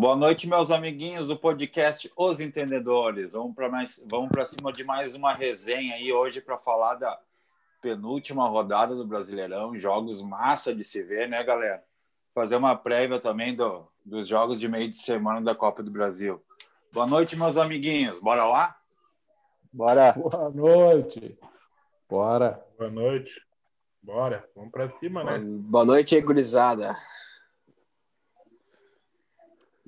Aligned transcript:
Boa 0.00 0.16
noite, 0.16 0.48
meus 0.48 0.70
amiguinhos 0.70 1.28
do 1.28 1.36
podcast 1.36 2.10
Os 2.16 2.40
Entendedores. 2.40 3.34
Vamos 3.34 3.54
para 3.54 3.68
mais, 3.68 4.02
vamos 4.06 4.30
para 4.30 4.46
cima 4.46 4.72
de 4.72 4.82
mais 4.82 5.14
uma 5.14 5.34
resenha 5.34 5.96
aí 5.96 6.10
hoje 6.10 6.40
para 6.40 6.56
falar 6.56 6.94
da 6.94 7.20
penúltima 7.82 8.48
rodada 8.48 8.96
do 8.96 9.06
Brasileirão, 9.06 9.78
jogos 9.78 10.22
massa 10.22 10.74
de 10.74 10.82
se 10.84 11.02
ver, 11.02 11.28
né, 11.28 11.44
galera? 11.44 11.84
Fazer 12.34 12.56
uma 12.56 12.74
prévia 12.74 13.20
também 13.20 13.54
do, 13.54 13.86
dos 14.02 14.26
jogos 14.26 14.58
de 14.58 14.66
meio 14.68 14.88
de 14.88 14.96
semana 14.96 15.42
da 15.42 15.54
Copa 15.54 15.82
do 15.82 15.90
Brasil. 15.90 16.42
Boa 16.94 17.06
noite, 17.06 17.36
meus 17.36 17.58
amiguinhos. 17.58 18.18
Bora 18.18 18.46
lá? 18.46 18.74
Bora. 19.70 20.12
Boa 20.14 20.48
noite. 20.48 21.38
Bora. 22.08 22.64
Boa 22.78 22.90
noite. 22.90 23.38
Bora. 24.02 24.48
Vamos 24.56 24.70
para 24.70 24.88
cima, 24.88 25.22
né? 25.22 25.38
Boa 25.60 25.84
noite, 25.84 26.14
aí, 26.14 26.22
gurizada. 26.22 26.96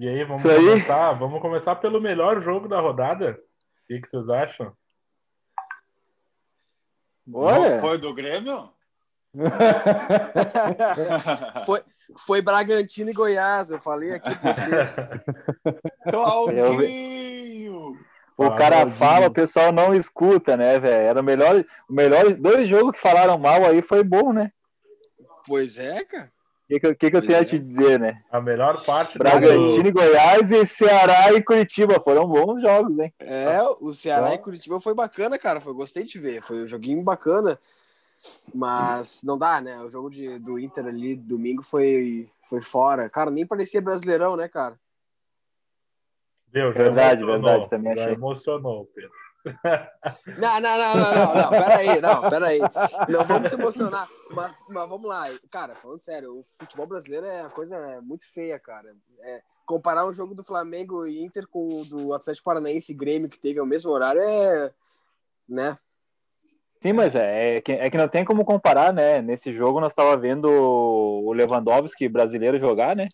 E 0.02 0.08
aí, 0.08 0.24
vamos 0.24 0.44
aí. 0.44 0.56
começar. 0.56 1.12
Vamos 1.12 1.40
começar 1.40 1.76
pelo 1.76 2.00
melhor 2.00 2.40
jogo 2.40 2.66
da 2.66 2.80
rodada. 2.80 3.38
O 3.84 3.86
que, 3.86 4.00
que 4.00 4.08
vocês 4.08 4.28
acham? 4.28 4.72
Olha, 7.32 7.80
Foi 7.80 7.98
do 7.98 8.12
Grêmio? 8.12 8.68
Foi, 11.64 11.80
foi 12.26 12.42
Bragantino 12.42 13.10
e 13.10 13.14
Goiás, 13.14 13.70
eu 13.70 13.80
falei 13.80 14.14
aqui 14.14 14.34
pra 14.38 14.52
vocês. 14.52 14.96
Claudinho! 16.10 17.96
o 18.36 18.44
Ah, 18.44 18.56
cara 18.56 18.76
Claudinho. 18.78 18.96
fala, 18.98 19.26
o 19.28 19.32
pessoal 19.32 19.70
não 19.72 19.94
escuta, 19.94 20.56
né, 20.56 20.78
velho? 20.80 21.06
Era 21.08 21.20
o 21.20 21.24
melhor, 21.24 21.64
o 21.88 21.92
melhor, 21.92 22.34
dois 22.34 22.66
jogos 22.68 22.92
que 22.96 23.00
falaram 23.00 23.38
mal 23.38 23.64
aí 23.64 23.80
foi 23.80 24.02
bom, 24.02 24.32
né? 24.32 24.50
Pois 25.46 25.78
é, 25.78 26.04
cara. 26.04 26.30
O 26.72 26.74
que, 26.74 26.80
que, 26.80 26.86
eu- 26.86 26.96
que 26.96 27.10
que 27.10 27.16
eu 27.18 27.20
tenho 27.20 27.36
é. 27.36 27.40
a 27.40 27.44
te 27.44 27.58
dizer, 27.58 28.00
né? 28.00 28.22
A 28.30 28.40
melhor 28.40 28.82
parte 28.82 29.12
do 29.12 29.18
Bragantino 29.18 29.88
e 29.88 29.92
Goiás 29.92 30.50
e 30.50 30.64
Ceará 30.64 31.30
e 31.32 31.42
Curitiba 31.42 32.00
foram 32.02 32.26
bons 32.26 32.62
jogos, 32.62 32.98
hein? 32.98 33.12
É, 33.20 33.60
o 33.80 33.92
Ceará 33.92 34.32
e 34.32 34.38
Curitiba 34.38 34.80
foi 34.80 34.94
bacana, 34.94 35.38
cara. 35.38 35.60
Foi, 35.60 35.74
gostei 35.74 36.04
de 36.04 36.18
ver. 36.18 36.40
Foi 36.42 36.62
um 36.62 36.68
joguinho 36.68 37.02
bacana. 37.02 37.58
Mas 38.54 39.22
não 39.22 39.36
dá, 39.36 39.60
né? 39.60 39.80
O 39.82 39.90
jogo 39.90 40.08
de, 40.08 40.38
do 40.38 40.58
Inter 40.58 40.86
ali, 40.86 41.14
domingo, 41.14 41.62
foi, 41.62 42.30
foi 42.48 42.62
fora. 42.62 43.10
Cara, 43.10 43.30
nem 43.30 43.46
parecia 43.46 43.82
brasileirão, 43.82 44.34
né, 44.34 44.48
cara? 44.48 44.78
Deu, 46.46 46.72
já 46.72 46.84
Verdade, 46.84 47.22
emocionou. 47.22 47.50
verdade, 47.50 47.70
também 47.70 47.94
já 47.96 48.02
achei. 48.02 48.14
emocionou, 48.14 48.86
Pedro. 48.94 49.10
Não, 50.38 50.60
não, 50.60 50.78
não, 50.78 50.96
não, 50.96 51.14
não, 51.14 51.34
não. 51.34 51.50
Peraí, 51.50 52.00
não, 52.00 52.28
peraí. 52.28 52.60
Não 53.08 53.24
vamos 53.24 53.48
se 53.48 53.54
emocionar. 53.54 54.06
Mas, 54.30 54.54
mas 54.68 54.88
vamos 54.88 55.08
lá. 55.08 55.24
Cara, 55.50 55.74
falando 55.74 56.00
sério, 56.00 56.38
o 56.38 56.44
futebol 56.60 56.86
brasileiro 56.86 57.26
é 57.26 57.42
uma 57.42 57.50
coisa 57.50 58.00
muito 58.02 58.30
feia, 58.32 58.58
cara. 58.58 58.94
É, 59.20 59.42
comparar 59.66 60.06
um 60.06 60.12
jogo 60.12 60.34
do 60.34 60.44
Flamengo 60.44 61.06
e 61.06 61.22
Inter 61.22 61.46
com 61.48 61.80
o 61.80 61.84
do 61.84 62.14
Atlético 62.14 62.44
Paranaense 62.44 62.92
e 62.92 62.96
Grêmio, 62.96 63.28
que 63.28 63.40
teve 63.40 63.58
ao 63.58 63.66
mesmo 63.66 63.90
horário, 63.90 64.22
é. 64.22 64.72
Né? 65.48 65.76
Sim, 66.80 66.92
mas 66.92 67.14
é, 67.14 67.56
é, 67.56 67.60
que, 67.60 67.72
é 67.72 67.90
que 67.90 67.96
não 67.96 68.08
tem 68.08 68.24
como 68.24 68.44
comparar, 68.44 68.92
né? 68.92 69.22
Nesse 69.22 69.52
jogo 69.52 69.80
nós 69.80 69.94
tava 69.94 70.16
vendo 70.16 70.50
o 70.50 71.32
Lewandowski 71.32 72.08
brasileiro 72.08 72.58
jogar, 72.58 72.96
né? 72.96 73.08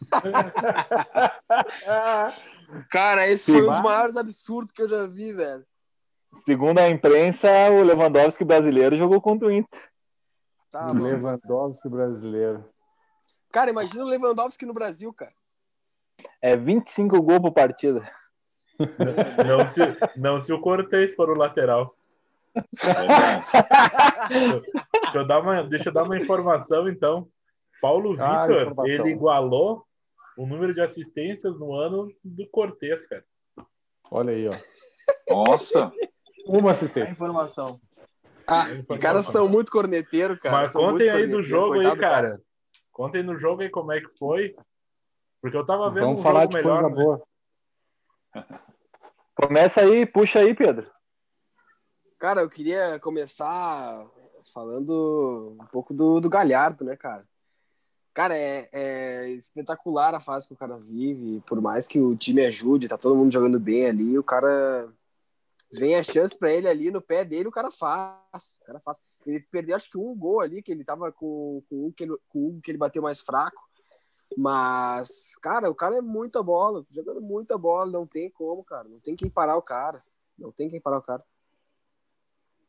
Cara, 2.90 3.26
esse 3.28 3.44
Sim, 3.44 3.52
foi 3.54 3.68
um 3.68 3.72
dos 3.72 3.82
maiores 3.82 4.16
absurdos 4.16 4.72
que 4.72 4.82
eu 4.82 4.88
já 4.88 5.06
vi, 5.06 5.32
velho. 5.32 5.64
Segundo 6.44 6.78
a 6.78 6.88
imprensa, 6.88 7.48
o 7.70 7.82
Lewandowski 7.82 8.44
brasileiro 8.44 8.96
jogou 8.96 9.20
contra 9.20 9.48
o 9.48 9.50
Inter. 9.50 9.80
Tá, 10.70 10.86
mano. 10.88 11.04
Lewandowski 11.04 11.88
brasileiro. 11.88 12.64
Cara, 13.50 13.70
imagina 13.70 14.04
o 14.04 14.08
Lewandowski 14.08 14.66
no 14.66 14.74
Brasil, 14.74 15.12
cara. 15.12 15.32
É 16.42 16.56
25 16.56 17.22
gols 17.22 17.40
por 17.40 17.52
partida. 17.52 18.10
Não 19.46 19.66
se, 19.66 19.80
não 20.18 20.38
se 20.38 20.52
o 20.52 20.60
Cortez 20.60 21.14
for 21.14 21.30
o 21.30 21.38
lateral. 21.38 21.94
Deixa 24.28 25.18
eu 25.18 25.26
dar 25.26 25.40
uma, 25.40 25.62
deixa 25.64 25.88
eu 25.88 25.92
dar 25.92 26.04
uma 26.04 26.16
informação, 26.16 26.88
então. 26.88 27.28
Paulo 27.80 28.16
Ah, 28.18 28.46
Vitor, 28.46 28.74
ele 28.86 29.10
igualou 29.10 29.85
o 30.36 30.46
número 30.46 30.74
de 30.74 30.80
assistências 30.80 31.58
no 31.58 31.74
ano 31.74 32.12
do 32.22 32.46
Cortez, 32.48 33.06
cara. 33.06 33.24
Olha 34.10 34.32
aí, 34.32 34.48
ó. 34.48 35.34
Nossa! 35.34 35.90
Uma 36.46 36.72
assistência. 36.72 37.12
informação. 37.12 37.80
Ah, 38.46 38.66
os 38.88 38.96
caras 38.98 39.26
são 39.26 39.48
muito 39.48 39.72
corneteiros, 39.72 40.38
cara. 40.38 40.58
Mas 40.58 40.70
são 40.70 40.82
muito 40.82 40.98
contem 40.98 41.10
aí 41.10 41.26
do 41.26 41.42
jogo 41.42 41.74
aí, 41.74 41.78
coitado 41.80 41.96
do 41.96 42.00
cara. 42.00 42.42
Contem 42.92 43.22
no 43.22 43.36
jogo 43.36 43.62
aí 43.62 43.70
como 43.70 43.92
é 43.92 44.00
que 44.00 44.16
foi. 44.16 44.54
Porque 45.40 45.56
eu 45.56 45.66
tava 45.66 45.90
vendo 45.90 46.04
Vamos 46.04 46.20
um 46.20 46.22
falar 46.22 46.42
jogo 46.42 46.52
de 46.52 46.56
melhor. 46.58 46.80
coisa 46.80 46.88
né? 46.88 47.02
boa. 47.02 47.22
Começa 49.34 49.80
aí, 49.80 50.06
puxa 50.06 50.38
aí, 50.38 50.54
Pedro. 50.54 50.90
Cara, 52.18 52.40
eu 52.40 52.48
queria 52.48 52.98
começar 53.00 54.06
falando 54.54 55.56
um 55.60 55.66
pouco 55.66 55.92
do, 55.92 56.20
do 56.20 56.30
Galhardo, 56.30 56.84
né, 56.84 56.96
cara? 56.96 57.22
Cara, 58.16 58.34
é, 58.34 58.66
é 58.72 59.28
espetacular 59.32 60.14
a 60.14 60.20
fase 60.20 60.48
que 60.48 60.54
o 60.54 60.56
cara 60.56 60.78
vive. 60.78 61.42
Por 61.46 61.60
mais 61.60 61.86
que 61.86 62.00
o 62.00 62.16
time 62.16 62.46
ajude, 62.46 62.88
tá 62.88 62.96
todo 62.96 63.14
mundo 63.14 63.30
jogando 63.30 63.60
bem 63.60 63.84
ali, 63.84 64.18
o 64.18 64.24
cara 64.24 64.90
vem 65.70 65.96
a 65.96 66.02
chance 66.02 66.34
pra 66.34 66.50
ele 66.50 66.66
ali 66.66 66.90
no 66.90 67.02
pé 67.02 67.26
dele, 67.26 67.48
o 67.48 67.52
cara 67.52 67.70
faz. 67.70 68.58
O 68.62 68.64
cara 68.64 68.80
faz. 68.80 69.02
Ele 69.26 69.40
perdeu 69.50 69.76
acho 69.76 69.90
que 69.90 69.98
um 69.98 70.16
gol 70.16 70.40
ali, 70.40 70.62
que 70.62 70.72
ele 70.72 70.82
tava 70.82 71.12
com, 71.12 71.62
com, 71.68 71.88
um, 71.88 71.92
que 71.92 72.04
ele, 72.04 72.16
com 72.26 72.48
um 72.48 72.58
que 72.58 72.70
ele 72.70 72.78
bateu 72.78 73.02
mais 73.02 73.20
fraco. 73.20 73.62
Mas, 74.34 75.36
cara, 75.42 75.68
o 75.68 75.74
cara 75.74 75.96
é 75.96 76.00
muita 76.00 76.42
bola, 76.42 76.86
jogando 76.90 77.20
muita 77.20 77.58
bola, 77.58 77.90
não 77.92 78.06
tem 78.06 78.30
como, 78.30 78.64
cara. 78.64 78.88
Não 78.88 78.98
tem 78.98 79.14
quem 79.14 79.28
parar 79.28 79.58
o 79.58 79.62
cara. 79.62 80.02
Não 80.38 80.50
tem 80.50 80.70
quem 80.70 80.80
parar 80.80 81.00
o 81.00 81.02
cara. 81.02 81.22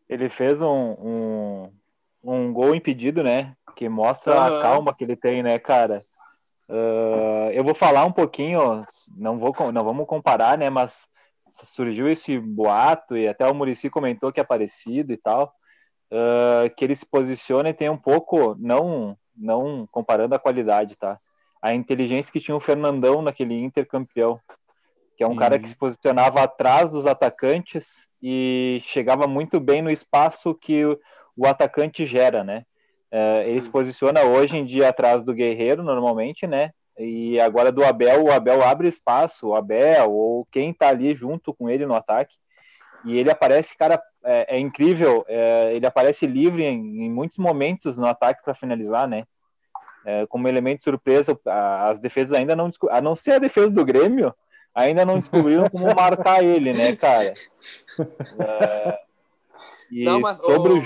Ele 0.10 0.28
fez 0.28 0.62
um, 0.62 0.92
um, 1.00 1.74
um 2.22 2.52
gol 2.52 2.76
impedido, 2.76 3.24
né? 3.24 3.56
Que 3.78 3.88
mostra 3.88 4.34
Aham. 4.34 4.48
a 4.48 4.62
calma 4.62 4.92
que 4.92 5.04
ele 5.04 5.16
tem, 5.16 5.44
né, 5.44 5.60
cara? 5.60 6.02
Ah, 6.68 7.50
eu 7.54 7.64
vou 7.64 7.76
falar 7.76 8.06
um 8.06 8.12
pouquinho, 8.12 8.82
não, 9.16 9.38
vou, 9.38 9.54
não 9.72 9.84
vamos 9.84 10.08
comparar, 10.08 10.58
né? 10.58 10.68
Mas 10.68 11.08
surgiu 11.48 12.10
esse 12.10 12.38
boato 12.40 13.16
e 13.16 13.28
até 13.28 13.48
o 13.48 13.54
Murici 13.54 13.90
comentou 13.90 14.32
que 14.32 14.40
é 14.40 14.44
parecido 14.44 15.14
e 15.14 15.18
tal. 15.18 15.54
ah, 16.12 16.68
que 16.76 16.84
ele 16.84 16.96
se 16.96 17.06
posiciona 17.06 17.70
e 17.70 17.74
tem 17.74 17.88
um 17.88 17.98
pouco, 17.98 18.56
não, 18.58 19.16
não 19.36 19.88
comparando 19.92 20.34
a 20.34 20.40
qualidade, 20.40 20.96
tá? 20.98 21.20
A 21.62 21.76
inteligência 21.76 22.34
que 22.34 22.40
tinha 22.40 22.58
o 22.58 22.60
Fernandão 22.60 23.22
naquele 23.22 23.54
Inter 23.54 23.88
campeão, 23.88 24.40
que 25.16 25.24
é 25.24 25.28
um 25.28 25.32
Sim. 25.34 25.38
cara 25.38 25.60
que 25.60 25.70
se 25.70 25.78
posicionava 25.78 26.42
atrás 26.42 26.92
dos 26.92 27.06
atacantes 27.06 28.08
e 28.22 28.80
chegava 28.82 29.28
muito 29.28 29.60
bem 29.60 29.84
no 29.84 29.92
espaço 29.92 30.56
que 30.56 30.84
o, 30.84 31.00
o 31.36 31.46
atacante 31.46 32.06
gera, 32.06 32.44
né? 32.44 32.66
É, 33.12 33.44
ele 33.46 33.62
se 33.62 33.70
posiciona 33.70 34.24
hoje 34.24 34.58
em 34.58 34.66
dia 34.66 34.90
atrás 34.90 35.24
do 35.24 35.34
Guerreiro, 35.34 35.84
normalmente, 35.84 36.46
né? 36.46 36.72
E 36.98 37.40
agora 37.40 37.72
do 37.72 37.86
Abel, 37.86 38.24
o 38.24 38.32
Abel 38.32 38.64
abre 38.64 38.88
espaço, 38.88 39.50
o 39.50 39.56
Abel 39.56 40.12
ou 40.12 40.48
quem 40.52 40.74
tá 40.74 40.90
ali 40.90 41.14
junto 41.14 41.54
com 41.54 41.70
ele 41.70 41.86
no 41.86 41.94
ataque. 41.94 42.36
E 43.06 43.18
ele 43.18 43.30
aparece, 43.30 43.78
cara, 43.78 44.02
é, 44.24 44.58
é 44.58 44.60
incrível, 44.60 45.24
é, 45.28 45.74
ele 45.74 45.86
aparece 45.86 46.26
livre 46.26 46.64
em, 46.64 47.06
em 47.06 47.10
muitos 47.10 47.38
momentos 47.38 47.98
no 47.98 48.08
ataque 48.08 48.44
para 48.44 48.56
finalizar, 48.56 49.08
né? 49.08 49.24
É, 50.06 50.26
como 50.28 50.48
elemento 50.48 50.80
de 50.80 50.86
surpresa, 50.86 51.38
as 51.46 52.00
defesas 52.00 52.34
ainda 52.34 52.56
não, 52.56 52.72
a 52.90 53.02
não 53.02 53.16
ser 53.16 53.34
a 53.34 53.40
defesa 53.40 53.74
do 53.74 53.86
Grêmio, 53.86 54.34
ainda 54.74 55.06
não 55.06 55.20
descobriram 55.20 55.70
como 55.70 55.94
marcar 55.94 56.44
ele, 56.44 56.74
né, 56.74 56.96
cara? 56.96 57.34
É, 58.40 59.00
e 59.92 60.04
Não, 60.04 60.20
mas, 60.20 60.38
sobre 60.38 60.74
o. 60.74 60.82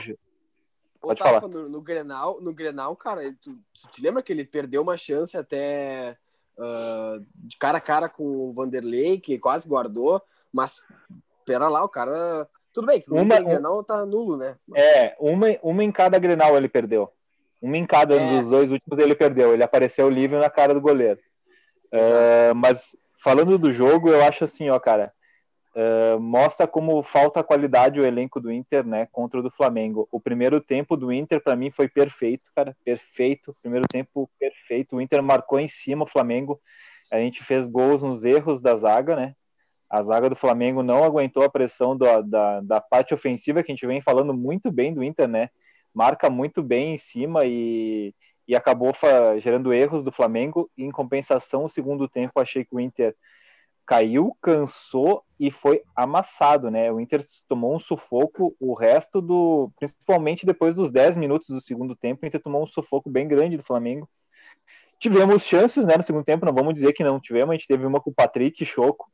Pode 1.01 1.19
Tafa, 1.19 1.41
falar. 1.41 1.53
no, 1.53 1.67
no 1.69 1.81
Grenal, 1.81 2.39
no 2.41 2.53
Grenal, 2.53 2.95
cara, 2.95 3.21
tu, 3.41 3.53
tu 3.73 3.89
te 3.91 4.01
lembra 4.01 4.21
que 4.21 4.31
ele 4.31 4.45
perdeu 4.45 4.81
uma 4.83 4.95
chance 4.95 5.35
até 5.37 6.15
ah, 6.59 7.17
de 7.35 7.57
cara 7.57 7.79
a 7.79 7.81
cara 7.81 8.07
com 8.07 8.23
o 8.23 8.53
Vanderlei, 8.53 9.19
que 9.19 9.39
quase 9.39 9.67
guardou, 9.67 10.21
mas 10.53 10.79
pera 11.45 11.67
lá, 11.67 11.83
o 11.83 11.89
cara. 11.89 12.47
Tudo 12.73 12.87
bem, 12.87 13.01
que 13.01 13.11
o 13.11 13.15
Uma- 13.15 13.39
Grenal 13.41 13.83
tá 13.83 14.05
nulo, 14.05 14.37
né? 14.37 14.55
É, 14.75 15.15
uma, 15.19 15.47
uma 15.61 15.83
em 15.83 15.91
cada 15.91 16.17
Grenal 16.19 16.55
ele 16.55 16.69
perdeu. 16.69 17.11
Uma 17.61 17.77
em 17.77 17.85
cada 17.85 18.15
É. 18.15 18.39
dos 18.39 18.49
dois 18.49 18.71
últimos 18.71 18.97
ele 18.99 19.13
perdeu. 19.15 19.53
Ele 19.53 19.63
apareceu 19.63 20.09
livre 20.09 20.39
na 20.39 20.49
cara 20.49 20.73
do 20.73 20.79
goleiro. 20.81 21.19
É, 21.91 22.53
mas 22.53 22.95
falando 23.23 23.57
do 23.57 23.71
jogo, 23.73 24.09
eu 24.09 24.23
acho 24.23 24.43
assim, 24.45 24.69
ó, 24.69 24.79
cara. 24.79 25.13
É, 25.73 26.17
mostra 26.17 26.67
como 26.67 27.01
falta 27.01 27.43
qualidade 27.43 27.99
o 27.99 28.05
elenco 28.05 28.39
do 28.39 28.51
Inter, 28.51 28.85
né, 28.85 29.07
contra 29.11 29.39
o 29.39 29.43
do 29.43 29.49
Flamengo. 29.51 30.07
O 30.11 30.19
primeiro 30.19 30.59
tempo 30.59 30.97
do 30.97 31.11
Inter, 31.11 31.41
para 31.41 31.55
mim, 31.55 31.71
foi 31.71 31.87
perfeito, 31.87 32.43
cara, 32.55 32.75
perfeito. 32.83 33.55
Primeiro 33.61 33.85
tempo 33.89 34.29
perfeito. 34.39 34.95
O 34.95 35.01
Inter 35.01 35.23
marcou 35.23 35.59
em 35.59 35.67
cima 35.67 36.03
o 36.03 36.07
Flamengo. 36.07 36.59
A 37.11 37.17
gente 37.17 37.43
fez 37.43 37.67
gols 37.67 38.03
nos 38.03 38.25
erros 38.25 38.61
da 38.61 38.75
zaga, 38.75 39.15
né? 39.15 39.35
A 39.89 40.03
zaga 40.03 40.29
do 40.29 40.35
Flamengo 40.35 40.83
não 40.83 41.03
aguentou 41.03 41.43
a 41.43 41.49
pressão 41.49 41.97
do- 41.97 42.21
da, 42.23 42.61
da 42.61 42.81
parte 42.81 43.13
ofensiva, 43.13 43.61
que 43.63 43.71
a 43.71 43.75
gente 43.75 43.85
vem 43.85 44.01
falando 44.01 44.33
muito 44.33 44.71
bem 44.71 44.93
do 44.93 45.03
Inter, 45.03 45.27
né? 45.27 45.49
Marca 45.93 46.29
muito 46.29 46.63
bem 46.63 46.93
em 46.93 46.97
cima 46.97 47.45
e, 47.45 48.13
e 48.47 48.55
acabou 48.55 48.93
gerando 49.37 49.73
erros 49.73 50.03
do 50.03 50.11
Flamengo. 50.11 50.69
E, 50.77 50.83
em 50.83 50.91
compensação, 50.91 51.65
o 51.65 51.69
segundo 51.69 52.07
tempo, 52.07 52.39
achei 52.39 52.63
que 52.63 52.73
o 52.75 52.79
Inter 52.79 53.15
caiu, 53.91 54.37
cansou 54.41 55.21
e 55.37 55.51
foi 55.51 55.81
amassado, 55.93 56.71
né? 56.71 56.89
O 56.89 56.97
Inter 56.97 57.21
tomou 57.45 57.75
um 57.75 57.79
sufoco, 57.79 58.55
o 58.57 58.73
resto 58.73 59.21
do. 59.21 59.69
Principalmente 59.77 60.45
depois 60.45 60.73
dos 60.73 60.89
10 60.89 61.17
minutos 61.17 61.49
do 61.49 61.59
segundo 61.59 61.93
tempo, 61.93 62.23
o 62.23 62.25
Inter 62.25 62.41
tomou 62.41 62.63
um 62.63 62.65
sufoco 62.65 63.09
bem 63.09 63.27
grande 63.27 63.57
do 63.57 63.63
Flamengo. 63.63 64.09
Tivemos 64.97 65.43
chances, 65.43 65.85
né, 65.85 65.97
no 65.97 66.03
segundo 66.03 66.23
tempo, 66.23 66.45
não 66.45 66.53
vamos 66.53 66.73
dizer 66.73 66.93
que 66.93 67.03
não 67.03 67.19
tivemos, 67.19 67.49
a 67.49 67.53
gente 67.57 67.67
teve 67.67 67.85
uma 67.85 67.99
com 67.99 68.11
o 68.11 68.13
Patrick 68.13 68.63
Choco, 68.63 69.11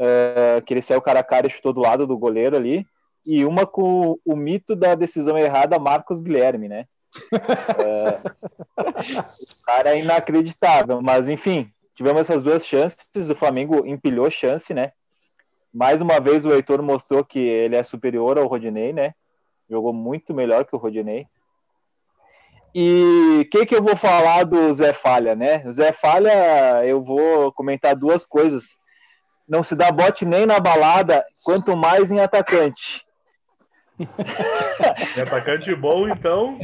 eh, 0.00 0.60
que 0.66 0.74
ele 0.74 0.82
saiu 0.82 1.00
cara 1.00 1.20
a 1.20 1.24
cara 1.24 1.46
e 1.46 1.50
chutou 1.50 1.72
do 1.72 1.82
lado 1.82 2.04
do 2.04 2.18
goleiro 2.18 2.56
ali, 2.56 2.84
e 3.24 3.44
uma 3.44 3.66
com 3.66 4.18
o 4.24 4.34
mito 4.34 4.74
da 4.74 4.96
decisão 4.96 5.38
errada, 5.38 5.78
Marcos 5.78 6.20
Guilherme, 6.20 6.68
né? 6.68 6.86
Eh, 7.78 8.20
o 9.62 9.64
cara 9.64 9.90
é 9.90 10.00
inacreditável, 10.00 11.00
mas 11.02 11.28
enfim, 11.28 11.70
tivemos 11.98 12.20
essas 12.20 12.40
duas 12.40 12.64
chances, 12.64 13.28
o 13.28 13.34
Flamengo 13.34 13.84
empilhou 13.84 14.30
chance, 14.30 14.72
né? 14.72 14.92
Mais 15.74 16.00
uma 16.00 16.20
vez 16.20 16.46
o 16.46 16.52
Heitor 16.52 16.80
mostrou 16.80 17.24
que 17.24 17.40
ele 17.40 17.74
é 17.74 17.82
superior 17.82 18.38
ao 18.38 18.46
Rodinei, 18.46 18.92
né? 18.92 19.14
Jogou 19.68 19.92
muito 19.92 20.32
melhor 20.32 20.64
que 20.64 20.76
o 20.76 20.78
Rodinei. 20.78 21.26
E 22.72 23.40
o 23.42 23.50
que, 23.50 23.66
que 23.66 23.74
eu 23.74 23.82
vou 23.82 23.96
falar 23.96 24.44
do 24.44 24.72
Zé 24.72 24.92
Falha, 24.92 25.34
né? 25.34 25.64
O 25.66 25.72
Zé 25.72 25.90
Falha, 25.90 26.86
eu 26.86 27.02
vou 27.02 27.50
comentar 27.50 27.96
duas 27.96 28.24
coisas. 28.24 28.78
Não 29.48 29.64
se 29.64 29.74
dá 29.74 29.90
bote 29.90 30.24
nem 30.24 30.46
na 30.46 30.60
balada, 30.60 31.24
quanto 31.44 31.76
mais 31.76 32.12
em 32.12 32.20
atacante. 32.20 33.04
É 35.16 35.22
atacante 35.22 35.74
bom, 35.74 36.08
então. 36.08 36.58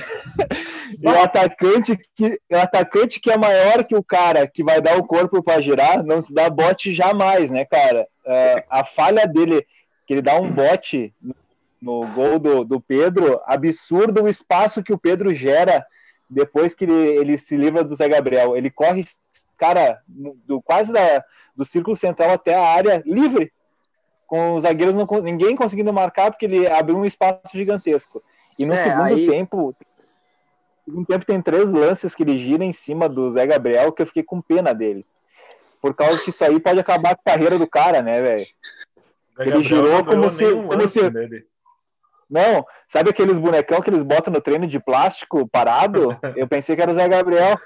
E 1.01 1.07
o 1.07 1.23
atacante 1.23 1.99
que, 2.15 2.39
o 2.51 2.57
atacante 2.57 3.21
que 3.21 3.31
é 3.31 3.37
maior 3.37 3.85
que 3.85 3.97
o 3.97 4.05
cara 4.05 4.47
que 4.47 4.63
vai 4.63 4.81
dar 4.81 4.97
o 4.97 5.05
corpo 5.05 5.43
para 5.43 5.61
girar, 5.61 6.05
não 6.05 6.23
se 6.23 6.33
dá 6.33 6.49
bote 6.49 6.95
jamais, 6.95 7.51
né, 7.51 7.65
cara? 7.65 8.07
É, 8.25 8.65
a 8.71 8.85
falha 8.85 9.27
dele, 9.27 9.67
que 10.07 10.15
ele 10.15 10.23
dá 10.23 10.37
um 10.37 10.51
bote 10.51 11.13
no, 11.21 11.35
no 11.81 12.07
gol 12.15 12.39
do, 12.39 12.65
do 12.65 12.81
Pedro, 12.81 13.41
absurdo 13.45 14.23
o 14.23 14.29
espaço 14.29 14.83
que 14.83 14.93
o 14.93 14.99
Pedro 14.99 15.35
gera 15.35 15.85
depois 16.29 16.75
que 16.75 16.85
ele, 16.85 16.93
ele 16.93 17.39
se 17.39 17.57
livra 17.57 17.85
do 17.85 17.95
Zé 17.97 18.09
Gabriel. 18.09 18.57
Ele 18.57 18.71
corre, 18.71 19.05
cara, 19.57 20.01
do, 20.09 20.63
quase 20.63 20.93
da, 20.93 21.23
do 21.55 21.65
círculo 21.65 21.97
central 21.97 22.31
até 22.31 22.55
a 22.55 22.67
área 22.67 23.03
livre, 23.05 23.53
com 24.35 24.55
os 24.57 24.63
zagueiros, 24.63 24.97
não, 24.97 25.07
ninguém 25.23 25.55
conseguindo 25.55 25.93
marcar, 25.93 26.29
porque 26.29 26.45
ele 26.45 26.67
abriu 26.67 26.97
um 26.97 27.05
espaço 27.05 27.41
gigantesco. 27.53 28.19
E 28.59 28.67
no 28.67 28.75
É, 28.75 28.79
segundo 28.79 29.07
aí- 29.15 29.29
tempo, 29.29 29.69
no 29.69 30.85
segundo 30.85 31.07
tempo 31.07 31.25
tem 31.25 31.41
três 31.41 31.73
lances 31.73 32.17
que 32.17 32.25
ele 32.25 32.37
gira 32.37 32.65
em 32.65 32.73
cima 32.73 33.09
do 33.09 33.31
Zé 33.31 33.47
Gabriel 33.47 33.93
que 33.93 34.03
eu 34.03 34.07
fiquei 34.09 34.25
com 34.25 34.41
pena 34.43 34.75
dele. 34.75 35.07
Por 35.81 35.95
causa 35.95 36.21
que 36.21 36.31
isso 36.31 36.45
aí 36.45 36.59
pode 36.59 36.81
acabar 36.81 37.15
com 37.15 37.21
a 37.21 37.33
carreira 37.33 37.57
do 37.61 37.67
cara, 37.69 38.03
né, 38.03 38.21
velho? 38.21 38.45
Ele 39.39 39.63
girou 39.63 40.05
como 40.05 40.29
se- 40.29 40.51
como 40.53 40.89
se- 40.89 41.09
nele. 41.11 41.45
Não, 42.29 42.67
sabe 42.89 43.11
aqueles 43.11 43.39
bonecão 43.39 43.81
que 43.81 43.89
eles 43.89 44.03
botam 44.03 44.33
no 44.33 44.41
treino 44.41 44.67
de 44.67 44.81
plástico 44.81 45.47
parado? 45.47 46.19
Eu 46.37 46.49
pensei 46.49 46.75
que 46.75 46.83
era 46.83 46.91
o 46.91 46.95
Zé 46.95 47.07
Gabriel, 47.07 47.57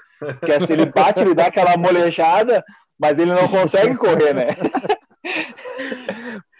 que 0.45 0.51
é, 0.51 0.59
se 0.59 0.71
ele 0.71 0.85
bate, 0.85 1.21
ele 1.21 1.33
dá 1.33 1.47
aquela 1.47 1.75
molejada, 1.77 2.63
mas 2.99 3.17
ele 3.17 3.33
não 3.33 3.47
consegue 3.47 3.95
correr, 3.97 4.35
né? 4.35 4.45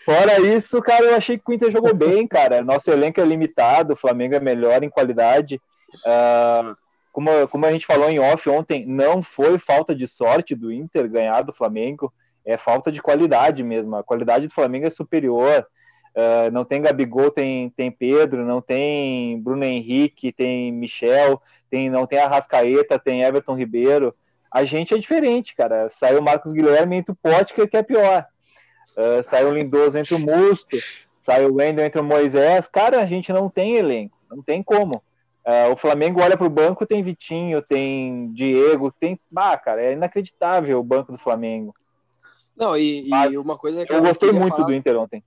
Fora 0.06 0.40
isso, 0.40 0.82
cara, 0.82 1.06
eu 1.06 1.16
achei 1.16 1.38
que 1.38 1.44
o 1.48 1.54
Inter 1.54 1.72
jogou 1.72 1.94
bem, 1.94 2.28
cara. 2.28 2.62
Nosso 2.62 2.92
elenco 2.92 3.20
é 3.20 3.26
limitado, 3.26 3.94
o 3.94 3.98
Flamengo 3.98 4.36
é 4.36 4.40
melhor 4.40 4.84
em 4.84 4.90
qualidade. 4.90 5.62
Ah, 6.06 6.76
como, 7.12 7.48
como 7.48 7.66
a 7.66 7.72
gente 7.72 7.86
falou 7.86 8.10
em 8.10 8.20
off 8.20 8.50
ontem, 8.50 8.86
não 8.86 9.22
foi 9.22 9.58
falta 9.58 9.96
de 9.96 10.08
sorte 10.08 10.56
do 10.56 10.72
Inter 10.72 11.10
ganhar 11.10 11.42
do 11.42 11.54
Flamengo, 11.54 12.14
é 12.46 12.58
falta 12.58 12.92
de 12.92 13.02
qualidade 13.02 13.64
mesmo. 13.64 13.96
A 13.96 14.04
qualidade 14.04 14.48
do 14.48 14.54
Flamengo 14.54 14.88
é 14.88 14.90
superior. 14.90 15.66
Ah, 16.16 16.50
não 16.52 16.66
tem 16.66 16.82
Gabigol, 16.82 17.32
tem, 17.32 17.70
tem 17.70 17.92
Pedro, 17.92 18.46
não 18.46 18.62
tem 18.62 19.40
Bruno 19.42 19.64
Henrique, 19.64 20.32
tem 20.32 20.72
Michel, 20.72 21.42
tem, 21.70 21.90
não 21.90 22.06
tem 22.06 22.20
Arrascaeta, 22.20 23.00
tem 23.00 23.24
Everton 23.24 23.56
Ribeiro. 23.56 24.16
A 24.52 24.66
gente 24.66 24.94
é 24.94 24.98
diferente, 24.98 25.56
cara. 25.56 25.90
Saiu 25.90 26.22
Marcos 26.22 26.52
Guilherme 26.52 26.98
entre 26.98 27.12
o 27.12 27.16
Potker, 27.16 27.70
que 27.70 27.78
é 27.78 27.84
pior. 27.84 28.26
Ah, 28.98 29.22
saiu 29.24 29.50
o 29.50 29.54
Lindoso 29.54 29.98
entre 29.98 30.16
o 30.16 30.20
Musto, 30.20 30.78
saiu 31.22 31.50
o 31.52 31.56
Wendel 31.56 31.86
entre 31.86 32.00
o 32.00 32.04
Moisés. 32.04 32.68
Cara, 32.68 33.02
a 33.02 33.06
gente 33.06 33.32
não 33.32 33.50
tem 33.50 33.76
elenco, 33.76 34.18
não 34.30 34.42
tem 34.42 34.62
como. 34.64 35.02
Ah, 35.46 35.70
o 35.72 35.78
Flamengo 35.78 36.22
olha 36.22 36.38
para 36.38 36.46
o 36.48 36.50
banco, 36.50 36.86
tem 36.86 37.02
Vitinho, 37.02 37.62
tem 37.62 38.32
Diego, 38.34 38.92
tem. 39.00 39.20
Ah, 39.36 39.58
cara, 39.58 39.82
é 39.82 39.94
inacreditável 39.94 40.80
o 40.80 40.84
banco 40.84 41.12
do 41.12 41.18
Flamengo. 41.18 41.74
Não, 42.56 42.76
e, 42.78 43.08
e 43.10 43.38
uma 43.38 43.58
coisa 43.58 43.86
que 43.86 43.94
Eu 43.94 44.02
gostei 44.02 44.32
muito 44.34 44.56
falar- 44.56 44.68
do 44.68 44.74
Inter 44.74 44.98
ontem. 45.00 45.24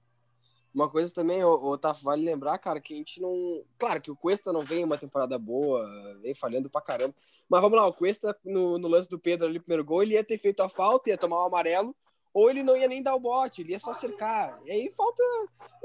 Uma 0.75 0.89
coisa 0.89 1.13
também, 1.13 1.45
ô, 1.45 1.77
Tafo, 1.77 2.03
vale 2.03 2.25
lembrar, 2.25 2.57
cara, 2.57 2.81
que 2.81 2.95
a 2.95 2.97
gente 2.97 3.21
não. 3.21 3.63
Claro 3.79 4.01
que 4.01 4.11
o 4.11 4.17
Cuesta 4.17 4.53
não 4.55 4.61
vem 4.63 4.83
uma 4.85 4.97
temporada 4.97 5.39
boa, 5.39 5.87
vem 6.23 6.35
falhando 6.35 6.71
pra 6.71 6.81
caramba. 6.81 7.15
Mas 7.47 7.61
vamos 7.61 7.77
lá, 7.77 7.87
o 7.87 7.93
Cuesta, 7.93 8.35
no, 8.43 8.79
no 8.79 8.89
lance 8.89 9.07
do 9.09 9.19
Pedro 9.19 9.47
ali, 9.47 9.61
primeiro 9.61 9.85
gol, 9.85 10.03
ele 10.03 10.15
ia 10.15 10.25
ter 10.25 10.39
feito 10.39 10.63
a 10.63 10.71
falta, 10.71 11.11
ia 11.11 11.19
tomar 11.19 11.43
o 11.43 11.47
amarelo, 11.47 11.95
ou 12.35 12.49
ele 12.49 12.63
não 12.63 12.77
ia 12.77 12.89
nem 12.89 13.03
dar 13.03 13.15
o 13.15 13.21
bote, 13.21 13.61
ele 13.63 13.73
ia 13.73 13.79
só 13.79 13.93
cercar. 13.93 14.59
E 14.65 14.71
aí 14.71 14.91
falta. 14.97 15.23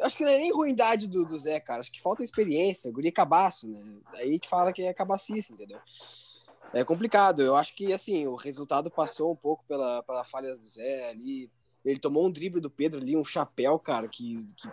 Acho 0.01 0.15
que 0.15 0.23
não 0.23 0.31
é 0.31 0.37
nem 0.37 0.51
ruindade 0.53 1.07
do, 1.07 1.25
do 1.25 1.37
Zé, 1.37 1.59
cara. 1.59 1.81
Acho 1.81 1.91
que 1.91 2.01
falta 2.01 2.23
experiência, 2.23 2.91
guri 2.91 3.09
é 3.09 3.11
cabaço, 3.11 3.67
né? 3.67 3.79
Aí 4.15 4.29
a 4.29 4.31
gente 4.31 4.47
fala 4.47 4.71
que 4.71 4.81
é 4.83 4.93
cabacice, 4.93 5.53
entendeu? 5.53 5.79
É 6.73 6.83
complicado. 6.83 7.41
Eu 7.41 7.55
acho 7.55 7.75
que, 7.75 7.91
assim, 7.93 8.27
o 8.27 8.35
resultado 8.35 8.89
passou 8.89 9.31
um 9.31 9.35
pouco 9.35 9.63
pela, 9.67 10.03
pela 10.03 10.23
falha 10.23 10.55
do 10.55 10.67
Zé 10.67 11.09
ali. 11.09 11.49
Ele 11.83 11.99
tomou 11.99 12.25
um 12.25 12.31
drible 12.31 12.59
do 12.61 12.69
Pedro 12.69 12.99
ali, 12.99 13.15
um 13.15 13.23
chapéu, 13.23 13.79
cara, 13.79 14.07
que, 14.07 14.45
que 14.57 14.69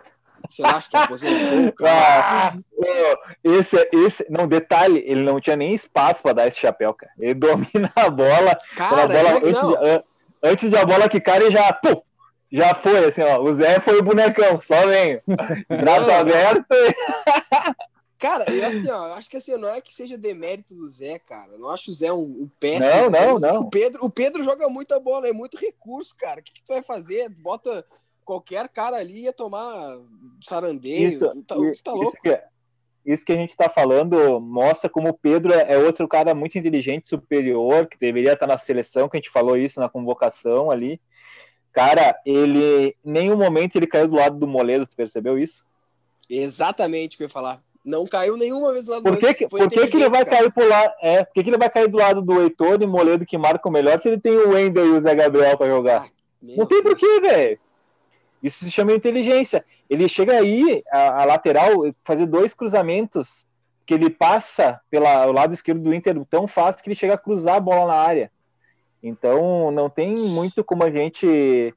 sei 0.49 0.63
lá, 0.65 0.75
acho 0.75 0.89
que 0.89 0.97
aposentou 0.97 1.71
cara. 1.73 2.53
Ah, 2.53 3.27
esse, 3.43 3.77
esse, 3.93 4.25
não, 4.29 4.47
detalhe, 4.47 5.01
ele 5.05 5.23
não 5.23 5.39
tinha 5.39 5.55
nem 5.55 5.73
espaço 5.73 6.21
para 6.21 6.33
dar 6.33 6.47
esse 6.47 6.59
chapéu, 6.59 6.93
cara. 6.93 7.11
Ele 7.17 7.33
domina 7.33 7.91
a 7.95 8.09
bola, 8.09 8.57
quando 8.75 8.93
a 8.93 9.07
Cara, 9.07 9.07
bola 9.07 9.37
ele- 9.37 9.57
antes, 9.57 10.05
antes 10.45 10.69
de 10.69 10.77
a 10.77 10.85
bola 10.85 11.09
quicar, 11.09 11.41
ele 11.41 11.51
já, 11.51 11.71
pum, 11.73 12.01
já 12.51 12.73
foi, 12.73 13.05
assim, 13.05 13.21
ó. 13.21 13.41
O 13.41 13.53
Zé 13.53 13.79
foi 13.79 13.99
o 13.99 14.03
bonecão, 14.03 14.61
só 14.61 14.87
vem. 14.87 15.19
Braço 15.67 16.11
aberto. 16.11 16.65
cara, 18.17 18.45
eu 18.51 18.65
assim, 18.65 18.89
ó, 18.89 19.13
acho 19.15 19.29
que 19.29 19.37
assim, 19.37 19.57
não 19.57 19.69
é 19.69 19.81
que 19.81 19.93
seja 19.93 20.17
demérito 20.17 20.73
do 20.73 20.89
Zé, 20.89 21.19
cara. 21.19 21.53
Eu 21.53 21.59
não 21.59 21.69
acho 21.69 21.91
o 21.91 21.93
Zé 21.93 22.11
um, 22.13 22.21
um 22.21 22.49
péssimo. 22.59 23.09
Não, 23.09 23.09
não, 23.09 23.37
é 23.37 23.39
não. 23.53 23.61
O 23.61 23.69
Pedro, 23.69 24.05
o 24.05 24.09
Pedro 24.09 24.43
joga 24.43 24.69
muita 24.69 24.99
bola, 24.99 25.27
é 25.27 25.33
muito 25.33 25.57
recurso, 25.57 26.15
cara. 26.15 26.39
O 26.39 26.43
que, 26.43 26.53
que 26.53 26.63
tu 26.63 26.73
vai 26.73 26.81
fazer? 26.81 27.29
Bota 27.29 27.85
qualquer 28.23 28.67
cara 28.69 28.97
ali 28.97 29.23
ia 29.23 29.33
tomar 29.33 29.99
sarandeio. 30.41 31.07
Isso, 31.07 31.19
tá, 31.43 31.55
isso, 31.55 31.73
tu 31.75 31.83
tá 31.83 31.91
louco. 31.91 32.17
que, 32.21 32.41
isso 33.05 33.23
que 33.25 33.31
a 33.31 33.35
gente 33.35 33.51
está 33.51 33.69
falando 33.69 34.39
mostra 34.39 34.89
como 34.89 35.09
o 35.09 35.13
Pedro 35.13 35.53
é 35.53 35.73
é 35.73 35.77
outro 35.77 36.07
cara 36.07 36.33
muito 36.33 36.57
inteligente, 36.57 37.07
superior, 37.07 37.85
que 37.87 37.97
deveria 37.99 38.33
estar 38.33 38.47
na 38.47 38.57
seleção, 38.57 39.07
que 39.07 39.17
a 39.17 39.19
gente 39.19 39.29
falou 39.29 39.55
isso 39.57 39.79
na 39.79 39.87
convocação 39.89 40.71
ali. 40.71 40.99
Cara, 41.71 42.15
ele, 42.25 42.95
nenhum 43.03 43.35
momento 43.37 43.75
ele 43.75 43.85
caiu 43.85 44.07
do 44.07 44.15
lado 44.15 44.37
do 44.39 44.47
Moledo, 44.47 44.87
tu 44.87 44.95
percebeu 44.95 45.37
isso? 45.37 45.63
Exatamente 46.29 47.15
o 47.15 47.17
que 47.17 47.23
eu 47.23 47.27
ia 47.27 47.29
falar. 47.29 47.61
Não 47.85 48.07
caiu 48.07 48.35
nenhuma 48.35 48.71
vez 48.71 48.85
do 48.85 48.91
lado 48.91 49.03
Por 49.03 49.11
do 49.11 49.19
que, 49.19 49.33
que, 49.33 49.49
Foi 49.49 49.59
por 49.59 49.69
que, 49.69 49.87
que 49.87 49.97
ele 49.97 50.09
vai 50.09 50.25
cara. 50.25 50.37
cair 50.37 50.51
por 50.51 50.67
lá? 50.67 50.91
É, 51.01 51.23
por 51.23 51.33
que, 51.33 51.43
que 51.43 51.49
ele 51.51 51.57
vai 51.57 51.69
cair 51.69 51.87
do 51.87 51.97
lado 51.99 52.21
do 52.21 52.41
Heitor 52.41 52.81
e 52.81 52.87
Moledo 52.87 53.25
que 53.25 53.37
marcam 53.37 53.71
melhor 53.71 53.99
se 53.99 54.07
ele 54.07 54.19
tem 54.19 54.35
o 54.35 54.49
Wendel 54.53 54.87
e 54.87 54.89
o 54.97 55.01
Zé 55.01 55.13
Gabriel 55.13 55.55
para 55.55 55.67
jogar? 55.67 56.05
Ah, 56.05 56.09
Não 56.41 56.65
tem 56.65 56.81
Deus. 56.81 56.99
porquê, 56.99 57.19
velho. 57.21 57.59
Isso 58.41 58.65
se 58.65 58.71
chama 58.71 58.93
inteligência. 58.93 59.63
Ele 59.89 60.09
chega 60.09 60.33
aí, 60.33 60.83
a, 60.91 61.21
a 61.21 61.25
lateral, 61.25 61.71
fazer 62.03 62.25
dois 62.25 62.53
cruzamentos 62.53 63.45
que 63.85 63.93
ele 63.93 64.09
passa 64.09 64.81
pelo 64.89 65.31
lado 65.31 65.53
esquerdo 65.53 65.81
do 65.81 65.93
Inter 65.93 66.15
tão 66.25 66.47
fácil 66.47 66.83
que 66.83 66.89
ele 66.89 66.95
chega 66.95 67.13
a 67.13 67.19
cruzar 67.19 67.55
a 67.55 67.59
bola 67.59 67.93
na 67.93 67.99
área. 67.99 68.31
Então, 69.01 69.69
não 69.71 69.89
tem 69.89 70.15
muito 70.15 70.63
como 70.63 70.83
a 70.83 70.89
gente 70.89 71.73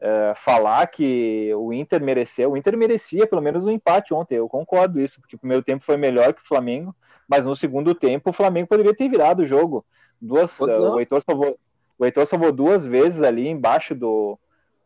eh, 0.00 0.32
falar 0.34 0.84
que 0.88 1.54
o 1.54 1.72
Inter 1.72 2.02
mereceu. 2.02 2.50
O 2.50 2.56
Inter 2.56 2.76
merecia 2.76 3.24
pelo 3.24 3.40
menos 3.40 3.64
um 3.64 3.70
empate 3.70 4.12
ontem, 4.12 4.34
eu 4.34 4.48
concordo 4.48 5.00
isso, 5.00 5.20
porque 5.20 5.36
o 5.36 5.38
primeiro 5.38 5.62
tempo 5.62 5.84
foi 5.84 5.96
melhor 5.96 6.34
que 6.34 6.42
o 6.42 6.46
Flamengo, 6.46 6.92
mas 7.28 7.46
no 7.46 7.54
segundo 7.54 7.94
tempo 7.94 8.30
o 8.30 8.32
Flamengo 8.32 8.66
poderia 8.66 8.96
ter 8.96 9.08
virado 9.08 9.42
o 9.42 9.46
jogo. 9.46 9.84
Duas, 10.20 10.58
não. 10.58 10.96
o, 10.96 10.98
Heitor 10.98 11.22
salvou, 11.22 11.56
o 11.96 12.04
Heitor 12.04 12.26
salvou 12.26 12.50
duas 12.50 12.84
vezes 12.84 13.22
ali 13.22 13.46
embaixo 13.46 13.94
do, 13.94 14.36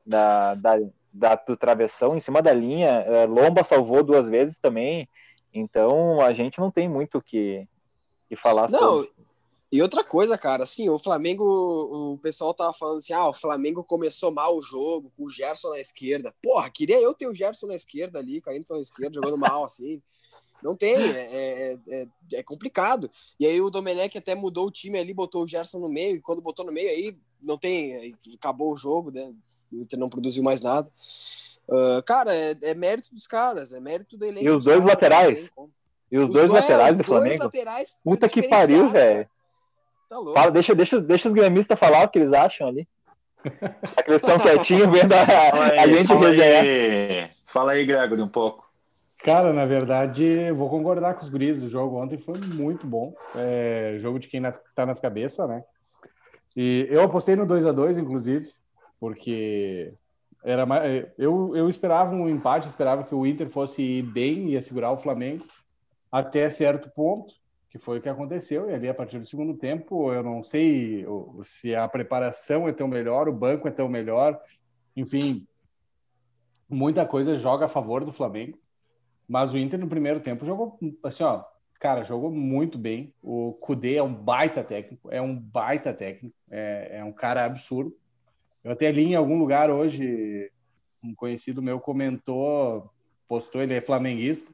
da, 0.04 0.54
da, 0.54 0.78
da- 1.16 1.34
do 1.34 1.56
travessão, 1.56 2.16
em 2.16 2.20
cima 2.20 2.42
da 2.42 2.52
linha. 2.52 2.88
eh, 3.06 3.26
Lomba 3.26 3.64
salvou 3.64 4.02
duas 4.02 4.28
vezes 4.28 4.58
também. 4.58 5.08
Então 5.52 6.20
a 6.20 6.32
gente 6.32 6.58
não 6.58 6.70
tem 6.70 6.88
muito 6.88 7.18
o 7.18 7.22
que, 7.22 7.66
que 8.28 8.36
falar 8.36 8.70
Não, 8.70 8.98
sobre. 8.98 9.12
e 9.72 9.80
outra 9.80 10.04
coisa, 10.04 10.36
cara, 10.36 10.64
assim, 10.64 10.88
o 10.90 10.98
Flamengo, 10.98 11.44
o 11.44 12.18
pessoal 12.18 12.52
tava 12.52 12.72
falando 12.72 12.98
assim, 12.98 13.14
ah, 13.14 13.28
o 13.28 13.32
Flamengo 13.34 13.82
começou 13.82 14.30
mal 14.30 14.56
o 14.56 14.62
jogo, 14.62 15.10
com 15.16 15.24
o 15.24 15.30
Gerson 15.30 15.70
na 15.70 15.80
esquerda. 15.80 16.34
Porra, 16.42 16.68
queria 16.70 17.00
eu 17.00 17.14
ter 17.14 17.26
o 17.26 17.34
Gerson 17.34 17.68
na 17.68 17.74
esquerda 17.74 18.18
ali, 18.18 18.40
caindo 18.40 18.66
pela 18.66 18.80
esquerda, 18.80 19.14
jogando 19.14 19.38
mal, 19.38 19.64
assim. 19.64 20.02
Não 20.62 20.74
tem, 20.74 20.96
é, 20.96 21.72
é, 21.72 21.78
é, 21.88 22.06
é 22.34 22.42
complicado. 22.42 23.10
E 23.38 23.46
aí 23.46 23.60
o 23.60 23.70
Domenech 23.70 24.16
até 24.18 24.34
mudou 24.34 24.66
o 24.66 24.70
time 24.70 24.98
ali, 24.98 25.14
botou 25.14 25.44
o 25.44 25.46
Gerson 25.46 25.78
no 25.78 25.88
meio, 25.88 26.16
e 26.16 26.20
quando 26.20 26.42
botou 26.42 26.64
no 26.64 26.72
meio 26.72 26.88
aí, 26.90 27.16
não 27.40 27.56
tem, 27.56 28.14
acabou 28.34 28.72
o 28.72 28.76
jogo, 28.76 29.10
né? 29.10 29.32
O 29.76 29.82
Inter 29.82 29.98
não 29.98 30.08
produziu 30.08 30.42
mais 30.42 30.60
nada. 30.60 30.88
Uh, 31.68 32.02
cara, 32.04 32.34
é, 32.34 32.56
é 32.62 32.74
mérito 32.74 33.12
dos 33.12 33.26
caras, 33.26 33.72
é 33.72 33.80
mérito 33.80 34.16
da 34.16 34.28
E 34.28 34.48
os 34.48 34.62
dois 34.62 34.84
laterais? 34.84 35.50
E 36.10 36.18
os, 36.18 36.30
dois 36.30 36.50
laterais 36.50 36.96
do 36.96 37.02
Flamengo? 37.02 37.44
Laterais 37.44 37.98
Puta 38.04 38.28
que 38.28 38.48
pariu, 38.48 38.90
velho. 38.90 39.28
Tá 40.08 40.18
louco. 40.18 40.34
Fala, 40.34 40.50
deixa, 40.52 40.74
deixa, 40.74 41.00
deixa 41.00 41.26
os 41.28 41.34
gremistas 41.34 41.78
falar 41.78 42.04
o 42.04 42.08
que 42.08 42.20
eles 42.20 42.32
acham 42.32 42.68
ali. 42.68 42.88
É 43.96 44.02
que 44.02 44.10
eles 44.10 44.22
estão 44.22 44.38
quietinhos 44.38 44.88
vendo 44.90 45.12
a, 45.12 45.26
Fala 45.26 45.64
a 45.64 45.82
aí, 45.82 45.94
gente 45.94 46.06
fala 46.06 46.28
resenhar. 46.28 46.62
aí, 46.62 47.30
fala 47.44 47.72
aí, 47.72 47.84
Gregory, 47.84 48.22
um 48.22 48.28
pouco. 48.28 48.66
Cara, 49.24 49.52
na 49.52 49.66
verdade, 49.66 50.52
vou 50.52 50.70
concordar 50.70 51.14
com 51.14 51.22
os 51.22 51.28
guris. 51.28 51.62
O 51.62 51.68
jogo 51.68 52.00
ontem 52.00 52.18
foi 52.18 52.38
muito 52.38 52.86
bom. 52.86 53.12
É, 53.34 53.96
jogo 53.98 54.20
de 54.20 54.28
quem 54.28 54.38
nas, 54.38 54.60
tá 54.74 54.86
nas 54.86 55.00
cabeças, 55.00 55.48
né? 55.48 55.64
E 56.56 56.86
eu 56.88 57.02
apostei 57.02 57.34
no 57.34 57.44
2 57.44 57.66
a 57.66 57.72
2 57.72 57.98
inclusive, 57.98 58.48
porque 58.98 59.92
era 60.44 60.64
mais, 60.64 61.06
eu, 61.18 61.56
eu 61.56 61.68
esperava 61.68 62.14
um 62.14 62.28
empate, 62.28 62.68
esperava 62.68 63.04
que 63.04 63.14
o 63.14 63.26
Inter 63.26 63.48
fosse 63.48 63.82
ir 63.82 64.02
bem, 64.02 64.50
ia 64.50 64.62
segurar 64.62 64.92
o 64.92 64.98
Flamengo 64.98 65.44
até 66.10 66.48
certo 66.48 66.88
ponto, 66.90 67.34
que 67.68 67.78
foi 67.78 67.98
o 67.98 68.00
que 68.00 68.08
aconteceu. 68.08 68.70
E 68.70 68.74
ali, 68.74 68.88
a 68.88 68.94
partir 68.94 69.18
do 69.18 69.26
segundo 69.26 69.54
tempo, 69.54 70.12
eu 70.12 70.22
não 70.22 70.42
sei 70.42 71.04
se 71.42 71.74
a 71.74 71.88
preparação 71.88 72.68
é 72.68 72.72
tão 72.72 72.88
melhor, 72.88 73.28
o 73.28 73.32
banco 73.32 73.66
é 73.66 73.70
tão 73.70 73.88
melhor, 73.88 74.40
enfim, 74.94 75.46
muita 76.68 77.04
coisa 77.04 77.36
joga 77.36 77.66
a 77.66 77.68
favor 77.68 78.04
do 78.04 78.12
Flamengo. 78.12 78.58
Mas 79.28 79.52
o 79.52 79.58
Inter 79.58 79.78
no 79.78 79.88
primeiro 79.88 80.20
tempo 80.20 80.44
jogou 80.44 80.78
assim, 81.02 81.24
ó, 81.24 81.44
cara, 81.80 82.04
jogou 82.04 82.30
muito 82.30 82.78
bem. 82.78 83.12
O 83.22 83.52
Kudê 83.60 83.96
é 83.96 84.02
um 84.02 84.14
baita 84.14 84.62
técnico, 84.62 85.10
é 85.10 85.20
um 85.20 85.36
baita 85.36 85.92
técnico, 85.92 86.34
é, 86.50 86.98
é 86.98 87.04
um 87.04 87.12
cara 87.12 87.44
absurdo. 87.44 87.94
Eu 88.66 88.72
até 88.72 88.90
li 88.90 89.04
em 89.04 89.14
algum 89.14 89.38
lugar 89.38 89.70
hoje, 89.70 90.50
um 91.00 91.14
conhecido 91.14 91.62
meu 91.62 91.78
comentou, 91.78 92.90
postou, 93.28 93.62
ele 93.62 93.74
é 93.74 93.80
flamenguista, 93.80 94.52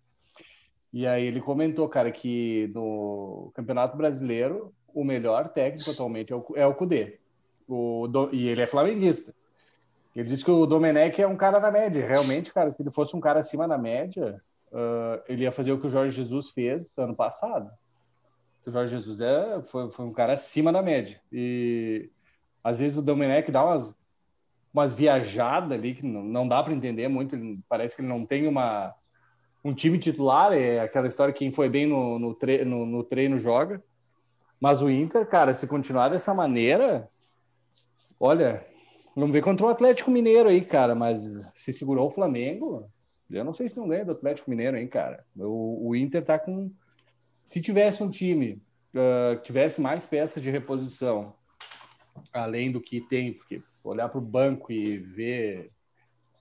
e 0.92 1.06
aí 1.06 1.24
ele 1.24 1.40
comentou, 1.40 1.88
cara, 1.88 2.12
que 2.12 2.70
no 2.74 3.50
Campeonato 3.54 3.96
Brasileiro 3.96 4.70
o 4.92 5.02
melhor 5.02 5.48
técnico 5.48 5.90
atualmente 5.90 6.30
é 6.30 6.36
o, 6.36 6.46
é 6.54 6.66
o 6.66 6.74
Kudê. 6.74 7.20
O, 7.66 8.06
e 8.34 8.48
ele 8.48 8.60
é 8.60 8.66
flamenguista. 8.66 9.34
Ele 10.14 10.28
disse 10.28 10.44
que 10.44 10.50
o 10.50 10.66
Domenech 10.66 11.22
é 11.22 11.26
um 11.26 11.34
cara 11.34 11.58
na 11.58 11.70
média. 11.70 12.06
Realmente, 12.06 12.52
cara, 12.52 12.70
se 12.70 12.82
ele 12.82 12.90
fosse 12.90 13.16
um 13.16 13.20
cara 13.20 13.40
acima 13.40 13.66
da 13.66 13.78
média, 13.78 14.42
ah, 14.70 15.22
ele 15.26 15.44
ia 15.44 15.52
fazer 15.52 15.72
o 15.72 15.80
que 15.80 15.86
o 15.86 15.90
Jorge 15.90 16.14
Jesus 16.14 16.50
fez 16.50 16.98
ano 16.98 17.16
passado. 17.16 17.70
O 18.66 18.70
Jorge 18.70 18.94
Jesus 18.94 19.22
é, 19.22 19.62
foi, 19.62 19.90
foi 19.90 20.04
um 20.04 20.12
cara 20.12 20.34
acima 20.34 20.70
da 20.70 20.82
média. 20.82 21.18
E 21.32 22.10
às 22.62 22.80
vezes 22.80 22.98
o 22.98 23.02
Domenech 23.02 23.50
dá 23.50 23.64
umas, 23.64 23.96
umas 24.72 24.92
viajadas 24.92 25.72
ali 25.72 25.94
que 25.94 26.04
não, 26.04 26.48
dá 26.48 26.62
para 26.62 26.72
entender 26.72 27.08
muito. 27.08 27.36
Ele- 27.36 27.60
parece 27.68 27.94
que 27.94 28.02
ele 28.02 28.08
não 28.08 28.24
tem 28.24 28.46
uma, 28.46 28.94
um 29.64 29.74
time 29.74 29.98
titular. 29.98 30.52
É 30.52 30.80
aquela 30.80 31.06
história: 31.06 31.34
quem 31.34 31.52
foi 31.52 31.68
bem 31.68 31.86
no, 31.86 32.18
no, 32.18 32.36
no, 32.64 32.86
no 32.86 33.04
treino 33.04 33.38
joga. 33.38 33.82
Mas 34.60 34.80
o 34.80 34.88
Inter, 34.88 35.26
cara, 35.26 35.52
se 35.52 35.66
continuar 35.66 36.08
dessa 36.08 36.32
maneira, 36.32 37.08
olha, 38.18 38.64
vamos 39.14 39.32
ver 39.32 39.42
contra 39.42 39.66
o 39.66 39.68
Atlético 39.68 40.10
Mineiro 40.10 40.48
aí, 40.48 40.60
cara. 40.64 40.94
Mas 40.94 41.20
se 41.54 41.72
segurou 41.72 42.06
o 42.06 42.10
Flamengo, 42.10 42.88
eu 43.28 43.44
não 43.44 43.52
sei 43.52 43.68
se 43.68 43.76
não 43.76 43.88
ganha 43.88 44.04
do 44.04 44.12
Atlético 44.12 44.50
Mineiro, 44.50 44.76
hein, 44.76 44.86
cara. 44.86 45.24
O, 45.36 45.88
o 45.88 45.96
Inter 45.96 46.24
tá 46.24 46.38
com. 46.38 46.70
Se 47.44 47.60
tivesse 47.60 48.02
um 48.02 48.08
time 48.08 48.62
que 48.92 49.42
tivesse 49.42 49.80
mais 49.80 50.06
peças 50.06 50.42
de 50.42 50.50
reposição, 50.50 51.34
além 52.32 52.70
do 52.70 52.80
que 52.80 53.00
tem, 53.00 53.32
porque 53.32 53.62
olhar 53.84 54.08
para 54.08 54.18
o 54.18 54.22
banco 54.22 54.72
e 54.72 54.96
ver 54.98 55.70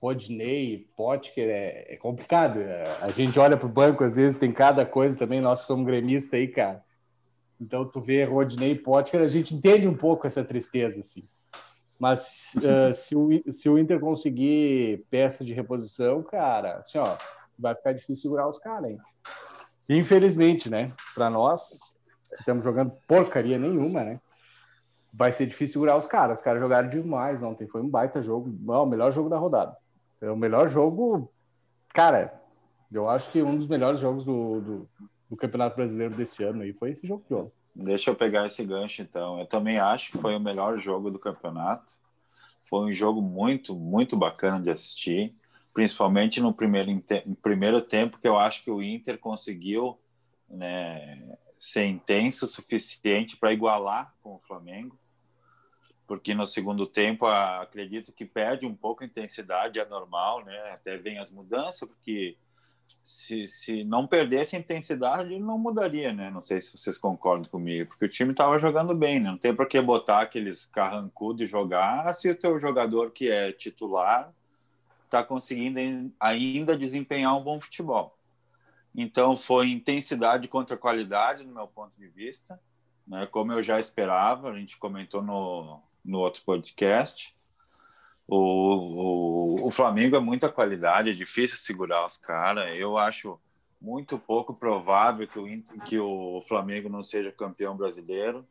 Rodney, 0.00 0.88
Potker 0.96 1.48
é, 1.48 1.94
é 1.94 1.96
complicado. 1.96 2.58
A 3.00 3.08
gente 3.10 3.38
olha 3.38 3.56
para 3.56 3.66
o 3.66 3.72
banco, 3.72 4.02
às 4.02 4.16
vezes 4.16 4.36
tem 4.36 4.52
cada 4.52 4.84
coisa 4.84 5.16
também. 5.16 5.40
Nós 5.40 5.60
somos 5.60 5.86
gremistas 5.86 6.34
aí, 6.34 6.48
cara. 6.48 6.82
Então, 7.60 7.84
tu 7.84 8.00
vê 8.00 8.24
Rodney 8.24 8.74
Potker, 8.74 9.20
a 9.20 9.28
gente 9.28 9.54
entende 9.54 9.86
um 9.86 9.96
pouco 9.96 10.26
essa 10.26 10.44
tristeza, 10.44 10.98
assim. 10.98 11.22
Mas 11.96 12.54
ah, 12.66 12.92
se, 12.92 13.14
o, 13.14 13.28
se 13.52 13.68
o 13.68 13.78
Inter 13.78 14.00
conseguir 14.00 15.06
peça 15.08 15.44
de 15.44 15.52
reposição, 15.52 16.20
cara, 16.24 16.78
assim, 16.78 16.98
ó, 16.98 17.16
vai 17.56 17.76
ficar 17.76 17.92
difícil 17.92 18.22
segurar 18.22 18.48
os 18.48 18.58
caras, 18.58 18.90
hein? 18.90 18.98
Infelizmente, 19.88 20.68
né? 20.68 20.92
Para 21.14 21.30
nós, 21.30 21.78
estamos 22.36 22.64
jogando 22.64 22.92
porcaria 23.06 23.56
nenhuma, 23.56 24.02
né? 24.02 24.20
Vai 25.12 25.32
ser 25.32 25.46
difícil 25.46 25.74
segurar 25.74 25.96
os 25.96 26.06
caras. 26.06 26.38
Os 26.38 26.44
caras 26.44 26.60
jogaram 26.60 26.88
demais 26.88 27.42
ontem. 27.42 27.66
Foi 27.66 27.82
um 27.82 27.88
baita 27.88 28.22
jogo. 28.22 28.54
Não, 28.60 28.84
o 28.84 28.86
melhor 28.86 29.12
jogo 29.12 29.28
da 29.28 29.38
rodada. 29.38 29.76
É 30.20 30.30
o 30.30 30.36
melhor 30.36 30.68
jogo. 30.68 31.30
Cara, 31.92 32.40
eu 32.90 33.08
acho 33.08 33.30
que 33.30 33.42
um 33.42 33.56
dos 33.56 33.68
melhores 33.68 34.00
jogos 34.00 34.24
do, 34.24 34.60
do, 34.60 34.88
do 35.30 35.36
Campeonato 35.36 35.76
Brasileiro 35.76 36.14
desse 36.14 36.42
ano 36.42 36.62
aí 36.62 36.72
foi 36.72 36.90
esse 36.90 37.06
jogo 37.06 37.24
de 37.28 37.34
ontem. 37.34 37.52
Deixa 37.74 38.10
eu 38.10 38.14
pegar 38.14 38.46
esse 38.46 38.64
gancho, 38.64 39.02
então. 39.02 39.38
Eu 39.38 39.46
também 39.46 39.78
acho 39.78 40.12
que 40.12 40.18
foi 40.18 40.36
o 40.36 40.40
melhor 40.40 40.78
jogo 40.78 41.10
do 41.10 41.18
campeonato. 41.18 41.94
Foi 42.68 42.80
um 42.80 42.92
jogo 42.92 43.20
muito, 43.20 43.74
muito 43.74 44.16
bacana 44.16 44.60
de 44.60 44.70
assistir, 44.70 45.34
principalmente 45.72 46.40
no 46.40 46.52
primeiro, 46.52 46.90
no 47.26 47.36
primeiro 47.36 47.80
tempo, 47.80 48.18
que 48.18 48.28
eu 48.28 48.38
acho 48.38 48.62
que 48.62 48.70
o 48.70 48.82
Inter 48.82 49.18
conseguiu 49.18 49.98
né, 50.48 51.36
ser 51.58 51.86
intenso 51.86 52.44
o 52.44 52.48
suficiente 52.48 53.36
para 53.36 53.52
igualar 53.52 54.14
com 54.22 54.34
o 54.34 54.40
Flamengo. 54.40 54.98
Porque 56.12 56.34
no 56.34 56.46
segundo 56.46 56.86
tempo, 56.86 57.24
a- 57.24 57.62
acredito 57.62 58.12
que 58.12 58.26
perde 58.26 58.66
um 58.66 58.74
pouco 58.74 59.02
a 59.02 59.06
intensidade, 59.06 59.80
é 59.80 59.86
normal, 59.86 60.44
né? 60.44 60.58
Até 60.72 60.98
vem 60.98 61.18
as 61.18 61.30
mudanças, 61.30 61.88
porque 61.88 62.36
se, 63.02 63.48
se 63.48 63.82
não 63.82 64.06
perdesse 64.06 64.54
a 64.54 64.58
intensidade, 64.58 65.38
não 65.38 65.56
mudaria, 65.56 66.12
né? 66.12 66.30
Não 66.30 66.42
sei 66.42 66.60
se 66.60 66.76
vocês 66.76 66.98
concordam 66.98 67.50
comigo, 67.50 67.88
porque 67.88 68.04
o 68.04 68.08
time 68.10 68.32
estava 68.32 68.58
jogando 68.58 68.94
bem, 68.94 69.20
né? 69.20 69.30
Não 69.30 69.38
tem 69.38 69.56
por 69.56 69.66
que 69.66 69.80
botar 69.80 70.20
aqueles 70.20 70.66
carrancudos 70.66 71.40
e 71.44 71.46
jogar 71.46 72.12
se 72.12 72.28
o 72.28 72.36
teu 72.36 72.58
jogador 72.58 73.10
que 73.12 73.30
é 73.30 73.50
titular 73.50 74.30
está 75.06 75.24
conseguindo 75.24 75.78
ai- 76.20 76.36
ainda 76.36 76.76
desempenhar 76.76 77.34
um 77.38 77.42
bom 77.42 77.58
futebol. 77.58 78.18
Então 78.94 79.34
foi 79.34 79.70
intensidade 79.70 80.46
contra 80.46 80.76
qualidade, 80.76 81.42
no 81.42 81.54
meu 81.54 81.66
ponto 81.66 81.92
de 81.96 82.06
vista, 82.06 82.60
né? 83.06 83.24
Como 83.24 83.50
eu 83.50 83.62
já 83.62 83.80
esperava, 83.80 84.50
a 84.50 84.58
gente 84.58 84.76
comentou 84.76 85.22
no, 85.22 85.80
no 86.04 86.18
outro 86.18 86.42
podcast. 86.44 87.34
O, 88.26 88.36
o, 88.36 89.66
o 89.66 89.70
Flamengo 89.70 90.16
é 90.16 90.20
muita 90.20 90.50
qualidade, 90.50 91.10
é 91.10 91.14
difícil 91.14 91.56
segurar 91.56 92.06
os 92.06 92.16
caras. 92.16 92.74
Eu 92.74 92.96
acho 92.96 93.38
muito 93.80 94.18
pouco 94.18 94.54
provável 94.54 95.26
que 95.26 95.38
o, 95.38 95.80
que 95.84 95.98
o 95.98 96.40
Flamengo 96.42 96.88
não 96.88 97.02
seja 97.02 97.32
campeão 97.32 97.76
brasileiro, 97.76 98.46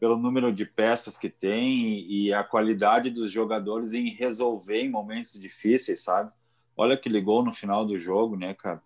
pelo 0.00 0.16
número 0.16 0.52
de 0.52 0.66
peças 0.66 1.16
que 1.16 1.30
tem 1.30 2.04
e 2.10 2.34
a 2.34 2.42
qualidade 2.42 3.08
dos 3.08 3.30
jogadores 3.30 3.94
em 3.94 4.10
resolver 4.10 4.82
em 4.82 4.90
momentos 4.90 5.40
difíceis, 5.40 6.02
sabe? 6.02 6.30
Olha 6.76 6.96
que 6.96 7.08
ligou 7.08 7.44
no 7.44 7.52
final 7.52 7.86
do 7.86 7.98
jogo, 7.98 8.36
né, 8.36 8.52
cara? 8.52 8.82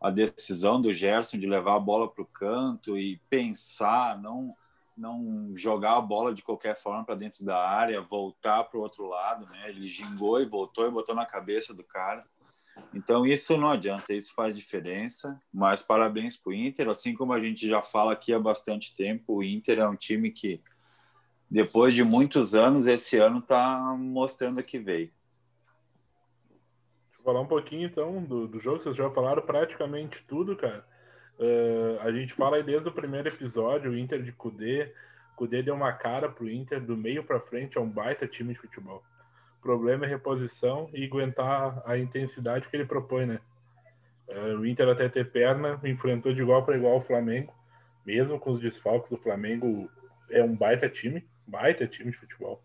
A 0.00 0.10
decisão 0.10 0.80
do 0.80 0.92
Gerson 0.92 1.38
de 1.38 1.46
levar 1.46 1.76
a 1.76 1.80
bola 1.80 2.08
para 2.08 2.22
o 2.22 2.26
canto 2.26 2.96
e 2.98 3.20
pensar, 3.28 4.20
não 4.20 4.54
não 5.00 5.52
jogar 5.56 5.96
a 5.96 6.00
bola 6.00 6.34
de 6.34 6.42
qualquer 6.42 6.76
forma 6.76 7.04
para 7.04 7.14
dentro 7.14 7.44
da 7.44 7.58
área, 7.58 8.00
voltar 8.02 8.64
para 8.64 8.78
o 8.78 8.82
outro 8.82 9.06
lado, 9.06 9.46
né? 9.46 9.70
Ele 9.70 9.88
gingou 9.88 10.40
e 10.40 10.44
voltou 10.44 10.86
e 10.86 10.90
botou 10.90 11.14
na 11.14 11.24
cabeça 11.24 11.72
do 11.72 11.82
cara. 11.82 12.24
Então 12.94 13.26
isso 13.26 13.56
não 13.56 13.68
adianta, 13.68 14.12
isso 14.12 14.34
faz 14.34 14.54
diferença. 14.54 15.40
Mas 15.52 15.82
parabéns 15.82 16.36
para 16.36 16.50
o 16.50 16.54
Inter, 16.54 16.88
assim 16.88 17.14
como 17.14 17.32
a 17.32 17.40
gente 17.40 17.66
já 17.66 17.82
fala 17.82 18.12
aqui 18.12 18.32
há 18.32 18.38
bastante 18.38 18.94
tempo, 18.94 19.36
o 19.36 19.42
Inter 19.42 19.78
é 19.78 19.88
um 19.88 19.96
time 19.96 20.30
que 20.30 20.60
depois 21.50 21.94
de 21.94 22.04
muitos 22.04 22.54
anos, 22.54 22.86
esse 22.86 23.16
ano 23.16 23.40
está 23.40 23.76
mostrando 23.98 24.62
que 24.62 24.78
veio. 24.78 25.10
Deixa 27.06 27.18
eu 27.18 27.24
falar 27.24 27.40
um 27.40 27.46
pouquinho 27.46 27.88
então 27.88 28.22
do, 28.22 28.46
do 28.46 28.60
jogo, 28.60 28.78
vocês 28.78 28.94
já 28.94 29.10
falaram 29.10 29.42
praticamente 29.42 30.22
tudo, 30.28 30.56
cara. 30.56 30.86
Uh, 31.40 31.98
a 32.02 32.12
gente 32.12 32.34
fala 32.34 32.58
aí 32.58 32.62
desde 32.62 32.86
o 32.86 32.92
primeiro 32.92 33.26
episódio, 33.26 33.90
o 33.90 33.98
Inter 33.98 34.22
de 34.22 34.30
Cudê. 34.30 34.92
Cudê 35.34 35.62
deu 35.62 35.74
uma 35.74 35.90
cara 35.90 36.28
pro 36.28 36.50
Inter 36.50 36.82
do 36.82 36.94
meio 36.94 37.24
para 37.24 37.40
frente, 37.40 37.78
é 37.78 37.80
um 37.80 37.88
baita 37.88 38.26
time 38.26 38.52
de 38.52 38.60
futebol. 38.60 39.02
O 39.58 39.62
problema 39.62 40.04
é 40.04 40.08
reposição 40.08 40.90
e 40.92 41.02
aguentar 41.02 41.82
a 41.86 41.96
intensidade 41.96 42.68
que 42.68 42.76
ele 42.76 42.84
propõe, 42.84 43.24
né? 43.24 43.40
Uh, 44.28 44.58
o 44.58 44.66
Inter 44.66 44.86
até 44.90 45.08
ter 45.08 45.30
perna, 45.30 45.80
enfrentou 45.82 46.34
de 46.34 46.42
igual 46.42 46.62
para 46.62 46.76
igual 46.76 46.98
o 46.98 47.00
Flamengo, 47.00 47.54
mesmo 48.04 48.38
com 48.38 48.50
os 48.50 48.60
desfalques 48.60 49.10
do 49.10 49.16
Flamengo, 49.16 49.90
é 50.30 50.44
um 50.44 50.54
baita 50.54 50.90
time, 50.90 51.26
baita 51.46 51.86
time 51.86 52.10
de 52.10 52.18
futebol. 52.18 52.62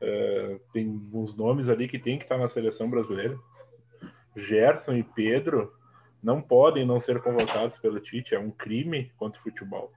Uh, 0.00 0.58
tem 0.72 0.88
uns 1.12 1.36
nomes 1.36 1.68
ali 1.68 1.86
que 1.86 1.98
tem 1.98 2.16
que 2.16 2.24
estar 2.24 2.38
na 2.38 2.48
seleção 2.48 2.88
brasileira. 2.88 3.38
Gerson 4.34 4.94
e 4.94 5.02
Pedro 5.02 5.77
não 6.22 6.40
podem 6.40 6.84
não 6.84 6.98
ser 6.98 7.20
convocados 7.20 7.76
pelo 7.76 8.00
Tite, 8.00 8.34
é 8.34 8.38
um 8.38 8.50
crime 8.50 9.12
contra 9.16 9.38
o 9.38 9.42
futebol. 9.42 9.92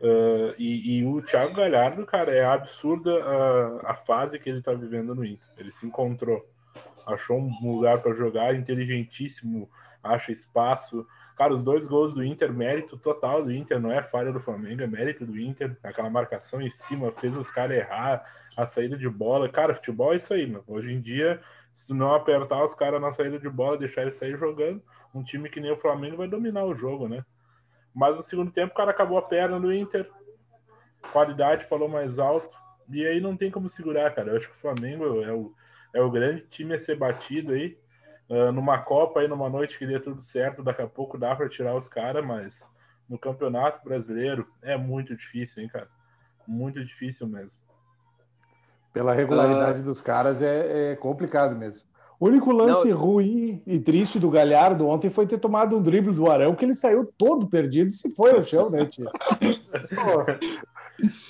Uh, 0.00 0.54
e, 0.56 0.98
e, 0.98 1.04
o 1.04 1.20
Thiago 1.22 1.54
Galhardo, 1.54 2.06
cara, 2.06 2.32
é 2.32 2.44
absurda 2.44 3.10
a, 3.24 3.92
a 3.92 3.94
fase 3.94 4.38
que 4.38 4.48
ele 4.48 4.62
tá 4.62 4.72
vivendo 4.72 5.14
no 5.14 5.24
Inter. 5.24 5.48
Ele 5.56 5.72
se 5.72 5.86
encontrou, 5.86 6.48
achou 7.04 7.38
um 7.38 7.72
lugar 7.72 8.00
para 8.00 8.14
jogar, 8.14 8.54
inteligentíssimo, 8.54 9.68
acha 10.02 10.30
espaço. 10.30 11.04
Cara, 11.36 11.52
os 11.52 11.62
dois 11.62 11.88
gols 11.88 12.14
do 12.14 12.22
Inter, 12.22 12.52
mérito 12.52 12.96
total 12.96 13.44
do 13.44 13.52
Inter, 13.52 13.80
não 13.80 13.90
é 13.90 14.02
falha 14.02 14.32
do 14.32 14.38
Flamengo, 14.38 14.82
é 14.82 14.86
mérito 14.86 15.26
do 15.26 15.38
Inter. 15.38 15.76
Aquela 15.82 16.10
marcação 16.10 16.60
em 16.60 16.70
cima 16.70 17.10
fez 17.12 17.36
os 17.36 17.50
caras 17.50 17.78
errar 17.78 18.24
a 18.56 18.66
saída 18.66 18.96
de 18.96 19.08
bola. 19.08 19.48
Cara, 19.48 19.74
futebol 19.74 20.12
é 20.12 20.16
isso 20.16 20.32
aí, 20.32 20.46
mano. 20.46 20.64
Hoje 20.66 20.92
em 20.92 21.00
dia, 21.00 21.40
se 21.72 21.86
tu 21.86 21.94
não 21.94 22.12
apertar 22.14 22.62
os 22.62 22.74
caras 22.74 23.00
na 23.00 23.10
saída 23.10 23.38
de 23.38 23.48
bola, 23.48 23.78
deixar 23.78 24.02
eles 24.02 24.16
sair 24.16 24.36
jogando, 24.36 24.82
um 25.14 25.22
time 25.22 25.48
que 25.48 25.60
nem 25.60 25.72
o 25.72 25.76
Flamengo 25.76 26.16
vai 26.16 26.28
dominar 26.28 26.64
o 26.64 26.74
jogo, 26.74 27.08
né? 27.08 27.24
Mas 27.94 28.16
no 28.16 28.22
segundo 28.22 28.50
tempo, 28.50 28.72
o 28.72 28.76
cara 28.76 28.90
acabou 28.90 29.18
a 29.18 29.22
perna 29.22 29.58
no 29.58 29.72
Inter, 29.72 30.10
qualidade 31.12 31.66
falou 31.66 31.88
mais 31.88 32.18
alto, 32.18 32.56
e 32.88 33.06
aí 33.06 33.20
não 33.20 33.36
tem 33.36 33.50
como 33.50 33.68
segurar, 33.68 34.14
cara. 34.14 34.30
Eu 34.30 34.36
acho 34.36 34.48
que 34.48 34.54
o 34.54 34.58
Flamengo 34.58 35.22
é 35.22 35.32
o, 35.32 35.52
é 35.94 36.00
o 36.00 36.10
grande 36.10 36.42
time 36.42 36.74
a 36.74 36.78
ser 36.78 36.96
batido 36.96 37.52
aí. 37.52 37.78
Uh, 38.28 38.52
numa 38.52 38.78
Copa 38.78 39.20
aí, 39.20 39.28
numa 39.28 39.48
noite 39.48 39.78
que 39.78 39.86
dê 39.86 39.98
tudo 39.98 40.20
certo, 40.20 40.62
daqui 40.62 40.82
a 40.82 40.86
pouco 40.86 41.16
dá 41.16 41.34
para 41.34 41.48
tirar 41.48 41.74
os 41.74 41.88
caras, 41.88 42.24
mas 42.24 42.70
no 43.08 43.18
Campeonato 43.18 43.82
Brasileiro 43.82 44.46
é 44.62 44.76
muito 44.76 45.16
difícil, 45.16 45.62
hein, 45.62 45.68
cara? 45.68 45.88
Muito 46.46 46.84
difícil 46.84 47.26
mesmo. 47.26 47.58
Pela 48.92 49.14
regularidade 49.14 49.80
uh... 49.80 49.84
dos 49.84 50.00
caras 50.00 50.42
é, 50.42 50.92
é 50.92 50.96
complicado 50.96 51.56
mesmo. 51.56 51.87
O 52.20 52.26
único 52.26 52.52
lance 52.52 52.88
não, 52.88 52.98
ruim 52.98 53.62
e 53.64 53.78
triste 53.78 54.18
do 54.18 54.28
Galhardo 54.28 54.88
ontem 54.88 55.08
foi 55.08 55.24
ter 55.26 55.38
tomado 55.38 55.76
um 55.76 55.82
drible 55.82 56.12
do 56.12 56.28
Arão, 56.28 56.54
que 56.54 56.64
ele 56.64 56.74
saiu 56.74 57.08
todo 57.16 57.46
perdido 57.46 57.88
e 57.88 57.92
se 57.92 58.12
foi 58.14 58.32
ao 58.32 58.42
chão, 58.42 58.68
né, 58.68 58.84
tio? 58.86 59.08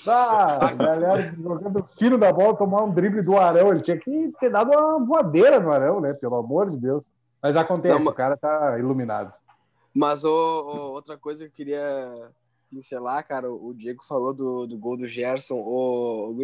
Tá, 0.03 0.73
Galhardo 0.73 1.43
jogando 1.43 1.85
fino 1.85 2.17
da 2.17 2.33
bola, 2.33 2.57
tomar 2.57 2.83
um 2.83 2.91
drible 2.91 3.21
do 3.21 3.37
Arão. 3.37 3.69
Ele 3.69 3.81
tinha 3.81 3.97
que 3.97 4.31
ter 4.39 4.49
dado 4.49 4.71
uma 4.71 5.05
voadeira 5.05 5.59
no 5.59 5.71
Arão, 5.71 6.01
né? 6.01 6.13
Pelo 6.13 6.37
amor 6.37 6.71
de 6.71 6.77
Deus. 6.77 7.11
Mas 7.41 7.55
acontece, 7.55 8.03
não, 8.03 8.11
o 8.11 8.15
cara 8.15 8.35
tá 8.35 8.77
iluminado. 8.79 9.31
Mas 9.93 10.23
oh, 10.23 10.29
oh, 10.73 10.91
outra 10.91 11.17
coisa 11.17 11.45
que 11.45 11.49
eu 11.49 11.55
queria 11.55 12.31
pincelar, 12.69 13.25
cara, 13.27 13.51
o 13.51 13.73
Diego 13.73 14.03
falou 14.03 14.33
do, 14.33 14.65
do 14.65 14.77
gol 14.77 14.97
do 14.97 15.07
Gerson. 15.07 15.55
Ô, 15.55 16.31
oh, 16.31 16.35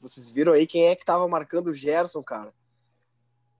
vocês 0.00 0.30
viram 0.30 0.52
aí 0.52 0.66
quem 0.66 0.86
é 0.86 0.94
que 0.94 1.04
tava 1.04 1.26
marcando 1.26 1.68
o 1.68 1.74
Gerson, 1.74 2.22
cara? 2.22 2.52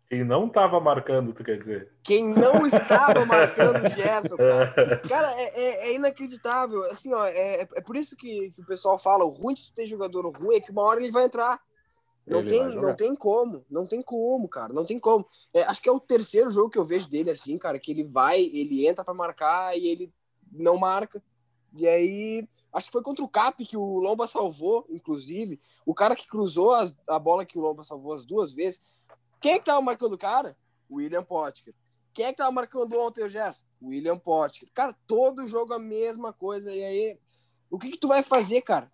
Quem 0.08 0.24
não 0.24 0.46
estava 0.46 0.80
marcando, 0.80 1.34
tu 1.34 1.44
quer 1.44 1.58
dizer? 1.58 1.92
Quem 2.02 2.26
não 2.26 2.64
estava 2.66 3.26
marcando 3.26 3.84
o 3.84 3.90
Gerson, 3.90 4.36
cara. 4.36 4.98
Cara, 5.06 5.28
é, 5.36 5.60
é, 5.60 5.88
é, 5.88 5.94
inacreditável. 5.94 6.80
Assim, 6.90 7.12
ó, 7.12 7.26
é, 7.26 7.68
é 7.74 7.80
por 7.82 7.94
isso 7.94 8.16
que, 8.16 8.50
que 8.50 8.62
o 8.62 8.66
pessoal 8.66 8.98
fala, 8.98 9.24
o 9.24 9.30
ruim 9.30 9.54
de 9.54 9.66
tu 9.66 9.74
ter 9.74 9.86
jogador 9.86 10.26
ruim 10.34 10.56
é 10.56 10.60
que 10.60 10.70
uma 10.70 10.82
hora 10.82 11.00
ele 11.00 11.12
vai 11.12 11.24
entrar. 11.24 11.60
Não 12.26 12.40
ele 12.40 12.50
tem, 12.50 12.74
não 12.74 12.94
tem 12.94 13.14
como, 13.14 13.64
não 13.70 13.86
tem 13.86 14.02
como, 14.02 14.48
cara, 14.48 14.72
não 14.72 14.84
tem 14.84 14.98
como. 14.98 15.26
É, 15.52 15.62
acho 15.62 15.80
que 15.80 15.88
é 15.88 15.92
o 15.92 16.00
terceiro 16.00 16.50
jogo 16.50 16.70
que 16.70 16.78
eu 16.78 16.84
vejo 16.84 17.08
dele 17.08 17.30
assim, 17.30 17.56
cara, 17.58 17.78
que 17.78 17.90
ele 17.90 18.04
vai, 18.04 18.40
ele 18.40 18.86
entra 18.86 19.04
para 19.04 19.14
marcar 19.14 19.76
e 19.76 19.88
ele 19.88 20.12
não 20.52 20.76
marca. 20.76 21.22
E 21.74 21.86
aí, 21.86 22.48
acho 22.72 22.86
que 22.86 22.92
foi 22.92 23.02
contra 23.02 23.24
o 23.24 23.28
Cap 23.28 23.64
que 23.64 23.76
o 23.76 23.98
Lomba 23.98 24.26
salvou, 24.26 24.86
inclusive. 24.90 25.60
O 25.86 25.94
cara 25.94 26.14
que 26.14 26.26
cruzou 26.26 26.74
as, 26.74 26.94
a 27.08 27.18
bola 27.18 27.46
que 27.46 27.58
o 27.58 27.62
Lomba 27.62 27.82
salvou 27.82 28.12
as 28.12 28.26
duas 28.26 28.52
vezes 28.52 28.82
quem 29.40 29.52
é 29.52 29.58
que 29.58 29.64
tava 29.64 29.80
marcando 29.80 30.14
o 30.14 30.18
cara? 30.18 30.56
William 30.90 31.22
Potker. 31.22 31.74
Quem 32.12 32.26
é 32.26 32.30
que 32.32 32.38
tava 32.38 32.50
marcando 32.50 32.98
ontem 32.98 33.22
o 33.22 33.28
Gerson? 33.28 33.64
William 33.80 34.18
Potker. 34.18 34.68
Cara, 34.74 34.96
todo 35.06 35.46
jogo 35.46 35.74
a 35.74 35.78
mesma 35.78 36.32
coisa. 36.32 36.74
E 36.74 36.82
aí, 36.82 37.18
o 37.70 37.78
que 37.78 37.90
que 37.90 37.98
tu 37.98 38.08
vai 38.08 38.22
fazer, 38.22 38.62
cara? 38.62 38.90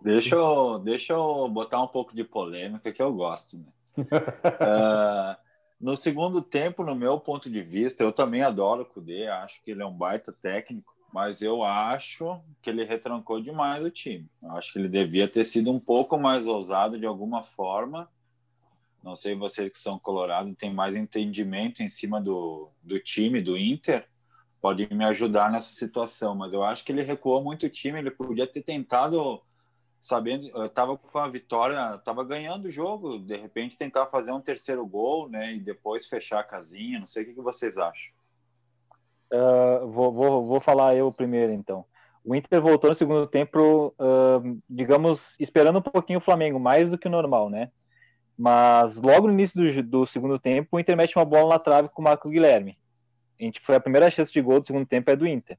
Deixa 0.00 0.34
eu, 0.34 0.80
deixa 0.80 1.12
eu 1.12 1.48
botar 1.48 1.80
um 1.80 1.86
pouco 1.86 2.14
de 2.14 2.24
polêmica 2.24 2.92
que 2.92 3.00
eu 3.00 3.12
gosto, 3.12 3.58
né? 3.58 3.66
uh, 3.98 5.36
no 5.80 5.96
segundo 5.96 6.42
tempo, 6.42 6.82
no 6.82 6.96
meu 6.96 7.20
ponto 7.20 7.48
de 7.48 7.62
vista, 7.62 8.02
eu 8.02 8.10
também 8.10 8.42
adoro 8.42 8.82
o 8.82 8.86
Kudê, 8.86 9.28
acho 9.28 9.62
que 9.62 9.70
ele 9.70 9.82
é 9.82 9.86
um 9.86 9.96
baita 9.96 10.32
técnico, 10.32 10.92
mas 11.12 11.40
eu 11.40 11.62
acho 11.62 12.40
que 12.60 12.68
ele 12.68 12.82
retrancou 12.82 13.40
demais 13.40 13.84
o 13.84 13.90
time. 13.90 14.28
Eu 14.42 14.50
acho 14.52 14.72
que 14.72 14.80
ele 14.80 14.88
devia 14.88 15.28
ter 15.28 15.44
sido 15.44 15.70
um 15.70 15.78
pouco 15.78 16.18
mais 16.18 16.48
ousado 16.48 16.98
de 16.98 17.06
alguma 17.06 17.44
forma 17.44 18.10
não 19.02 19.16
sei 19.16 19.34
vocês 19.34 19.70
que 19.70 19.78
são 19.78 19.98
colorados 19.98 20.54
têm 20.56 20.72
mais 20.72 20.94
entendimento 20.94 21.82
em 21.82 21.88
cima 21.88 22.20
do, 22.20 22.70
do 22.82 23.00
time, 23.00 23.40
do 23.40 23.58
Inter, 23.58 24.06
pode 24.60 24.88
me 24.94 25.04
ajudar 25.04 25.50
nessa 25.50 25.72
situação. 25.72 26.34
Mas 26.34 26.52
eu 26.52 26.62
acho 26.62 26.84
que 26.84 26.92
ele 26.92 27.02
recuou 27.02 27.42
muito 27.42 27.66
o 27.66 27.70
time. 27.70 27.98
Ele 27.98 28.10
podia 28.10 28.46
ter 28.46 28.62
tentado, 28.62 29.42
sabendo, 30.00 30.46
estava 30.64 30.96
com 30.96 31.18
a 31.18 31.28
vitória, 31.28 31.96
estava 31.96 32.24
ganhando 32.24 32.66
o 32.66 32.70
jogo, 32.70 33.18
de 33.18 33.36
repente 33.36 33.76
tentar 33.76 34.06
fazer 34.06 34.30
um 34.30 34.40
terceiro 34.40 34.86
gol, 34.86 35.28
né? 35.28 35.52
E 35.52 35.60
depois 35.60 36.06
fechar 36.06 36.40
a 36.40 36.44
casinha. 36.44 37.00
Não 37.00 37.06
sei 37.06 37.24
o 37.24 37.26
que, 37.26 37.34
que 37.34 37.42
vocês 37.42 37.78
acham. 37.78 38.12
Uh, 39.32 39.88
vou, 39.88 40.12
vou, 40.12 40.46
vou 40.46 40.60
falar 40.60 40.94
eu 40.94 41.10
primeiro, 41.10 41.52
então. 41.52 41.84
O 42.24 42.36
Inter 42.36 42.60
voltou 42.60 42.90
no 42.90 42.94
segundo 42.94 43.26
tempo, 43.26 43.92
uh, 43.98 44.62
digamos, 44.70 45.34
esperando 45.40 45.80
um 45.80 45.82
pouquinho 45.82 46.20
o 46.20 46.22
Flamengo, 46.22 46.60
mais 46.60 46.88
do 46.88 46.96
que 46.96 47.08
o 47.08 47.10
normal, 47.10 47.50
né? 47.50 47.72
Mas 48.42 49.00
logo 49.00 49.28
no 49.28 49.34
início 49.34 49.56
do, 49.56 49.82
do, 49.84 50.04
segundo 50.04 50.36
tempo, 50.36 50.70
o 50.72 50.80
Inter 50.80 50.96
mete 50.96 51.14
uma 51.14 51.24
bola 51.24 51.50
na 51.50 51.58
trave 51.60 51.88
com 51.88 52.02
o 52.02 52.04
Marcos 52.04 52.28
Guilherme. 52.28 52.76
A 53.40 53.44
gente 53.44 53.60
foi 53.60 53.76
a 53.76 53.80
primeira 53.80 54.10
chance 54.10 54.32
de 54.32 54.42
gol 54.42 54.58
do 54.58 54.66
segundo 54.66 54.84
tempo 54.84 55.08
é 55.12 55.14
do 55.14 55.28
Inter. 55.28 55.56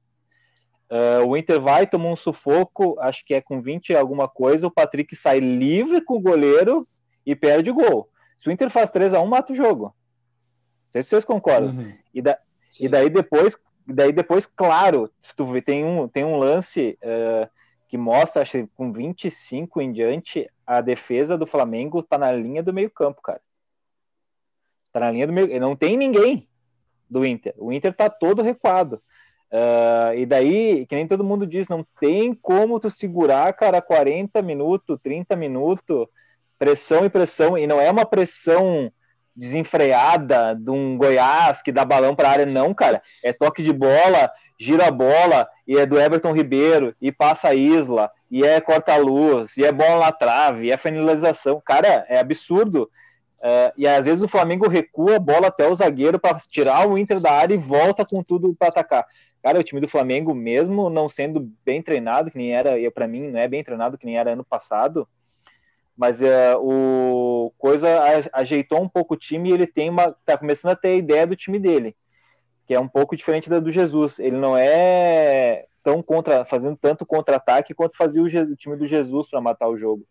Uh, 0.91 1.25
o 1.25 1.37
Inter 1.37 1.61
vai, 1.61 1.87
toma 1.87 2.09
um 2.09 2.15
sufoco, 2.17 2.99
acho 2.99 3.25
que 3.25 3.33
é 3.35 3.39
com 3.39 3.61
20 3.61 3.95
alguma 3.95 4.27
coisa, 4.27 4.67
o 4.67 4.71
Patrick 4.71 5.15
sai 5.15 5.39
livre 5.39 6.01
com 6.01 6.15
o 6.15 6.19
goleiro 6.19 6.85
e 7.25 7.33
perde 7.33 7.69
o 7.69 7.73
gol. 7.73 8.09
Se 8.37 8.49
o 8.49 8.51
Inter 8.51 8.69
faz 8.69 8.89
3 8.89 9.13
a 9.13 9.21
1 9.21 9.27
mata 9.27 9.53
o 9.53 9.55
jogo. 9.55 9.85
Não 9.85 10.91
sei 10.91 11.03
se 11.03 11.09
vocês 11.11 11.23
concordam. 11.23 11.73
Uhum. 11.73 11.93
E, 12.13 12.21
da, 12.21 12.37
e, 12.81 12.89
daí 12.89 13.09
depois, 13.09 13.57
daí 13.87 14.11
depois, 14.11 14.45
claro, 14.45 15.09
se 15.21 15.33
tu 15.33 15.45
vê, 15.45 15.61
tem 15.61 15.85
um, 15.85 16.09
tem 16.09 16.25
um 16.25 16.35
lance 16.35 16.99
uh, 17.01 17.49
que 17.93 17.97
mostra, 17.97 18.41
acho 18.41 18.53
que 18.53 18.67
com 18.75 18.91
25 18.91 19.79
em 19.79 19.91
diante, 19.91 20.49
a 20.65 20.81
defesa 20.81 21.37
do 21.37 21.45
Flamengo 21.45 22.01
tá 22.01 22.17
na 22.17 22.31
linha 22.31 22.63
do 22.63 22.73
meio-campo, 22.73 23.21
cara. 23.21 23.39
Tá 24.91 24.99
na 25.01 25.11
linha 25.11 25.27
do 25.27 25.33
meio. 25.33 25.59
Não 25.59 25.75
tem 25.75 25.95
ninguém 25.95 26.49
do 27.07 27.23
Inter. 27.23 27.53
O 27.55 27.71
Inter 27.71 27.93
tá 27.93 28.09
todo 28.09 28.41
recuado. 28.41 28.95
Uh, 29.51 30.17
e 30.17 30.25
daí, 30.25 30.87
que 30.87 30.95
nem 30.95 31.07
todo 31.07 31.23
mundo 31.23 31.45
diz, 31.45 31.69
não 31.69 31.85
tem 31.99 32.33
como 32.33 32.79
tu 32.79 32.89
segurar, 32.89 33.53
cara, 33.53 33.79
40 33.79 34.41
minutos, 34.41 34.97
30 35.03 35.35
minutos, 35.35 36.07
pressão 36.57 37.05
e 37.05 37.11
pressão, 37.11 37.55
e 37.55 37.67
não 37.67 37.79
é 37.79 37.91
uma 37.91 38.07
pressão 38.07 38.91
desenfreada 39.35 40.55
de 40.55 40.69
um 40.69 40.97
Goiás 40.97 41.61
que 41.61 41.71
dá 41.71 41.83
balão 41.83 42.15
para 42.15 42.29
a 42.29 42.31
área, 42.31 42.45
não, 42.45 42.73
cara. 42.73 43.01
É 43.23 43.33
toque 43.33 43.63
de 43.63 43.73
bola, 43.73 44.31
gira 44.59 44.87
a 44.87 44.91
bola, 44.91 45.47
e 45.67 45.77
é 45.77 45.85
do 45.85 45.99
Everton 45.99 46.33
Ribeiro, 46.33 46.95
e 47.01 47.11
passa 47.11 47.49
a 47.49 47.55
Isla, 47.55 48.11
e 48.29 48.43
é 48.43 48.59
corta-luz, 48.61 49.57
e 49.57 49.65
é 49.65 49.71
bola 49.71 50.05
na 50.05 50.11
trave, 50.11 50.67
e 50.67 50.71
é 50.71 50.77
finalização. 50.77 51.61
Cara, 51.63 52.05
é 52.07 52.19
absurdo. 52.19 52.89
Uh, 53.39 53.73
e 53.77 53.85
às 53.85 54.05
vezes 54.05 54.23
o 54.23 54.27
Flamengo 54.27 54.69
recua 54.69 55.17
a 55.17 55.19
bola 55.19 55.47
até 55.47 55.67
o 55.67 55.75
zagueiro 55.75 56.17
para 56.17 56.39
tirar 56.39 56.87
o 56.87 56.97
Inter 56.97 57.19
da 57.19 57.31
área 57.31 57.53
e 57.53 57.57
volta 57.57 58.05
com 58.05 58.23
tudo 58.23 58.55
para 58.57 58.69
atacar. 58.69 59.05
Cara, 59.41 59.59
o 59.59 59.63
time 59.63 59.81
do 59.81 59.89
Flamengo, 59.89 60.33
mesmo 60.33 60.89
não 60.89 61.09
sendo 61.09 61.51
bem 61.65 61.81
treinado, 61.81 62.31
que 62.31 62.37
nem 62.37 62.55
era, 62.55 62.71
para 62.91 63.05
mim, 63.05 63.27
não 63.29 63.39
é 63.39 63.47
bem 63.47 63.61
treinado 63.61 63.97
que 63.97 64.05
nem 64.05 64.17
era 64.17 64.31
ano 64.31 64.45
passado, 64.45 65.05
mas 65.95 66.21
uh, 66.21 66.57
o 66.59 67.51
Coisa 67.57 67.99
ajeitou 68.33 68.81
um 68.81 68.89
pouco 68.89 69.13
o 69.13 69.17
time 69.17 69.49
e 69.49 69.53
ele 69.53 69.67
tem 69.67 69.89
uma. 69.89 70.15
tá 70.25 70.37
começando 70.37 70.71
a 70.71 70.75
ter 70.75 70.89
a 70.89 70.95
ideia 70.95 71.27
do 71.27 71.35
time 71.35 71.59
dele, 71.59 71.95
que 72.65 72.73
é 72.73 72.79
um 72.79 72.87
pouco 72.87 73.15
diferente 73.15 73.49
da 73.49 73.59
do 73.59 73.71
Jesus. 73.71 74.19
Ele 74.19 74.37
não 74.37 74.57
é 74.57 75.65
tão 75.83 76.01
contra, 76.01 76.45
fazendo 76.45 76.77
tanto 76.77 77.05
contra-ataque 77.05 77.73
quanto 77.73 77.97
fazia 77.97 78.21
o, 78.21 78.25
o, 78.25 78.55
time 78.55 78.75
do 78.75 78.85
Jesus 78.85 79.29
para 79.29 79.41
matar 79.41 79.67
o 79.67 79.77
jogo. 79.77 80.05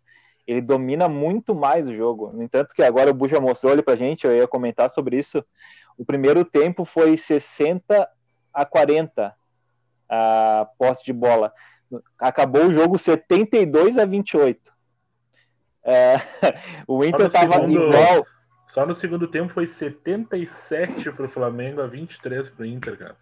Ele 0.47 0.61
domina 0.61 1.09
muito 1.09 1.55
mais 1.55 1.89
o 1.89 1.95
jogo. 1.95 2.31
No 2.33 2.43
entanto, 2.43 2.75
que 2.75 2.83
agora 2.83 3.11
o 3.11 3.15
Buja 3.15 3.41
mostrou 3.41 3.73
ali 3.73 3.83
pra 3.83 3.97
gente, 3.97 4.27
eu 4.27 4.37
ia 4.37 4.47
comentar 4.47 4.91
sobre 4.91 5.17
isso. 5.17 5.45
O 5.97 6.05
primeiro 6.05 6.45
tempo 6.45 6.85
foi 6.85 7.17
60 7.17 8.09
a 8.53 8.65
40 8.65 9.35
a 10.09 10.69
posse 10.79 11.05
de 11.05 11.13
bola. 11.13 11.53
Acabou 12.19 12.67
o 12.67 12.73
jogo 12.73 12.99
72 12.99 13.99
a 13.99 14.05
28. 14.05 14.72
É, 15.85 16.17
o 16.87 17.05
Inter 17.05 17.27
estava 17.27 17.65
igual. 17.65 18.27
Só 18.67 18.87
no 18.87 18.95
segundo 18.95 19.29
tempo 19.29 19.53
foi 19.53 19.67
77 19.67 21.13
para 21.13 21.27
o 21.27 21.29
Flamengo 21.29 21.83
a 21.83 21.87
23 21.87 22.51
para 22.51 22.63
o 22.63 22.67
Inter, 22.67 22.99
cara. 22.99 23.17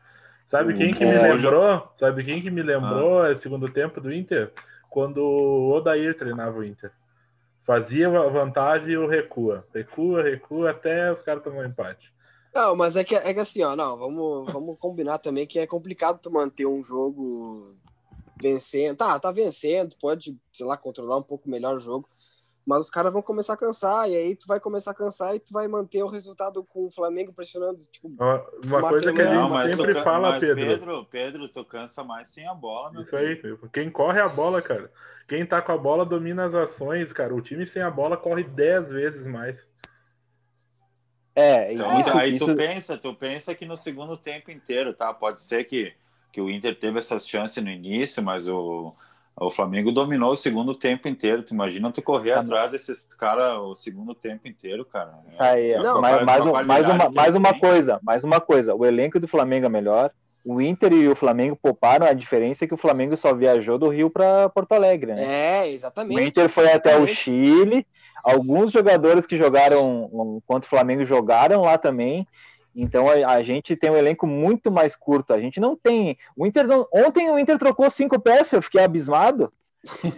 Sabe 0.46 0.74
quem 0.74 0.92
que 0.92 1.04
me 1.04 1.16
lembrou? 1.16 1.88
Sabe 1.94 2.24
quem 2.24 2.42
que 2.42 2.50
me 2.50 2.62
lembrou 2.62 3.22
ah. 3.22 3.34
segundo 3.34 3.68
tempo 3.72 4.00
do 4.00 4.12
Inter? 4.12 4.52
Quando 4.88 5.18
o 5.18 5.70
Odair 5.72 6.16
treinava 6.16 6.58
o 6.58 6.64
Inter. 6.64 6.90
Fazia 7.64 8.08
a 8.08 8.28
vantagem 8.28 8.90
e 8.90 8.96
o 8.96 9.06
recua. 9.06 9.64
Recua, 9.72 10.22
recua, 10.22 10.70
até 10.70 11.12
os 11.12 11.22
caras 11.22 11.42
tomam 11.42 11.64
empate. 11.64 12.12
Não, 12.52 12.74
mas 12.74 12.96
é 12.96 13.04
que, 13.04 13.14
é 13.14 13.32
que 13.32 13.38
assim, 13.38 13.62
ó, 13.62 13.76
não, 13.76 13.96
vamos, 13.96 14.52
vamos 14.52 14.76
combinar 14.78 15.18
também 15.18 15.46
que 15.46 15.58
é 15.58 15.66
complicado 15.66 16.18
tu 16.18 16.32
manter 16.32 16.66
um 16.66 16.82
jogo 16.82 17.76
vencendo. 18.42 18.96
Tá, 18.96 19.18
tá 19.20 19.30
vencendo, 19.30 19.94
pode, 20.00 20.36
sei 20.52 20.66
lá, 20.66 20.76
controlar 20.76 21.16
um 21.16 21.22
pouco 21.22 21.48
melhor 21.48 21.76
o 21.76 21.80
jogo, 21.80 22.08
mas 22.66 22.80
os 22.80 22.90
caras 22.90 23.12
vão 23.12 23.22
começar 23.22 23.54
a 23.54 23.56
cansar, 23.56 24.08
e 24.08 24.16
aí 24.16 24.36
tu 24.36 24.46
vai 24.46 24.60
começar 24.60 24.90
a 24.90 24.94
cansar 24.94 25.34
e 25.34 25.40
tu 25.40 25.52
vai 25.52 25.66
manter 25.66 26.02
o 26.02 26.06
resultado 26.06 26.62
com 26.64 26.86
o 26.86 26.90
Flamengo 26.90 27.32
pressionando, 27.32 27.78
tipo, 27.86 28.08
Uma, 28.08 28.44
uma 28.64 28.88
coisa 28.88 29.12
que 29.12 29.22
a 29.22 29.34
Não, 29.34 29.42
gente 29.42 29.52
mas, 29.52 29.70
sempre 29.72 29.94
tu, 29.94 30.02
fala, 30.02 30.30
mas 30.30 30.40
Pedro. 30.40 30.66
Pedro, 30.66 31.06
Pedro, 31.06 31.48
tu 31.48 31.64
cansa 31.64 32.04
mais 32.04 32.28
sem 32.28 32.46
a 32.46 32.54
bola, 32.54 32.92
meu 32.92 33.02
Isso 33.02 33.16
aí, 33.16 33.40
quem 33.72 33.90
corre 33.90 34.20
a 34.20 34.28
bola, 34.28 34.60
cara. 34.60 34.90
Quem 35.28 35.46
tá 35.46 35.62
com 35.62 35.72
a 35.72 35.78
bola 35.78 36.04
domina 36.04 36.44
as 36.44 36.54
ações, 36.54 37.12
cara. 37.12 37.34
O 37.34 37.40
time 37.40 37.64
sem 37.64 37.82
a 37.82 37.90
bola 37.90 38.16
corre 38.16 38.42
10 38.42 38.90
vezes 38.90 39.26
mais. 39.26 39.68
É, 41.34 41.72
Então, 41.72 42.00
isso, 42.00 42.18
aí 42.18 42.36
isso, 42.36 42.46
tu 42.46 42.56
pensa, 42.56 42.98
tu 42.98 43.14
pensa 43.14 43.54
que 43.54 43.64
no 43.64 43.76
segundo 43.76 44.16
tempo 44.16 44.50
inteiro, 44.50 44.92
tá? 44.92 45.14
Pode 45.14 45.40
ser 45.40 45.64
que, 45.64 45.92
que 46.32 46.40
o 46.40 46.50
Inter 46.50 46.78
teve 46.78 46.98
essas 46.98 47.28
chances 47.28 47.62
no 47.62 47.70
início, 47.70 48.22
mas 48.22 48.48
o, 48.48 48.92
o 49.40 49.50
Flamengo 49.50 49.90
dominou 49.90 50.32
o 50.32 50.36
segundo 50.36 50.74
tempo 50.74 51.08
inteiro. 51.08 51.42
Tu 51.42 51.54
imagina 51.54 51.90
tu 51.90 52.02
correr 52.02 52.34
Tá 52.34 52.40
atrás 52.40 52.70
desses 52.70 53.02
caras 53.14 53.56
o 53.58 53.74
segundo 53.74 54.14
tempo 54.14 54.46
inteiro, 54.46 54.84
cara. 54.84 55.14
Aí, 55.38 55.72
É 55.72 55.80
uma 55.80 56.00
mais, 56.00 56.14
quali- 56.14 56.24
mais, 56.26 56.44
uma 56.46 56.50
um- 56.60 56.64
mais 56.66 56.88
uma, 56.88 57.10
mais 57.10 57.34
uma 57.34 57.54
coisa, 57.58 58.00
mais 58.02 58.24
uma 58.24 58.40
coisa. 58.40 58.74
O 58.74 58.84
elenco 58.84 59.18
do 59.18 59.26
Flamengo 59.26 59.66
é 59.66 59.68
melhor. 59.70 60.10
O 60.44 60.60
Inter 60.60 60.92
e 60.92 61.08
o 61.08 61.16
Flamengo 61.16 61.58
pouparam. 61.60 62.06
A 62.06 62.12
diferença 62.12 62.64
é 62.64 62.68
que 62.68 62.74
o 62.74 62.78
Flamengo 62.78 63.16
só 63.16 63.34
viajou 63.34 63.78
do 63.78 63.88
Rio 63.88 64.08
para 64.10 64.48
Porto 64.50 64.72
Alegre, 64.72 65.14
né? 65.14 65.24
é, 65.24 65.62
O 65.62 65.66
exatamente. 65.72 66.22
Inter 66.22 66.48
foi 66.48 66.66
até 66.72 66.90
o 66.98 67.04
exatamente. 67.04 67.14
Chile. 67.14 67.86
Alguns 68.22 68.70
jogadores 68.70 69.26
que 69.26 69.36
jogaram 69.36 70.10
enquanto 70.36 70.64
o 70.64 70.68
Flamengo 70.68 71.04
jogaram 71.04 71.62
lá 71.62 71.78
também. 71.78 72.26
Então 72.74 73.08
a, 73.08 73.14
a 73.32 73.42
gente 73.42 73.74
tem 73.74 73.90
um 73.90 73.96
elenco 73.96 74.26
muito 74.26 74.70
mais 74.70 74.94
curto. 74.96 75.32
A 75.32 75.40
gente 75.40 75.58
não 75.60 75.76
tem. 75.76 76.16
O 76.36 76.46
Inter 76.46 76.66
não- 76.66 76.86
ontem 76.92 77.28
o 77.30 77.38
Inter 77.38 77.58
trocou 77.58 77.90
cinco 77.90 78.18
peças. 78.20 78.52
Eu 78.52 78.62
fiquei 78.62 78.82
abismado. 78.82 79.52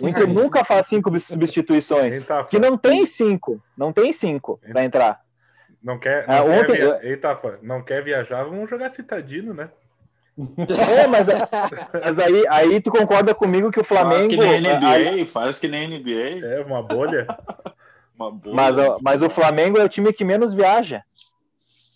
O 0.00 0.08
Inter 0.08 0.26
nunca 0.28 0.64
faz 0.64 0.86
cinco 0.86 1.10
substituições. 1.18 2.22
Tá 2.24 2.44
Que 2.44 2.58
não 2.58 2.76
tem 2.76 3.06
cinco. 3.06 3.62
Não 3.76 3.92
tem 3.92 4.12
cinco 4.12 4.60
para 4.70 4.84
entrar. 4.84 5.20
Não 5.82 5.98
quer, 5.98 6.24
Ah, 6.28 6.38
não 6.38 6.44
quer 6.46 6.60
ontem- 6.60 6.72
via... 6.74 6.98
Eita, 7.02 7.34
fã, 7.36 7.54
não 7.62 7.82
quer 7.82 8.04
viajar, 8.04 8.44
vamos 8.44 8.70
jogar 8.70 8.90
citadino, 8.90 9.52
né? 9.52 9.68
É, 10.38 11.06
mas, 11.08 11.26
mas 11.92 12.18
aí, 12.18 12.44
aí 12.48 12.80
tu 12.80 12.90
concorda 12.90 13.34
comigo 13.34 13.70
que 13.70 13.80
o 13.80 13.84
Faz 13.84 14.00
Flamengo. 14.00 14.28
que 14.30 14.36
nem 14.36 14.66
aí- 14.70 15.10
NBA, 15.20 15.26
faz 15.26 15.58
que 15.58 15.68
nem 15.68 15.88
NBA. 15.88 16.46
É 16.46 16.62
uma 16.64 16.82
bolha. 16.82 17.26
Uma 18.14 18.30
boa, 18.30 18.54
mas, 18.54 18.76
mas 19.02 19.22
o 19.22 19.28
Flamengo 19.30 19.78
é 19.78 19.84
o 19.84 19.88
time 19.88 20.12
que 20.12 20.24
menos 20.24 20.54
viaja. 20.54 21.02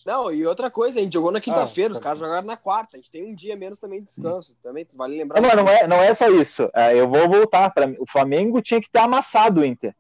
Não, 0.07 0.31
e 0.31 0.47
outra 0.47 0.71
coisa, 0.71 1.01
a 1.01 1.03
gente 1.03 1.15
jogou 1.15 1.33
na 1.33 1.41
quinta-feira, 1.41 1.93
os 1.93 1.99
tá. 1.99 2.05
caras 2.05 2.21
jogaram 2.21 2.47
na 2.47 2.57
quarta. 2.57 2.97
A 2.97 3.01
gente 3.01 3.11
tem 3.11 3.25
um 3.25 3.35
dia 3.35 3.57
menos 3.57 3.81
também 3.81 3.99
de 3.99 4.07
descanso. 4.07 4.55
Também 4.63 4.87
vale 4.95 5.19
lembrar. 5.19 5.41
Não, 5.41 5.49
mas 5.49 5.57
não 5.57 5.69
é, 5.69 5.87
não 5.89 5.97
é 6.01 6.15
só 6.15 6.29
isso. 6.29 6.71
É, 6.73 6.95
eu 6.95 7.09
vou 7.09 7.29
voltar. 7.29 7.71
Pra, 7.71 7.87
o 7.99 8.07
Flamengo 8.07 8.63
tinha 8.63 8.81
que 8.81 8.89
ter 8.89 9.01
amassado 9.01 9.63
o 9.63 9.65
Inter. 9.65 9.95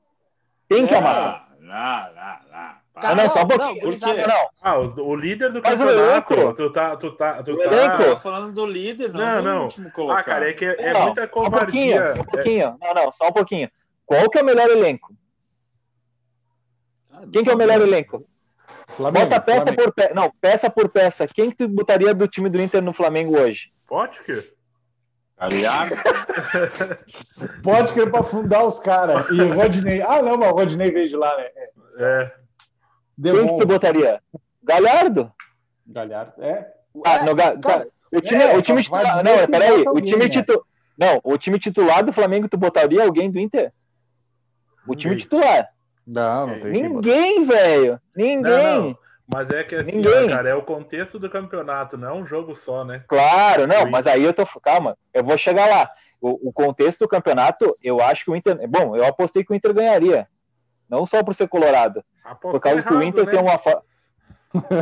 Tem 0.68 0.86
que 0.86 0.94
É. 0.94 0.98
amassar. 0.98 1.48
Não, 1.58 1.66
não, 1.66 1.74
não, 2.14 2.38
não. 2.52 2.86
Ah, 2.98 3.14
não, 3.14 3.28
só 3.28 3.42
um 3.42 3.48
pouquinho. 3.48 3.68
não, 3.68 3.74
Por 3.74 3.84
gurizada, 3.86 4.14
quê? 4.14 4.26
Não, 4.28 4.48
Ah, 4.62 4.78
o 4.78 5.16
líder 5.16 5.52
do 5.52 5.60
Mas 5.62 5.78
campeonato. 5.80 6.32
elenco? 6.34 6.54
Tu 6.54 6.72
tá. 6.72 6.96
Tu 6.96 7.12
tá, 7.16 7.42
tu 7.42 7.56
tá... 7.56 7.64
elenco? 7.64 8.02
Eu 8.02 8.14
tô 8.14 8.16
falando 8.20 8.52
do 8.54 8.64
líder, 8.64 9.12
não, 9.12 9.18
Não, 9.20 9.36
do 9.36 9.42
não. 9.48 9.62
último 9.64 9.90
colocado. 9.90 10.20
Ah, 10.20 10.24
cara, 10.24 10.48
é 10.48 10.52
que 10.54 10.64
é, 10.64 10.76
é 10.78 10.92
Não, 10.92 11.02
muita 11.02 11.22
só 11.22 11.26
um 11.26 11.50
pouquinho, 11.50 11.96
covardia. 11.96 12.14
só 12.16 12.22
um 12.22 12.24
pouquinho. 12.24 12.78
Não, 12.80 12.94
não, 12.94 13.12
só 13.12 13.28
um 13.28 13.32
pouquinho. 13.32 13.70
Qual 14.06 14.30
que 14.30 14.38
é 14.38 14.42
o 14.42 14.44
melhor 14.46 14.70
elenco? 14.70 15.12
Ah, 17.12 17.22
Quem 17.32 17.42
que 17.44 17.50
é 17.50 17.54
o 17.54 17.58
melhor 17.58 17.80
elenco? 17.80 18.24
Flamengo, 18.88 19.26
Bota 19.26 19.40
peça 19.40 19.60
Flamengo. 19.62 19.82
por 19.82 19.92
peça. 19.92 20.14
Não, 20.14 20.32
peça 20.40 20.70
por 20.70 20.88
peça. 20.88 21.26
Quem 21.26 21.50
que 21.50 21.56
tu 21.56 21.68
botaria 21.68 22.14
do 22.14 22.28
time 22.28 22.48
do 22.48 22.60
Inter 22.60 22.80
no 22.82 22.92
Flamengo 22.92 23.38
hoje? 23.38 23.72
Pode 23.86 24.20
que? 24.22 24.54
Aliás, 25.38 25.92
Pode 27.62 27.92
querer 27.92 28.10
pra 28.10 28.20
afundar 28.20 28.64
os 28.64 28.78
caras. 28.78 29.26
E 29.30 29.40
Rodney. 29.42 30.00
Ah, 30.02 30.22
não, 30.22 30.36
mas 30.38 30.50
o 30.50 30.54
Rodney 30.54 30.90
veio 30.90 31.06
de 31.06 31.16
lá, 31.16 31.36
né? 31.36 31.44
É. 31.56 31.70
É. 31.98 32.32
Quem 33.22 33.46
que 33.48 33.56
tu 33.58 33.66
botaria? 33.66 34.20
Galhardo? 34.62 35.32
Galhardo. 35.86 36.42
É. 36.42 36.66
Ah, 37.04 37.24
no, 37.24 37.34
Ga- 37.34 37.58
cara, 37.58 37.88
O 38.12 38.20
time, 38.20 38.42
É, 38.42 38.56
o 38.56 38.62
time 38.62 38.82
vai 38.82 39.02
titular. 39.04 39.24
Não, 39.24 39.46
peraí. 39.48 39.72
O 39.72 40.00
time 40.00 40.12
alguém, 40.12 40.18
né? 40.18 40.28
titular. 40.28 40.62
Não, 40.98 41.20
o 41.22 41.36
time 41.36 41.58
titular 41.58 42.02
do 42.04 42.12
Flamengo, 42.12 42.48
tu 42.48 42.56
botaria 42.56 43.02
alguém 43.04 43.30
do 43.30 43.38
Inter? 43.38 43.72
O 44.88 44.94
time 44.94 45.14
Ninguém. 45.14 45.24
titular. 45.28 45.68
Não, 46.06 46.46
não 46.46 46.60
tem 46.60 46.72
quem 46.72 46.88
botar. 46.88 47.08
Ninguém, 47.08 47.44
velho. 47.46 48.00
Ninguém. 48.14 48.42
Não, 48.42 48.82
não. 48.82 48.98
Mas 49.32 49.50
é 49.50 49.64
que 49.64 49.74
assim, 49.74 49.96
Ninguém. 49.96 50.28
cara, 50.28 50.48
é 50.48 50.54
o 50.54 50.62
contexto 50.62 51.18
do 51.18 51.28
campeonato, 51.28 51.98
não 51.98 52.08
é 52.08 52.12
um 52.12 52.24
jogo 52.24 52.54
só, 52.54 52.84
né? 52.84 53.02
Claro, 53.08 53.66
não, 53.66 53.90
mas 53.90 54.06
aí 54.06 54.22
eu 54.22 54.32
tô. 54.32 54.46
Calma, 54.62 54.96
eu 55.12 55.24
vou 55.24 55.36
chegar 55.36 55.68
lá. 55.68 55.90
O, 56.20 56.48
o 56.48 56.52
contexto 56.52 57.00
do 57.00 57.08
campeonato, 57.08 57.76
eu 57.82 58.00
acho 58.00 58.24
que 58.24 58.30
o 58.30 58.36
Inter. 58.36 58.56
Bom, 58.68 58.96
eu 58.96 59.04
apostei 59.04 59.42
que 59.44 59.52
o 59.52 59.54
Inter 59.56 59.74
ganharia. 59.74 60.28
Não 60.88 61.04
só 61.04 61.24
por 61.24 61.34
ser 61.34 61.48
colorado. 61.48 62.04
Apostou 62.24 62.52
Por 62.52 62.60
causa 62.60 62.82
que 62.82 62.88
o 62.88 62.94
errado, 62.94 63.08
Inter 63.08 63.24
né? 63.24 63.30
tem 63.32 63.40
uma. 63.40 63.58
fo- 63.58 63.82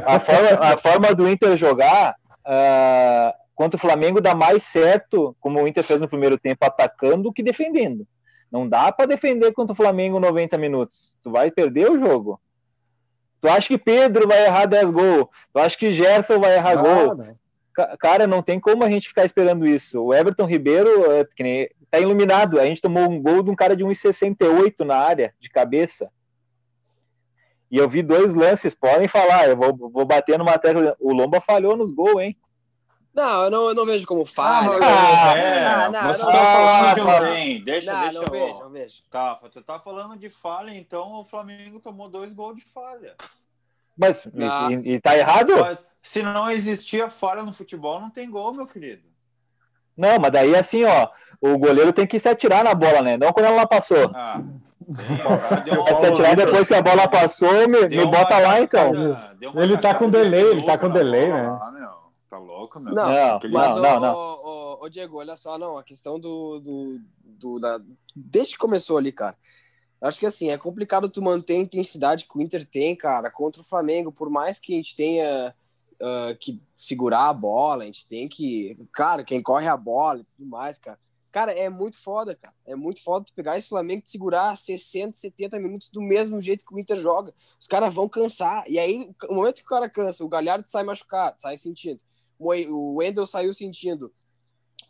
A 0.06 0.20
forma, 0.20 0.50
a 0.60 0.76
forma 0.76 1.14
do 1.14 1.26
Inter 1.28 1.56
jogar. 1.56 2.14
ah, 2.44 3.34
contra 3.54 3.76
o 3.76 3.80
Flamengo 3.80 4.20
dá 4.20 4.34
mais 4.34 4.62
certo, 4.64 5.34
como 5.40 5.62
o 5.62 5.66
Inter 5.66 5.82
fez 5.82 6.00
no 6.02 6.08
primeiro 6.08 6.36
tempo, 6.36 6.64
atacando 6.66 7.22
do 7.24 7.32
que 7.32 7.42
defendendo. 7.42 8.06
Não 8.54 8.68
dá 8.68 8.92
para 8.92 9.06
defender 9.06 9.52
contra 9.52 9.72
o 9.72 9.76
Flamengo 9.76 10.20
90 10.20 10.56
minutos. 10.56 11.16
Tu 11.20 11.28
vai 11.28 11.50
perder 11.50 11.90
o 11.90 11.98
jogo. 11.98 12.40
Tu 13.40 13.48
acha 13.48 13.66
que 13.66 13.76
Pedro 13.76 14.28
vai 14.28 14.44
errar 14.46 14.66
10 14.66 14.92
gols? 14.92 15.26
Tu 15.52 15.58
acha 15.58 15.76
que 15.76 15.92
Gerson 15.92 16.38
vai 16.38 16.54
errar 16.54 16.76
gol? 16.76 17.16
Não. 17.16 17.36
Ca- 17.74 17.96
Cara, 17.98 18.28
não 18.28 18.40
tem 18.40 18.60
como 18.60 18.84
a 18.84 18.88
gente 18.88 19.08
ficar 19.08 19.24
esperando 19.24 19.66
isso. 19.66 20.00
O 20.00 20.14
Everton 20.14 20.44
Ribeiro 20.46 21.10
é, 21.10 21.24
que 21.24 21.42
nem- 21.42 21.68
tá 21.90 21.98
iluminado. 21.98 22.60
A 22.60 22.64
gente 22.66 22.80
tomou 22.80 23.10
um 23.10 23.20
gol 23.20 23.42
de 23.42 23.50
um 23.50 23.56
cara 23.56 23.74
de 23.74 23.82
1,68 23.84 24.84
na 24.84 24.98
área, 24.98 25.34
de 25.40 25.50
cabeça. 25.50 26.08
E 27.72 27.76
eu 27.76 27.88
vi 27.88 28.02
dois 28.04 28.34
lances, 28.34 28.72
podem 28.72 29.08
falar, 29.08 29.48
eu 29.48 29.56
vou, 29.56 29.76
vou 29.90 30.04
bater 30.04 30.38
numa 30.38 30.56
tecla. 30.58 30.96
O 31.00 31.12
Lomba 31.12 31.40
falhou 31.40 31.76
nos 31.76 31.90
gols, 31.90 32.22
hein? 32.22 32.36
Não, 33.14 33.44
eu 33.44 33.50
não, 33.50 33.68
eu 33.68 33.74
não 33.74 33.86
vejo 33.86 34.06
como 34.06 34.26
falha. 34.26 34.70
Ah, 34.82 35.38
é, 35.38 35.88
não, 35.88 35.92
não, 35.92 36.08
você 36.08 36.26
tá 36.26 36.32
não, 36.32 36.44
falando 36.44 36.94
de 36.94 37.00
alguém. 37.00 37.64
Deixa, 37.64 37.92
não, 37.92 38.00
deixa 38.00 38.14
não 38.14 38.22
eu... 38.22 38.30
vejo, 38.30 38.58
não 38.58 38.70
vejo. 38.70 39.02
Tafa, 39.08 39.48
tu 39.48 39.62
tá 39.62 39.78
falando 39.78 40.16
de 40.18 40.28
falha, 40.28 40.74
então 40.74 41.20
o 41.20 41.24
Flamengo 41.24 41.78
tomou 41.78 42.08
dois 42.08 42.32
gols 42.32 42.56
de 42.56 42.64
falha. 42.64 43.14
Mas 43.96 44.26
Não. 44.32 44.72
e, 44.72 44.94
e 44.94 45.00
tá 45.00 45.16
errado? 45.16 45.52
Mas 45.60 45.86
se 46.02 46.22
não 46.22 46.50
existia 46.50 47.08
falha 47.08 47.44
no 47.44 47.52
futebol, 47.52 48.00
não 48.00 48.10
tem 48.10 48.28
gol, 48.28 48.52
meu 48.52 48.66
querido. 48.66 49.02
Não, 49.96 50.18
mas 50.18 50.32
daí 50.32 50.56
assim, 50.56 50.82
ó, 50.84 51.08
o 51.40 51.56
goleiro 51.56 51.92
tem 51.92 52.04
que 52.04 52.18
se 52.18 52.28
atirar 52.28 52.64
na 52.64 52.74
bola, 52.74 53.00
né? 53.00 53.16
Não 53.16 53.32
quando 53.32 53.46
ela 53.46 53.64
passou. 53.64 54.10
Ah, 54.12 54.42
Vai 54.86 55.96
se 56.00 56.06
atirar 56.06 56.36
depois 56.36 56.68
que 56.68 56.74
a 56.74 56.82
bola 56.82 57.08
passou, 57.08 57.68
me, 57.68 57.86
deu 57.86 58.04
me 58.04 58.10
bota 58.10 58.38
lá 58.38 58.60
então. 58.60 58.92
Ele 59.54 59.78
tá 59.78 59.94
com 59.94 60.10
delay, 60.10 60.42
ele 60.42 60.62
tá 60.62 60.76
com 60.76 60.90
delay, 60.90 61.28
né? 61.28 61.48
lá, 61.48 61.70
meu. 61.70 61.83
Tá 61.83 61.83
louco, 62.44 62.78
meu? 62.78 62.94
Não, 62.94 63.06
Não, 63.08 63.36
Aquele- 63.36 63.52
Mas, 63.52 63.76
não, 63.76 63.96
ô, 63.96 64.00
não, 64.00 64.14
ô, 64.14 64.78
ô, 64.80 64.84
ô, 64.84 64.88
Diego, 64.88 65.18
olha 65.18 65.36
só, 65.36 65.58
não, 65.58 65.76
a 65.78 65.82
questão 65.84 66.18
do. 66.20 66.60
do, 66.60 67.00
do- 67.24 67.58
da, 67.58 67.80
desde 68.14 68.54
que 68.54 68.58
começou 68.58 68.96
ali, 68.96 69.10
cara. 69.10 69.36
Acho 70.00 70.20
que 70.20 70.26
assim, 70.26 70.50
é 70.50 70.58
complicado 70.58 71.08
tu 71.08 71.22
manter 71.22 71.54
a 71.54 71.58
intensidade 71.60 72.26
que 72.28 72.36
o 72.38 72.42
Inter 72.42 72.66
tem, 72.66 72.94
cara, 72.94 73.30
contra 73.30 73.62
o 73.62 73.64
Flamengo, 73.64 74.12
por 74.12 74.28
mais 74.28 74.58
que 74.60 74.74
a 74.74 74.76
gente 74.76 74.94
tenha 74.94 75.54
ah, 76.00 76.36
que 76.38 76.60
segurar 76.76 77.28
a 77.28 77.32
bola, 77.32 77.82
a 77.84 77.86
gente 77.86 78.06
tem 78.06 78.28
que. 78.28 78.76
Cara, 78.92 79.24
quem 79.24 79.42
corre 79.42 79.66
a 79.66 79.76
bola 79.76 80.20
e 80.20 80.24
tudo 80.24 80.46
mais, 80.46 80.78
cara. 80.78 80.98
Cara, 81.32 81.50
é 81.50 81.68
muito 81.68 81.98
foda, 82.00 82.36
cara. 82.36 82.54
É 82.64 82.76
muito 82.76 83.02
foda 83.02 83.24
tu 83.24 83.34
pegar 83.34 83.58
esse 83.58 83.68
Flamengo 83.68 84.00
e 84.00 84.02
te 84.02 84.10
segurar 84.10 84.56
60, 84.56 85.16
70 85.16 85.58
minutos 85.58 85.88
do 85.88 86.00
mesmo 86.00 86.40
jeito 86.40 86.64
que 86.64 86.72
o 86.74 86.78
Inter 86.78 87.00
joga. 87.00 87.34
Os 87.58 87.66
caras 87.66 87.92
vão 87.92 88.08
cansar. 88.08 88.62
E 88.68 88.78
aí, 88.78 89.10
o 89.28 89.34
momento 89.34 89.56
que 89.56 89.62
o 89.62 89.68
cara 89.68 89.88
cansa, 89.88 90.24
o 90.24 90.28
Galhardo 90.28 90.68
sai 90.68 90.84
machucado, 90.84 91.40
sai 91.40 91.56
sentindo. 91.56 91.98
O 92.46 92.94
Wendel 92.96 93.26
saiu 93.26 93.52
sentindo. 93.54 94.12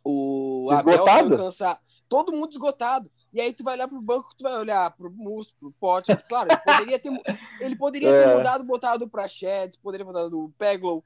O 0.02 0.68
Abel 0.70 0.94
Esgotado? 0.94 1.28
saiu 1.28 1.38
cansado. 1.38 1.78
Todo 2.08 2.32
mundo 2.32 2.52
esgotado. 2.52 3.10
E 3.32 3.40
aí 3.40 3.52
tu 3.52 3.64
vai 3.64 3.74
olhar 3.74 3.88
pro 3.88 4.00
banco, 4.00 4.28
tu 4.36 4.42
vai 4.44 4.56
olhar 4.58 4.90
pro 4.96 5.10
Musto, 5.10 5.52
pro 5.58 5.72
Pote. 5.72 6.14
Claro, 6.28 6.48
ele 6.50 6.60
poderia 6.60 6.98
ter, 6.98 7.10
ele 7.60 7.76
poderia 7.76 8.10
ter 8.10 8.28
É. 8.30 8.36
mudado, 8.36 8.62
botado 8.64 9.04
o 9.04 9.08
Prachedes, 9.08 9.76
poderia 9.76 10.06
ter 10.06 10.12
botado 10.12 10.38
o 10.44 10.50
Peglow. 10.56 11.04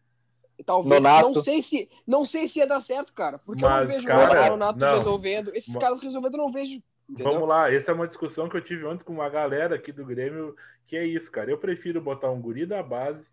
Talvez, 0.66 1.02
Nonato. 1.02 1.30
não 1.32 1.40
sei 1.40 1.62
se 1.62 1.88
não 2.04 2.24
sei 2.24 2.48
se 2.48 2.58
ia 2.58 2.66
dar 2.66 2.80
certo, 2.80 3.14
cara, 3.14 3.38
porque 3.38 3.64
eu 3.64 3.68
não 3.70 3.76
Mas, 3.76 3.86
vejo 3.94 4.06
cara, 4.08 4.48
o 4.48 4.56
Nonato 4.56 4.78
não. 4.80 4.96
resolvendo. 4.98 5.54
Esses 5.54 5.72
Ma- 5.74 5.80
caras 5.80 6.00
resolvendo 6.00 6.34
eu 6.34 6.38
não 6.38 6.50
vejo, 6.50 6.82
entendeu? 7.08 7.32
Vamos 7.32 7.48
lá, 7.48 7.72
essa 7.72 7.92
é 7.92 7.94
uma 7.94 8.08
discussão 8.08 8.48
que 8.48 8.56
eu 8.56 8.60
tive 8.64 8.84
ontem 8.84 9.04
com 9.04 9.12
uma 9.12 9.28
galera 9.28 9.76
aqui 9.76 9.92
do 9.92 10.04
Grêmio, 10.04 10.56
que 10.84 10.96
é 10.96 11.06
isso, 11.06 11.30
cara. 11.30 11.48
Eu 11.48 11.58
prefiro 11.58 12.00
botar 12.02 12.28
um 12.32 12.42
guri 12.42 12.66
da 12.66 12.82
base, 12.82 13.24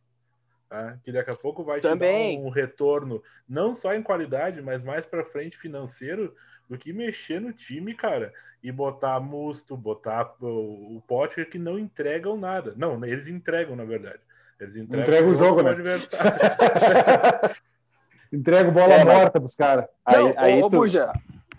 tá? 0.69 0.97
que 1.03 1.11
daqui 1.11 1.31
a 1.31 1.35
pouco 1.35 1.63
vai 1.63 1.79
te 1.79 1.83
Também. 1.83 2.39
dar 2.41 2.45
um 2.45 2.49
retorno, 2.49 3.23
não 3.47 3.73
só 3.73 3.93
em 3.93 4.03
qualidade, 4.03 4.61
mas 4.61 4.83
mais 4.83 5.05
para 5.05 5.23
frente 5.25 5.57
financeiro, 5.57 6.35
do 6.69 6.77
que 6.77 6.91
mexer 6.91 7.39
no 7.39 7.53
time, 7.53 7.93
cara, 7.93 8.33
e 8.63 8.71
botar 8.71 9.19
Musto, 9.19 9.77
botar 9.77 10.33
o, 10.41 10.97
o 10.97 11.03
Potter, 11.07 11.47
que 11.47 11.59
não 11.59 11.77
entregam 11.77 12.35
nada. 12.35 12.73
Não, 12.75 13.03
eles 13.05 13.27
entregam, 13.27 13.75
na 13.75 13.85
verdade. 13.85 14.19
Eles 14.59 14.75
entregam 14.75 15.03
Entrega 15.03 15.27
o 15.27 15.35
jogo, 15.35 15.61
né? 15.61 15.75
Entrega 18.33 18.71
bola 18.71 18.93
É, 18.95 19.05
morta 19.05 19.39
pros 19.39 19.55
caras. 19.55 19.85
Aí, 20.03 20.17
Não, 20.17 20.33
aí, 20.37 20.63
ô, 20.63 20.69
tu- 20.69 20.77
Buja, 20.77 21.13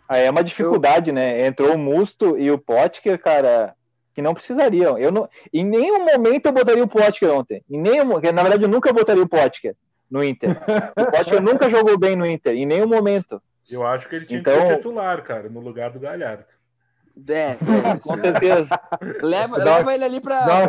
aí 0.09 0.25
é 0.25 0.31
uma 0.31 0.43
dificuldade, 0.43 1.13
né? 1.13 1.47
Entrou 1.47 1.75
o 1.75 1.79
Musto 1.79 2.37
e 2.37 2.51
o 2.51 2.59
Potker, 2.59 3.17
cara, 3.21 3.76
que 4.17 4.23
não 4.23 4.33
precisariam. 4.33 4.97
Eu 4.99 5.13
não, 5.13 5.29
em 5.53 5.63
nenhum 5.63 6.03
momento 6.07 6.47
eu 6.47 6.53
botaria 6.53 6.83
o 6.83 6.89
Potker 6.89 7.31
ontem. 7.31 7.63
Em 7.69 7.79
nenhum, 7.79 8.07
na 8.33 8.43
verdade, 8.43 8.65
eu 8.65 8.69
nunca 8.69 8.91
botaria 8.91 9.23
o 9.23 9.29
Potker 9.29 9.77
no 10.11 10.25
Inter. 10.25 10.57
O 10.99 11.05
Potker 11.11 11.43
nunca 11.45 11.69
jogou 11.69 11.99
bem 11.99 12.17
no 12.17 12.25
Inter, 12.27 12.55
em 12.55 12.65
nenhum 12.65 12.89
momento. 12.89 13.43
Eu 13.71 13.87
acho 13.87 14.09
que 14.09 14.17
ele 14.17 14.25
tinha 14.25 14.41
Então- 14.41 14.59
que 14.59 14.67
ser 14.69 14.77
titular, 14.79 15.23
cara, 15.23 15.51
no 15.51 15.61
lugar 15.61 15.91
do 15.91 16.01
Galhardo. 16.01 16.47
é, 17.29 17.51
é, 17.51 17.57
Com 18.03 18.17
certeza. 18.17 18.69
leva, 19.23 19.59
Dá- 19.59 19.77
leva 19.77 19.95
ele 19.95 20.05
ali 20.05 20.21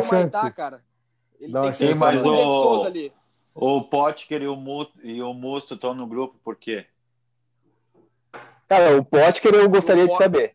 Maitá, 0.02 0.40
chance. 0.42 0.54
cara. 0.54 0.80
Ele 1.40 1.50
Dá 1.52 1.62
tem 1.62 1.70
que 1.70 1.76
ser 1.78 1.96
com 1.98 2.04
o 2.04 2.48
o- 2.50 2.62
Souza 2.62 2.86
ali. 2.88 3.10
O 3.54 3.82
Potker 3.84 4.42
e 4.42 4.46
o, 4.46 4.56
Mu- 4.56 4.86
e 5.02 5.22
o 5.22 5.32
Musto 5.32 5.72
estão 5.74 5.94
no 5.94 6.06
grupo, 6.06 6.36
por 6.44 6.54
quê? 6.54 6.84
Cara, 8.68 8.98
o 8.98 9.04
Potker 9.04 9.54
eu 9.54 9.68
gostaria 9.70 10.04
O 10.04 10.08
de 10.08 10.16
saber. 10.16 10.54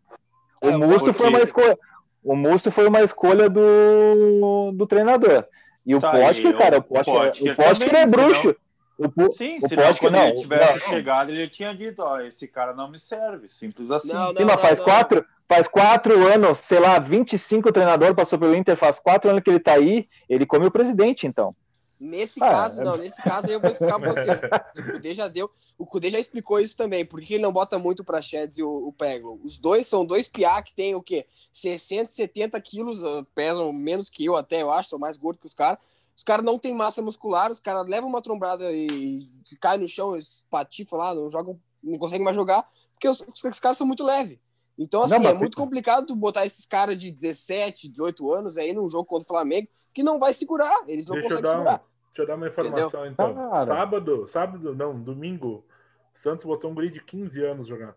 O 0.62 0.68
É, 0.70 0.76
o 0.76 0.80
Musto 0.80 1.12
foi 1.12 1.30
uma 1.30 1.42
escolha. 1.42 1.78
O 2.24 2.36
Musto 2.36 2.72
foi 2.72 2.88
uma 2.88 3.02
escolha 3.02 3.50
do, 3.50 4.72
do 4.74 4.88
treinador. 4.88 5.46
E 5.86 5.96
o 5.96 6.00
Tá, 6.00 6.12
Potker, 6.12 6.58
cara, 6.58 6.78
o 6.78 6.82
Potker, 6.82 7.14
Potker 7.14 7.52
o 7.52 7.56
Potker 7.56 7.90
também, 7.90 8.02
é 8.02 8.06
bruxo. 8.06 8.56
O, 8.98 9.34
Sim, 9.34 9.58
o 9.62 9.68
senão 9.68 9.84
Potker 9.88 10.00
quando 10.00 10.14
não. 10.14 10.28
ele 10.28 10.38
tivesse 10.38 10.80
não, 10.80 10.88
chegado, 10.88 11.30
ele 11.32 11.48
tinha 11.48 11.74
dito, 11.76 12.00
ó, 12.02 12.20
esse 12.22 12.48
cara 12.48 12.74
não 12.74 12.90
me 12.90 12.98
serve, 13.00 13.50
simples 13.50 13.92
assim. 13.92 14.14
Não, 14.14 14.28
Sim, 14.28 14.36
não, 14.40 14.46
mas 14.46 14.62
faz 14.62 14.80
não. 14.80 14.86
quatro, 14.86 15.26
faz 15.50 15.68
quatro 15.68 16.28
anos, 16.28 16.60
sei 16.60 16.80
lá, 16.80 17.00
25 17.00 17.72
treinador 17.72 18.16
passou 18.16 18.40
pelo 18.40 18.56
Inter, 18.56 18.78
faz 18.78 19.00
quatro 19.00 19.30
anos 19.30 19.44
que 19.44 19.50
ele 19.50 19.60
tá 19.60 19.74
aí, 19.74 20.08
ele 20.30 20.46
come 20.46 20.68
o 20.68 20.72
presidente, 20.72 21.28
então. 21.28 21.56
Nesse 22.04 22.44
Ah, 22.44 22.50
caso, 22.50 22.82
é- 22.82 22.84
não, 22.84 22.98
nesse 22.98 23.22
caso 23.22 23.48
aí 23.48 23.54
eu 23.54 23.62
vou 23.62 23.70
explicar 23.70 23.98
pra 24.00 24.14
você. 24.14 24.28
O 24.90 24.92
Kudê 24.94 25.16
já 25.16 25.28
deu. 25.28 25.50
O 25.78 25.86
Kudê 25.86 26.10
já 26.10 26.20
explicou 26.20 26.60
isso 26.60 26.76
também. 26.76 27.06
Por 27.06 27.22
que 27.22 27.36
ele 27.36 27.44
não 27.44 27.54
bota 27.54 27.80
muito 27.80 28.04
pra 28.04 28.22
Sheds 28.22 28.58
e 28.58 28.64
o, 28.64 28.88
o 28.88 28.92
Peglo? 28.92 29.40
Os 29.44 29.58
dois 29.58 29.88
são 29.88 30.06
dois 30.06 30.28
piá 30.28 30.62
que 30.62 30.74
tem 30.74 30.96
o 30.96 31.02
quê? 31.02 31.26
60, 31.52 32.12
70 32.12 32.60
quilos, 32.60 33.04
ah, 33.04 33.26
pesam 33.34 33.72
menos 33.72 34.10
que 34.10 34.26
eu 34.26 34.36
até, 34.36 34.62
eu 34.62 34.72
acho, 34.72 34.90
sou 34.90 35.00
mais 35.00 35.18
gordo 35.18 35.40
que 35.40 35.46
os 35.48 35.54
caras. 35.54 35.78
Os 36.16 36.24
caras 36.24 36.46
não 36.46 36.60
têm 36.60 36.76
massa 36.76 37.02
muscular, 37.02 37.50
os 37.50 37.60
caras 37.60 37.88
levam 37.88 38.10
uma 38.10 38.22
trombada 38.22 38.72
e 38.72 39.28
se 39.44 39.58
cai 39.58 39.78
no 39.78 39.88
chão, 39.88 40.16
espatifam 40.16 40.98
lá, 40.98 41.16
não 41.16 41.30
jogam, 41.30 41.60
não 41.84 41.98
conseguem 41.98 42.24
mais 42.24 42.36
jogar, 42.36 42.70
porque 42.94 43.08
os, 43.08 43.22
os- 43.22 43.44
os 43.44 43.60
caras 43.60 43.78
são 43.78 43.88
muito 43.88 44.04
leves. 44.04 44.38
Então, 44.78 45.04
assim, 45.04 45.14
Não, 45.16 45.22
mas- 45.24 45.36
é 45.36 45.38
muito 45.38 45.56
complicado 45.58 46.06
tu 46.06 46.16
botar 46.16 46.46
esses 46.46 46.66
caras 46.66 46.98
de 46.98 47.10
17, 47.12 47.88
18 47.88 48.32
anos 48.32 48.58
aí 48.58 48.74
num 48.74 48.90
jogo 48.90 49.06
contra 49.06 49.26
o 49.26 49.28
Flamengo, 49.28 49.68
que 49.94 50.04
não 50.04 50.20
vai 50.20 50.34
segurar, 50.34 50.84
eles 50.88 51.06
não 51.08 51.14
Deixa 51.16 51.30
conseguem 51.30 51.44
dar 51.44 51.50
um, 51.50 51.60
segurar. 51.60 51.84
Deixa 52.14 52.22
eu 52.22 52.28
dar 52.28 52.36
uma 52.36 52.48
informação, 52.48 53.06
então. 53.06 53.34
Cara. 53.34 53.66
Sábado, 53.66 54.28
sábado, 54.28 54.76
não, 54.76 55.00
domingo, 55.00 55.66
o 56.14 56.18
Santos 56.18 56.46
botou 56.46 56.72
um 56.72 56.74
guri 56.76 56.90
de 56.90 57.02
15 57.02 57.44
anos 57.44 57.68
jogar. 57.68 57.96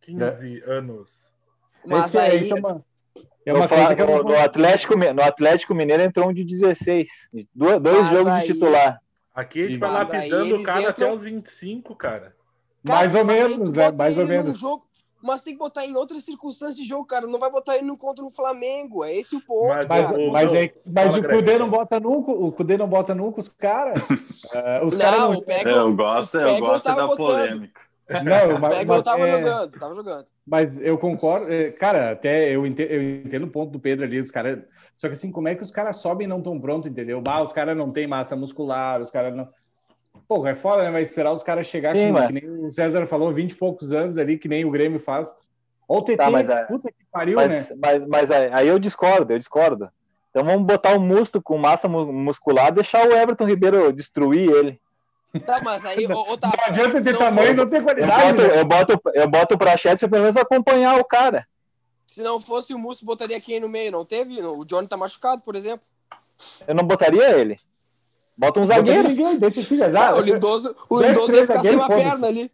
15 0.00 0.62
anos. 0.66 1.32
Mas 1.86 2.06
Esse- 2.06 2.18
aí, 2.18 2.40
isso 2.40 2.56
é 2.56 2.60
uma, 2.60 2.84
é 3.16 3.20
Eu 3.50 3.54
uma 3.54 3.60
vou 3.60 3.68
falar, 3.68 3.80
coisa 3.86 3.96
que 3.96 4.02
eu 4.02 4.06
no, 4.06 4.22
no 4.30 4.38
Atlético, 4.38 4.96
no 4.96 5.22
Atlético 5.22 5.74
Mineiro 5.74 6.02
entrou 6.02 6.28
um 6.28 6.32
de 6.32 6.44
16. 6.44 7.08
Dois, 7.54 7.80
dois 7.80 7.98
Mas 7.98 8.10
jogos 8.10 8.26
aí- 8.28 8.46
de 8.46 8.52
titular. 8.54 9.00
Aqui 9.34 9.64
a 9.64 9.68
gente 9.68 9.78
vai 9.78 9.90
lapidando 9.92 10.56
o 10.56 10.62
cara 10.62 10.80
até 10.80 10.90
entram- 11.04 11.14
os 11.14 11.22
25, 11.22 11.96
cara. 11.96 12.36
Mais 12.82 13.14
ou 13.14 13.24
menos, 13.24 13.72
né? 13.72 13.90
Mais 13.90 14.18
ou 14.18 14.26
menos. 14.26 14.58
Jogo, 14.58 14.84
mas 15.22 15.42
tem 15.44 15.52
que 15.54 15.58
botar 15.58 15.84
em 15.84 15.94
outras 15.96 16.24
circunstâncias 16.24 16.76
de 16.76 16.84
jogo, 16.84 17.04
cara. 17.06 17.26
Não 17.26 17.38
vai 17.38 17.50
botar 17.50 17.76
ele 17.76 17.86
no 17.86 17.96
contra 17.96 18.24
o 18.24 18.30
Flamengo. 18.30 19.04
É 19.04 19.14
esse 19.14 19.36
o 19.36 19.40
ponto, 19.40 19.68
Mas- 19.68 19.86
Mas, 19.86 20.06
cara. 20.06 20.18
o- 20.18 20.32
mas, 20.32 20.54
é, 20.54 20.72
mas 20.86 21.14
o. 21.16 21.22
Cudê 21.22 21.58
não 21.58 21.68
bota 21.70 22.00
nunca, 22.00 22.30
o 22.32 22.52
Cudê 22.52 22.76
não 22.76 22.88
bota 22.88 23.14
nunca 23.14 23.40
os 23.40 23.48
caras. 23.48 24.02
Ah, 24.54 24.80
os 24.84 24.92
Não, 24.98 25.00
caras 25.04 25.20
não. 25.20 25.40
Pego, 25.40 25.68
É, 25.68 25.78
eu 25.78 25.94
gosto, 25.96 26.38
eu 26.38 26.46
Pega, 26.54 26.60
gosto 26.66 26.86
da 26.86 27.06
botando. 27.06 27.16
polêmica. 27.16 27.80
Não, 28.10 28.56
o 28.56 28.60
mas, 28.60 28.76
Pego 28.78 28.92
mas, 28.92 29.02
tava 29.02 29.26
é, 29.28 29.32
jogando, 29.38 29.78
tava 29.78 29.94
jogando. 29.94 30.26
mas 30.46 30.80
eu 30.82 30.98
concordo. 30.98 31.50
é, 31.50 31.70
Cara, 31.70 32.10
até 32.10 32.50
eu 32.54 32.66
entendo, 32.66 32.90
eu 32.90 33.02
entendo 33.24 33.44
o 33.46 33.50
ponto 33.50 33.70
do 33.70 33.80
Pedro 33.80 34.04
ali. 34.04 34.18
Os 34.18 34.30
caras. 34.30 34.58
Só 34.96 35.06
que 35.06 35.14
assim, 35.14 35.30
como 35.32 35.48
é 35.48 35.54
que 35.54 35.62
os 35.62 35.70
caras 35.70 35.96
sobem 35.96 36.26
e 36.26 36.28
não 36.28 36.38
estão 36.38 36.60
prontos, 36.60 36.90
entendeu? 36.90 37.22
Ah, 37.26 37.42
os 37.42 37.52
caras 37.52 37.74
não 37.76 37.90
têm 37.90 38.06
massa 38.06 38.36
muscular, 38.36 39.00
os 39.00 39.10
caras 39.10 39.34
não. 39.34 39.48
Porra, 40.34 40.50
é 40.52 40.54
foda, 40.54 40.82
né? 40.84 40.90
Vai 40.90 41.02
esperar 41.02 41.30
os 41.30 41.42
caras 41.42 41.66
chegar 41.66 41.94
Sim, 41.94 42.06
com, 42.06 42.12
mas- 42.14 42.26
que 42.28 42.32
nem 42.32 42.48
o 42.66 42.72
César 42.72 43.04
falou, 43.06 43.30
20 43.30 43.50
e 43.52 43.54
poucos 43.54 43.92
anos 43.92 44.16
ali, 44.16 44.38
que 44.38 44.48
nem 44.48 44.64
o 44.64 44.70
Grêmio 44.70 44.98
faz. 44.98 45.36
Ou 45.86 45.98
o 45.98 46.02
TT, 46.02 46.16
Tá, 46.16 46.30
mas 46.30 46.48
é- 46.48 46.64
puta 46.64 46.88
que 46.90 47.04
pariu, 47.12 47.36
né? 47.36 47.46
Mas, 47.48 47.72
mas, 47.78 48.06
mas 48.08 48.30
aí 48.30 48.66
eu 48.66 48.78
discordo, 48.78 49.30
eu 49.30 49.38
discordo. 49.38 49.90
Então 50.30 50.42
vamos 50.42 50.64
botar 50.66 50.96
o 50.96 51.00
Musto 51.00 51.42
com 51.42 51.58
massa 51.58 51.86
mu- 51.86 52.10
muscular, 52.10 52.72
deixar 52.72 53.06
o 53.06 53.12
Everton 53.12 53.44
Ribeiro 53.44 53.92
destruir 53.92 54.50
ele. 54.50 54.80
Tá, 55.44 55.56
mas 55.62 55.84
aí, 55.84 56.06
ô, 56.06 56.12
ô, 56.12 56.36
Não 56.40 56.50
adianta 56.66 57.02
ter 57.02 57.18
tamanho 57.18 57.42
e 57.42 57.46
fosse- 57.48 57.56
não 57.58 57.68
ter 57.68 57.76
Eu 57.76 57.82
qualidade. 57.82 58.22
boto, 58.38 58.42
né? 58.48 58.60
eu 58.60 58.64
boto, 58.64 59.00
eu 59.14 59.28
boto 59.28 59.58
pra 59.58 59.76
Chet 59.76 59.98
pra 59.98 60.08
pelo 60.08 60.22
menos 60.22 60.36
acompanhar 60.38 60.98
o 60.98 61.04
cara. 61.04 61.46
Se 62.06 62.22
não 62.22 62.40
fosse 62.40 62.72
o 62.72 62.78
Musto, 62.78 63.04
botaria 63.04 63.38
quem 63.38 63.60
no 63.60 63.68
meio? 63.68 63.92
Não 63.92 64.04
teve? 64.06 64.40
O 64.42 64.64
Johnny 64.64 64.88
tá 64.88 64.96
machucado, 64.96 65.42
por 65.42 65.54
exemplo. 65.56 65.84
Eu 66.66 66.74
não 66.74 66.84
botaria 66.84 67.30
ele. 67.38 67.56
Bota 68.36 68.60
um 68.60 68.64
zagueiro. 68.66 69.08
ninguém, 69.08 69.38
deixa 69.38 69.60
Ah, 69.60 69.86
exato. 69.86 70.18
o 70.18 70.20
Lindoso, 70.22 70.74
o 70.88 71.00
Lindoso 71.00 71.32
ia 71.34 71.42
ficar 71.46 71.62
sem 71.62 71.74
uma 71.76 71.88
perna 71.88 72.26
ali. 72.26 72.50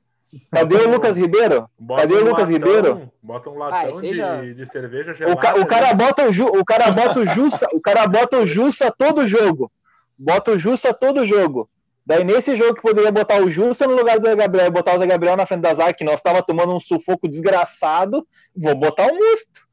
Cadê 0.53 0.77
o 0.77 0.91
Lucas 0.91 1.17
Ribeiro? 1.17 1.69
Bota 1.79 2.03
Cadê 2.03 2.15
o 2.15 2.19
um 2.19 2.25
Lucas 2.25 2.51
latão- 2.51 2.53
Ribeiro? 2.69 3.13
Bota 3.23 3.49
um 3.51 3.57
latão 3.59 3.91
esse 3.91 4.07
aí 4.09 4.15
já- 4.15 4.41
de, 4.43 4.55
de 4.55 4.67
cerveja 4.67 5.13
O, 5.13 5.15
gelada. 5.15 5.41
ca- 5.41 5.55
o 5.59 5.65
cara 5.67 5.95
bota 5.95 6.29
o, 6.29 6.33
Ju, 6.33 6.47
o 6.47 6.65
cara 6.65 6.91
bota 6.91 7.21
o 7.21 7.27
Jussa, 7.27 7.67
o 7.73 7.81
cara 7.81 8.07
bota 8.07 8.37
o 8.39 8.45
Jussa 8.47 8.91
todo 8.97 9.27
jogo. 9.27 9.73
Bota 10.19 10.51
o 10.53 10.59
Jussa 10.59 10.93
todo 10.93 11.25
jogo. 11.25 11.71
Daí 12.05 12.25
nesse 12.25 12.57
jogo 12.57 12.75
que 12.75 12.83
poderia 12.83 13.13
botar 13.13 13.41
o 13.43 13.51
Jussa 13.51 13.87
no 13.87 13.95
lugar 13.95 14.19
do 14.19 14.27
Zé 14.27 14.35
Gabriel 14.37 14.67
e 14.67 14.71
botar 14.71 14.95
o 14.97 14.99
Zé 14.99 15.07
Gabriel 15.07 15.37
na 15.37 15.47
frente 15.47 15.61
da 15.61 15.73
zaga, 15.75 15.95
que 15.95 16.05
nós 16.05 16.21
tava 16.21 16.43
tomando 16.43 16.75
um 16.75 16.81
sufoco 16.81 17.29
desgraçado, 17.29 18.27
vou 18.57 18.75
botar 18.75 19.07
o 19.07 19.15
Musto. 19.15 19.68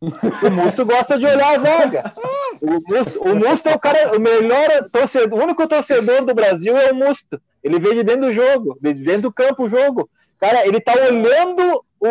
O 0.00 0.50
Musto 0.50 0.86
gosta 0.86 1.18
de 1.18 1.26
olhar 1.26 1.56
a 1.56 1.58
zaga. 1.58 2.12
O 2.60 2.80
Musto, 2.88 3.20
o 3.20 3.34
Musto 3.34 3.68
é 3.68 3.74
o 3.74 3.78
cara, 3.78 4.16
o 4.16 4.20
melhor 4.20 4.88
torcedor, 4.92 5.38
o 5.38 5.42
único 5.42 5.66
torcedor 5.66 6.24
do 6.24 6.34
Brasil 6.34 6.76
é 6.76 6.92
o 6.92 6.94
Musto. 6.94 7.40
Ele 7.62 7.80
vem 7.80 7.94
de 7.96 8.04
dentro 8.04 8.22
do 8.26 8.32
jogo, 8.32 8.78
de 8.80 8.94
dentro 8.94 9.22
do 9.22 9.32
campo 9.32 9.64
o 9.64 9.68
jogo. 9.68 10.08
Cara, 10.38 10.66
ele 10.66 10.80
tá 10.80 10.92
olhando 10.94 11.84
o 12.00 12.06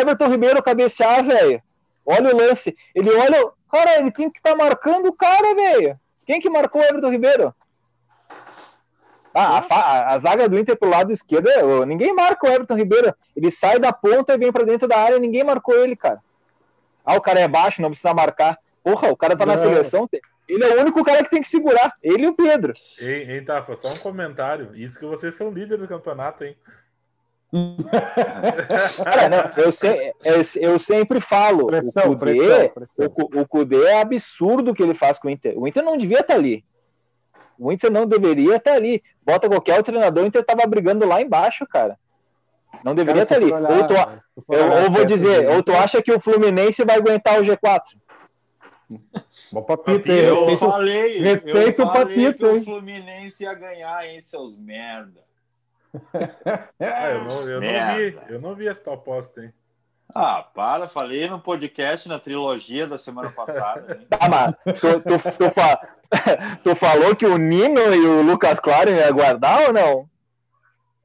Everton 0.00 0.28
Ribeiro 0.28 0.62
cabecear, 0.62 1.24
velho. 1.24 1.60
Olha 2.06 2.32
o 2.32 2.36
lance. 2.36 2.76
Ele 2.94 3.10
olha. 3.12 3.50
Cara, 3.70 3.98
ele 3.98 4.12
tem 4.12 4.30
que 4.30 4.38
estar 4.38 4.54
marcando 4.54 5.06
o 5.06 5.12
cara, 5.12 5.54
velho. 5.54 5.98
Quem 6.24 6.40
que 6.40 6.48
marcou 6.48 6.80
o 6.80 6.84
Everton 6.84 7.10
Ribeiro? 7.10 7.52
Ah, 9.34 9.64
a, 9.68 10.14
a 10.14 10.18
zaga 10.20 10.48
do 10.48 10.56
Inter 10.56 10.78
pro 10.78 10.88
lado 10.88 11.10
esquerdo, 11.12 11.48
é- 11.48 11.84
ninguém 11.86 12.14
marca 12.14 12.46
o 12.46 12.50
Everton 12.50 12.76
Ribeiro. 12.76 13.12
Ele 13.36 13.50
sai 13.50 13.80
da 13.80 13.92
ponta 13.92 14.32
e 14.34 14.38
vem 14.38 14.52
pra 14.52 14.64
dentro 14.64 14.86
da 14.86 14.96
área, 14.96 15.18
ninguém 15.18 15.42
marcou 15.42 15.74
ele, 15.74 15.96
cara. 15.96 16.22
Ah, 17.04 17.16
o 17.16 17.20
cara 17.20 17.40
é 17.40 17.48
baixo, 17.48 17.82
não 17.82 17.90
precisa 17.90 18.14
marcar. 18.14 18.58
Porra, 18.82 19.10
o 19.10 19.16
cara 19.16 19.36
tá 19.36 19.44
na 19.46 19.56
seleção. 19.58 20.08
Ele 20.48 20.64
é 20.64 20.76
o 20.76 20.80
único 20.80 21.02
cara 21.04 21.22
que 21.24 21.30
tem 21.30 21.40
que 21.40 21.48
segurar. 21.48 21.92
Ele 22.02 22.24
e 22.24 22.28
o 22.28 22.34
Pedro. 22.34 22.72
Hein, 23.00 23.30
hein, 23.30 23.44
Tafa, 23.44 23.76
só 23.76 23.88
um 23.88 23.96
comentário. 23.96 24.70
Isso 24.74 24.98
que 24.98 25.06
vocês 25.06 25.34
são 25.34 25.50
líderes 25.50 25.80
do 25.80 25.88
campeonato, 25.88 26.44
hein? 26.44 26.56
Cara, 29.04 29.28
não, 29.28 29.64
eu, 29.64 29.70
se- 29.72 30.12
eu, 30.24 30.42
eu 30.72 30.78
sempre 30.78 31.20
falo. 31.20 31.66
Pressão, 31.66 32.10
o 32.12 32.18
Cudê, 32.18 32.32
pressão, 32.34 32.68
pressão. 32.70 33.06
O, 33.16 33.40
o 33.40 33.48
Cudê 33.48 33.84
é 33.84 34.00
absurdo 34.00 34.70
o 34.70 34.74
que 34.74 34.82
ele 34.82 34.94
faz 34.94 35.18
com 35.18 35.28
o 35.28 35.30
Inter. 35.30 35.54
O 35.58 35.66
Inter 35.68 35.82
não 35.82 35.96
devia 35.96 36.20
estar 36.20 36.34
ali. 36.34 36.64
O 37.58 37.70
Inter 37.70 37.90
não 37.90 38.06
deveria 38.06 38.56
estar 38.56 38.72
ali. 38.72 39.02
Bota 39.22 39.48
qualquer 39.48 39.76
outro 39.76 39.92
treinador, 39.92 40.24
o 40.24 40.26
Inter 40.26 40.44
tava 40.44 40.66
brigando 40.66 41.06
lá 41.06 41.22
embaixo, 41.22 41.64
cara. 41.66 41.96
Não 42.82 42.94
deveria 42.94 43.26
Cara, 43.26 43.40
estar 43.40 43.58
ali. 43.58 43.66
olhar- 43.66 43.70
ou, 43.72 43.86
tu, 43.86 44.52
eu, 44.54 44.84
ou 44.84 44.90
vou 44.90 45.04
dizer, 45.04 45.48
ou 45.50 45.62
tu 45.62 45.72
acha 45.72 46.02
que 46.02 46.12
o 46.12 46.18
Fluminense 46.20 46.84
vai 46.84 46.96
aguentar 46.96 47.40
o 47.40 47.44
G4? 47.44 47.80
Bom 49.52 49.62
papito, 49.62 50.10
hein? 50.12 50.18
Eu 50.18 50.34
Respeito- 50.44 50.70
falei, 50.70 51.18
respeito 51.20 51.80
eu 51.82 51.86
o 51.86 51.92
falei 51.92 52.04
Papito, 52.24 52.38
que 52.38 52.44
o? 52.44 52.62
Fluminense 52.62 53.42
ia 53.44 53.54
ganhar, 53.54 54.06
hein, 54.06 54.20
seus 54.20 54.56
merda. 54.56 55.20
Ah, 56.80 57.08
eu 57.10 57.24
não, 57.24 57.40
eu 57.48 57.60
não 57.60 57.60
vi. 57.60 57.72
Merda. 57.72 58.22
Eu 58.28 58.40
não 58.40 58.54
vi 58.54 58.68
essa 58.68 58.82
tua 58.82 58.94
aposta, 58.94 59.42
hein? 59.42 59.52
Ah, 60.14 60.46
para, 60.54 60.86
falei 60.86 61.28
no 61.28 61.40
podcast, 61.40 62.08
na 62.08 62.18
trilogia 62.20 62.86
da 62.86 62.98
semana 62.98 63.30
passada. 63.30 63.96
hein? 64.00 64.06
Tá, 64.10 64.28
mas 64.28 64.54
tu, 64.78 65.00
tu, 65.00 65.38
tu, 65.38 65.50
fa- 65.50 65.80
tu 66.62 66.76
falou 66.76 67.16
que 67.16 67.26
o 67.26 67.36
Nino 67.38 67.80
e 67.94 68.06
o 68.06 68.22
Lucas 68.22 68.60
Claro 68.60 68.90
iam 68.90 69.08
aguardar 69.08 69.62
ou 69.62 69.72
não? 69.72 70.08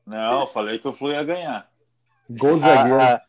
Não, 0.09 0.47
falei 0.47 0.79
que 0.79 0.87
o 0.87 0.91
Flu 0.91 1.11
ia 1.11 1.23
ganhar. 1.23 1.69
Gol 2.27 2.55
do 2.55 2.61
zagueiro. 2.61 2.99
Ah, 2.99 3.13
ah, 3.13 3.21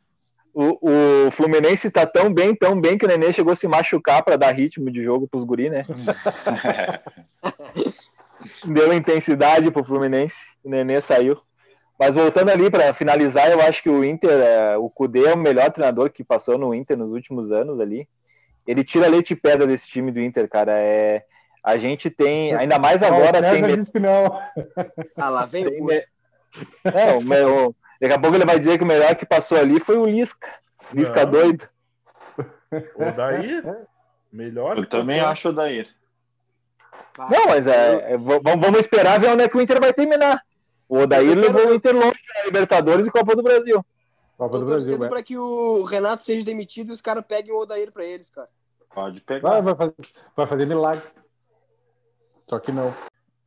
o, 0.55 1.27
o 1.27 1.31
Fluminense 1.31 1.90
tá 1.90 2.07
tão 2.07 2.33
bem, 2.33 2.55
tão 2.55 2.81
bem 2.81 2.97
que 2.97 3.05
o 3.05 3.09
Nenê 3.09 3.35
chegou 3.35 3.53
a 3.53 3.57
se 3.57 3.69
machucar 3.69 4.25
para 4.25 4.37
dar 4.37 4.55
ritmo 4.55 4.90
de 4.90 5.05
jogo 5.05 5.29
pros 5.29 5.45
guri, 5.45 5.69
né? 5.69 5.85
Deu 8.64 8.95
intensidade 8.95 9.71
pro 9.71 9.85
Fluminense, 9.85 10.35
o 10.64 10.71
Nenê 10.71 11.03
saiu. 11.03 11.38
Mas 11.99 12.14
voltando 12.14 12.51
ali 12.51 12.71
para 12.71 12.95
finalizar, 12.95 13.51
eu 13.51 13.61
acho 13.61 13.83
que 13.83 13.90
o 13.90 14.03
Inter, 14.03 14.31
é, 14.31 14.79
o 14.79 14.88
Cudê 14.88 15.27
é 15.27 15.35
o 15.35 15.38
melhor 15.38 15.71
treinador 15.71 16.11
que 16.11 16.25
passou 16.25 16.57
no 16.57 16.75
Inter 16.75 16.97
nos 16.97 17.12
últimos 17.12 17.53
anos 17.53 17.79
ali. 17.79 18.09
Ele 18.66 18.83
tira 18.83 19.07
leite 19.07 19.35
e 19.35 19.37
pedra 19.37 19.66
desse 19.66 19.87
time 19.87 20.11
do 20.11 20.19
Inter, 20.19 20.49
cara. 20.49 20.81
É, 20.81 21.23
A 21.62 21.77
gente 21.77 22.09
tem, 22.09 22.55
ainda 22.55 22.79
mais 22.79 23.03
agora, 23.03 23.43
sem. 23.43 23.77
disse 23.77 23.93
que 23.93 24.01
não. 24.01 24.40
Ah, 25.14 25.29
lá 25.29 25.45
vem 25.45 25.66
o 25.66 25.90
Não, 26.85 27.19
o 27.19 27.25
meu- 27.25 27.77
daqui 28.01 28.15
a 28.15 28.19
pouco 28.19 28.37
ele 28.37 28.45
vai 28.45 28.59
dizer 28.59 28.79
que 28.79 28.85
o 28.85 28.87
melhor 28.87 29.15
que 29.15 29.27
passou 29.27 29.59
ali 29.59 29.79
foi 29.81 29.97
o 29.97 30.05
Lisca. 30.07 30.49
Lisca 30.93 31.25
Não. 31.25 31.31
doido. 31.33 31.69
Ou 32.97 33.13
daí, 33.17 33.63
melhor. 34.33 34.77
Eu 34.79 34.85
que 34.85 34.91
também 34.91 35.19
passou. 35.19 35.31
acho 35.33 35.53
o. 35.53 35.89
Ah, 37.19 37.29
Não, 37.31 37.47
mas 37.47 37.67
é, 37.67 38.13
é, 38.13 38.17
vamos 38.17 38.79
esperar 38.81 39.19
ver 39.21 39.29
onde 39.29 39.43
é 39.45 39.49
que 39.49 39.57
o 39.57 39.61
Inter 39.61 39.81
vai 39.81 39.93
terminar. 39.93 40.41
O 40.89 40.99
Odair 40.99 41.29
quero- 41.29 41.41
levou 41.41 41.69
o 41.69 41.75
Inter 41.75 41.95
longe 41.95 42.19
na 42.37 42.45
Libertadores 42.45 43.07
e 43.07 43.11
Copa 43.11 43.37
do 43.37 43.43
Brasil. 43.43 43.85
Copa 44.37 44.59
do 44.59 44.65
Brasil, 44.65 44.97
torcendo 44.97 45.05
é. 45.05 45.09
pra 45.09 45.23
que 45.23 45.37
o 45.37 45.83
Renato 45.85 46.23
seja 46.23 46.45
demitido 46.45 46.89
e 46.89 46.93
os 46.93 47.01
caras 47.01 47.25
peguem 47.27 47.53
o 47.53 47.59
Odair 47.59 47.93
pra 47.93 48.05
eles, 48.05 48.31
cara. 48.31 48.49
Pode 48.93 49.23
Vai, 49.27 49.41
pegar. 49.41 49.61
vai, 49.61 49.75
fazer, 49.77 49.95
vai 50.37 50.47
fazer 50.47 50.67
milagre. 50.67 51.03
Só 52.49 52.59
que 52.59 52.73
não. 52.73 52.93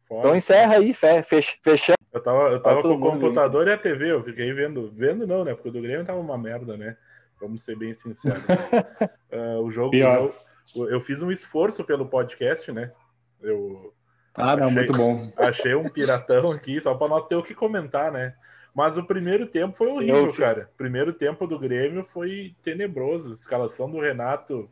Então 0.10 0.36
encerra 0.36 0.76
aí, 0.76 0.94
fe- 0.94 1.24
fecha, 1.24 1.56
fechando. 1.64 1.98
Eu 2.14 2.22
tava, 2.22 2.50
eu 2.50 2.62
tava 2.62 2.82
com 2.84 2.90
o 2.94 3.00
computador 3.00 3.68
e 3.68 3.72
a 3.74 3.78
TV, 3.78 4.12
eu 4.12 4.24
fiquei 4.24 4.54
vendo. 4.54 4.92
Vendo 4.94 5.26
não, 5.26 5.44
né? 5.44 5.54
Porque 5.56 5.70
o 5.70 5.72
do 5.72 5.82
Grêmio 5.82 6.06
tava 6.06 6.20
uma 6.20 6.38
merda, 6.38 6.78
né? 6.78 6.96
Vamos 7.42 7.64
ser 7.64 7.76
bem 7.76 7.94
sinceros. 7.94 8.40
Ah, 9.36 9.60
o 9.60 9.72
jogo. 9.72 9.90
Pior. 9.90 10.32
Eu, 10.76 10.90
eu 10.90 11.02
fiz 11.02 11.24
um 11.24 11.32
esforço 11.32 11.84
pelo 11.84 12.06
podcast, 12.06 12.72
né? 12.72 12.92
Eu 13.42 13.92
Ah, 14.38 14.56
não, 14.56 14.68
Achei. 14.68 14.76
muito 14.78 14.94
bom. 14.96 15.28
achei 15.38 15.74
um 15.76 15.90
piratão 15.90 16.52
aqui, 16.52 16.80
só 16.80 16.94
pra 16.94 17.08
nós 17.08 17.26
ter 17.26 17.36
o 17.36 17.42
que 17.42 17.56
comentar, 17.56 18.12
né? 18.12 18.36
Mas 18.76 18.96
o 18.96 19.04
primeiro 19.04 19.48
tempo 19.48 19.76
foi 19.76 19.88
horrível, 19.88 20.28
Eu- 20.28 20.34
cara. 20.34 20.70
Primeiro 20.78 21.12
tempo 21.14 21.48
do 21.48 21.58
Grêmio 21.58 22.06
foi 22.14 22.56
tenebroso. 22.64 23.34
Escalação 23.34 23.90
do 23.90 24.00
Renato 24.00 24.70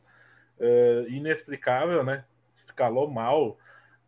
eh, 0.60 1.06
inexplicável, 1.10 2.04
né? 2.04 2.23
Escalou 2.56 3.10
mal. 3.10 3.58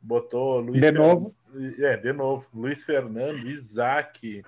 Botou 0.03 0.59
Luiz 0.59 0.75
De 0.81 0.91
Fer- 0.91 0.93
novo. 0.93 1.33
É, 1.79 1.95
de 1.97 2.11
novo. 2.11 2.45
Luiz 2.53 2.83
Fernando, 2.83 3.47
Isaac, 3.47 4.43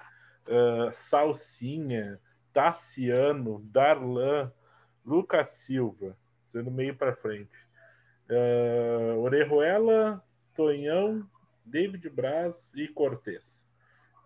eh, 0.47 0.91
Salsinha, 0.93 2.19
Tassiano, 2.53 3.61
Darlan, 3.71 4.51
Lucas 5.05 5.49
Silva, 5.51 6.17
sendo 6.43 6.69
meio 6.69 6.95
para 6.95 7.15
frente. 7.15 7.55
Uh, 8.27 9.19
Orejuela, 9.19 10.23
Tonhão, 10.55 11.23
David 11.63 12.09
Braz 12.09 12.73
e 12.75 12.87
Cortez. 12.87 13.67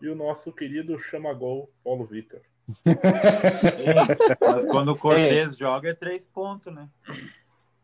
E 0.02 0.08
o 0.08 0.15
nosso 0.15 0.54
querido 0.54 0.98
chamagol 0.98 1.70
Paulo 1.84 2.06
Vitor. 2.06 2.39
Mas 4.42 4.65
quando 4.68 4.94
o 4.94 4.98
Cortez 4.98 5.58
joga 5.58 5.89
é 5.89 5.94
três 5.94 6.26
pontos, 6.26 6.74
né? 6.74 6.88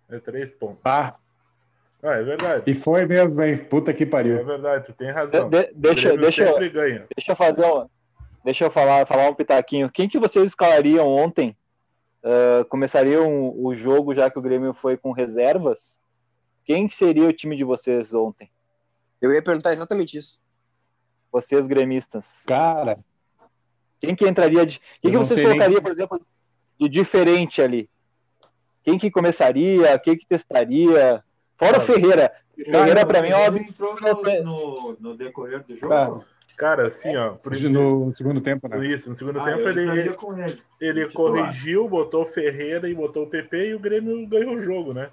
É 0.08 0.20
três 0.20 0.52
pontos. 0.52 0.82
Ah, 0.86 1.18
Ah, 2.04 2.14
é 2.16 2.24
verdade. 2.24 2.64
e 2.70 2.76
foi 2.76 3.06
mesmo, 3.06 3.42
hein? 3.42 3.58
Puta 3.58 3.94
que 3.94 4.04
É 4.04 4.06
pariu. 4.06 4.46
verdade, 4.46 4.86
tu 4.86 4.94
tem 4.94 5.08
De- 5.08 5.14
razão. 5.14 5.50
de- 5.50 5.72
deixa, 5.74 6.10
Grêmio 6.10 6.22
deixa, 6.22 6.70
ganha. 6.70 7.08
deixa 7.16 7.32
eu 7.32 7.36
fazer 7.36 7.66
um, 7.66 7.88
deixa 8.44 8.66
eu 8.66 8.72
falar, 8.72 9.06
falar 9.08 9.30
um 9.30 9.34
pitaquinho. 9.34 9.90
Quem 9.90 10.08
que 10.08 10.20
vocês 10.20 10.46
escalariam 10.46 11.08
ontem? 11.08 11.56
Ah, 12.24 12.66
começariam 12.70 13.54
o 13.58 13.74
jogo 13.74 14.14
já 14.14 14.30
que 14.30 14.38
o 14.38 14.42
Grêmio 14.42 14.74
foi 14.74 14.98
com 14.98 15.12
reservas? 15.12 15.98
Quem 16.64 16.88
que 16.88 16.96
seria 16.96 17.28
o 17.28 17.34
time 17.34 17.56
de 17.56 17.64
vocês 17.64 18.14
ontem? 18.14 18.50
Eu 19.22 19.32
ia 19.32 19.42
perguntar 19.42 19.74
exatamente 19.74 20.18
isso. 20.18 20.40
Vocês 21.32 21.68
gremistas. 21.68 22.44
Cara, 22.48 22.98
Quem 24.00 24.14
que 24.16 24.28
entraria 24.28 24.66
de. 24.66 24.80
Quem 25.02 25.12
que 25.12 25.18
vocês 25.18 25.38
sei 25.40 25.48
nem- 25.48 25.54
colocariam, 25.58 25.82
por 25.82 25.92
exemplo, 25.92 26.26
de 26.80 26.90
diferente 26.90 27.62
ali? 27.62 27.90
Quem 28.84 28.98
que 29.00 29.10
começaria? 29.10 29.98
Quem 29.98 30.16
que 30.18 30.26
testaria? 30.28 31.24
Fora 31.58 31.78
o 31.78 31.82
Ferreira. 31.82 32.32
O 32.60 32.64
Ferreira, 32.64 33.06
pra 33.06 33.22
mim, 33.22 33.30
é 33.30 33.36
óbvio. 33.36 33.64
entrou 33.64 33.96
no- 34.00 34.44
no, 34.44 34.98
no 35.00 35.18
decorrer 35.18 35.64
do 35.64 35.78
Cara, 35.78 36.20
Cara, 36.58 36.88
assim, 36.88 37.16
ó. 37.16 37.32
por- 37.34 37.52
no 37.54 38.16
segundo 38.16 38.40
tempo, 38.42 38.68
né? 38.70 38.86
Isso, 38.88 39.10
no 39.10 39.16
segundo 39.16 39.40
Ah, 39.42 39.44
tempo 39.46 39.68
ele, 39.68 39.82
ele. 39.82 40.16
ele 40.80 41.10
corrigiu, 41.10 41.88
botou 41.90 42.24
o 42.24 42.26
Ferreira 42.26 42.88
e 42.90 42.94
botou 42.94 43.24
o 43.24 43.30
PP 43.30 43.70
e 43.70 43.76
o 43.76 43.80
Grêmio 43.80 44.26
ganhou 44.28 44.56
o 44.56 44.62
jogo, 44.62 44.94
né? 44.94 45.10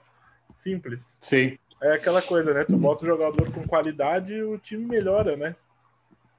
Simples. 0.53 1.17
Sim. 1.21 1.59
É 1.81 1.95
aquela 1.95 2.23
coisa, 2.23 2.55
né? 2.55 2.65
Tu 2.65 2.77
bota 2.77 3.03
o 3.03 3.07
jogador 3.09 3.51
com 3.53 3.67
qualidade 3.67 4.33
e 4.33 4.43
o 4.43 4.57
time 4.57 4.87
melhora, 4.87 5.37
né? 5.37 5.57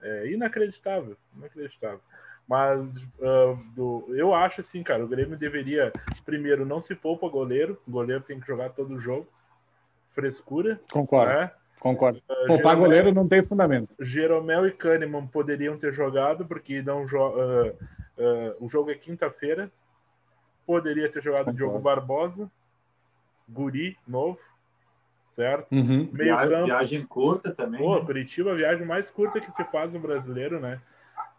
É 0.01 0.31
inacreditável, 0.31 1.17
inacreditável. 1.35 1.99
Mas 2.47 2.87
ah, 3.21 3.57
do- 3.75 4.05
eu 4.15 4.33
acho 4.33 4.61
assim, 4.61 4.83
cara, 4.83 5.03
o 5.03 5.07
Grêmio 5.07 5.37
deveria, 5.37 5.91
primeiro, 6.25 6.65
não 6.65 6.79
se 6.79 6.95
poupa 6.95 7.27
goleiro. 7.27 7.77
O 7.85 7.91
goleiro 7.91 8.23
tem 8.23 8.39
que 8.39 8.47
jogar 8.47 8.69
todo 8.69 8.93
o 8.95 8.99
jogo. 9.01 9.27
Frescura, 10.13 10.79
Concordo, 10.91 11.33
né? 11.33 11.51
concordo. 11.79 12.21
Ah, 12.29 12.33
Poupar 12.47 12.57
Jeromel- 12.57 12.77
goleiro 12.79 13.13
não 13.13 13.27
tem 13.27 13.43
fundamento. 13.43 13.93
Jeromel 13.99 14.67
e 14.67 14.71
Kahneman 14.71 15.27
poderiam 15.27 15.77
ter 15.77 15.91
jogado, 15.93 16.45
porque 16.45 16.81
não 16.81 17.07
jo 17.07 17.17
ah, 17.19 17.73
ah, 18.19 18.55
o 18.59 18.69
jogo 18.69 18.91
é 18.91 18.95
quinta-feira. 18.95 19.71
Poderia 20.65 21.09
ter 21.11 21.21
jogado 21.21 21.45
Concordo. 21.45 21.57
Diogo 21.57 21.79
Barbosa, 21.79 22.49
Guri, 23.49 23.97
novo, 24.07 24.39
certo? 25.35 25.67
Uhum. 25.71 26.07
Meio 26.13 26.35
Viagem, 26.37 26.49
campo. 26.49 26.65
viagem 26.67 27.05
curta 27.05 27.51
também. 27.53 27.81
Pô, 27.81 27.95
né? 27.99 28.05
Curitiba, 28.05 28.51
a 28.51 28.55
viagem 28.55 28.85
mais 28.87 29.09
curta 29.11 29.41
que 29.41 29.51
se 29.51 29.63
faz 29.65 29.91
no 29.91 29.99
brasileiro, 29.99 30.59
né? 30.59 30.79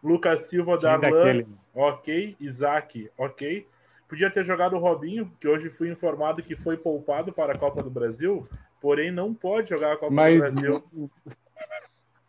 Lucas 0.03 0.43
Silva, 0.43 0.77
Darlan, 0.77 1.45
ok. 1.73 2.35
Isaac, 2.39 3.09
ok. 3.17 3.65
Podia 4.07 4.29
ter 4.29 4.45
jogado 4.45 4.75
o 4.75 4.79
Robinho, 4.79 5.31
que 5.41 5.47
hoje 5.47 5.67
fui 5.67 5.89
informado 5.89 6.43
que 6.43 6.55
foi 6.55 6.77
poupado 6.77 7.33
para 7.33 7.53
a 7.53 7.57
Copa 7.57 7.81
do 7.81 7.89
Brasil, 7.89 8.47
porém 8.85 9.09
não 9.09 9.33
pode 9.33 9.69
jogar 9.69 9.93
a 9.93 9.97
Copa 9.97 10.13
Mas 10.13 10.45
do 10.45 10.51
Brasil, 10.51 10.83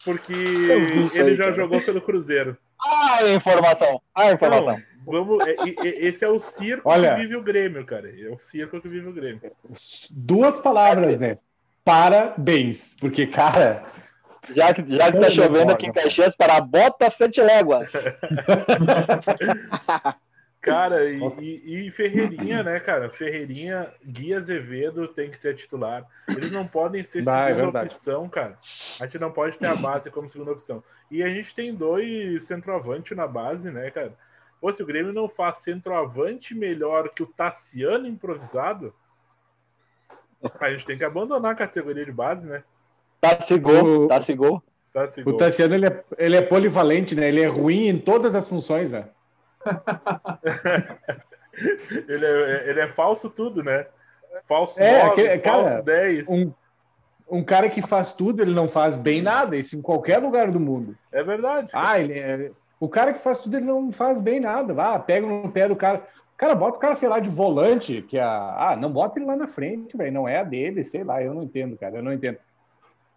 porque 0.02 0.32
isso 0.32 1.20
ele 1.20 1.30
aí, 1.32 1.36
já 1.36 1.44
cara. 1.44 1.56
jogou 1.56 1.82
pelo 1.82 2.00
Cruzeiro. 2.00 2.56
Ah, 2.82 3.18
a 3.20 3.28
informação. 3.34 4.00
Ah, 4.14 4.22
a 4.22 4.32
informação. 4.32 4.82
Não, 5.06 5.24
vamos, 5.26 5.46
é- 5.46 5.54
é- 5.86 6.06
esse 6.06 6.24
é 6.24 6.28
o 6.30 6.40
circo 6.40 6.88
Olha. 6.88 7.14
que 7.14 7.20
vive 7.20 7.36
o 7.36 7.42
Grêmio, 7.42 7.84
cara. 7.84 8.08
É 8.08 8.30
o 8.30 8.38
circo 8.38 8.80
que 8.80 8.88
vive 8.88 9.06
o 9.06 9.12
Grêmio. 9.12 9.42
Duas 10.12 10.58
palavras, 10.58 11.20
né? 11.20 11.36
Parabéns. 11.84 12.96
Porque, 12.98 13.26
cara, 13.26 13.84
Já 14.54 14.72
que, 14.72 14.82
já 14.96 15.12
que 15.12 15.20
tá 15.20 15.28
chovendo 15.28 15.72
aqui 15.72 15.88
em. 15.88 15.92
Caxias, 15.92 16.34
para 16.34 16.58
bota 16.62 17.10
sete 17.10 17.42
léguas. 17.42 17.90
Cara, 20.66 21.08
e, 21.08 21.20
e- 21.38 21.86
e 21.86 21.90
Ferreirinha, 21.92 22.62
né, 22.62 22.80
cara? 22.80 23.08
Ferreirinha, 23.08 23.92
Gui 24.04 24.34
Azevedo 24.34 25.06
tem 25.06 25.30
que 25.30 25.38
ser 25.38 25.54
titular. 25.54 26.04
Eles 26.28 26.50
não 26.50 26.66
podem 26.66 27.04
ser 27.04 27.22
Bah, 27.22 27.44
é 27.48 27.54
segunda 27.54 27.64
verdade. 27.66 27.94
opção, 27.94 28.28
cara. 28.28 28.58
A 29.00 29.04
gente 29.04 29.18
não 29.20 29.30
pode 29.30 29.56
ter 29.58 29.66
a 29.68 29.76
base 29.76 30.10
como 30.10 30.28
segunda 30.28 30.50
opção. 30.50 30.82
E 31.08 31.22
a 31.22 31.28
gente 31.28 31.54
tem 31.54 31.72
dois 31.72 32.42
centroavante 32.42 33.14
na 33.14 33.28
base, 33.28 33.70
né, 33.70 33.90
cara? 33.92 34.12
Pô, 34.60 34.72
se 34.72 34.82
o 34.82 34.86
Grêmio 34.86 35.12
não 35.12 35.28
faz 35.28 35.58
centroavante 35.58 36.52
melhor 36.52 37.10
que 37.10 37.22
o 37.22 37.26
Tassiano 37.26 38.08
improvisado, 38.08 38.92
a 40.58 40.70
gente 40.70 40.84
tem 40.84 40.98
que 40.98 41.04
abandonar 41.04 41.52
a 41.52 41.56
categoria 41.56 42.04
de 42.04 42.12
base, 42.12 42.48
né? 42.48 42.64
Tá 43.20 43.40
se 43.40 43.56
gol, 43.56 44.04
O- 44.04 44.08
tá 44.08 44.20
gol. 44.34 45.36
Tassiano 45.36 45.74
ele 45.74 45.86
é, 45.86 46.04
ele 46.18 46.36
é 46.36 46.42
polivalente, 46.42 47.14
né? 47.14 47.28
Ele 47.28 47.40
é 47.42 47.46
ruim 47.46 47.86
em 47.86 47.98
todas 47.98 48.34
as 48.34 48.48
funções, 48.48 48.90
né? 48.90 49.10
ele, 52.08 52.26
é, 52.26 52.70
ele 52.70 52.80
é 52.80 52.86
falso 52.88 53.30
tudo, 53.30 53.62
né? 53.62 53.86
Falso 54.48 54.80
É, 54.80 55.02
9, 55.04 55.10
aquele- 55.12 55.38
cara, 55.38 55.64
falso 55.64 55.82
10. 55.82 56.28
Um, 56.28 56.52
um 57.30 57.44
cara 57.44 57.68
que 57.68 57.82
faz 57.82 58.12
tudo, 58.12 58.42
ele 58.42 58.54
não 58.54 58.68
faz 58.68 58.96
bem 58.96 59.22
nada, 59.22 59.56
isso 59.56 59.76
em 59.76 59.82
qualquer 59.82 60.18
lugar 60.18 60.50
do 60.50 60.60
mundo. 60.60 60.96
É 61.10 61.22
verdade. 61.22 61.68
Ah, 61.72 61.98
ele 61.98 62.18
é. 62.18 62.50
O 62.78 62.88
cara 62.88 63.12
que 63.12 63.20
faz 63.20 63.40
tudo, 63.40 63.56
ele 63.56 63.64
não 63.64 63.90
faz 63.90 64.20
bem 64.20 64.38
nada. 64.38 64.74
Ah, 64.82 64.98
pega 64.98 65.26
no 65.26 65.50
pé 65.50 65.66
do 65.66 65.74
cara. 65.74 66.02
Cara, 66.36 66.54
bota 66.54 66.76
o 66.76 66.80
cara, 66.80 66.94
sei 66.94 67.08
lá, 67.08 67.18
de 67.18 67.30
volante, 67.30 68.02
que 68.02 68.18
é 68.18 68.22
a. 68.22 68.72
Ah, 68.72 68.76
não 68.76 68.92
bota 68.92 69.18
ele 69.18 69.24
lá 69.26 69.34
na 69.34 69.48
frente, 69.48 69.96
velho. 69.96 70.12
Não 70.12 70.28
é 70.28 70.38
a 70.40 70.44
dele, 70.44 70.84
sei 70.84 71.02
lá, 71.02 71.22
eu 71.22 71.32
não 71.32 71.42
entendo, 71.42 71.76
cara. 71.78 71.96
Eu 71.96 72.02
não 72.02 72.12
entendo. 72.12 72.36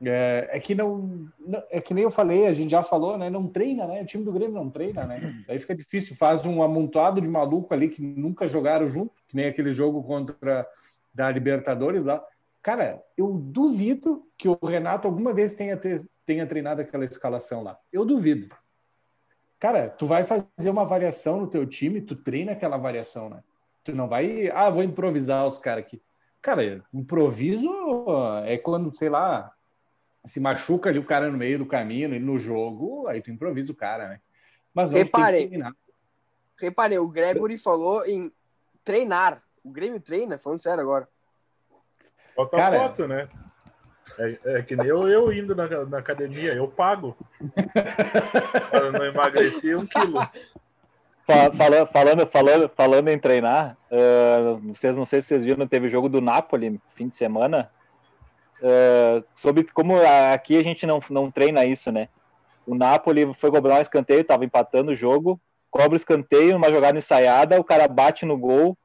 É, 0.03 0.47
é 0.53 0.59
que 0.59 0.73
não, 0.73 1.27
não- 1.39 1.63
É 1.69 1.81
que 1.81 1.93
nem 1.93 2.03
eu 2.05 2.11
falei, 2.11 2.47
a 2.47 2.53
gente 2.53 2.71
já 2.71 2.81
falou, 2.81 3.17
né? 3.17 3.29
Não 3.29 3.47
treina, 3.47 3.85
né? 3.85 4.01
O 4.01 4.05
time 4.05 4.23
do 4.23 4.31
Grêmio 4.31 4.55
não 4.55 4.69
treina, 4.69 5.05
né? 5.05 5.43
Daí 5.47 5.59
fica 5.59 5.75
difícil. 5.75 6.15
Faz 6.15 6.45
um 6.45 6.63
amontoado 6.63 7.19
de 7.19 7.27
maluco 7.27 7.73
ali 7.73 7.89
que 7.89 8.01
nunca 8.01 8.47
jogaram 8.47 8.87
junto, 8.87 9.11
que 9.27 9.35
nem 9.35 9.47
aquele 9.47 9.71
jogo 9.71 10.01
contra 10.03 10.65
da 11.13 11.29
Libertadores 11.29 12.03
lá. 12.05 12.23
Cara, 12.61 13.01
eu 13.17 13.33
duvido 13.33 14.25
que 14.37 14.47
o 14.47 14.57
Renato 14.65 15.07
alguma 15.07 15.33
vez 15.33 15.53
tenha, 15.55 15.75
te- 15.75 16.05
tenha 16.25 16.45
treinado 16.47 16.81
aquela 16.81 17.03
escalação 17.05 17.63
lá. 17.63 17.77
Eu 17.91 18.05
duvido. 18.05 18.55
Cara, 19.59 19.89
tu 19.89 20.05
vai 20.05 20.23
fazer 20.23 20.69
uma 20.69 20.85
variação 20.85 21.41
no 21.41 21.47
teu 21.47 21.65
time, 21.65 22.01
tu 22.01 22.15
treina 22.15 22.53
aquela 22.53 22.77
variação, 22.77 23.29
né? 23.29 23.41
Tu 23.83 23.93
não 23.93 24.07
vai, 24.07 24.49
ah, 24.53 24.69
vou 24.69 24.83
improvisar 24.83 25.45
os 25.45 25.57
caras 25.57 25.83
aqui. 25.85 26.01
Cara, 26.41 26.81
improviso 26.93 27.69
é 28.45 28.57
quando, 28.57 28.95
sei 28.95 29.09
lá, 29.09 29.51
se 30.29 30.39
machuca 30.39 30.89
ali 30.89 30.99
o 30.99 31.03
cara 31.03 31.29
no 31.29 31.37
meio 31.37 31.57
do 31.57 31.65
caminho, 31.65 32.13
e 32.13 32.19
no 32.19 32.37
jogo, 32.37 33.07
aí 33.07 33.21
tu 33.21 33.31
improvisa 33.31 33.71
o 33.71 33.75
cara, 33.75 34.07
né? 34.09 34.19
Mas 34.73 34.91
não 34.91 35.05
treinar. 35.05 35.73
Reparem, 36.59 36.99
o 36.99 37.07
Gregory 37.07 37.57
falou 37.57 38.05
em 38.05 38.31
treinar. 38.83 39.41
O 39.63 39.71
Grêmio 39.71 39.99
treina, 39.99 40.37
falando 40.37 40.61
sério 40.61 40.81
agora. 40.81 41.07
Posta 42.35 42.57
Cara, 42.57 42.77
a 42.77 42.79
foto, 42.87 43.07
né? 43.07 43.27
É, 44.17 44.57
é 44.57 44.61
que 44.61 44.75
nem 44.75 44.87
eu, 44.87 45.07
eu 45.07 45.31
indo 45.33 45.55
na, 45.55 45.67
na 45.85 45.97
academia, 45.97 46.53
eu 46.53 46.67
pago. 46.67 47.17
Para 48.71 48.91
não 48.91 49.05
emagrecer 49.05 49.77
um 49.77 49.85
quilo. 49.85 50.19
Falando, 51.25 51.87
falando, 51.87 52.27
falando, 52.27 52.69
falando 52.69 53.07
em 53.09 53.19
treinar, 53.19 53.77
uh, 53.91 54.57
vocês 54.73 54.95
não 54.95 55.05
sei 55.05 55.21
se 55.21 55.27
vocês 55.27 55.45
viram, 55.45 55.67
teve 55.67 55.87
o 55.87 55.89
jogo 55.89 56.09
do 56.09 56.21
Napoli 56.21 56.81
fim 56.95 57.07
de 57.07 57.15
semana. 57.15 57.69
Uh, 58.61 59.23
sobre 59.35 59.63
como 59.63 59.95
aqui 60.31 60.57
a 60.57 60.63
gente 60.63 60.85
não, 60.85 60.99
não 61.09 61.31
treina 61.31 61.65
isso, 61.65 61.91
né? 61.91 62.09
O 62.65 62.75
Napoli 62.75 63.33
foi 63.33 63.49
cobrar 63.49 63.79
um 63.79 63.81
escanteio, 63.81 64.21
estava 64.21 64.45
empatando 64.45 64.91
o 64.91 64.95
jogo, 64.95 65.39
cobra 65.71 65.93
o 65.93 65.95
escanteio, 65.95 66.57
uma 66.57 66.69
jogada 66.69 66.97
ensaiada, 66.97 67.59
o 67.59 67.63
cara 67.63 67.87
bate 67.87 68.25
no 68.25 68.37
gol, 68.37 68.77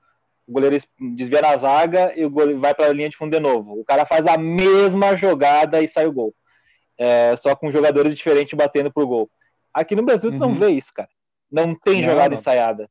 o 0.47 0.53
goleiro 0.53 0.77
desvia 1.17 1.43
na 1.43 1.57
zaga 1.57 2.13
e 2.17 2.25
o 2.25 2.31
goleiro 2.31 2.61
vai 2.61 2.75
para 2.75 2.87
a 2.87 2.93
linha 2.93 3.09
de 3.09 3.17
fundo 3.17 3.33
de 3.33 3.41
novo. 3.41 3.81
O 3.81 3.85
cara 3.85 4.07
faz 4.07 4.27
a 4.27 4.39
mesma 4.39 5.17
jogada 5.17 5.83
e 5.83 5.89
sai 5.89 6.07
o 6.07 6.13
gol. 6.13 6.35
É, 6.97 7.37
só 7.37 7.57
com 7.57 7.71
jogadores 7.71 8.15
diferentes 8.15 8.55
batendo 8.55 8.93
pro 8.93 9.07
gol. 9.07 9.29
Aqui 9.73 9.97
no 9.97 10.05
Brasil 10.05 10.31
uhum. 10.31 10.37
tu 10.37 10.41
não 10.41 10.49
uhum. 10.49 10.55
vê 10.55 10.71
isso, 10.71 10.93
cara. 10.95 11.09
Não 11.51 11.75
tem 11.75 12.01
não, 12.01 12.11
jogada 12.11 12.29
não. 12.29 12.35
ensaiada. 12.35 12.89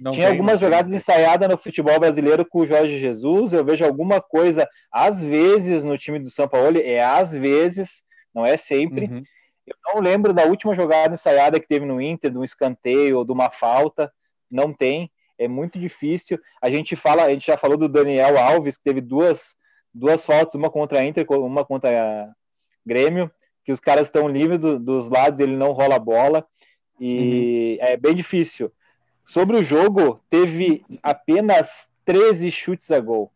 Não 0.00 0.12
Tinha 0.12 0.26
tem, 0.26 0.36
algumas 0.36 0.60
jogadas 0.60 0.92
ensaiadas 0.92 1.48
no 1.48 1.58
futebol 1.58 1.98
brasileiro 1.98 2.44
com 2.44 2.60
o 2.60 2.66
Jorge 2.66 2.98
Jesus. 2.98 3.52
Eu 3.52 3.64
vejo 3.64 3.84
alguma 3.84 4.20
coisa, 4.20 4.68
às 4.92 5.22
vezes, 5.22 5.82
no 5.82 5.98
time 5.98 6.18
do 6.18 6.30
São 6.30 6.46
Paulo, 6.46 6.78
é 6.78 7.02
às 7.02 7.36
vezes, 7.36 8.02
não 8.34 8.46
é 8.46 8.56
sempre. 8.56 9.06
Uhum. 9.06 9.22
Eu 9.66 9.76
não 9.94 10.00
lembro 10.00 10.32
da 10.32 10.44
última 10.44 10.74
jogada 10.74 11.14
ensaiada 11.14 11.60
que 11.60 11.68
teve 11.68 11.84
no 11.84 12.00
Inter, 12.00 12.30
de 12.30 12.38
um 12.38 12.44
escanteio 12.44 13.18
ou 13.18 13.24
de 13.24 13.32
uma 13.32 13.50
falta. 13.50 14.10
Não 14.50 14.72
tem 14.72 15.10
é 15.38 15.46
muito 15.46 15.78
difícil. 15.78 16.38
A 16.60 16.68
gente 16.68 16.96
fala, 16.96 17.24
a 17.24 17.30
gente 17.30 17.46
já 17.46 17.56
falou 17.56 17.76
do 17.76 17.88
Daniel 17.88 18.36
Alves, 18.36 18.76
que 18.76 18.84
teve 18.84 19.00
duas, 19.00 19.54
duas 19.94 20.26
faltas, 20.26 20.54
uma 20.54 20.68
contra 20.68 20.98
a 20.98 21.04
Inter, 21.04 21.24
uma 21.30 21.64
contra 21.64 21.90
a 21.90 22.32
Grêmio, 22.84 23.30
que 23.64 23.70
os 23.70 23.80
caras 23.80 24.08
estão 24.08 24.28
livres 24.28 24.58
do, 24.58 24.78
dos 24.78 25.08
lados, 25.08 25.38
ele 25.40 25.56
não 25.56 25.72
rola 25.72 25.94
a 25.94 26.00
bola, 26.00 26.46
e 27.00 27.78
uhum. 27.80 27.86
é 27.86 27.96
bem 27.96 28.14
difícil. 28.14 28.72
Sobre 29.28 29.58
o 29.58 29.62
jogo, 29.62 30.22
teve 30.30 30.82
apenas 31.02 31.86
13 32.06 32.50
chutes 32.50 32.90
a 32.90 32.98
gol. 32.98 33.30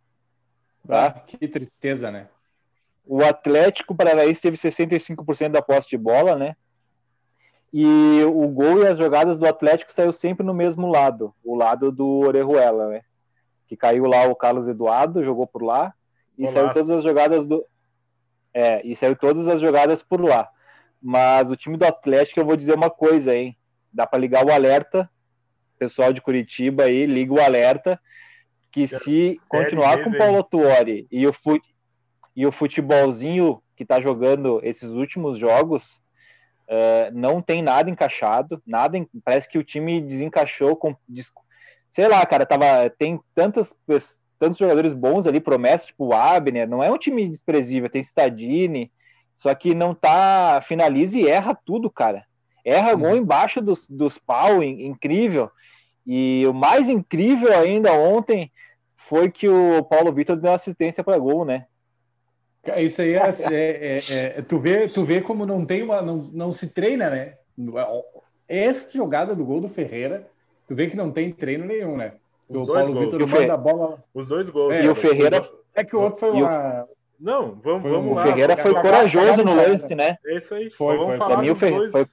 Tá? 0.88 1.09
Ah, 1.09 1.11
que 1.20 1.47
tristeza, 1.47 2.11
né? 2.11 2.28
O 3.07 3.22
Atlético 3.22 3.95
Paranaense 3.95 4.40
teve 4.40 4.57
65% 4.57 5.51
da 5.51 5.61
posse 5.61 5.90
de 5.90 5.99
bola, 5.99 6.34
né? 6.34 6.57
E 7.70 8.22
o 8.24 8.49
gol 8.49 8.82
e 8.82 8.86
as 8.86 8.97
jogadas 8.97 9.38
do 9.38 9.47
Atlético 9.47 9.93
saiu 9.93 10.14
sempre 10.14 10.47
no 10.47 10.55
mesmo 10.55 10.90
lado, 10.90 11.34
o 11.45 11.55
lado 11.55 11.93
do 11.93 12.20
Orejuela, 12.20 12.88
né? 12.88 13.03
Que 13.68 13.76
caiu 13.76 14.07
lá 14.07 14.24
o 14.24 14.34
Carlos 14.34 14.68
Eduardo, 14.68 15.22
jogou 15.22 15.47
por 15.47 15.62
lá, 15.62 15.93
e 16.38 16.45
Olá. 16.45 16.53
saiu 16.53 16.72
todas 16.72 16.90
as 16.90 17.03
jogadas 17.03 17.47
do. 17.47 17.66
É, 18.55 18.86
e 18.86 18.97
saiu 18.97 19.14
todas 19.14 19.47
as 19.47 19.61
jogadas 19.61 20.03
por 20.03 20.22
lá. 20.22 20.49
Mas 21.03 21.51
o 21.51 21.57
time 21.57 21.76
do 21.76 21.84
Atlético, 21.84 22.40
eu 22.40 22.47
vou 22.47 22.57
dizer 22.57 22.74
uma 22.74 22.88
coisa, 22.88 23.34
hein? 23.34 23.55
Dá 23.93 24.07
para 24.07 24.18
ligar 24.18 24.47
o 24.47 24.51
alerta, 24.51 25.11
pessoal 25.82 26.12
de 26.12 26.22
Curitiba 26.22 26.84
aí, 26.84 27.06
liga 27.06 27.34
o 27.34 27.40
alerta, 27.40 28.00
que 28.70 28.86
se 28.86 29.36
continuar 29.48 30.04
com 30.04 30.10
o 30.10 30.16
Paulo 30.16 30.44
Tuori 30.44 31.08
e 31.10 31.26
o, 31.26 31.32
fute... 31.32 31.74
e 32.36 32.46
o 32.46 32.52
futebolzinho 32.52 33.60
que 33.74 33.84
tá 33.84 34.00
jogando 34.00 34.60
esses 34.62 34.90
últimos 34.90 35.38
jogos, 35.38 36.00
Uh, 36.62 37.12
não 37.12 37.42
tem 37.42 37.60
nada 37.60 37.90
encaixado, 37.90 38.62
nada. 38.66 38.96
Parece 39.22 39.46
que 39.46 39.58
o 39.58 39.64
time 39.64 40.00
desencaixou 40.00 40.74
com. 40.74 40.96
Sei 41.90 42.08
lá, 42.08 42.24
cara, 42.24 42.46
tava, 42.46 42.88
tem 42.88 43.20
tantas, 43.34 43.76
tantos 44.38 44.58
jogadores 44.58 44.94
bons 44.94 45.26
ali, 45.26 45.38
promessas, 45.38 45.88
tipo 45.88 46.06
o 46.06 46.14
Abner. 46.14 46.66
Não 46.66 46.82
é 46.82 46.90
um 46.90 46.96
time 46.96 47.28
desprezível, 47.28 47.90
tem 47.90 48.00
Stadini, 48.00 48.90
só 49.34 49.54
que 49.54 49.74
não 49.74 49.94
tá. 49.94 50.62
Finaliza 50.62 51.18
e 51.18 51.28
erra 51.28 51.54
tudo, 51.54 51.90
cara. 51.90 52.24
Erra 52.64 52.94
gol 52.94 53.10
uhum. 53.10 53.16
embaixo 53.16 53.60
dos, 53.60 53.88
dos 53.88 54.18
pau, 54.18 54.62
incrível. 54.62 55.50
E 56.06 56.44
o 56.46 56.52
mais 56.52 56.88
incrível 56.88 57.56
ainda 57.56 57.92
ontem 57.92 58.50
foi 58.96 59.30
que 59.30 59.48
o 59.48 59.82
Paulo 59.84 60.12
Vitor 60.12 60.36
deu 60.36 60.52
assistência 60.52 61.02
para 61.04 61.18
gol, 61.18 61.44
né? 61.44 61.66
Isso 62.76 63.02
aí 63.02 63.14
é, 63.14 63.20
é, 63.50 63.98
é, 63.98 64.38
é, 64.38 64.42
tu 64.42 64.58
vê, 64.58 64.88
tu 64.88 65.04
vê 65.04 65.20
como 65.20 65.44
não 65.44 65.64
tem 65.64 65.82
uma, 65.82 66.00
não, 66.00 66.16
não 66.32 66.52
se 66.52 66.68
treina, 66.68 67.10
né? 67.10 67.34
Essa 68.48 68.92
jogada 68.92 69.34
do 69.34 69.44
gol 69.44 69.60
do 69.60 69.68
Ferreira, 69.68 70.28
tu 70.68 70.74
vê 70.74 70.88
que 70.88 70.96
não 70.96 71.10
tem 71.10 71.32
treino 71.32 71.64
nenhum, 71.64 71.96
né? 71.96 72.14
Os 72.48 72.68
o 72.68 72.72
Paulo 72.72 73.00
Vitor 73.00 73.26
manda 73.26 73.54
a 73.54 73.56
bola. 73.56 74.04
Os 74.12 74.26
dois 74.26 74.48
gols. 74.48 74.74
É, 74.74 74.84
e 74.84 74.88
o 74.88 74.94
Ferreira. 74.94 75.42
É 75.74 75.82
que 75.82 75.96
o 75.96 76.00
outro 76.00 76.20
foi 76.20 76.30
uma. 76.30 76.86
Não, 77.18 77.54
vamos, 77.62 77.90
vamos 77.90 78.12
o 78.12 78.14
lá. 78.14 78.22
O 78.22 78.26
Ferreira 78.26 78.56
foi 78.56 78.74
corajoso 78.74 79.44
no 79.44 79.54
lance, 79.54 79.94
né? 79.94 80.16
É 80.26 80.36
isso 80.36 80.54
aí. 80.54 80.70
Foi, 80.70 80.96
foi. 80.96 81.36
Mim, 81.38 81.50
o 81.50 81.56
Ferreira 81.56 81.90
dois... 81.90 81.92
foi, 81.92 82.04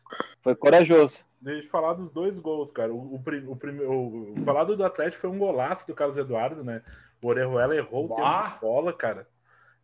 foi 0.42 0.56
corajoso. 0.56 1.20
Deixa 1.42 1.68
eu 1.68 1.72
falar 1.72 1.94
dos 1.94 2.12
dois 2.12 2.38
gols, 2.38 2.72
cara. 2.72 2.94
O, 2.94 3.16
o, 3.16 3.22
o, 3.48 3.56
primeiro, 3.56 3.92
o, 3.92 4.34
o 4.34 4.44
falado 4.44 4.76
do 4.76 4.84
Atlético 4.84 5.22
foi 5.22 5.30
um 5.30 5.38
golaço 5.38 5.88
do 5.88 5.94
Carlos 5.94 6.18
Eduardo, 6.18 6.64
né? 6.64 6.82
O 7.22 7.28
Orejuela 7.28 7.76
errou 7.76 8.06
o 8.06 8.16
tempo 8.16 8.50
de 8.50 8.60
bola, 8.60 8.94
cara. 8.94 9.28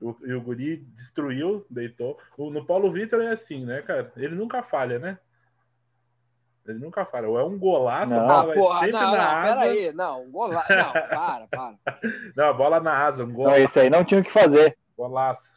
O, 0.02 0.16
e 0.24 0.34
o 0.34 0.42
Guri 0.42 0.78
destruiu, 0.98 1.66
deitou. 1.70 2.18
O, 2.38 2.50
no 2.50 2.66
Paulo 2.66 2.92
Vitor 2.92 3.22
é 3.22 3.32
assim, 3.32 3.66
né, 3.66 3.82
cara? 3.82 4.12
Ele 4.18 4.36
nunca 4.36 4.62
falha, 4.62 5.00
né? 5.00 5.18
Ele 6.68 6.80
nunca 6.80 7.06
falha. 7.06 7.30
Ou 7.30 7.40
é 7.40 7.44
um 7.44 7.58
golaço, 7.58 8.14
não. 8.14 8.24
a 8.24 8.28
bola 8.28 8.52
ah, 8.52 8.56
porra, 8.56 8.80
sempre 8.80 8.92
não, 8.94 9.02
na 9.02 9.12
não, 9.12 9.22
asa. 9.22 9.60
Peraí, 9.60 9.94
não, 9.94 10.24
um 10.24 10.32
golaço. 10.32 10.74
Não, 10.74 10.92
para, 10.92 11.48
para. 11.48 11.78
não, 12.36 12.46
a 12.46 12.54
bola 12.54 12.80
na 12.80 13.06
asa, 13.06 13.24
um 13.24 13.32
golaço. 13.32 13.58
Não, 13.58 13.64
esse 13.64 13.80
aí 13.80 13.90
não 13.90 14.04
tinha 14.04 14.20
o 14.20 14.24
que 14.24 14.32
fazer. 14.32 14.78
Golaço. 14.98 15.54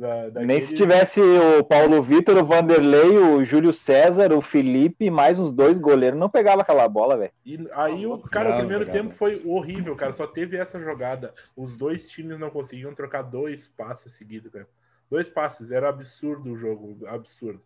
Da, 0.00 0.40
Nem 0.40 0.62
se 0.62 0.74
tivesse 0.74 1.20
o 1.20 1.62
Paulo 1.62 2.02
Vitor, 2.02 2.38
o 2.38 2.44
Vanderlei, 2.44 3.18
o 3.18 3.44
Júlio 3.44 3.70
César, 3.70 4.32
o 4.32 4.40
Felipe, 4.40 5.10
mais 5.10 5.38
uns 5.38 5.52
dois 5.52 5.78
goleiros, 5.78 6.18
não 6.18 6.30
pegava 6.30 6.62
aquela 6.62 6.88
bola, 6.88 7.18
velho. 7.18 7.32
E 7.44 7.68
aí, 7.72 8.06
o 8.06 8.18
cara, 8.18 8.48
não, 8.48 8.56
o 8.56 8.58
primeiro 8.60 8.86
cara. 8.86 8.98
tempo 8.98 9.12
foi 9.12 9.42
horrível, 9.44 9.94
cara. 9.94 10.14
Só 10.14 10.26
teve 10.26 10.56
essa 10.56 10.80
jogada. 10.80 11.34
Os 11.54 11.76
dois 11.76 12.08
times 12.08 12.38
não 12.38 12.48
conseguiam 12.48 12.94
trocar 12.94 13.20
dois 13.20 13.68
passes 13.68 14.12
seguidos, 14.14 14.50
cara. 14.50 14.66
Dois 15.10 15.28
passes, 15.28 15.70
era 15.70 15.90
absurdo 15.90 16.52
o 16.52 16.56
jogo, 16.56 17.06
absurdo. 17.06 17.60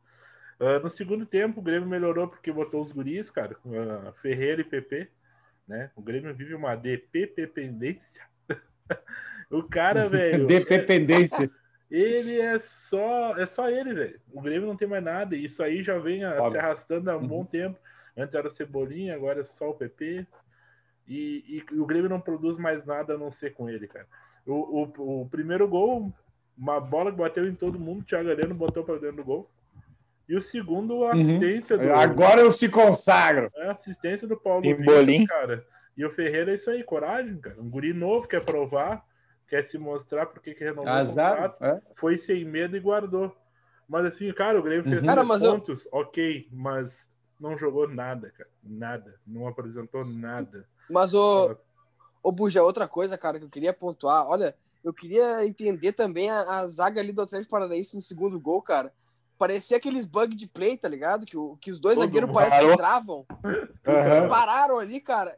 Uh, 0.59 0.83
no 0.83 0.91
segundo 0.91 1.25
tempo, 1.25 1.61
o 1.61 1.63
Grêmio 1.63 1.89
melhorou 1.89 2.27
porque 2.27 2.51
botou 2.51 2.83
os 2.83 2.91
guris, 2.91 3.31
cara, 3.31 3.57
uh, 3.65 4.13
Ferreira 4.21 4.61
e 4.61 4.65
PP, 4.65 5.09
né? 5.69 5.89
O 5.95 6.03
Grêmio 6.03 6.35
vive 6.35 6.55
uma 6.55 6.75
DPP-pendência. 6.75 8.23
o 9.49 9.63
cara, 9.63 10.09
velho. 10.11 10.49
DP-pendência. 10.49 11.49
Ele 11.95 12.41
é 12.41 12.59
só. 12.59 13.37
É 13.39 13.47
só 13.47 13.71
ele, 13.71 13.95
velho. 13.95 14.21
O 14.33 14.41
Grêmio 14.41 14.67
não 14.67 14.77
tem 14.77 14.89
mais 14.89 15.05
nada. 15.05 15.37
E 15.37 15.45
isso 15.45 15.63
aí 15.63 15.81
já 15.81 15.97
vem 15.97 16.25
a, 16.25 16.51
se 16.51 16.59
arrastando 16.59 17.09
há 17.09 17.17
um 17.17 17.21
uhum. 17.21 17.29
bom 17.29 17.45
tempo. 17.45 17.79
Antes 18.17 18.35
era 18.35 18.51
Cebolinha, 18.51 19.15
agora 19.15 19.43
é 19.43 19.45
só 19.45 19.71
o 19.71 19.75
PP. 19.75 20.27
E, 21.07 21.63
e, 21.71 21.79
o 21.79 21.87
Grêmio 21.87 22.11
não 22.11 22.21
produz 22.21 22.59
mais 22.59 22.85
nada 22.85 23.15
a 23.15 23.19
não 23.19 23.31
ser 23.31 23.55
com 23.55 23.71
ele, 23.71 23.87
cara. 23.87 24.09
O, 24.45 24.91
o, 24.99 25.23
o 25.23 25.29
primeiro 25.29 25.69
gol, 25.69 26.13
uma 26.59 26.81
bola 26.81 27.13
que 27.13 27.19
bateu 27.19 27.47
em 27.47 27.55
todo 27.55 27.79
mundo, 27.79 28.01
o 28.01 28.05
Thiago 28.05 28.29
Heleno 28.29 28.55
botou 28.57 28.83
para 28.83 28.99
dentro 28.99 29.19
do 29.19 29.25
gol. 29.25 29.49
E 30.29 30.35
o 30.35 30.41
segundo, 30.41 31.05
a 31.05 31.09
uhum. 31.09 31.13
assistência 31.13 31.77
uhum. 31.77 31.85
do. 31.85 31.93
Agora 31.93 32.41
eu 32.41 32.51
se 32.51 32.69
consagro. 32.69 33.53
É 33.55 33.69
a 33.69 33.73
assistência 33.73 34.27
do 34.27 34.37
Paulo 34.37 34.63
Vitor, 34.63 35.07
cara. 35.29 35.65
E 35.97 36.05
o 36.05 36.11
Ferreira 36.11 36.51
é 36.51 36.57
isso 36.57 36.71
aí, 36.71 36.83
coragem, 36.83 37.37
cara. 37.37 37.61
Um 37.61 37.71
guri 37.71 37.93
novo 37.93 38.27
quer 38.27 38.45
provar 38.45 39.07
quer 39.49 39.63
se 39.63 39.79
mostrar 39.79 40.27
porque 40.27 40.55
que 40.55 40.65
renovou 40.65 40.89
Azar, 40.89 41.33
o 41.33 41.53
contrato, 41.53 41.65
é? 41.65 41.83
foi 41.97 42.19
sem 42.19 42.45
medo 42.45 42.77
e 42.77 42.81
guardou. 42.81 43.35
Mas 43.89 44.07
assim, 44.07 44.33
cara, 44.33 44.59
o 44.59 44.63
Grêmio 44.63 44.85
fez 44.85 45.05
uhum. 45.05 45.39
pontos, 45.39 45.85
eu... 45.87 45.91
ok, 45.93 46.49
mas 46.51 47.07
não 47.39 47.57
jogou 47.57 47.89
nada, 47.89 48.31
cara. 48.31 48.51
Nada. 48.63 49.21
Não 49.27 49.47
apresentou 49.47 50.05
nada. 50.05 50.67
Mas 50.91 51.13
o. 51.15 51.57
Ô, 52.23 52.33
Buja, 52.33 52.63
outra 52.63 52.89
coisa, 52.89 53.19
cara, 53.19 53.39
que 53.39 53.45
eu 53.45 53.51
queria 53.51 53.73
pontuar. 53.73 54.27
Olha, 54.27 54.57
eu 54.83 54.95
queria 54.95 55.45
entender 55.45 55.93
também 55.93 56.31
a, 56.31 56.61
a 56.61 56.67
zaga 56.67 57.01
ali 57.01 57.13
do 57.13 57.21
Atlético 57.21 57.51
Paranaense 57.51 57.95
no 57.95 58.01
segundo 58.01 58.41
gol, 58.41 58.63
cara. 58.63 58.93
Parecia 59.37 59.77
aqueles 59.77 60.07
bugs 60.07 60.37
de 60.37 60.47
play, 60.47 60.79
tá 60.79 60.89
ligado? 60.89 61.27
Que, 61.27 61.37
o, 61.37 61.57
que 61.57 61.71
os 61.71 61.81
dois 61.81 61.99
zagueiros 61.99 62.31
parecem 62.31 62.71
que 62.71 62.77
travam. 62.77 63.27
Uhum. 63.45 63.69
Eles 64.07 64.29
pararam 64.29 64.79
ali, 64.79 65.01
cara 65.01 65.37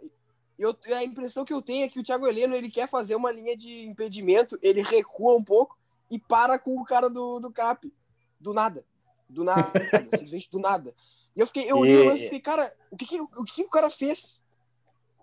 eu, 0.59 0.75
a 0.95 1.05
impressão 1.05 1.45
que 1.45 1.53
eu 1.53 1.61
tenho 1.61 1.85
é 1.85 1.89
que 1.89 2.01
o 2.01 2.03
Thiago 2.03 2.27
Heleno 2.27 2.55
ele 2.55 2.71
quer 2.71 2.89
fazer 2.89 3.15
uma 3.15 3.31
linha 3.31 3.57
de 3.57 3.87
impedimento, 3.87 4.59
ele 4.63 4.83
recua 4.83 5.37
um 5.37 5.45
pouco 5.45 5.77
e 6.11 6.19
para 6.19 6.59
com 6.59 6.79
o 6.79 6.85
cara 6.85 7.11
do, 7.11 7.39
do 7.41 7.51
Cap. 7.53 7.93
Do 8.41 8.55
nada. 8.55 8.85
Do 9.29 9.45
nada. 9.45 9.71
simplesmente 10.15 10.51
do 10.51 10.59
nada. 10.59 10.95
E 11.35 11.41
eu 11.41 11.47
fiquei, 11.47 11.71
eu 11.71 11.77
olhei 11.77 11.97
e... 11.97 11.99
o 11.99 12.05
lance 12.05 12.23
e 12.23 12.25
fiquei, 12.25 12.41
cara, 12.41 12.73
o 12.91 12.97
que, 12.97 13.05
que, 13.05 13.21
o 13.21 13.45
que, 13.45 13.55
que 13.55 13.65
o 13.65 13.71
cara 13.71 13.91
fez? 13.91 14.43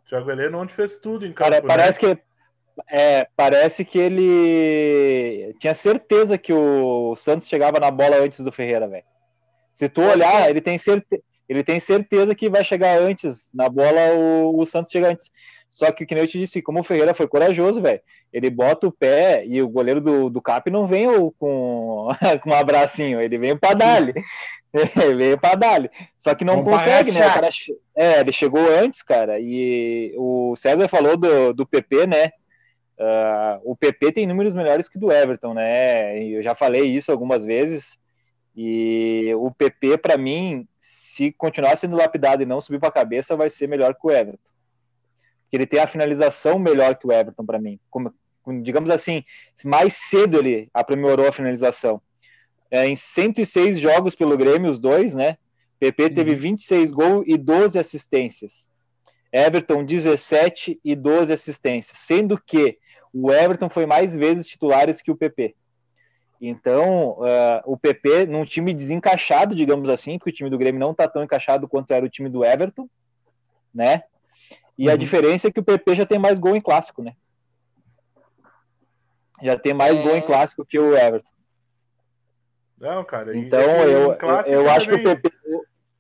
Thiago 0.07 0.29
Heleno 0.29 0.59
onde 0.59 0.73
fez 0.73 0.97
tudo 0.97 1.25
em 1.25 1.33
campo. 1.33 1.49
Cara, 1.49 1.61
parece 1.61 2.05
né? 2.05 2.15
que 2.15 2.21
é, 2.87 3.27
parece 3.35 3.85
que 3.85 3.97
ele 3.97 5.55
tinha 5.59 5.75
certeza 5.75 6.37
que 6.37 6.53
o 6.53 7.15
Santos 7.15 7.47
chegava 7.47 7.79
na 7.79 7.91
bola 7.91 8.17
antes 8.17 8.39
do 8.39 8.51
Ferreira, 8.51 8.87
velho. 8.87 9.05
Se 9.73 9.89
tu 9.89 10.01
olhar, 10.01 10.49
ele 10.49 10.61
tem 10.61 10.77
certeza 10.77 11.23
ele 11.53 11.63
tem 11.63 11.79
certeza 11.79 12.33
que 12.33 12.49
vai 12.49 12.63
chegar 12.65 12.99
antes. 12.99 13.49
Na 13.53 13.69
bola, 13.69 14.13
o, 14.15 14.59
o 14.59 14.65
Santos 14.65 14.91
chega 14.91 15.09
antes. 15.09 15.29
Só 15.69 15.91
que, 15.91 16.05
que 16.05 16.13
eu 16.13 16.27
te 16.27 16.39
disse, 16.39 16.61
como 16.61 16.79
o 16.79 16.83
Ferreira 16.83 17.13
foi 17.13 17.27
corajoso, 17.27 17.81
velho, 17.81 17.99
ele 18.31 18.49
bota 18.49 18.87
o 18.87 18.91
pé 18.91 19.43
e 19.45 19.61
o 19.61 19.67
goleiro 19.67 19.99
do, 19.99 20.29
do 20.29 20.41
Cap 20.41 20.69
não 20.69 20.85
vem 20.85 21.07
com, 21.39 22.09
com 22.43 22.49
um 22.49 22.53
abracinho, 22.53 23.19
ele 23.19 23.37
vem 23.37 23.57
para 23.57 23.73
dar 23.73 24.01
ele 24.73 25.15
veio 25.15 25.39
para 25.39 25.55
dar 25.55 25.89
Só 26.17 26.33
que 26.35 26.45
não 26.45 26.63
Vamos 26.63 26.71
consegue, 26.71 27.11
né? 27.11 27.21
Cara, 27.21 27.49
é, 27.95 28.19
ele 28.19 28.31
chegou 28.31 28.61
antes, 28.69 29.01
cara, 29.01 29.39
e 29.39 30.13
o 30.17 30.55
César 30.55 30.87
falou 30.87 31.15
do, 31.17 31.53
do 31.53 31.65
PP, 31.65 32.07
né? 32.07 32.31
Uh, 32.97 33.71
o 33.71 33.75
PP 33.75 34.11
tem 34.11 34.27
números 34.27 34.53
melhores 34.53 34.87
que 34.87 34.99
do 34.99 35.11
Everton, 35.11 35.53
né? 35.53 36.23
Eu 36.23 36.41
já 36.43 36.53
falei 36.53 36.83
isso 36.83 37.11
algumas 37.11 37.45
vezes. 37.45 37.97
E 38.55 39.33
o 39.35 39.49
PP, 39.51 39.97
para 39.97 40.17
mim, 40.17 40.67
se 40.79 41.31
continuar 41.31 41.75
sendo 41.75 41.95
lapidado 41.95 42.43
e 42.43 42.45
não 42.45 42.61
subir 42.61 42.79
para 42.79 42.89
a 42.89 42.93
cabeça, 42.93 43.35
vai 43.35 43.49
ser 43.49 43.67
melhor 43.67 43.95
que 43.95 44.05
o 44.05 44.11
Everton 44.11 44.53
que 45.53 45.57
ele 45.57 45.67
tem 45.67 45.79
a 45.79 45.85
finalização 45.85 46.57
melhor 46.57 46.95
que 46.95 47.05
o 47.05 47.11
Everton 47.11 47.45
para 47.45 47.59
mim. 47.59 47.79
Como, 47.91 48.11
digamos 48.63 48.89
assim, 48.89 49.23
mais 49.63 49.93
cedo 49.93 50.39
ele 50.39 50.67
aprimorou 50.73 51.27
a 51.27 51.31
finalização. 51.31 52.01
É, 52.71 52.87
em 52.87 52.95
106 52.95 53.79
jogos 53.79 54.15
pelo 54.15 54.35
Grêmio, 54.35 54.71
os 54.71 54.79
dois, 54.79 55.13
né? 55.13 55.37
PP 55.79 56.09
teve 56.09 56.33
26 56.33 56.89
uhum. 56.89 56.95
gols 56.95 57.25
e 57.27 57.37
12 57.37 57.77
assistências. 57.77 58.67
Everton 59.31 59.85
17 59.85 60.79
e 60.83 60.95
12 60.95 61.31
assistências, 61.31 61.99
sendo 61.99 62.41
que 62.43 62.79
o 63.13 63.31
Everton 63.31 63.69
foi 63.69 63.85
mais 63.85 64.15
vezes 64.15 64.47
titulares 64.47 65.03
que 65.03 65.11
o 65.11 65.15
PP. 65.15 65.53
Então, 66.45 67.11
uh, 67.19 67.61
o 67.63 67.77
PP, 67.77 68.25
num 68.25 68.43
time 68.43 68.73
desencaixado, 68.73 69.55
digamos 69.55 69.89
assim, 69.89 70.17
porque 70.17 70.29
o 70.29 70.33
time 70.33 70.49
do 70.49 70.57
Grêmio 70.57 70.77
não 70.77 70.91
está 70.91 71.07
tão 71.07 71.23
encaixado 71.23 71.69
quanto 71.69 71.91
era 71.91 72.05
o 72.05 72.09
time 72.09 72.27
do 72.27 72.43
Everton, 72.43 72.89
né? 73.73 74.03
E 74.77 74.87
uhum. 74.87 74.93
a 74.93 74.97
diferença 74.97 75.47
é 75.47 75.51
que 75.51 75.61
o 75.61 75.63
PP 75.63 75.95
já 75.95 76.05
tem 76.05 76.19
mais 76.19 76.37
gol 76.39 76.53
em 76.53 76.59
clássico, 76.59 77.01
né? 77.01 77.15
Já 79.41 79.57
tem 79.57 79.73
mais 79.73 79.97
é... 79.97 80.03
gol 80.03 80.17
em 80.17 80.21
clássico 80.21 80.65
que 80.65 80.77
o 80.77 80.97
Everton. 80.97 81.31
Não, 82.77 83.05
cara. 83.05 83.37
Então, 83.37 83.61
eu, 83.61 84.11
eu, 84.11 84.41
eu 84.45 84.69
acho 84.69 84.89
que 84.89 84.95
o 84.95 85.01
PP. 85.01 85.31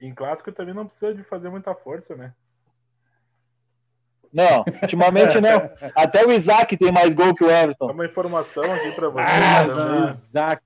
Em 0.01 0.13
clássico 0.13 0.51
também 0.51 0.73
não 0.73 0.85
precisa 0.85 1.15
de 1.15 1.23
fazer 1.23 1.49
muita 1.49 1.73
força, 1.73 2.17
né? 2.17 2.33
Não, 4.33 4.65
ultimamente 4.81 5.39
não. 5.39 5.69
Até 5.95 6.25
o 6.25 6.31
Isaac 6.31 6.75
tem 6.75 6.91
mais 6.91 7.13
gol 7.13 7.35
que 7.35 7.43
o 7.43 7.51
Everton. 7.51 7.91
Uma 7.91 8.05
informação 8.05 8.63
aqui 8.63 8.91
para 8.93 9.09
você. 9.09 9.27
Ah, 9.27 9.67
o 9.67 10.07
Isaac. 10.09 10.63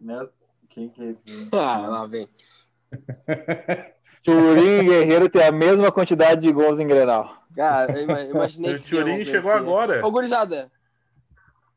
Né? 0.00 0.28
Quem 0.68 0.88
que 0.90 1.02
é 1.02 1.10
esse? 1.10 1.48
Ah, 1.52 1.78
lá 1.78 2.06
vem. 2.06 2.26
Turim 4.22 4.80
e 4.80 4.84
Guerreiro 4.84 5.28
tem 5.28 5.42
a 5.42 5.52
mesma 5.52 5.90
quantidade 5.90 6.42
de 6.42 6.52
gols 6.52 6.78
em 6.78 6.86
Grenal. 6.86 7.42
Cara, 7.54 7.92
eu 7.98 8.30
imaginei 8.30 8.78
que. 8.78 8.94
O 8.94 8.98
Turim 8.98 9.24
chegou 9.24 9.52
agora. 9.52 10.04
Ô, 10.04 10.10
gurizada, 10.10 10.70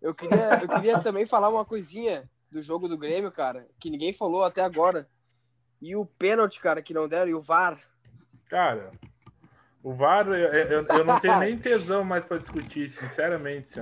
eu 0.02 0.14
queria, 0.14 0.60
eu 0.62 0.68
queria 0.68 1.00
também 1.00 1.26
falar 1.26 1.50
uma 1.50 1.66
coisinha 1.66 2.30
do 2.52 2.62
jogo 2.62 2.88
do 2.88 2.98
Grêmio, 2.98 3.32
cara, 3.32 3.68
que 3.80 3.90
ninguém 3.90 4.12
falou 4.12 4.44
até 4.44 4.62
agora. 4.62 5.08
E 5.82 5.96
o 5.96 6.06
pênalti, 6.06 6.60
cara, 6.60 6.82
que 6.82 6.94
não 6.94 7.08
deram, 7.08 7.30
e 7.30 7.36
o 7.36 7.42
VAR. 7.42 7.78
Cara, 8.50 8.92
o 9.90 9.94
VAR, 9.94 10.28
eu, 10.28 10.36
eu, 10.36 10.86
eu 10.86 11.06
não 11.06 11.20
tenho 11.20 11.40
nem 11.40 11.58
tesão 11.58 12.04
mais 12.04 12.26
para 12.26 12.38
discutir, 12.38 12.90
sinceramente. 12.90 13.80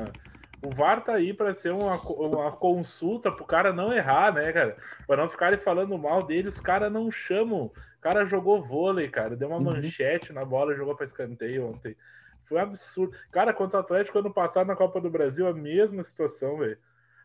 O 0.62 0.74
VAR 0.74 1.04
tá 1.04 1.14
aí 1.14 1.34
para 1.34 1.54
ser 1.54 1.72
uma, 1.74 1.96
uma 1.96 2.52
consulta 2.52 3.32
pro 3.32 3.46
cara 3.46 3.72
não 3.72 3.94
errar, 3.94 4.34
né, 4.34 4.52
cara? 4.52 4.78
Para 5.08 5.24
não 5.24 5.30
ficarem 5.30 5.60
falando 5.60 5.98
mal 5.98 6.24
dele, 6.24 6.48
os 6.48 6.60
caras 6.60 6.92
não 6.92 7.10
chamam 7.12 7.72
cara 8.06 8.24
jogou 8.24 8.62
vôlei, 8.62 9.10
cara. 9.10 9.36
Deu 9.36 9.48
uma 9.48 9.58
uhum. 9.58 9.64
manchete 9.64 10.32
na 10.32 10.46
bola, 10.46 10.76
jogou 10.76 10.96
para 10.96 11.06
escanteio 11.06 11.72
ontem. 11.72 11.98
Foi 12.44 12.60
um 12.60 12.62
absurdo. 12.62 13.18
Cara, 13.32 13.52
contra 13.52 13.80
o 13.80 13.82
Atlético 13.82 14.20
ano 14.20 14.32
passado 14.32 14.68
na 14.68 14.76
Copa 14.76 15.02
do 15.02 15.10
Brasil, 15.10 15.48
a 15.48 15.54
mesma 15.54 16.04
situação, 16.04 16.60
velho. 16.60 16.78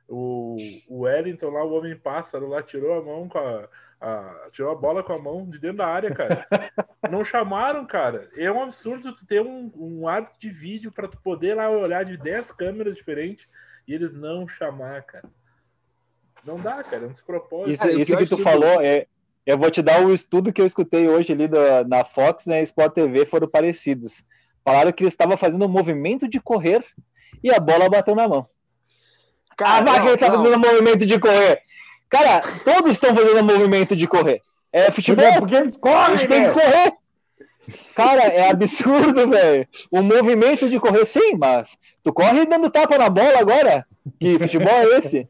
O, 0.08 0.56
o 0.88 1.00
Wellington 1.02 1.50
lá, 1.50 1.62
o 1.62 1.74
homem 1.74 1.94
pássaro 1.94 2.48
lá, 2.48 2.62
tirou 2.62 2.98
a 2.98 3.02
mão 3.02 3.28
com 3.28 3.38
a, 3.38 3.68
a, 4.00 4.48
tirou 4.50 4.72
a 4.72 4.74
bola 4.74 5.02
com 5.02 5.12
a 5.12 5.18
mão 5.20 5.48
de 5.48 5.58
dentro 5.58 5.78
da 5.78 5.86
área, 5.86 6.14
cara. 6.14 6.46
Não 7.10 7.24
chamaram, 7.24 7.86
cara. 7.86 8.30
É 8.36 8.50
um 8.50 8.62
absurdo 8.62 9.14
tu 9.14 9.26
ter 9.26 9.42
um, 9.42 9.70
um 9.76 10.08
hábito 10.08 10.38
de 10.38 10.50
vídeo 10.50 10.90
para 10.90 11.06
tu 11.06 11.18
poder 11.18 11.54
lá 11.54 11.68
olhar 11.68 12.04
de 12.04 12.16
10 12.16 12.52
câmeras 12.52 12.96
diferentes 12.96 13.52
e 13.86 13.94
eles 13.94 14.14
não 14.14 14.46
chamar, 14.46 15.02
cara. 15.02 15.28
Não 16.44 16.58
dá, 16.58 16.82
cara, 16.82 17.06
não 17.06 17.12
se 17.12 17.22
propõe. 17.22 17.70
Isso, 17.70 17.88
isso 17.88 18.16
que 18.16 18.26
tu 18.26 18.38
falou 18.38 18.80
é, 18.80 19.06
eu 19.44 19.58
vou 19.58 19.70
te 19.70 19.82
dar 19.82 20.02
o 20.02 20.14
estudo 20.14 20.52
que 20.52 20.60
eu 20.60 20.66
escutei 20.66 21.08
hoje 21.08 21.32
ali 21.32 21.48
da, 21.48 21.84
na 21.84 22.04
Fox 22.04 22.46
né, 22.46 22.62
Sport 22.62 22.94
TV, 22.94 23.26
foram 23.26 23.48
parecidos. 23.48 24.24
Falaram 24.64 24.92
que 24.92 25.02
ele 25.02 25.08
estava 25.08 25.36
fazendo 25.36 25.64
um 25.64 25.68
movimento 25.68 26.28
de 26.28 26.40
correr 26.40 26.84
e 27.42 27.50
a 27.50 27.58
bola 27.58 27.90
bateu 27.90 28.14
na 28.14 28.28
mão. 28.28 28.46
Cara, 29.56 29.80
a 29.80 29.82
zagueira 29.82 30.14
estava 30.14 30.38
fazendo 30.38 30.56
um 30.56 30.70
movimento 30.70 31.04
de 31.04 31.18
correr. 31.18 31.62
Cara, 32.10 32.40
todos 32.64 32.90
estão 32.90 33.14
fazendo 33.14 33.38
um 33.38 33.44
movimento 33.44 33.94
de 33.94 34.06
correr. 34.06 34.42
É 34.72 34.90
futebol. 34.90 35.32
Porque 35.38 35.54
eles 35.54 35.76
correm, 35.76 36.14
eles 36.14 36.26
têm 36.26 36.44
que 36.44 36.52
correr. 36.52 36.92
Cara, 37.94 38.22
é 38.24 38.50
absurdo, 38.50 39.28
velho. 39.28 39.68
O 39.90 40.02
movimento 40.02 40.68
de 40.68 40.80
correr, 40.80 41.06
sim, 41.06 41.36
mas 41.36 41.78
tu 42.02 42.12
corre 42.12 42.44
dando 42.44 42.70
tapa 42.70 42.98
na 42.98 43.08
bola 43.08 43.38
agora. 43.38 43.86
Que 44.18 44.38
futebol 44.38 44.68
é 44.68 44.98
esse? 44.98 45.28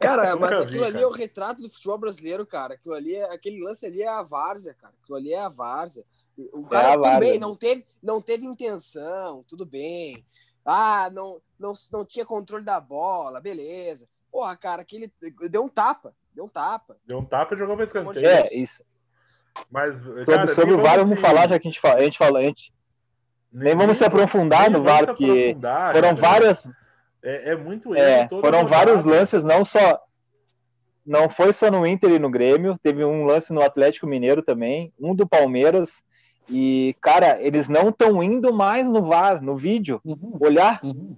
Cara, 0.00 0.34
mas 0.36 0.52
aquilo 0.60 0.84
ali 0.84 1.02
é 1.02 1.06
o 1.06 1.10
retrato 1.10 1.60
do 1.60 1.68
futebol 1.68 1.98
brasileiro, 1.98 2.46
cara. 2.46 2.74
Aquilo 2.74 2.94
ali 2.94 3.14
é, 3.14 3.24
aquele 3.24 3.62
lance 3.62 3.84
ali 3.84 4.02
é 4.02 4.08
a 4.08 4.22
várzea, 4.22 4.74
cara. 4.74 4.94
Aquilo 5.02 5.18
ali 5.18 5.32
é 5.32 5.40
a 5.40 5.48
várzea. 5.48 6.04
O 6.52 6.64
cara, 6.64 6.94
é 6.94 7.20
bem, 7.20 7.38
não 7.38 7.54
teve, 7.54 7.86
não 8.02 8.20
teve 8.20 8.46
intenção, 8.46 9.44
tudo 9.46 9.66
bem. 9.66 10.24
Ah, 10.64 11.10
não, 11.12 11.40
não, 11.58 11.74
não 11.92 12.04
tinha 12.04 12.24
controle 12.24 12.64
da 12.64 12.80
bola, 12.80 13.40
beleza. 13.40 14.08
Porra, 14.34 14.56
cara, 14.56 14.82
aquele 14.82 15.12
deu 15.48 15.62
um 15.62 15.68
tapa, 15.68 16.12
deu 16.34 16.46
um 16.46 16.48
tapa. 16.48 16.96
Deu 17.06 17.18
um 17.20 17.24
tapa 17.24 17.54
e 17.54 17.56
jogou 17.56 17.76
pra 17.76 17.84
escanteio. 17.84 18.26
É, 18.26 18.48
isso. 18.52 18.82
Mas, 19.70 20.00
cara, 20.26 20.48
sobre, 20.48 20.74
o 20.74 20.78
VAR, 20.80 20.98
vamos 20.98 21.20
falar, 21.20 21.46
já 21.46 21.56
que 21.56 21.68
a 21.68 21.70
gente 21.70 21.80
fala, 21.80 22.00
a 22.00 22.02
gente 22.02 22.18
fala, 22.18 22.40
a 22.40 22.44
gente... 22.44 22.74
Nem, 23.52 23.66
nem 23.66 23.76
vamos 23.76 23.96
se 23.96 24.04
aprofundar 24.04 24.68
no 24.68 24.82
VAR, 24.82 25.06
porque 25.06 25.56
foram 25.92 25.92
cara, 25.92 26.14
várias. 26.14 26.66
É, 27.22 27.52
é 27.52 27.56
muito 27.56 27.94
é, 27.94 28.28
Foram 28.28 28.66
vários 28.66 29.04
lances, 29.04 29.44
não 29.44 29.64
só. 29.64 30.00
Não 31.06 31.28
foi 31.28 31.52
só 31.52 31.70
no 31.70 31.86
Inter 31.86 32.10
e 32.10 32.18
no 32.18 32.28
Grêmio, 32.28 32.76
teve 32.82 33.04
um 33.04 33.24
lance 33.24 33.52
no 33.52 33.62
Atlético 33.62 34.08
Mineiro 34.08 34.42
também, 34.42 34.92
um 34.98 35.14
do 35.14 35.28
Palmeiras. 35.28 36.02
E, 36.50 36.96
cara, 37.00 37.40
eles 37.40 37.68
não 37.68 37.90
estão 37.90 38.20
indo 38.20 38.52
mais 38.52 38.88
no 38.88 39.00
VAR, 39.00 39.40
no 39.40 39.56
vídeo, 39.56 40.00
uhum. 40.04 40.36
olhar. 40.40 40.80
Uhum. 40.82 41.16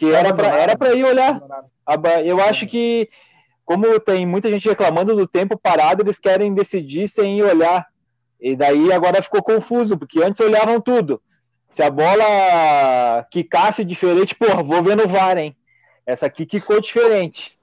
Que 0.00 0.14
era 0.14 0.32
para 0.32 0.48
era 0.56 0.78
pra 0.78 0.94
ir 0.94 1.04
olhar. 1.04 1.42
Eu 2.24 2.40
acho 2.40 2.66
que 2.66 3.10
como 3.66 4.00
tem 4.00 4.24
muita 4.24 4.48
gente 4.48 4.66
reclamando 4.66 5.14
do 5.14 5.26
tempo 5.26 5.58
parado, 5.58 6.02
eles 6.02 6.18
querem 6.18 6.54
decidir 6.54 7.06
sem 7.06 7.38
ir 7.38 7.42
olhar. 7.42 7.86
E 8.40 8.56
daí 8.56 8.90
agora 8.90 9.20
ficou 9.20 9.42
confuso, 9.42 9.98
porque 9.98 10.22
antes 10.22 10.40
olhavam 10.40 10.80
tudo. 10.80 11.20
Se 11.68 11.82
a 11.82 11.90
bola 11.90 13.26
quicasse 13.30 13.84
diferente, 13.84 14.34
porra, 14.34 14.62
vou 14.62 14.82
ver 14.82 14.96
no 14.96 15.06
VAR, 15.06 15.36
hein? 15.36 15.54
Essa 16.06 16.24
aqui 16.24 16.46
quicou 16.46 16.80
diferente. 16.80 17.58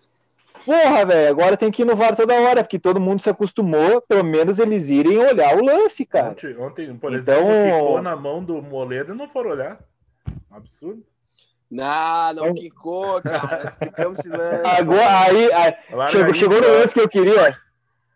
Porra, 0.63 1.07
velho, 1.07 1.31
agora 1.31 1.57
tem 1.57 1.71
que 1.71 1.81
ir 1.81 1.85
no 1.85 1.95
VAR 1.95 2.15
toda 2.15 2.39
hora, 2.39 2.63
porque 2.63 2.77
todo 2.77 3.01
mundo 3.01 3.23
se 3.23 3.31
acostumou, 3.31 3.99
pelo 3.99 4.23
menos 4.23 4.59
eles 4.59 4.91
irem 4.91 5.17
olhar 5.17 5.57
o 5.57 5.65
lance, 5.65 6.05
cara. 6.05 6.33
Ontem, 6.33 6.55
ontem 6.59 6.95
por 6.97 7.15
exemplo, 7.15 7.41
então... 7.41 7.79
quicou 7.79 8.01
na 8.03 8.15
mão 8.15 8.43
do 8.43 8.61
Moledo 8.61 9.13
e 9.13 9.17
não 9.17 9.27
foram 9.27 9.49
olhar. 9.49 9.79
Absurdo. 10.51 11.03
Não, 11.69 12.33
não 12.33 12.53
quicou, 12.53 13.21
cara. 13.21 13.65
Explicamos 13.65 14.19
esse 14.19 14.29
lance. 14.29 14.65
Agora, 14.65 15.19
aí, 15.19 15.51
aí 15.53 15.73
chegou, 16.09 16.33
chegou 16.33 16.61
no 16.61 16.67
lance 16.67 16.93
que 16.93 17.01
eu 17.01 17.09
queria. 17.09 17.57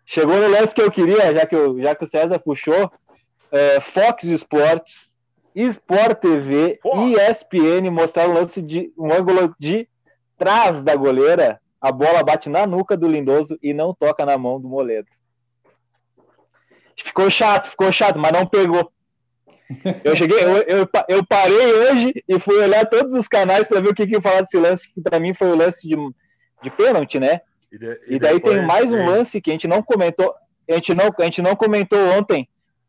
Chegou 0.06 0.36
no 0.36 0.48
lance 0.48 0.74
que 0.74 0.82
eu 0.82 0.90
queria, 0.90 1.34
já 1.34 1.46
que, 1.46 1.54
eu, 1.54 1.80
já 1.80 1.94
que 1.94 2.04
o 2.04 2.08
César 2.08 2.38
puxou. 2.38 2.90
É, 3.50 3.80
Fox 3.80 4.24
Sports, 4.24 5.12
Sport 5.54 6.18
TV 6.20 6.80
e 6.82 7.14
ESPN 7.14 7.90
mostraram 7.90 8.30
o 8.30 8.34
lance 8.34 8.62
de 8.62 8.92
um 8.96 9.12
ângulo 9.12 9.54
de 9.58 9.86
trás 10.38 10.82
da 10.82 10.96
goleira. 10.96 11.60
A 11.80 11.92
bola 11.92 12.22
bate 12.22 12.48
na 12.48 12.66
nuca 12.66 12.96
do 12.96 13.08
Lindoso 13.08 13.58
e 13.62 13.74
não 13.74 13.92
toca 13.92 14.24
na 14.24 14.38
mão 14.38 14.60
do 14.60 14.68
Moledo. 14.68 15.08
Ficou 16.96 17.28
chato, 17.28 17.68
ficou 17.68 17.90
chato, 17.90 18.18
mas 18.18 18.32
não 18.32 18.46
pegou. 18.46 18.92
Eu 20.04 20.16
cheguei, 20.16 20.38
eu, 20.42 20.56
eu, 20.62 20.88
eu, 21.08 21.26
parei 21.26 21.72
hoje 21.72 22.24
e 22.28 22.38
fui 22.38 22.56
olhar 22.56 22.86
todos 22.86 23.14
os 23.14 23.28
canais 23.28 23.66
para 23.66 23.80
ver 23.80 23.90
o 23.90 23.94
que, 23.94 24.06
que 24.06 24.16
eu 24.16 24.22
falar 24.22 24.42
desse 24.42 24.58
lance, 24.58 24.92
que 24.92 25.00
para 25.00 25.20
mim 25.20 25.34
foi 25.34 25.48
o 25.48 25.56
lance 25.56 25.88
de, 25.88 25.96
de 26.62 26.70
pênalti, 26.70 27.18
né? 27.18 27.40
E, 27.70 27.78
de, 27.78 27.86
e, 28.08 28.14
e 28.14 28.18
daí 28.18 28.34
depois, 28.34 28.56
tem 28.56 28.66
mais 28.66 28.92
um 28.92 29.06
lance 29.06 29.40
que 29.40 29.50
a 29.50 29.54
gente 29.54 29.68
não 29.68 29.82
comentou, 29.82 30.34
a 30.68 30.74
gente 30.74 30.94
não, 30.94 31.10
a 31.18 31.24
gente 31.24 31.42
não 31.42 31.56
comentou 31.56 31.98
ontem, 32.16 32.48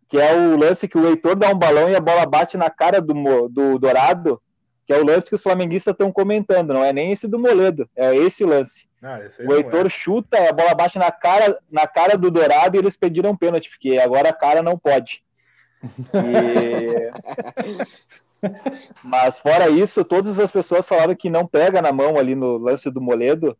que 0.10 0.20
é 0.20 0.34
o 0.34 0.58
lance 0.58 0.88
que 0.88 0.98
o 0.98 1.08
Heitor 1.08 1.36
dá 1.36 1.50
um 1.50 1.58
balão 1.58 1.90
e 1.90 1.96
a 1.96 2.00
bola 2.00 2.26
bate 2.26 2.58
na 2.58 2.70
cara 2.70 3.02
do, 3.02 3.14
do 3.50 3.80
Dourado, 3.80 4.42
que 4.86 4.94
é 4.94 4.98
o 4.98 5.06
lance 5.06 5.30
que 5.30 5.36
os 5.36 5.44
flamenguistas 5.44 5.94
estão 5.94 6.12
comentando, 6.12 6.74
não 6.74 6.84
é 6.84 6.92
nem 6.92 7.12
esse 7.12 7.28
do 7.28 7.40
Moledo, 7.40 7.90
é 7.96 8.16
esse 8.16 8.44
lance. 8.44 8.88
Ah, 9.02 9.20
o 9.48 9.54
Heitor 9.54 9.86
é. 9.86 9.90
chuta, 9.90 10.50
a 10.50 10.54
bola 10.54 10.74
bate 10.74 10.98
na 10.98 11.12
cara, 11.12 11.58
na 11.70 11.88
cara 11.88 12.18
do 12.18 12.32
Dourado 12.32 12.76
e 12.76 12.80
eles 12.80 12.96
pediram 12.96 13.36
pênalti, 13.36 13.70
porque 13.70 13.98
agora 13.98 14.30
a 14.30 14.34
cara 14.34 14.62
não 14.62 14.78
pode. 14.78 15.24
E... 16.14 17.10
Mas 19.04 19.40
fora 19.40 19.70
isso, 19.70 20.04
todas 20.04 20.40
as 20.40 20.52
pessoas 20.52 20.88
falaram 20.88 21.16
que 21.16 21.30
não 21.30 21.48
pega 21.48 21.82
na 21.82 21.92
mão 21.92 22.18
ali 22.18 22.36
no 22.36 22.58
lance 22.58 22.90
do 22.90 23.02
Moledo. 23.02 23.58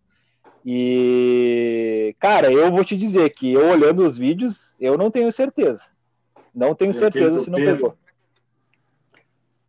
E, 0.66 2.16
cara, 2.20 2.52
eu 2.52 2.72
vou 2.72 2.86
te 2.86 2.98
dizer 2.98 3.30
que 3.32 3.54
eu 3.54 3.70
olhando 3.70 4.06
os 4.06 4.18
vídeos, 4.18 4.78
eu 4.80 4.98
não 4.98 5.12
tenho 5.12 5.32
certeza. 5.32 5.88
Não 6.54 6.74
tenho 6.76 6.94
certeza 6.94 7.40
se 7.40 7.50
não 7.50 7.58
Pedro. 7.58 7.76
pegou. 7.76 7.98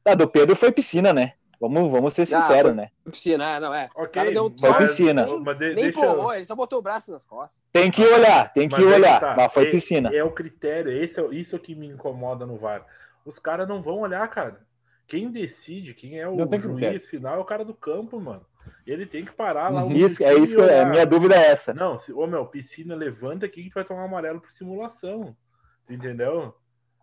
Ah, 0.04 0.14
do 0.14 0.28
Pedro 0.28 0.54
foi 0.54 0.70
piscina, 0.70 1.12
né? 1.12 1.32
Vamos, 1.68 1.92
vamos 1.92 2.14
ser 2.14 2.26
sinceros, 2.26 2.72
ah, 2.72 2.74
né? 2.74 2.90
Piscina, 3.10 3.60
não 3.60 3.74
é. 3.74 3.88
Okay, 3.94 4.08
cara 4.08 4.32
deu 4.32 4.54
foi 4.58 4.74
piscina. 4.74 5.24
Nem, 5.24 5.40
mas 5.40 5.58
de, 5.58 5.74
nem 5.74 5.86
empurrou, 5.86 6.34
ele 6.34 6.44
só 6.44 6.54
botou 6.54 6.78
o 6.78 6.82
braço 6.82 7.10
nas 7.10 7.24
costas. 7.24 7.62
Tem 7.72 7.90
que 7.90 8.02
olhar, 8.02 8.52
tem 8.52 8.68
que 8.68 8.80
mas 8.80 8.94
olhar. 8.94 9.20
Tá. 9.20 9.34
Mas 9.36 9.52
foi 9.52 9.68
é, 9.68 9.70
piscina. 9.70 10.14
É 10.14 10.22
o 10.22 10.30
critério, 10.30 10.90
esse 10.90 11.20
é, 11.20 11.26
isso 11.32 11.58
que 11.58 11.74
me 11.74 11.86
incomoda 11.86 12.46
no 12.46 12.56
VAR. 12.56 12.84
Os 13.24 13.38
caras 13.38 13.66
não 13.66 13.82
vão 13.82 14.00
olhar, 14.00 14.28
cara. 14.28 14.60
Quem 15.06 15.30
decide, 15.30 15.94
quem 15.94 16.18
é 16.18 16.28
o 16.28 16.36
juiz 16.58 17.06
final 17.06 17.36
é 17.36 17.38
o 17.38 17.44
cara 17.44 17.64
do 17.64 17.74
campo, 17.74 18.20
mano. 18.20 18.44
Ele 18.86 19.06
tem 19.06 19.24
que 19.24 19.32
parar 19.32 19.68
lá. 19.68 19.86
Isso, 19.86 20.22
é 20.22 20.34
isso 20.34 20.56
que 20.56 20.62
é, 20.62 20.82
a 20.82 20.86
minha 20.86 21.06
dúvida 21.06 21.34
é 21.34 21.50
essa. 21.50 21.74
Não, 21.74 21.98
se, 21.98 22.12
ô 22.12 22.26
meu, 22.26 22.46
piscina 22.46 22.94
levanta 22.94 23.46
aqui 23.46 23.56
que 23.56 23.60
a 23.60 23.62
gente 23.64 23.74
vai 23.74 23.84
tomar 23.84 24.04
amarelo 24.04 24.40
por 24.40 24.50
simulação. 24.50 25.36
Entendeu? 25.88 26.54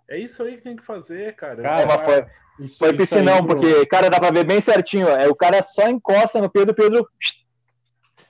É 0.10 0.18
isso 0.18 0.44
aí 0.44 0.58
que 0.58 0.64
tem 0.64 0.76
que 0.76 0.84
fazer, 0.84 1.36
cara. 1.36 1.62
Cara, 1.62 1.86
mas 1.86 2.02
foi, 2.02 2.26
isso, 2.62 2.78
foi 2.78 2.94
piscinão, 2.94 3.36
aí, 3.36 3.46
porque, 3.46 3.86
cara, 3.88 4.10
dá 4.10 4.20
pra 4.20 4.32
ver 4.32 4.46
bem 4.46 4.62
certinho. 4.62 5.08
É, 5.08 5.28
o 5.28 5.36
cara 5.36 5.64
só 5.64 5.88
encosta 5.90 6.40
no 6.40 6.50
Pedro, 6.50 6.74
Pedro 6.74 7.08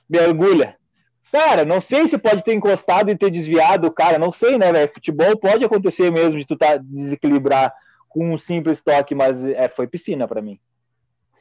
mergulha. 0.08 0.76
Cara, 1.30 1.64
não 1.64 1.80
sei 1.80 2.06
se 2.06 2.18
pode 2.18 2.44
ter 2.44 2.52
encostado 2.52 3.10
e 3.10 3.16
ter 3.16 3.30
desviado 3.30 3.88
o 3.88 3.92
cara, 3.92 4.18
não 4.18 4.30
sei, 4.30 4.58
né, 4.58 4.70
velho? 4.70 4.92
Futebol 4.92 5.36
pode 5.38 5.64
acontecer 5.64 6.10
mesmo 6.10 6.38
de 6.38 6.46
tu 6.46 6.56
tá 6.56 6.76
desequilibrar 6.76 7.72
com 8.08 8.32
um 8.32 8.36
simples 8.36 8.82
toque, 8.82 9.14
mas 9.14 9.46
é, 9.46 9.68
foi 9.68 9.86
piscina 9.86 10.28
para 10.28 10.42
mim. 10.42 10.60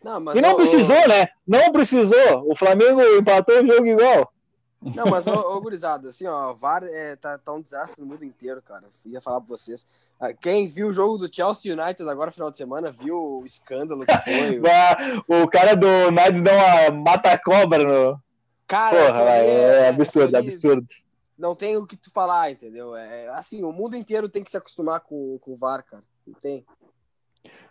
Não, 0.04 0.36
e 0.36 0.42
não 0.42 0.56
precisou, 0.56 1.08
né? 1.08 1.28
Não 1.46 1.72
precisou. 1.72 2.50
O 2.50 2.56
Flamengo 2.56 3.02
empatou 3.18 3.62
o 3.62 3.68
jogo 3.68 3.86
igual. 3.86 4.34
Não, 4.82 5.06
mas, 5.06 5.28
ô, 5.28 5.34
ô 5.34 5.62
gurizada, 5.62 6.10
assim, 6.10 6.26
ó, 6.26 6.54
VAR 6.54 6.84
é, 6.84 7.16
tá, 7.16 7.38
tá 7.38 7.54
um 7.54 7.62
desastre 7.62 8.02
no 8.02 8.08
mundo 8.08 8.26
inteiro, 8.26 8.62
cara. 8.64 8.86
Ia 9.06 9.22
falar 9.22 9.40
pra 9.40 9.50
vocês. 9.50 9.86
Ah, 10.22 10.34
quem 10.34 10.68
viu 10.68 10.90
o 10.90 10.94
jogo 10.94 11.18
do 11.18 11.34
Chelsea 11.34 11.74
United 11.74 12.08
agora, 12.08 12.32
final 12.32 12.52
de 12.52 12.58
semana, 12.58 12.92
viu 12.92 13.18
o 13.18 13.44
escândalo 13.44 14.06
que 14.06 14.18
foi. 14.20 14.62
o 15.28 15.48
cara 15.48 15.76
do 15.76 15.88
United 15.88 16.42
deu 16.42 16.54
uma 16.54 17.02
mata-cobra 17.02 17.84
no. 17.84 18.22
Cara, 18.68 19.14
Porra, 19.14 19.32
é, 19.32 19.86
é, 19.86 19.90
absurdo, 19.90 20.38
absurdo. 20.38 20.88
Não 21.36 21.56
tem 21.56 21.76
o 21.76 21.88
que 21.88 21.98
tu 21.98 22.12
falar, 22.12 22.52
entendeu? 22.52 22.96
É, 22.96 23.30
assim, 23.30 23.64
o 23.64 23.72
mundo 23.72 23.96
inteiro 23.96 24.30
tem 24.30 24.44
que 24.44 24.52
se 24.52 24.58
acostumar 24.58 25.00
com, 25.00 25.40
com 25.42 25.54
o 25.54 25.58
VAR, 25.58 25.84
cara. 25.84 26.04
Não 26.26 26.36
tem. 26.36 26.64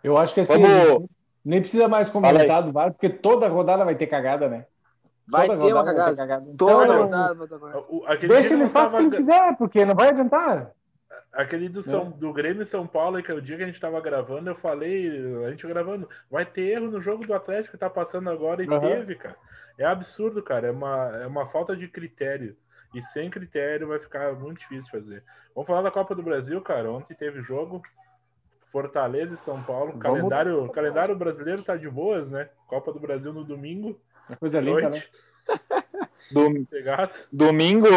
Eu 0.03 0.19
acho 0.19 0.35
que 0.35 0.41
assim, 0.41 0.61
Vamos... 0.61 1.09
nem 1.45 1.61
precisa 1.61 1.87
mais 1.87 2.11
comentar 2.11 2.65
do 2.65 2.73
VAR, 2.73 2.91
porque 2.91 3.09
toda 3.09 3.47
rodada 3.47 3.85
vai 3.85 3.95
ter 3.95 4.09
cagada, 4.09 4.49
né? 4.49 4.67
Vai 5.29 5.47
ter 5.47 5.73
uma 5.73 5.85
cagada. 5.85 6.11
Ter 6.11 6.17
cagada. 6.17 6.47
Toda 6.59 6.83
então, 6.83 7.03
rodada 7.03 7.35
vai 7.37 7.47
ter 7.47 7.61
cagada. 7.61 8.27
Deixa 8.27 8.55
eles 8.55 8.73
façam 8.73 8.99
o 8.99 9.03
que 9.03 9.07
eles 9.07 9.19
quiserem, 9.21 9.55
porque 9.55 9.85
não 9.85 9.95
vai 9.95 10.09
adiantar. 10.09 10.75
Aquele 11.33 11.69
do, 11.69 11.83
São, 11.83 12.09
é. 12.09 12.19
do 12.19 12.33
Grêmio 12.33 12.67
São 12.67 12.87
Paulo, 12.87 13.23
que 13.23 13.31
é 13.31 13.35
o 13.35 13.41
dia 13.41 13.57
que 13.57 13.63
a 13.63 13.67
gente 13.67 13.81
tava 13.81 14.01
gravando, 14.01 14.51
eu 14.51 14.57
falei, 14.57 15.09
a 15.47 15.51
gente 15.51 15.67
gravando, 15.67 16.09
vai 16.29 16.45
ter 16.45 16.63
erro 16.63 16.91
no 16.91 17.01
jogo 17.01 17.25
do 17.25 17.33
Atlético 17.33 17.73
que 17.73 17.81
tá 17.81 17.89
passando 17.89 18.29
agora 18.29 18.65
e 18.65 18.69
uhum. 18.69 18.81
teve, 18.81 19.15
cara. 19.15 19.37
É 19.79 19.85
absurdo, 19.85 20.43
cara. 20.43 20.69
É 20.69 20.71
uma, 20.71 21.17
é 21.23 21.27
uma 21.27 21.47
falta 21.47 21.77
de 21.77 21.89
critério. 21.89 22.57
E 22.93 23.01
sem 23.01 23.31
critério 23.31 23.87
vai 23.87 24.01
ficar 24.01 24.33
muito 24.35 24.59
difícil 24.59 24.91
fazer. 24.91 25.23
Vamos 25.55 25.67
falar 25.69 25.83
da 25.83 25.91
Copa 25.91 26.15
do 26.15 26.23
Brasil, 26.23 26.61
cara. 26.61 26.91
Ontem 26.91 27.15
teve 27.15 27.41
jogo. 27.43 27.81
Fortaleza 28.73 29.35
e 29.35 29.39
São 29.39 29.63
Paulo. 29.63 29.93
Vamos... 29.93 30.03
Calendário, 30.03 30.69
calendário 30.71 31.17
brasileiro 31.17 31.63
tá 31.63 31.77
de 31.77 31.89
boas, 31.89 32.31
né? 32.31 32.49
Copa 32.67 32.93
do 32.93 33.01
Brasil 33.01 33.33
no 33.33 33.45
domingo. 33.45 34.01
Coisa 34.39 34.61
linda, 34.61 34.91
né? 34.91 35.03
Dom... 36.31 36.65
Domingo, 37.33 37.89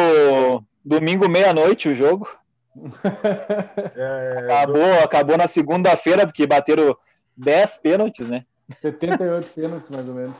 domingo 0.84 1.30
meia-noite 1.30 1.90
o 1.90 1.96
jogo. 1.96 2.28
É, 3.95 4.38
acabou, 4.39 4.76
do... 4.76 5.03
acabou 5.03 5.38
na 5.38 5.47
segunda-feira, 5.47 6.26
porque 6.26 6.47
bateram 6.47 6.95
10 7.38 7.78
pênaltis, 7.78 8.28
né? 8.28 8.45
78 8.78 9.49
pênaltis, 9.53 9.89
mais 9.89 10.07
ou 10.07 10.15
menos. 10.15 10.38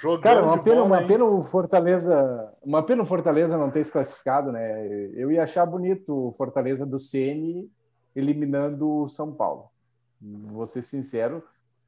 Jogando 0.00 0.22
Cara, 0.22 0.44
uma 0.44 0.62
pena, 0.62 0.82
uma 0.82 1.06
pena 1.06 1.24
o 1.24 1.42
Fortaleza. 1.42 2.52
Uma 2.62 2.82
pena 2.82 3.02
o 3.02 3.06
Fortaleza 3.06 3.58
não 3.58 3.70
ter 3.70 3.84
se 3.84 3.90
classificado, 3.90 4.52
né? 4.52 4.86
Eu 5.14 5.30
ia 5.32 5.42
achar 5.42 5.66
bonito 5.66 6.28
o 6.28 6.32
Fortaleza 6.32 6.86
do 6.86 6.98
Ceni 6.98 7.70
eliminando 8.14 8.88
o 8.88 9.08
São 9.08 9.32
Paulo. 9.32 9.70
Vou 10.20 10.66
ser 10.66 10.82
sincero, 10.82 11.42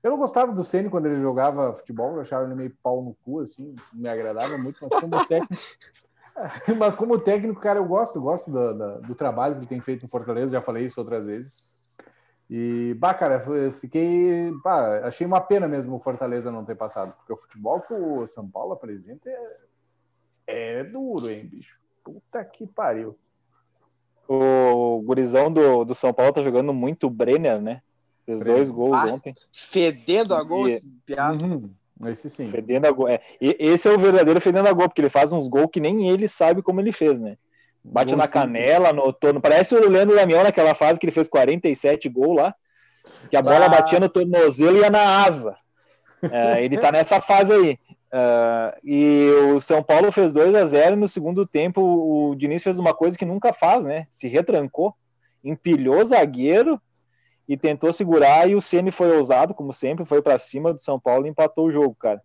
eu 0.05 0.11
não 0.11 0.18
gostava 0.18 0.53
do 0.53 0.62
Ceni 0.62 0.90
quando 0.90 1.07
ele 1.07 1.18
jogava 1.18 1.72
futebol, 1.72 2.16
eu 2.16 2.20
achava 2.20 2.45
ele 2.45 2.55
meio 2.55 2.76
pau 2.82 3.03
no 3.03 3.16
cu, 3.24 3.40
assim, 3.40 3.74
me 3.90 4.07
agradava 4.07 4.59
muito, 4.59 4.78
mas 4.82 5.01
como 5.01 5.26
técnico. 5.26 5.62
mas 6.78 6.95
como 6.95 7.18
técnico, 7.18 7.61
cara, 7.61 7.78
eu 7.78 7.85
gosto, 7.85 8.20
gosto 8.20 8.51
do, 8.51 8.74
do, 8.74 9.01
do 9.03 9.14
trabalho 9.14 9.55
que 9.55 9.61
ele 9.61 9.68
tem 9.68 9.80
feito 9.80 10.05
em 10.05 10.09
Fortaleza, 10.09 10.53
já 10.53 10.61
falei 10.61 10.85
isso 10.85 11.01
outras 11.01 11.26
vezes. 11.26 11.74
E, 12.51 12.95
bah, 12.99 13.14
cara, 13.14 13.43
fiquei. 13.72 14.53
Bah, 14.62 15.07
achei 15.07 15.26
uma 15.26 15.41
pena 15.41 15.66
mesmo 15.66 15.97
o 15.97 16.01
Fortaleza 16.01 16.51
não 16.51 16.64
ter 16.64 16.74
passado, 16.74 17.14
porque 17.16 17.32
o 17.32 17.37
futebol 17.37 17.80
que 17.80 17.95
o 17.95 18.26
São 18.26 18.49
Paulo 18.49 18.72
apresenta 18.72 19.30
é, 19.30 19.57
é 20.47 20.85
duro, 20.85 21.30
hein, 21.30 21.47
bicho? 21.47 21.78
Puta 22.03 22.45
que 22.45 22.66
pariu. 22.66 23.18
O 24.28 25.03
gurizão 25.03 25.53
do, 25.53 25.85
do 25.85 25.95
São 25.95 26.12
Paulo 26.12 26.32
tá 26.32 26.43
jogando 26.43 26.72
muito 26.72 27.09
Brenner, 27.09 27.61
né? 27.61 27.82
Fez 28.26 28.41
dois 28.41 28.70
gols 28.70 28.97
ah, 28.97 29.07
ontem. 29.07 29.35
Fedendo 29.53 30.35
a 30.35 30.43
gol, 30.43 30.68
e... 30.68 30.80
uhum. 31.43 31.70
Esse 32.11 32.31
sim. 32.31 32.51
Fedendo 32.51 32.87
a 32.87 32.91
gol. 32.91 33.09
É, 33.09 33.21
esse 33.41 33.89
é 33.89 33.93
o 33.93 33.99
verdadeiro 33.99 34.41
fedendo 34.41 34.69
a 34.69 34.73
gol, 34.73 34.89
porque 34.89 35.01
ele 35.01 35.11
faz 35.11 35.33
uns 35.33 35.49
gols 35.49 35.69
que 35.73 35.81
nem 35.81 36.09
ele 36.09 36.29
sabe 36.29 36.63
como 36.63 36.81
ele 36.81 36.93
fez, 36.93 37.19
né? 37.19 37.37
Bate 37.83 38.17
na 38.17 38.27
canela, 38.27 38.93
no 38.93 39.13
torno. 39.13 39.41
Parece 39.41 39.75
o 39.75 39.91
Leandro 39.91 40.17
Damião 40.17 40.43
naquela 40.43 40.75
fase 40.75 40.99
que 40.99 41.05
ele 41.05 41.13
fez 41.13 41.29
47 41.29 42.09
gols 42.09 42.37
lá. 42.37 42.55
Que 43.29 43.37
a 43.37 43.43
bola 43.43 43.67
ah. 43.67 43.69
batia 43.69 44.01
no 44.01 44.09
tornozelo 44.09 44.79
e 44.79 44.81
ia 44.81 44.91
na 44.91 45.25
asa. 45.25 45.55
É, 46.23 46.65
ele 46.65 46.79
tá 46.79 46.91
nessa 46.91 47.21
fase 47.21 47.53
aí. 47.53 47.79
Uh, 48.15 48.79
e 48.85 49.29
o 49.55 49.61
São 49.61 49.83
Paulo 49.83 50.13
fez 50.13 50.33
2 50.33 50.55
a 50.55 50.65
0 50.65 50.97
no 50.97 51.09
segundo 51.09 51.45
tempo 51.45 51.81
o 51.83 52.37
Diniz 52.37 52.63
fez 52.63 52.79
uma 52.79 52.95
coisa 52.95 53.19
que 53.19 53.25
nunca 53.25 53.53
faz, 53.53 53.85
né? 53.85 54.07
Se 54.09 54.29
retrancou, 54.29 54.95
empilhou 55.43 56.05
zagueiro 56.05 56.81
e 57.49 57.57
tentou 57.57 57.92
segurar 57.92 58.49
e 58.49 58.55
o 58.55 58.62
Ceni 58.62 58.90
foi 58.90 59.14
ousado, 59.16 59.55
como 59.55 59.72
sempre, 59.72 60.05
foi 60.05 60.22
para 60.22 60.38
cima 60.38 60.72
do 60.72 60.80
São 60.80 60.99
Paulo 60.99 61.26
e 61.26 61.30
empatou 61.30 61.66
o 61.66 61.70
jogo, 61.70 61.95
cara. 61.95 62.22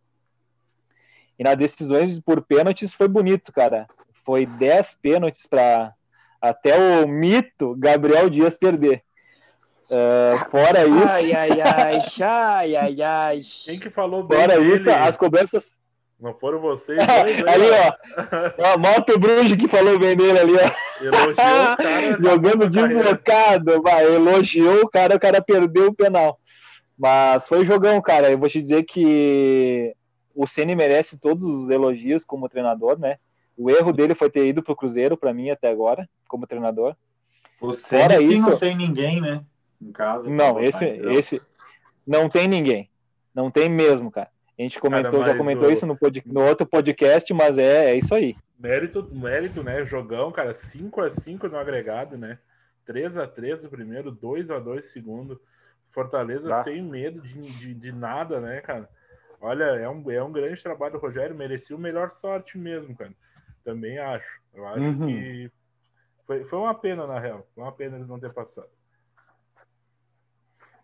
E 1.37 1.43
nas 1.43 1.55
decisões 1.55 2.19
por 2.19 2.41
pênaltis 2.41 2.93
foi 2.93 3.07
bonito, 3.07 3.51
cara. 3.51 3.87
Foi 4.25 4.45
10 4.45 4.97
pênaltis 5.01 5.45
para 5.45 5.93
até 6.41 7.01
o 7.03 7.07
mito 7.07 7.75
Gabriel 7.77 8.29
Dias 8.29 8.57
perder. 8.57 9.03
Uh, 9.89 10.37
fora 10.51 10.85
isso. 10.85 11.07
Ai, 11.07 11.33
ai, 11.33 11.61
ai, 11.61 12.03
ai, 12.21 12.75
ai, 12.75 13.01
ai. 13.01 13.41
Quem 13.65 13.79
que 13.79 13.89
falou 13.89 14.23
bem 14.23 14.37
Fora 14.37 14.59
dele? 14.59 14.75
isso, 14.75 14.89
as 14.89 15.17
cobranças. 15.17 15.78
Não 16.19 16.33
foram 16.33 16.59
vocês. 16.59 16.99
ali, 16.99 17.69
ó. 17.71 17.93
ó 18.75 18.77
Moto 18.77 19.17
Bruxo 19.17 19.55
que 19.55 19.67
falou 19.69 19.97
bem 19.97 20.17
dele 20.17 20.39
ali, 20.39 20.53
ó. 20.53 21.05
Elogiou 21.05 21.31
o 21.31 21.35
cara. 21.35 21.77
Tá 21.79 22.23
Jogando 22.23 22.69
deslocado, 22.69 23.81
vai. 23.81 24.05
Elogiou 24.05 24.81
o 24.81 24.89
cara, 24.89 25.15
o 25.15 25.19
cara 25.19 25.41
perdeu 25.41 25.87
o 25.87 25.93
penal. 25.93 26.39
Mas 26.97 27.47
foi 27.47 27.65
jogão, 27.65 28.01
cara. 28.01 28.29
Eu 28.29 28.37
vou 28.37 28.49
te 28.49 28.59
dizer 28.59 28.83
que 28.83 29.95
o 30.35 30.45
Ceni 30.45 30.75
merece 30.75 31.17
todos 31.17 31.43
os 31.49 31.69
elogios 31.69 32.25
como 32.25 32.49
treinador, 32.49 32.99
né? 32.99 33.17
O 33.57 33.69
erro 33.69 33.93
dele 33.93 34.13
foi 34.13 34.29
ter 34.29 34.45
ido 34.47 34.61
pro 34.61 34.75
Cruzeiro, 34.75 35.15
para 35.15 35.33
mim, 35.33 35.49
até 35.49 35.69
agora, 35.69 36.07
como 36.27 36.47
treinador. 36.47 36.95
O 37.61 37.73
Ceni 37.73 38.33
isso, 38.33 38.49
não 38.49 38.57
tem 38.57 38.75
ninguém, 38.75 39.21
né? 39.21 39.41
Em 39.81 39.91
casa. 39.93 40.29
Não, 40.29 40.59
esse, 40.59 40.83
esse 40.83 41.41
não 42.05 42.29
tem 42.29 42.47
ninguém. 42.47 42.89
Não 43.33 43.49
tem 43.49 43.69
mesmo, 43.69 44.11
cara. 44.11 44.29
A 44.59 44.61
gente 44.61 44.77
comentou, 44.77 45.21
cara, 45.21 45.31
já 45.31 45.37
comentou 45.37 45.69
o... 45.69 45.71
isso 45.71 45.85
no, 45.85 45.95
pod, 45.95 46.21
no, 46.25 46.41
outro 46.45 46.67
podcast, 46.67 47.33
mas 47.33 47.57
é, 47.57 47.91
é 47.91 47.95
isso 47.95 48.13
aí. 48.13 48.35
Mérito, 48.59 49.07
mérito, 49.09 49.63
né? 49.63 49.85
Jogão, 49.85 50.33
cara, 50.33 50.53
5 50.53 51.01
a 51.01 51.09
5 51.09 51.47
no 51.47 51.57
agregado, 51.57 52.17
né? 52.17 52.37
3 52.85 53.17
a 53.17 53.25
3 53.25 53.63
no 53.63 53.69
primeiro, 53.69 54.11
2 54.11 54.51
a 54.51 54.59
2 54.59 54.85
no 54.85 54.91
segundo. 54.91 55.41
Fortaleza 55.91 56.49
tá. 56.49 56.63
sem 56.63 56.83
medo 56.83 57.21
de, 57.21 57.39
de, 57.39 57.73
de, 57.73 57.91
nada, 57.93 58.41
né, 58.41 58.59
cara? 58.59 58.89
Olha, 59.39 59.63
é 59.63 59.87
um, 59.87 60.11
é 60.11 60.21
um 60.21 60.31
grande 60.31 60.61
trabalho 60.61 60.93
do 60.93 60.99
Rogério, 60.99 61.33
merecia 61.33 61.75
o 61.75 61.79
melhor 61.79 62.09
sorte 62.09 62.57
mesmo, 62.57 62.93
cara. 62.97 63.13
Também 63.63 63.97
acho. 63.97 64.41
Eu 64.53 64.67
acho 64.67 64.81
uhum. 64.81 65.07
que 65.07 65.51
foi, 66.27 66.43
foi 66.43 66.59
uma 66.59 66.75
pena, 66.75 67.07
na 67.07 67.17
real. 67.17 67.47
Foi 67.55 67.63
uma 67.63 67.71
pena 67.71 67.95
eles 67.95 68.09
não 68.09 68.19
ter 68.19 68.33
passado. 68.33 68.67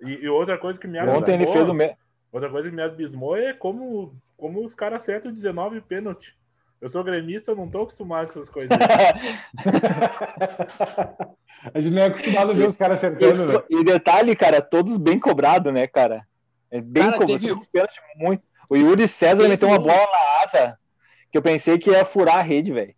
E, 0.02 0.14
e 0.14 0.30
outra 0.30 0.58
coisa 0.58 0.80
que 0.80 0.88
me 0.88 0.98
Ontem 1.02 1.36
ele 1.36 1.48
fez 1.48 1.68
o. 1.68 1.74
Me... 1.74 1.96
Outra 2.32 2.50
coisa 2.50 2.70
que 2.70 2.76
me 2.76 2.82
abismou 2.82 3.36
é 3.38 3.54
como, 3.54 4.14
como 4.38 4.64
os 4.64 4.74
caras 4.76 5.02
acertam 5.02 5.32
19 5.32 5.82
pênalti. 5.82 6.36
Eu 6.82 6.90
sou 6.90 7.04
gremista, 7.04 7.52
eu 7.52 7.56
não 7.56 7.70
tô 7.70 7.84
acostumado 7.84 8.26
com 8.32 8.40
essas 8.40 8.50
coisas. 8.50 8.70
a 11.74 11.80
gente 11.80 11.94
não 11.94 12.02
é 12.04 12.06
acostumado 12.08 12.52
a 12.52 12.54
ver 12.54 12.68
os 12.68 12.78
caras 12.78 12.98
acertando, 13.00 13.46
né? 13.46 13.64
E 13.70 13.84
detalhe, 13.84 14.36
cara, 14.36 14.62
todos 14.62 14.98
bem 14.98 15.20
cobrados, 15.20 15.74
né, 15.74 15.88
cara? 15.88 16.28
É 16.70 16.82
bem 16.82 17.04
Cara, 17.04 17.18
cobrado. 17.18 17.40
teve- 17.40 17.54
muito. 18.18 18.44
O 18.70 18.76
Yuri 18.76 19.08
César 19.08 19.38
Teve 19.44 19.50
meteu 19.50 19.68
uma 19.68 19.80
um- 19.80 19.84
bola 19.84 20.08
na 20.12 20.44
asa 20.44 20.80
que 21.32 21.38
eu 21.38 21.42
pensei 21.42 21.78
que 21.78 21.90
ia 21.92 22.04
furar 22.04 22.40
a 22.40 22.42
rede, 22.42 22.74
velho. 22.74 22.96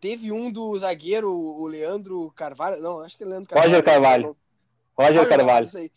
Teve 0.00 0.32
um 0.32 0.50
do 0.50 0.76
zagueiro, 0.78 1.30
o 1.32 1.66
Leandro 1.66 2.30
Carvalho. 2.34 2.80
Não, 2.80 3.00
acho 3.00 3.16
que 3.16 3.24
é 3.24 3.26
Leandro 3.26 3.48
Carvalho. 3.48 3.70
Roger 3.70 3.84
Carvalho. 3.84 4.36
Roger 4.98 5.28
Carvalho. 5.28 5.66
aí. 5.76 5.90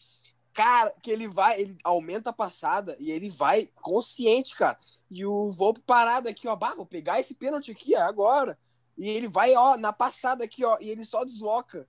Cara, 0.56 0.93
que 1.03 1.12
ele 1.12 1.28
vai, 1.28 1.60
ele 1.60 1.78
aumenta 1.84 2.30
a 2.30 2.34
passada 2.34 2.95
e 2.97 3.12
ele 3.12 3.30
vai 3.30 3.70
consciente, 3.82 4.56
cara. 4.56 4.80
E 5.12 5.26
o 5.26 5.51
Volpe 5.51 5.82
parado 5.86 6.30
aqui, 6.30 6.47
ó, 6.47 6.56
bah, 6.56 6.74
vou 6.74 6.86
pegar 6.86 7.20
esse 7.20 7.36
pênalti 7.36 7.72
aqui 7.72 7.93
ó, 7.93 7.99
agora. 7.99 8.58
E 8.97 9.10
ele 9.10 9.28
vai, 9.28 9.53
ó, 9.53 9.76
na 9.76 9.91
passada 9.91 10.45
aqui, 10.45 10.64
ó, 10.64 10.78
e 10.80 10.89
ele 10.89 11.03
só 11.03 11.26
desloca. 11.26 11.86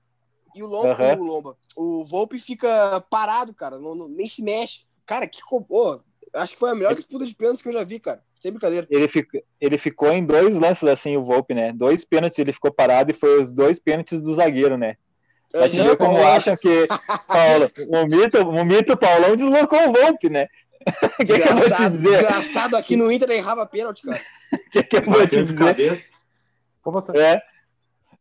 E 0.53 0.65
o 0.65 0.67
Lomba, 0.67 0.91
Aham. 0.91 1.17
o 1.21 1.25
Lomba, 1.25 1.57
o 1.77 2.05
Volpe 2.05 2.41
fica 2.41 3.01
parado, 3.09 3.55
cara, 3.55 3.79
não- 3.79 3.95
não- 3.95 4.09
nem 4.09 4.29
se 4.29 4.43
mexe. 4.43 4.85
Cara, 5.07 5.29
que 5.29 5.41
ô, 5.71 6.01
acho 6.35 6.55
que 6.55 6.59
foi 6.59 6.71
a 6.71 6.75
melhor 6.75 6.93
disputa 6.95 7.25
de 7.25 7.37
pênaltis 7.37 7.63
que 7.63 7.69
eu 7.69 7.73
já 7.73 7.85
vi, 7.85 8.01
cara. 8.01 8.21
Sem 8.41 8.51
brincadeira. 8.51 8.87
Ele, 8.91 9.07
fico- 9.07 9.39
ele 9.61 9.79
ficou 9.79 10.11
em 10.13 10.27
dois 10.27 10.57
lances 10.57 10.89
assim, 10.89 11.17
o 11.17 11.23
Volpe, 11.25 11.55
né? 11.55 11.73
Dois 11.73 12.05
pênaltis 12.05 12.39
ele 12.41 12.53
ficou 12.53 12.73
parado 12.73 13.13
e 13.13 13.15
foi 13.15 13.41
os 13.41 13.53
dois 13.53 13.79
pênaltis 13.79 14.21
do 14.21 14.35
zagueiro, 14.35 14.77
né? 14.77 14.97
Te 15.53 15.59
Aham, 15.59 15.89
ver 15.89 15.97
como 15.97 16.27
acham 16.27 16.57
que 16.57 16.87
Paulo, 17.27 17.71
o, 17.89 18.07
mito, 18.07 18.39
o 18.49 18.65
mito 18.65 18.97
Paulão 18.97 19.37
deslocou 19.37 19.89
o 19.89 19.93
Volpe, 19.93 20.29
né? 20.29 20.49
O 20.87 20.91
que, 20.91 21.09
que 21.09 21.25
te 21.25 21.25
Desgraçado, 21.25 21.99
dizer? 21.99 22.09
desgraçado 22.11 22.77
aqui 22.77 22.95
no 22.97 23.11
Inter 23.11 23.31
errava 23.31 23.67
pênalti, 23.67 24.03
cara. 24.03 24.21
O 24.53 24.71
que, 24.71 24.83
que 24.85 24.97
eu 24.99 25.03
vou 25.03 25.15
te 25.15 25.21
Bateu 25.21 25.43
de 25.45 25.53
dizer? 25.53 25.65
cabeça. 25.65 26.11
Como 26.83 27.01
você... 27.01 27.13
É, 27.19 27.43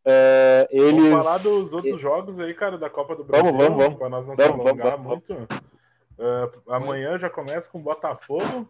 é, 0.04 0.68
Vamos 0.72 0.88
eles. 1.04 1.12
falar 1.14 1.38
dos 1.40 1.74
outros 1.74 2.02
jogos 2.02 2.40
aí, 2.40 2.54
cara, 2.56 2.78
da 2.78 2.90
Copa 2.90 3.16
do 3.16 3.24
Brasil. 3.24 3.52
Vamos, 3.52 3.64
vamos, 3.66 3.84
vamos. 3.84 4.00
Pra 4.00 4.10
nós 4.10 4.26
não 4.26 4.36
Vamos, 4.36 4.52
se 4.52 4.58
vamos, 4.58 4.68
alongar 4.68 4.98
vamos, 4.98 5.08
muito. 5.30 5.48
Ah, 6.20 6.76
amanhã 6.78 7.20
já 7.20 7.30
começa 7.30 7.70
com 7.70 7.78
o 7.80 7.84
Botafogo, 7.84 8.68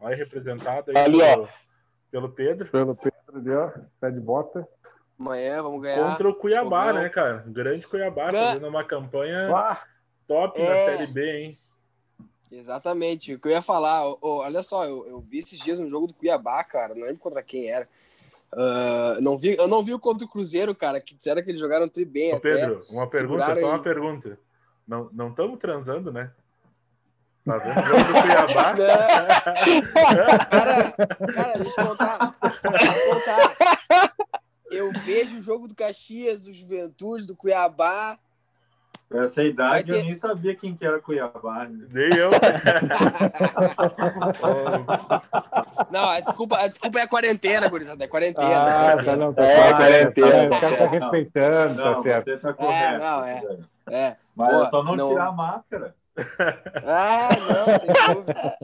aí 0.00 0.16
representado 0.16 0.90
aí 0.90 0.96
Ali, 0.96 1.18
pelo, 1.18 1.48
pelo 2.10 2.28
Pedro. 2.30 2.68
Pelo 2.70 2.94
Pedro 2.96 3.18
ali, 3.36 3.50
ó, 3.52 3.70
pé 4.00 4.10
de 4.10 4.20
bota. 4.20 4.66
Amanhã 5.18 5.62
vamos 5.62 5.80
ganhar. 5.82 6.10
Contra 6.10 6.28
o 6.28 6.34
Cuiabá, 6.34 6.86
Fogão. 6.86 7.02
né, 7.02 7.08
cara? 7.08 7.44
O 7.46 7.50
grande 7.50 7.86
Cuiabá, 7.86 8.30
Gan- 8.30 8.46
fazendo 8.50 8.68
uma 8.68 8.84
campanha 8.84 9.48
Ah, 9.54 9.82
top 10.28 10.60
na 10.60 10.72
É. 10.72 10.84
Série 10.84 11.06
B, 11.08 11.36
hein? 11.38 11.58
Exatamente. 12.50 13.34
O 13.34 13.38
que 13.40 13.48
eu 13.48 13.52
ia 13.52 13.60
falar, 13.62 14.06
ô, 14.08 14.18
olha 14.22 14.62
só, 14.62 14.84
eu, 14.84 15.06
eu 15.08 15.20
vi 15.20 15.38
esses 15.38 15.58
dias 15.60 15.78
um 15.80 15.88
jogo 15.90 16.06
do 16.06 16.14
Cuiabá, 16.14 16.62
cara, 16.64 16.94
não 16.94 17.02
lembro 17.06 17.18
contra 17.18 17.42
quem 17.42 17.68
era. 17.68 17.88
Ah, 18.52 19.18
não 19.20 19.36
vi, 19.36 19.56
eu 19.58 19.66
não 19.68 19.82
vi 19.84 19.92
o 19.92 19.98
contra 19.98 20.24
o 20.24 20.28
Cruzeiro, 20.28 20.74
cara, 20.74 21.00
que 21.00 21.14
disseram 21.14 21.42
que 21.42 21.50
eles 21.50 21.60
jogaram 21.60 21.88
tri 21.88 22.04
bem 22.04 22.32
Ô, 22.32 22.36
até. 22.36 22.50
Pedro, 22.52 22.80
uma 22.90 23.06
pergunta, 23.06 23.44
seguraram 23.44 23.60
só 23.60 23.66
uma 23.68 23.76
aí. 23.76 23.82
pergunta. 23.82 24.38
Não 24.86 25.10
não 25.12 25.28
estamos 25.30 25.58
transando, 25.58 26.10
né? 26.12 26.30
Tá 27.44 27.58
vendo 27.58 27.78
o 27.80 27.84
jogo 27.86 28.04
do 28.04 28.22
Cuiabá? 28.22 28.74
Cara, 30.50 30.92
cara, 31.34 31.58
deixa 31.58 31.80
eu 31.80 31.86
contar. 31.88 32.36
Deixa 32.42 32.86
eu 32.86 33.14
contar. 33.14 33.77
Eu 34.78 34.92
vejo 35.04 35.38
o 35.38 35.42
jogo 35.42 35.66
do 35.66 35.74
Caxias, 35.74 36.42
do 36.42 36.52
Juventude, 36.54 37.26
do 37.26 37.34
Cuiabá. 37.34 38.16
Essa 39.10 39.42
idade 39.42 39.84
ter- 39.90 40.00
eu 40.00 40.04
nem 40.04 40.14
sabia 40.14 40.54
quem 40.54 40.76
que 40.76 40.84
era 40.84 41.00
Cuiabá. 41.00 41.64
né? 41.66 41.86
Nem 41.90 42.14
eu. 42.14 42.30
Não, 45.90 46.08
a 46.08 46.20
desculpa, 46.20 46.58
a 46.58 46.68
desculpa 46.68 46.98
é 46.98 47.02
a 47.02 47.08
quarentena, 47.08 47.68
gurizada. 47.68 48.04
É 48.04 48.08
quarentena. 48.08 48.92
ah, 48.92 49.02
tá, 49.02 49.16
não, 49.16 49.32
tá 49.32 49.42
É, 49.42 49.56
certo. 49.56 49.76
quarentena. 49.76 50.46
O 50.46 50.50
cara 50.60 50.76
tá 50.76 50.84
Não. 50.84 50.90
respeitando, 50.90 51.82
tá 51.82 51.94
certo. 52.02 52.38
tá 52.38 52.52
correto. 52.52 52.98
não, 53.04 53.24
é. 53.24 53.42
É. 53.90 54.16
Mas 54.36 54.48
Pô, 54.50 54.62
é 54.62 54.70
só 54.70 54.82
não, 54.82 54.96
não- 54.96 55.08
tirar 55.10 55.26
a 55.28 55.32
máscara. 55.32 55.94
Ah, 56.84 57.28
não, 57.48 57.78
sem 57.78 57.88
dúvida. 58.14 58.56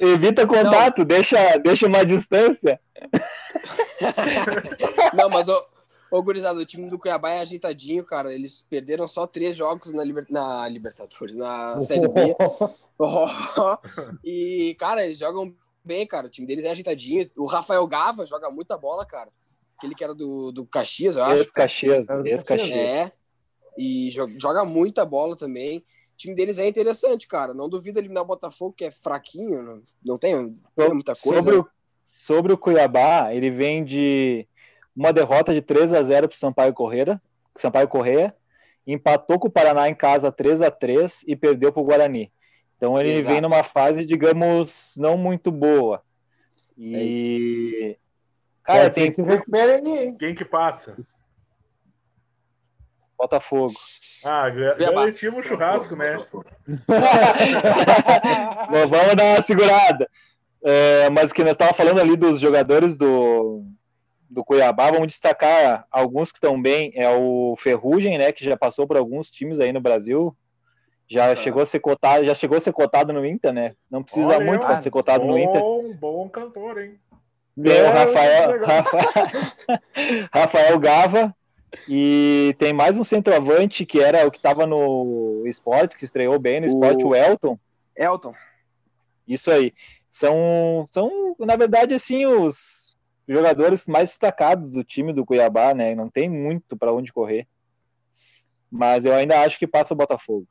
Evita 0.00 0.46
contato, 0.46 1.04
deixa, 1.04 1.56
deixa 1.58 1.86
uma 1.86 2.04
distância. 2.04 2.78
Não, 5.14 5.28
mas, 5.30 5.48
ô, 5.48 5.66
ô 6.10 6.22
gurizada, 6.22 6.58
o 6.58 6.64
time 6.66 6.88
do 6.88 6.98
Cuiabá 6.98 7.30
é 7.30 7.40
ajeitadinho, 7.40 8.04
cara. 8.04 8.32
Eles 8.32 8.64
perderam 8.68 9.06
só 9.08 9.26
três 9.26 9.56
jogos 9.56 9.92
na, 9.92 10.04
Liber- 10.04 10.26
na 10.30 10.68
Libertadores, 10.68 11.36
na 11.36 11.80
Série 11.82 12.08
B. 12.08 12.34
e, 14.24 14.74
cara, 14.78 15.04
eles 15.04 15.18
jogam 15.18 15.54
bem, 15.84 16.06
cara. 16.06 16.26
O 16.26 16.30
time 16.30 16.46
deles 16.46 16.64
é 16.64 16.70
ajeitadinho. 16.70 17.30
O 17.36 17.46
Rafael 17.46 17.86
Gava 17.86 18.26
joga 18.26 18.50
muita 18.50 18.76
bola, 18.76 19.04
cara. 19.06 19.30
Aquele 19.76 19.94
que 19.94 20.02
era 20.02 20.14
do, 20.14 20.50
do 20.50 20.66
Caxias, 20.66 21.16
eu 21.16 21.24
acho. 21.24 21.42
Esse 21.42 21.52
Caxias, 21.52 22.08
É, 22.08 22.28
esse 22.30 22.44
Caxias. 22.44 22.76
É. 22.76 23.12
E 23.76 24.10
jo- 24.10 24.34
joga 24.40 24.64
muita 24.64 25.04
bola 25.04 25.36
também. 25.36 25.78
O 25.78 26.16
time 26.18 26.34
deles 26.34 26.58
é 26.58 26.66
interessante, 26.66 27.28
cara. 27.28 27.54
Não 27.54 27.68
duvido 27.68 28.00
eliminar 28.00 28.24
o 28.24 28.26
Botafogo, 28.26 28.74
que 28.76 28.84
é 28.84 28.90
fraquinho. 28.90 29.62
Não, 29.62 29.82
não 30.04 30.18
tem, 30.18 30.34
não 30.34 30.56
tem 30.74 30.92
muita 30.92 31.14
coisa. 31.14 31.40
Sobre 31.42 31.58
o, 31.60 31.68
sobre 32.28 32.52
o 32.52 32.58
Cuiabá, 32.58 33.32
ele 33.32 33.50
vem 33.50 33.82
de 33.82 34.46
uma 34.94 35.14
derrota 35.14 35.54
de 35.54 35.62
3 35.62 35.94
a 35.94 36.02
0 36.02 36.28
para 36.28 36.34
o 36.34 36.38
Sampaio 36.38 36.74
Correia, 36.74 37.18
Sampaio 37.56 37.88
Correia, 37.88 38.36
empatou 38.86 39.38
com 39.38 39.48
o 39.48 39.50
Paraná 39.50 39.88
em 39.88 39.94
casa 39.94 40.30
3 40.30 40.60
a 40.60 40.70
3 40.70 41.24
e 41.26 41.34
perdeu 41.34 41.72
para 41.72 41.80
o 41.80 41.84
Guarani. 41.86 42.30
Então 42.76 43.00
ele 43.00 43.12
Exato. 43.12 43.32
vem 43.32 43.40
numa 43.40 43.62
fase, 43.62 44.04
digamos, 44.04 44.92
não 44.98 45.16
muito 45.16 45.50
boa. 45.50 46.02
É 46.78 46.82
E 46.82 47.96
cara, 48.62 48.82
Pode 48.82 48.94
ser 48.94 49.00
tem 49.00 49.08
que 49.08 49.16
se 49.16 49.22
recupere 49.22 49.72
aí, 49.72 49.88
hein? 49.88 50.14
Quem 50.18 50.34
que 50.34 50.44
passa? 50.44 50.94
Botafogo. 53.16 53.72
Ah, 54.22 54.50
garantimos 54.50 55.38
um 55.38 55.42
churrasco, 55.48 55.96
né? 55.96 56.12
Bom, 58.70 58.86
vamos 58.86 59.16
dar 59.16 59.24
uma 59.24 59.42
segurada. 59.42 60.10
É, 60.64 61.08
mas 61.10 61.32
que 61.32 61.42
nós 61.42 61.52
estávamos 61.52 61.76
falando 61.76 62.00
ali 62.00 62.16
dos 62.16 62.40
jogadores 62.40 62.96
do, 62.96 63.64
do 64.28 64.44
Cuiabá, 64.44 64.90
vamos 64.90 65.06
destacar 65.08 65.86
alguns 65.90 66.30
que 66.32 66.38
estão 66.38 66.60
bem. 66.60 66.92
É 66.94 67.08
o 67.10 67.54
Ferrugem, 67.58 68.18
né? 68.18 68.32
Que 68.32 68.44
já 68.44 68.56
passou 68.56 68.86
por 68.86 68.96
alguns 68.96 69.30
times 69.30 69.60
aí 69.60 69.72
no 69.72 69.80
Brasil. 69.80 70.36
Já 71.10 71.28
Tá. 71.34 71.36
chegou 71.36 71.62
a 71.62 71.66
ser 71.66 71.80
cotado, 71.80 72.24
já 72.24 72.34
chegou 72.34 72.58
a 72.58 72.60
ser 72.60 72.72
cotado 72.72 73.12
no 73.12 73.24
Inter, 73.24 73.52
né? 73.52 73.74
Não 73.90 74.02
precisa 74.02 74.26
Olha, 74.28 74.44
muito 74.44 74.66
para 74.66 74.82
ser 74.82 74.90
cotado 74.90 75.24
no 75.24 75.38
Inter. 75.38 75.60
Bom, 75.60 75.94
bom 75.94 76.28
cantor, 76.28 76.78
hein? 76.82 76.98
Tem 77.62 77.72
É, 77.76 77.82
o 77.88 77.92
Rafael. 77.92 78.60
Rafael, 78.66 79.78
Rafael 80.32 80.78
Gava 80.78 81.34
e 81.88 82.54
tem 82.58 82.72
mais 82.72 82.98
um 82.98 83.04
centroavante 83.04 83.84
que 83.86 84.00
era 84.00 84.26
o 84.26 84.30
que 84.30 84.36
estava 84.38 84.66
no 84.66 85.42
esporte, 85.46 85.96
que 85.96 86.04
estreou 86.04 86.38
bem 86.38 86.60
no 86.60 86.66
esporte, 86.66 87.04
O- 87.04 87.08
o 87.08 87.14
Elton. 87.14 87.58
Elton. 87.96 88.32
Isso 89.26 89.50
aí. 89.50 89.72
São, 90.10 90.86
são, 90.90 91.36
na 91.38 91.56
verdade, 91.56 91.94
assim, 91.94 92.26
os 92.26 92.96
jogadores 93.28 93.86
mais 93.86 94.08
destacados 94.08 94.70
do 94.70 94.82
time 94.82 95.12
do 95.12 95.24
Cuiabá, 95.24 95.74
né? 95.74 95.94
Não 95.94 96.08
tem 96.08 96.28
muito 96.28 96.76
para 96.76 96.92
onde 96.92 97.12
correr. 97.12 97.46
Mas 98.70 99.04
eu 99.04 99.14
ainda 99.14 99.40
acho 99.40 99.58
que 99.58 99.66
passa 99.66 99.94
o 99.94 99.96
Botafogo. 99.96 100.46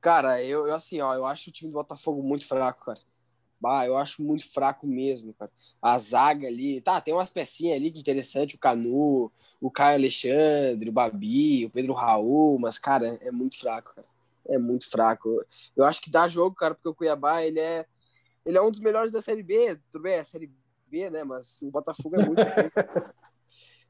Cara, 0.00 0.42
eu, 0.42 0.66
eu 0.66 0.74
assim, 0.74 1.00
ó, 1.00 1.14
eu 1.14 1.26
acho 1.26 1.50
o 1.50 1.52
time 1.52 1.70
do 1.70 1.74
Botafogo 1.74 2.22
muito 2.22 2.46
fraco, 2.46 2.86
cara. 2.86 3.00
Bah, 3.60 3.84
eu 3.84 3.96
acho 3.96 4.22
muito 4.22 4.50
fraco 4.50 4.86
mesmo, 4.86 5.34
cara. 5.34 5.50
A 5.82 5.98
zaga 5.98 6.48
ali, 6.48 6.80
tá, 6.80 7.00
tem 7.00 7.12
umas 7.12 7.28
pecinhas 7.28 7.76
ali 7.76 7.90
que 7.90 8.00
interessante, 8.00 8.54
o 8.54 8.58
Canu, 8.58 9.30
o 9.60 9.70
Caio 9.70 9.96
Alexandre, 9.96 10.88
o 10.88 10.92
Babi, 10.92 11.66
o 11.66 11.70
Pedro 11.70 11.92
Raul, 11.92 12.58
mas, 12.58 12.78
cara, 12.78 13.18
é 13.20 13.30
muito 13.30 13.58
fraco, 13.58 13.94
cara. 13.94 14.06
É 14.48 14.58
muito 14.58 14.88
fraco. 14.88 15.40
Eu 15.76 15.84
acho 15.84 16.00
que 16.00 16.10
dá 16.10 16.26
jogo, 16.26 16.56
cara, 16.56 16.74
porque 16.74 16.88
o 16.88 16.94
Cuiabá, 16.94 17.44
ele 17.44 17.60
é, 17.60 17.84
ele 18.44 18.58
é 18.58 18.62
um 18.62 18.70
dos 18.70 18.80
melhores 18.80 19.12
da 19.12 19.20
Série 19.20 19.42
B, 19.42 19.78
tudo 19.90 20.02
bem, 20.02 20.14
é 20.14 20.20
a 20.20 20.24
Série 20.24 20.50
B, 20.86 21.10
né, 21.10 21.24
mas 21.24 21.60
o 21.62 21.70
Botafogo 21.70 22.20
é 22.20 22.24
muito. 22.26 22.40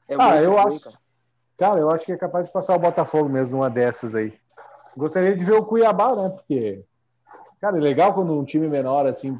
É 0.08 0.14
Ah, 0.18 0.34
muito 0.36 0.44
eu 0.44 0.58
acho- 0.58 0.80
cara. 0.84 0.98
Cara, 1.56 1.78
eu 1.80 1.90
acho 1.90 2.06
que 2.06 2.12
é 2.12 2.16
capaz 2.16 2.46
de 2.46 2.52
passar 2.52 2.74
o 2.74 2.78
Botafogo 2.78 3.28
mesmo, 3.28 3.58
uma 3.58 3.68
dessas 3.68 4.14
aí. 4.14 4.32
Gostaria 4.96 5.36
de 5.36 5.44
ver 5.44 5.52
o 5.52 5.64
Cuiabá, 5.64 6.16
né? 6.16 6.30
Porque, 6.30 6.82
cara, 7.60 7.76
é 7.76 7.80
legal 7.80 8.14
quando 8.14 8.32
um 8.32 8.44
time 8.44 8.66
menor, 8.66 9.06
assim, 9.06 9.38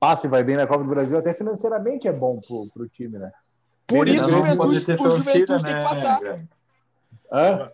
passa 0.00 0.26
e 0.26 0.30
vai 0.30 0.42
bem 0.42 0.56
na 0.56 0.66
Copa 0.66 0.82
do 0.82 0.90
Brasil, 0.90 1.16
até 1.16 1.32
financeiramente 1.32 2.08
é 2.08 2.12
bom 2.12 2.40
pro, 2.40 2.66
pro 2.74 2.88
time, 2.88 3.18
né? 3.18 3.32
Por 3.86 4.06
Pena 4.06 4.18
isso 4.18 4.30
o 4.30 4.32
Juventude, 4.32 4.92
o 4.92 5.10
Juventude 5.10 5.64
tem 5.64 5.72
né, 5.74 5.80
que 5.80 5.86
passar. 5.88 6.20
velho? 6.20 6.48
Hã? 7.32 7.72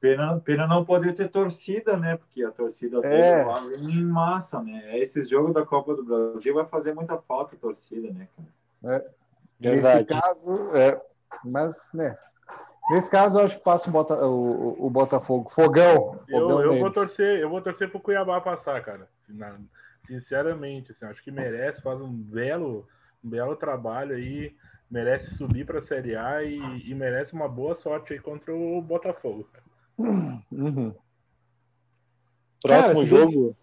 Pena, 0.00 0.38
pena 0.40 0.66
não 0.66 0.84
poder 0.84 1.14
ter 1.14 1.28
torcida, 1.28 1.96
né? 1.96 2.16
Porque 2.16 2.44
a 2.44 2.50
torcida 2.50 2.98
É. 3.06 3.44
lá 3.44 3.60
vem 3.60 3.98
em 3.98 4.04
massa, 4.04 4.62
né? 4.62 4.98
Esses 4.98 5.28
jogos 5.28 5.52
da 5.54 5.64
Copa 5.64 5.94
do 5.94 6.04
Brasil 6.04 6.54
vai 6.54 6.66
fazer 6.66 6.94
muita 6.94 7.16
falta 7.18 7.56
a 7.56 7.58
torcida, 7.58 8.12
né, 8.12 8.28
cara? 8.36 9.04
Nesse 9.58 9.80
Verdade. 9.80 10.04
caso, 10.04 10.76
é. 10.76 11.00
Mas, 11.44 11.90
né? 11.94 12.16
Nesse 12.88 13.10
caso, 13.10 13.38
eu 13.38 13.44
acho 13.44 13.56
que 13.56 13.64
passa 13.64 13.88
o, 13.88 13.92
Bota, 13.92 14.14
o, 14.14 14.86
o- 14.86 14.90
Botafogo. 14.90 15.50
Fogão. 15.50 16.20
Eu, 16.28 16.40
Fogão 16.40 16.62
eu 16.62 16.78
vou 16.78 16.90
torcer, 16.90 17.40
eu 17.40 17.48
vou 17.50 17.60
torcer 17.60 17.90
pro 17.90 17.98
Cuiabá 17.98 18.40
passar, 18.40 18.80
cara. 18.84 19.08
Sinceramente, 20.02 20.92
assim, 20.92 21.04
acho 21.06 21.22
que 21.22 21.32
merece, 21.32 21.82
faz 21.82 22.00
um 22.00 22.12
belo, 22.12 22.86
um 23.24 23.28
belo 23.28 23.56
trabalho 23.56 24.14
aí, 24.14 24.54
merece 24.88 25.34
subir 25.36 25.66
para 25.66 25.78
a 25.78 25.82
Série 25.82 26.14
A 26.14 26.44
e, 26.44 26.88
e, 26.88 26.94
merece 26.94 27.32
uma 27.32 27.48
boa 27.48 27.74
sorte 27.74 28.12
aí 28.12 28.20
contra 28.20 28.54
o 28.54 28.80
Botafogo. 28.80 29.48
Uhum. 29.98 30.94
Próximo 32.62 32.94
Cara, 32.94 33.04
jogo. 33.04 33.56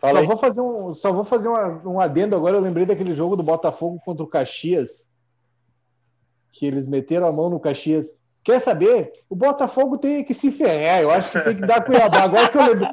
Só 0.00 0.22
vou, 0.22 0.36
fazer 0.36 0.60
um, 0.60 0.92
só 0.92 1.12
vou 1.12 1.24
fazer 1.24 1.48
um, 1.48 1.92
um 1.94 2.00
adendo 2.00 2.36
agora. 2.36 2.56
Eu 2.56 2.60
lembrei 2.60 2.86
daquele 2.86 3.12
jogo 3.12 3.34
do 3.36 3.42
Botafogo 3.42 4.00
contra 4.04 4.22
o 4.22 4.28
Caxias, 4.28 5.08
que 6.52 6.64
eles 6.64 6.86
meteram 6.86 7.26
a 7.26 7.32
mão 7.32 7.50
no 7.50 7.58
Caxias. 7.58 8.16
Quer 8.44 8.60
saber? 8.60 9.12
O 9.28 9.34
Botafogo 9.34 9.98
tem 9.98 10.24
que 10.24 10.32
se 10.32 10.52
ferrar. 10.52 11.02
Eu 11.02 11.10
acho 11.10 11.32
que 11.32 11.40
tem 11.40 11.56
que 11.56 11.66
dar 11.66 11.84
Cuiabá. 11.84 12.22
Agora 12.22 12.48
que 12.48 12.56
eu 12.56 12.62
lembro. 12.62 12.88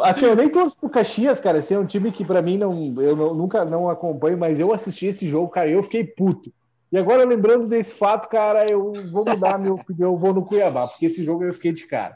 Assim, 0.00 0.24
eu 0.24 0.34
nem 0.34 0.48
torço 0.48 0.78
pro 0.78 0.88
Caxias, 0.88 1.38
cara. 1.38 1.58
Esse 1.58 1.74
é 1.74 1.78
um 1.78 1.84
time 1.84 2.10
que, 2.10 2.24
para 2.24 2.40
mim, 2.40 2.56
não, 2.56 2.94
eu 3.02 3.14
não, 3.14 3.34
nunca 3.34 3.62
não 3.62 3.90
acompanho, 3.90 4.38
mas 4.38 4.58
eu 4.58 4.72
assisti 4.72 5.06
esse 5.06 5.28
jogo, 5.28 5.48
cara, 5.48 5.68
e 5.68 5.74
eu 5.74 5.82
fiquei 5.82 6.02
puto. 6.02 6.50
E 6.92 6.98
agora, 6.98 7.24
lembrando 7.24 7.66
desse 7.66 7.94
fato, 7.94 8.28
cara, 8.28 8.70
eu 8.70 8.92
vou 9.10 9.24
mudar 9.24 9.58
meu 9.58 9.74
opinião, 9.74 10.12
eu 10.12 10.16
vou 10.18 10.34
no 10.34 10.44
Cuiabá, 10.44 10.86
porque 10.86 11.06
esse 11.06 11.24
jogo 11.24 11.42
eu 11.42 11.54
fiquei 11.54 11.72
de 11.72 11.86
cara. 11.86 12.14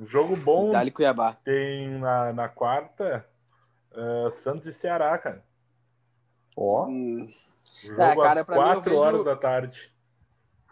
Um 0.00 0.06
jogo 0.06 0.34
bom. 0.34 0.72
Dali 0.72 0.90
Cuiabá. 0.90 1.34
Tem 1.44 1.98
na, 1.98 2.32
na 2.32 2.48
quarta 2.48 3.26
uh, 3.92 4.30
Santos 4.30 4.66
e 4.66 4.72
Ceará, 4.72 5.18
cara. 5.18 5.44
Ó. 6.56 6.86
Hum. 6.86 7.30
Jogo 7.82 8.00
é, 8.00 8.16
cara, 8.16 8.40
às 8.40 8.46
4 8.46 8.90
vejo... 8.90 8.96
horas 8.96 9.24
da 9.24 9.36
tarde. 9.36 9.92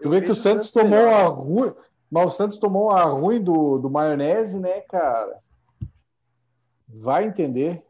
Tu 0.01 0.09
vê 0.09 0.23
que 0.23 0.31
o 0.31 0.35
Santos, 0.35 0.71
Santos 0.71 0.73
tomou 0.73 1.09
a 1.11 1.25
ruim. 1.25 1.75
Mas 2.11 2.27
o 2.27 2.31
Santos 2.31 2.59
tomou 2.59 2.91
a 2.91 3.03
ruim 3.03 3.43
do, 3.43 3.79
do 3.79 3.91
maionese, 3.91 4.59
né, 4.59 4.81
cara? 4.83 5.39
Vai 6.89 7.25
entender. 7.25 7.85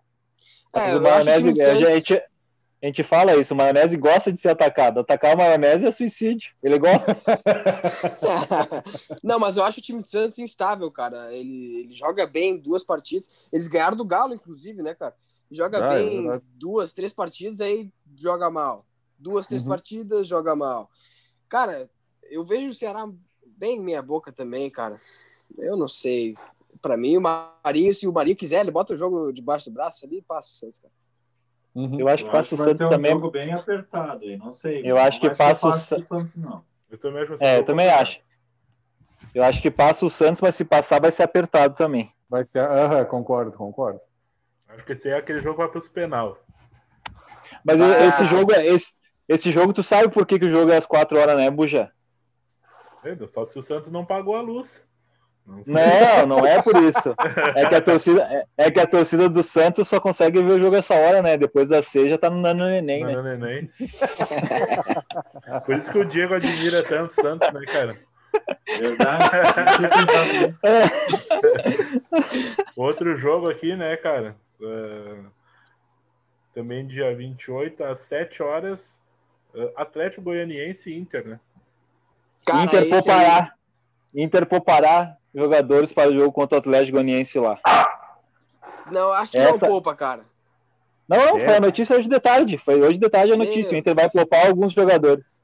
É, 0.72 0.96
o 0.96 1.00
maionese, 1.00 1.44
Santos... 1.44 1.60
a, 1.60 1.74
gente, 1.74 2.22
a 2.80 2.86
gente 2.86 3.02
fala 3.02 3.36
isso, 3.36 3.54
o 3.54 3.56
maionese 3.56 3.96
gosta 3.96 4.32
de 4.32 4.40
ser 4.40 4.50
atacado. 4.50 5.00
Atacar 5.00 5.34
o 5.34 5.38
maionese 5.38 5.84
é 5.84 5.90
suicídio. 5.90 6.52
Ele 6.62 6.78
gosta. 6.78 7.16
Não, 9.22 9.40
mas 9.40 9.56
eu 9.56 9.64
acho 9.64 9.80
o 9.80 9.82
time 9.82 10.00
do 10.00 10.06
Santos 10.06 10.38
instável, 10.38 10.88
cara. 10.90 11.34
Ele, 11.34 11.80
ele 11.80 11.94
joga 11.94 12.24
bem 12.24 12.56
duas 12.56 12.84
partidas. 12.84 13.28
Eles 13.52 13.66
ganharam 13.66 13.96
do 13.96 14.04
Galo, 14.04 14.32
inclusive, 14.32 14.80
né, 14.80 14.94
cara? 14.94 15.12
Joga 15.50 15.84
ah, 15.84 15.94
é 15.94 16.04
bem 16.04 16.30
é 16.30 16.40
duas, 16.54 16.92
três 16.92 17.12
partidas, 17.12 17.60
aí 17.60 17.90
joga 18.16 18.48
mal. 18.48 18.86
Duas, 19.18 19.48
três 19.48 19.62
uhum. 19.62 19.70
partidas, 19.70 20.28
joga 20.28 20.54
mal. 20.54 20.88
Cara, 21.48 21.90
eu 22.30 22.44
vejo 22.44 22.70
o 22.70 22.74
Ceará 22.74 23.08
bem 23.56 23.80
meia 23.80 24.02
boca 24.02 24.30
também, 24.30 24.70
cara. 24.70 25.00
Eu 25.56 25.76
não 25.76 25.88
sei. 25.88 26.36
Para 26.80 26.96
mim, 26.96 27.16
o 27.16 27.20
Marinho, 27.20 27.92
se 27.92 28.06
o 28.06 28.12
Marinho 28.12 28.36
quiser, 28.36 28.60
ele 28.60 28.70
bota 28.70 28.94
o 28.94 28.96
jogo 28.96 29.32
debaixo 29.32 29.68
do 29.68 29.74
braço 29.74 30.06
ali 30.06 30.18
e 30.18 30.22
passa 30.22 30.50
o 30.50 30.52
Santos, 30.52 30.78
cara. 30.78 30.92
Uhum. 31.74 32.00
Eu 32.00 32.08
acho 32.08 32.24
que 32.24 32.30
passa 32.30 32.54
o 32.54 32.58
Santos 32.58 32.86
um 32.86 32.88
também. 32.88 33.12
jogo 33.12 33.30
bem 33.30 33.52
apertado, 33.52 34.24
aí, 34.24 34.36
não 34.36 34.52
sei. 34.52 34.82
Eu 34.84 34.98
acho 34.98 35.20
que 35.20 35.30
passa 35.30 35.68
o 35.68 35.72
Santos. 35.72 36.34
Não. 36.34 36.64
Eu 36.90 36.98
também 36.98 37.22
acho, 37.22 37.44
é, 37.44 37.58
eu 37.58 37.64
também 37.64 37.88
acho. 37.88 38.20
Eu 39.34 39.42
acho 39.42 39.60
que 39.60 39.70
passa 39.70 40.06
o 40.06 40.10
Santos, 40.10 40.40
mas 40.40 40.54
se 40.54 40.64
passar 40.64 41.00
vai 41.00 41.10
ser 41.10 41.22
apertado 41.22 41.74
também. 41.74 42.12
Vai 42.28 42.44
ser, 42.44 42.64
uh, 42.64 43.04
concordo, 43.06 43.52
concordo. 43.52 44.00
Acho 44.68 44.84
que 44.84 44.92
esse 44.92 45.08
é 45.08 45.16
aquele 45.16 45.40
jogo 45.40 45.58
vai 45.58 45.68
para 45.68 45.78
os 45.78 45.88
penal. 45.88 46.38
Mas 47.64 47.80
ah. 47.80 48.06
esse 48.06 48.24
jogo 48.26 48.52
é 48.52 48.66
esse, 48.66 48.92
esse 49.28 49.50
jogo, 49.50 49.72
tu 49.72 49.82
sabe 49.82 50.08
por 50.08 50.26
que, 50.26 50.38
que 50.38 50.46
o 50.46 50.50
jogo 50.50 50.70
é 50.72 50.76
às 50.76 50.86
4 50.86 51.18
horas, 51.18 51.36
né, 51.36 51.50
Buja? 51.50 51.92
Só 53.32 53.44
se 53.44 53.58
o 53.58 53.62
Santos 53.62 53.90
não 53.90 54.04
pagou 54.04 54.34
a 54.34 54.40
luz. 54.40 54.87
Não, 55.48 56.26
não, 56.26 56.38
não, 56.38 56.46
é 56.46 56.60
por 56.60 56.76
isso. 56.76 57.14
É 57.56 57.66
que, 57.66 57.74
a 57.74 57.80
torcida, 57.82 58.22
é, 58.22 58.66
é, 58.66 58.70
que 58.70 58.78
a 58.78 58.86
torcida 58.86 59.28
do 59.30 59.42
Santos 59.42 59.88
só 59.88 59.98
consegue 59.98 60.42
ver 60.42 60.52
o 60.52 60.60
jogo 60.60 60.76
essa 60.76 60.94
hora, 60.94 61.22
né? 61.22 61.38
Depois 61.38 61.68
da 61.68 61.82
C 61.82 62.06
já 62.06 62.18
tá 62.18 62.28
no 62.28 62.40
Nano 62.40 62.66
Neném, 62.66 63.02
né? 63.02 63.12
Nano 63.12 63.38
Neném. 63.38 63.70
por 65.64 65.74
isso 65.74 65.90
que 65.90 65.98
o 65.98 66.04
Diego 66.04 66.34
admira 66.34 66.82
tanto 66.82 67.10
o 67.10 67.14
Santos, 67.14 67.50
né, 67.50 67.60
cara? 67.64 67.96
Verdade. 68.78 70.54
Outro 72.76 73.16
jogo 73.16 73.48
aqui, 73.48 73.74
né, 73.74 73.96
cara? 73.96 74.36
Uh, 74.60 75.24
também 76.54 76.86
dia 76.86 77.14
28, 77.16 77.84
às 77.84 78.00
7 78.00 78.42
horas, 78.42 79.02
uh, 79.54 79.72
Atlético 79.76 80.22
Goianiense 80.22 80.90
e 80.90 80.98
Inter, 80.98 81.26
né? 81.26 81.40
Cara, 82.46 82.64
Inter 82.64 82.88
poupará. 82.88 83.54
Inter 84.14 84.46
poupará 84.46 85.17
jogadores 85.34 85.92
para 85.92 86.10
o 86.10 86.14
jogo 86.14 86.32
contra 86.32 86.56
o 86.56 86.58
Atlético 86.60 86.96
Goianiense 86.96 87.38
lá. 87.38 87.58
Não, 88.92 89.12
acho 89.12 89.32
que 89.32 89.38
Essa... 89.38 89.52
não 89.52 89.58
poupa, 89.58 89.94
cara. 89.94 90.22
Não, 91.08 91.18
não, 91.18 91.38
é. 91.38 91.40
foi 91.40 91.56
a 91.56 91.60
notícia 91.60 91.96
hoje 91.96 92.08
de 92.08 92.20
tarde. 92.20 92.58
Foi 92.58 92.80
hoje 92.80 92.98
de 92.98 93.08
tarde 93.08 93.32
a 93.32 93.36
notícia. 93.36 93.70
Meu 93.70 93.78
o 93.78 93.80
Inter 93.80 93.94
vai 93.94 94.10
poupar 94.10 94.46
alguns 94.46 94.72
jogadores. 94.72 95.42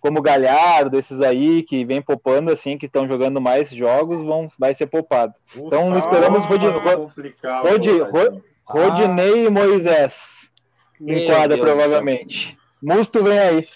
Como 0.00 0.18
o 0.18 0.22
Galhardo, 0.22 0.98
esses 0.98 1.20
aí 1.20 1.62
que 1.62 1.84
vem 1.84 2.02
poupando, 2.02 2.52
assim, 2.52 2.76
que 2.76 2.86
estão 2.86 3.06
jogando 3.06 3.40
mais 3.40 3.70
jogos, 3.70 4.20
vão, 4.20 4.48
vai 4.58 4.74
ser 4.74 4.86
poupado. 4.86 5.34
O 5.56 5.66
então 5.66 5.96
esperamos 5.96 6.44
Rod... 6.44 6.62
Rod... 6.62 7.86
Rod... 8.10 8.42
Rodinei 8.64 9.44
ah. 9.44 9.46
e 9.46 9.50
Moisés. 9.50 10.50
Em 11.00 11.26
quadra, 11.26 11.58
provavelmente. 11.58 12.56
Musto 12.80 13.22
vem 13.22 13.38
aí. 13.38 13.66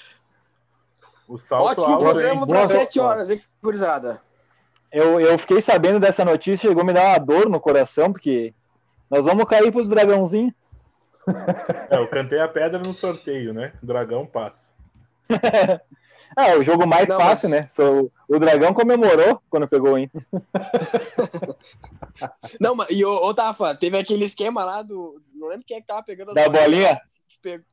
O 1.29 1.37
salto 1.39 1.83
Ótimo 1.83 1.99
programa 1.99 2.47
para 2.47 2.67
7 2.67 3.01
horas, 3.01 3.31
hein, 3.31 3.43
gurizada? 3.63 4.21
Eu, 4.91 5.21
eu 5.21 5.39
fiquei 5.39 5.61
sabendo 5.61 6.01
dessa 6.01 6.25
notícia, 6.25 6.69
chegou 6.69 6.83
a 6.83 6.87
me 6.87 6.93
dar 6.93 7.09
uma 7.09 7.19
dor 7.19 7.49
no 7.49 7.61
coração, 7.61 8.13
porque 8.13 8.55
nós 9.11 9.25
vamos 9.25 9.45
cair 9.45 9.73
pro 9.73 9.85
dragãozinho. 9.85 10.55
É, 11.91 11.99
eu 11.99 12.09
cantei 12.09 12.39
a 12.39 12.47
pedra 12.47 12.79
no 12.79 12.95
sorteio, 12.95 13.53
né? 13.53 13.73
O 13.83 13.87
dragão 13.87 14.25
passa. 14.25 14.73
ah, 16.37 16.55
o 16.57 16.63
jogo 16.63 16.87
mais 16.87 17.09
Não, 17.09 17.19
fácil, 17.19 17.51
mas... 17.51 17.63
né? 17.63 17.69
So, 17.69 18.13
o 18.29 18.39
dragão 18.39 18.73
comemorou 18.73 19.43
quando 19.51 19.67
pegou 19.67 19.95
o 19.95 19.99
Inter. 19.99 20.25
Não, 22.61 22.77
mas 22.77 22.89
e 22.91 23.05
o 23.05 23.35
Tafa, 23.35 23.75
teve 23.75 23.99
aquele 23.99 24.25
esquema 24.25 24.65
lá 24.65 24.83
do. 24.83 25.21
Não 25.35 25.49
lembro 25.49 25.67
quem 25.67 25.79
é 25.79 25.81
que 25.81 25.87
tava 25.89 26.05
pegando 26.05 26.29
as 26.29 26.37
Da 26.37 26.49
bolinha? 26.49 27.01
Pegou... 27.43 27.67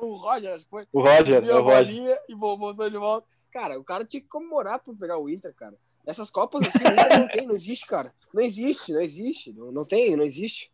o 0.00 0.16
Roger, 0.16 0.54
acho 0.54 0.64
que 0.64 0.70
foi. 0.70 0.86
O 0.90 1.02
Roger, 1.02 1.44
é 1.44 1.54
o 1.54 1.62
Roger. 1.62 2.18
E 2.30 2.34
voltou 2.34 2.88
de 2.88 2.96
volta. 2.96 3.26
Cara, 3.52 3.78
o 3.78 3.84
cara 3.84 4.06
tinha 4.06 4.22
que 4.22 4.28
comemorar 4.28 4.78
por 4.78 4.96
pegar 4.96 5.18
o 5.18 5.28
Inter, 5.28 5.54
cara. 5.54 5.76
Essas 6.06 6.30
Copas 6.30 6.66
assim, 6.66 6.84
não 7.18 7.28
tem, 7.28 7.46
não 7.46 7.54
existe, 7.54 7.86
cara. 7.86 8.12
Não 8.32 8.42
existe, 8.42 8.92
não 8.92 9.00
existe. 9.00 9.52
Não, 9.52 9.72
não 9.72 9.84
tem, 9.84 10.16
não 10.16 10.24
existe. 10.24 10.72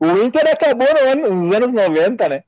O 0.00 0.06
Inter 0.22 0.48
acabou 0.50 0.86
no 1.16 1.34
nos 1.34 1.56
anos 1.56 1.72
90, 1.72 2.28
né? 2.28 2.44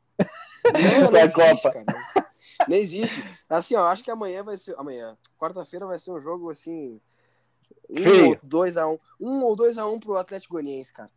Não, 0.72 1.10
não 1.10 1.18
existe, 1.18 1.62
Copa. 1.62 1.84
cara. 1.84 2.32
Não 2.68 2.76
existe. 2.76 3.24
Assim, 3.48 3.74
ó, 3.74 3.86
acho 3.88 4.04
que 4.04 4.10
amanhã 4.10 4.42
vai 4.42 4.56
ser. 4.56 4.74
Amanhã, 4.78 5.16
quarta-feira 5.38 5.86
vai 5.86 5.98
ser 5.98 6.12
um 6.12 6.20
jogo 6.20 6.50
assim. 6.50 7.00
Um 7.90 8.28
ou 8.28 8.38
dois 8.42 8.76
a 8.76 8.88
um. 8.88 8.98
Um 9.20 9.42
ou 9.42 9.56
dois 9.56 9.78
a 9.78 9.86
um 9.86 9.98
pro 9.98 10.16
Atlético 10.16 10.54
Goianiense, 10.54 10.92
cara. 10.92 11.10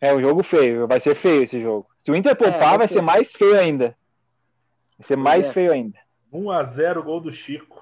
É 0.00 0.12
um 0.12 0.20
jogo 0.20 0.42
feio, 0.42 0.88
vai 0.88 0.98
ser 0.98 1.14
feio 1.14 1.44
esse 1.44 1.60
jogo. 1.60 1.86
Se 1.98 2.10
o 2.10 2.16
Inter 2.16 2.34
poupar, 2.34 2.56
é, 2.56 2.58
vai, 2.58 2.78
vai 2.78 2.86
ser... 2.88 2.94
ser... 2.94 3.02
mais 3.02 3.32
feio 3.32 3.58
ainda. 3.58 3.96
Vai 4.98 5.06
ser 5.06 5.16
mais 5.16 5.46
é. 5.46 5.52
feio 5.52 5.72
ainda. 5.72 5.98
1x0 6.32 7.02
gol 7.02 7.20
do 7.20 7.30
Chico. 7.30 7.81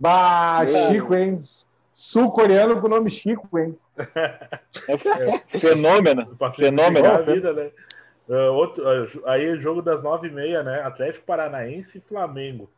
Bah, 0.00 0.62
Meu 0.64 0.88
Chico, 0.88 1.14
hein? 1.14 1.38
Sul-coreano 1.92 2.80
com 2.80 2.86
o 2.86 2.90
nome 2.90 3.10
Chico, 3.10 3.58
hein? 3.58 3.78
É, 4.88 5.58
fenômeno. 5.58 6.38
Fenômeno. 6.56 7.06
A 7.06 7.20
vida, 7.20 7.52
né? 7.52 7.70
Uh, 8.26 8.52
outro, 8.52 8.82
uh, 8.82 9.26
aí, 9.26 9.60
jogo 9.60 9.82
das 9.82 10.02
9h30, 10.02 10.62
né? 10.62 10.82
Atlético 10.82 11.26
Paranaense 11.26 11.98
e 11.98 12.00
Flamengo. 12.00 12.70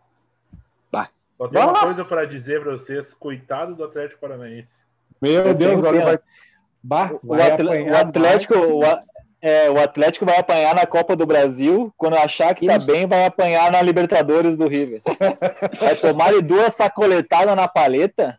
Bah. 0.91 1.09
Só 1.39 1.47
tem 1.47 1.61
bah. 1.61 1.71
uma 1.71 1.81
coisa 1.81 2.05
para 2.05 2.25
dizer 2.25 2.61
para 2.61 2.73
vocês: 2.73 3.15
coitado 3.15 3.77
do 3.77 3.85
Atlético 3.85 4.21
Paranaense. 4.21 4.87
Meu 5.21 5.55
Deus, 5.55 5.85
olha, 5.85 6.05
vai 6.05 6.19
Bah, 6.83 7.13
o, 7.23 7.29
o, 7.29 7.97
Atlético, 7.97 8.55
o, 8.57 8.83
é, 9.43 9.69
o 9.69 9.81
Atlético 9.81 10.25
vai 10.25 10.39
apanhar 10.39 10.73
na 10.73 10.87
Copa 10.87 11.17
do 11.17 11.27
Brasil. 11.27 11.93
Quando 11.99 12.17
achar 12.17 12.55
que 12.55 12.69
tá 12.69 12.79
bem, 12.79 13.09
vai 13.09 13.27
apanhar 13.27 13.73
na 13.73 13.83
Libertadores 13.83 14.57
do 14.57 14.69
River. 14.69 15.03
vai 15.81 15.97
tomar 15.97 16.41
duas 16.41 16.77
sacoletadas 16.77 17.57
na 17.57 17.67
paleta. 17.67 18.39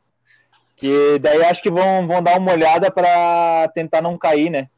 Que 0.78 1.20
daí 1.20 1.43
acho 1.43 1.62
que 1.62 1.70
vão, 1.70 2.08
vão 2.08 2.24
dar 2.24 2.39
uma 2.39 2.54
olhada 2.54 2.89
para 2.89 3.70
tentar 3.76 4.01
não 4.01 4.18
cair, 4.18 4.49
né? 4.49 4.70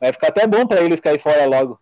Vai 0.00 0.12
ficar 0.12 0.28
até 0.28 0.46
bom 0.46 0.64
para 0.66 0.80
eles 0.80 1.00
cair 1.00 1.18
fora 1.18 1.46
logo. 1.46 1.80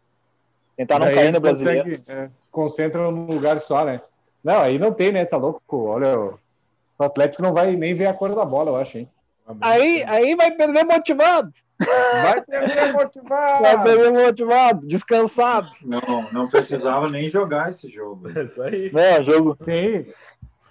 Tentar 0.78 0.98
não 0.98 1.06
daí 1.06 1.14
cair 1.14 1.32
no 1.32 1.40
brasileiro. 1.40 2.02
É, 2.08 2.30
concentram 2.50 3.12
num 3.12 3.26
lugar 3.26 3.60
só, 3.60 3.84
né? 3.84 4.00
Não, 4.42 4.62
aí 4.62 4.78
não 4.78 4.92
tem, 4.92 5.12
né? 5.12 5.26
Tá 5.26 5.36
louco. 5.36 5.84
Olha, 5.84 6.18
o 6.18 7.04
Atlético 7.04 7.42
não 7.42 7.52
vai 7.52 7.76
nem 7.76 7.94
ver 7.94 8.06
a 8.06 8.14
cor 8.14 8.34
da 8.34 8.46
bola, 8.46 8.70
eu 8.70 8.76
acho, 8.76 8.96
hein? 8.96 9.08
Aí, 9.60 10.02
aí 10.04 10.34
vai 10.34 10.50
perder 10.52 10.84
motivado. 10.84 11.52
Vai 12.22 12.40
perder 12.42 12.92
motivado. 12.92 13.62
Vai 13.62 13.82
perder 13.82 14.12
motivado, 14.12 14.86
descansado. 14.86 15.70
Não, 15.82 16.00
não 16.32 16.48
precisava 16.48 17.08
nem 17.08 17.30
jogar 17.30 17.70
esse 17.70 17.88
jogo. 17.90 18.28
Isso 18.38 18.62
aí. 18.62 18.90
É, 18.94 19.22
jogo. 19.22 19.56
Sim. 19.58 20.06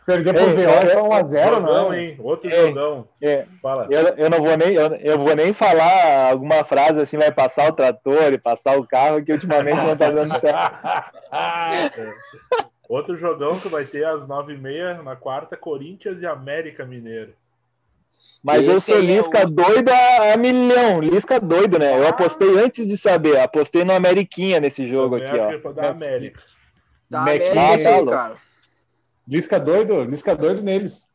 Perder 0.06 0.34
pro 0.34 0.46
VO 0.56 0.60
é- 0.62 0.64
é 0.86 0.88
só 0.88 1.04
1x0, 1.08 1.54
jogão, 1.54 1.62
não 1.62 1.94
é? 1.94 2.02
hein? 2.02 2.16
Outro 2.20 2.50
Ei. 2.50 2.68
jogão. 2.70 3.08
É, 3.22 3.46
Fala. 3.62 3.88
eu, 3.92 4.02
eu 4.18 4.30
não 4.30 4.40
vou 4.40 4.58
nem 4.58 4.74
eu, 4.74 4.96
eu 4.96 5.20
vou 5.20 5.36
nem 5.36 5.54
falar 5.54 6.32
alguma 6.32 6.64
frase 6.64 7.00
assim, 7.00 7.18
vai 7.18 7.32
passar 7.32 7.70
o 7.70 7.74
trator 7.74 8.34
e 8.34 8.38
passar 8.40 8.76
o 8.80 8.88
carro, 8.88 9.24
que 9.24 9.32
ultimamente 9.32 9.78
não 9.78 9.96
tá 9.96 10.10
dando 10.10 10.34
certo. 10.40 10.80
Outro 12.90 13.16
jogão 13.16 13.60
que 13.60 13.70
vai 13.70 13.86
ter 13.86 14.04
às 14.04 14.26
9h30 14.26 15.04
na 15.04 15.16
quarta, 15.16 15.56
Corinthians 15.56 16.22
e 16.24 16.26
América 16.26 16.86
Mineiro. 16.86 17.34
Mas 18.42 18.68
eu 18.68 18.76
Esse 18.76 18.88
sou 18.88 18.98
aí 18.98 19.04
é 19.12 19.18
Lisca 19.18 19.46
o- 19.46 19.50
doido 19.50 19.90
a, 19.90 20.34
a 20.34 20.38
milhão, 20.38 21.02
Lisca 21.02 21.40
doido, 21.42 21.78
né? 21.78 21.98
Eu 21.98 22.08
apostei 22.08 22.58
antes 22.58 22.88
de 22.88 22.98
saber, 22.98 23.38
apostei 23.40 23.84
no 23.84 23.92
Ameriquinha 23.94 24.60
nesse 24.62 24.88
jogo 24.88 25.18
Também 25.18 25.30
aqui, 25.30 25.40
ó. 25.40 25.52
é 25.52 25.58
pra 25.58 25.72
dar 25.74 25.90
América. 25.92 26.42
Da 27.10 27.20
Mac- 27.22 27.30
América 27.36 27.60
Ah, 27.62 27.84
tá 27.84 27.96
louco. 27.98 28.12
cara. 28.12 28.36
Lisca 29.28 29.60
doido, 29.60 30.04
Lisca 30.06 30.36
doido 30.36 30.62
neles. 30.62 31.10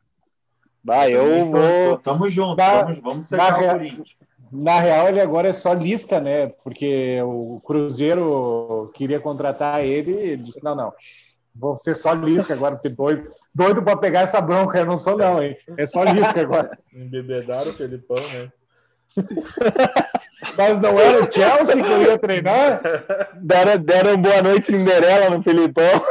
Vai, 0.84 1.14
eu 1.16 1.46
vou. 1.46 1.98
Tamo 1.98 2.28
junto, 2.28 2.56
Da- 2.56 2.82
vamos 3.02 3.28
da 3.30 3.38
secar 3.46 3.56
o 3.56 3.60
rea- 3.60 3.72
Corinthians. 3.72 4.08
Na 4.52 4.78
real, 4.78 5.08
ele 5.08 5.20
agora 5.20 5.48
é 5.48 5.52
só 5.52 5.72
Lisca, 5.72 6.20
né? 6.20 6.48
Porque 6.62 7.20
o 7.22 7.60
Cruzeiro 7.64 8.90
queria 8.94 9.18
contratar 9.18 9.82
ele 9.82 10.34
e 10.34 10.36
disse: 10.36 10.62
não, 10.62 10.76
não. 10.76 10.92
Vou 11.54 11.76
ser 11.76 11.94
só 11.94 12.12
Lisca 12.12 12.52
agora, 12.52 12.74
porque 12.74 12.88
doido, 12.88 13.30
doido 13.54 13.82
pra 13.82 13.96
pegar 13.96 14.22
essa 14.22 14.40
bronca. 14.40 14.78
Eu 14.78 14.86
não 14.86 14.96
sou, 14.96 15.16
não, 15.16 15.42
hein? 15.42 15.56
É 15.76 15.86
só 15.86 16.02
Lisca 16.02 16.40
agora. 16.40 16.76
Embebedaram 16.92 17.70
o 17.70 17.74
Felipão, 17.74 18.16
né? 18.16 18.50
Mas 20.58 20.80
não 20.80 20.98
era 20.98 21.22
o 21.22 21.32
Chelsea 21.32 21.82
que 21.82 21.90
eu 21.90 22.02
ia 22.02 22.18
treinar? 22.18 22.80
Deram, 23.34 23.78
deram 23.78 24.20
boa 24.20 24.42
noite 24.42 24.66
Cinderela 24.66 25.30
no 25.30 25.42
Filipão. 25.42 26.04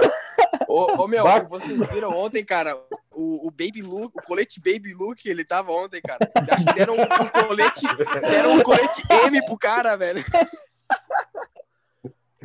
Ô, 0.69 1.03
ô, 1.03 1.07
meu, 1.07 1.23
Vai. 1.23 1.45
vocês 1.45 1.85
viram 1.87 2.11
ontem, 2.11 2.43
cara, 2.45 2.77
o, 3.11 3.47
o 3.47 3.51
Baby 3.51 3.81
Luke, 3.81 4.17
o 4.17 4.23
colete 4.23 4.61
Baby 4.61 4.93
Luke, 4.93 5.27
ele 5.29 5.43
tava 5.43 5.71
ontem, 5.71 6.01
cara. 6.01 6.19
Acho 6.51 6.65
que 6.65 6.73
deram 6.73 6.95
um, 6.95 7.01
um 7.01 7.47
colete, 7.47 7.81
deram 8.21 8.53
um 8.53 8.61
colete 8.61 9.03
M 9.25 9.43
pro 9.45 9.57
cara, 9.57 9.95
velho. 9.97 10.23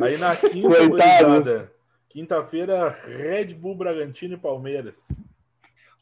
Aí 0.01 0.17
na 0.19 0.37
quinta, 0.37 0.69
Coitado. 0.69 0.89
gurizada, 0.89 1.73
quinta-feira, 2.09 2.89
Red 3.07 3.55
Bull 3.55 3.75
Bragantino 3.75 4.35
e 4.35 4.39
Palmeiras. 4.39 5.09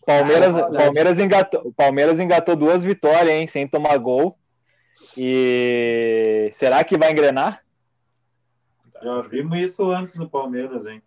Palmeiras, 0.04 0.54
Ah. 0.54 0.70
Palmeiras, 0.70 1.18
engatou, 1.18 1.72
Palmeiras 1.76 2.20
engatou 2.20 2.54
duas 2.54 2.84
vitórias, 2.84 3.28
hein, 3.34 3.46
sem 3.46 3.66
tomar 3.66 3.98
gol. 3.98 4.38
E 5.18 6.48
será 6.52 6.82
que 6.84 6.96
vai 6.96 7.10
engrenar? 7.10 7.62
Já 9.02 9.20
vimos 9.22 9.58
isso 9.58 9.90
antes 9.90 10.14
no 10.14 10.28
Palmeiras, 10.28 10.86
hein? 10.86 11.02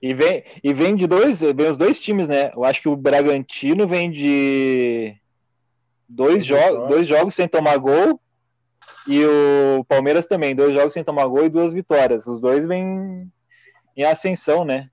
E 0.00 0.14
vem, 0.14 0.42
e 0.64 0.72
vem 0.72 0.96
de 0.96 1.06
dois, 1.06 1.40
vem 1.40 1.68
os 1.68 1.76
dois 1.76 2.00
times, 2.00 2.28
né? 2.28 2.50
Eu 2.54 2.64
acho 2.64 2.80
que 2.80 2.88
o 2.88 2.96
Bragantino 2.96 3.86
vem 3.86 4.10
de 4.10 5.14
dois, 6.08 6.44
jo 6.44 6.56
dois 6.88 7.06
jogos 7.06 7.34
sem 7.34 7.46
tomar 7.46 7.76
gol. 7.76 8.20
E 9.08 9.24
o 9.24 9.84
Palmeiras 9.84 10.26
também, 10.26 10.54
dois 10.54 10.74
jogos 10.74 10.92
sem 10.92 11.02
tomar 11.02 11.26
gol 11.26 11.44
e 11.44 11.48
duas 11.48 11.72
vitórias. 11.72 12.26
Os 12.26 12.38
dois 12.40 12.64
vêm 12.64 13.30
em 13.96 14.04
ascensão, 14.04 14.64
né? 14.64 14.88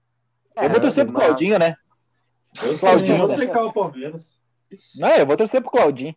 eu 0.62 0.70
vou 0.70 0.80
torcer 0.80 1.06
pro 1.06 1.14
Claudinho, 1.16 1.58
né? 1.60 1.76
Eu 2.64 2.78
Claudinho. 2.80 3.18
vou 3.28 3.38
secar 3.38 3.64
o 3.66 3.72
Palmeiras. 3.74 4.34
Não, 4.96 5.10
eu 5.16 5.26
vou 5.26 5.38
torcer 5.38 5.62
pro 5.62 5.72
Claudinho. 5.72 6.16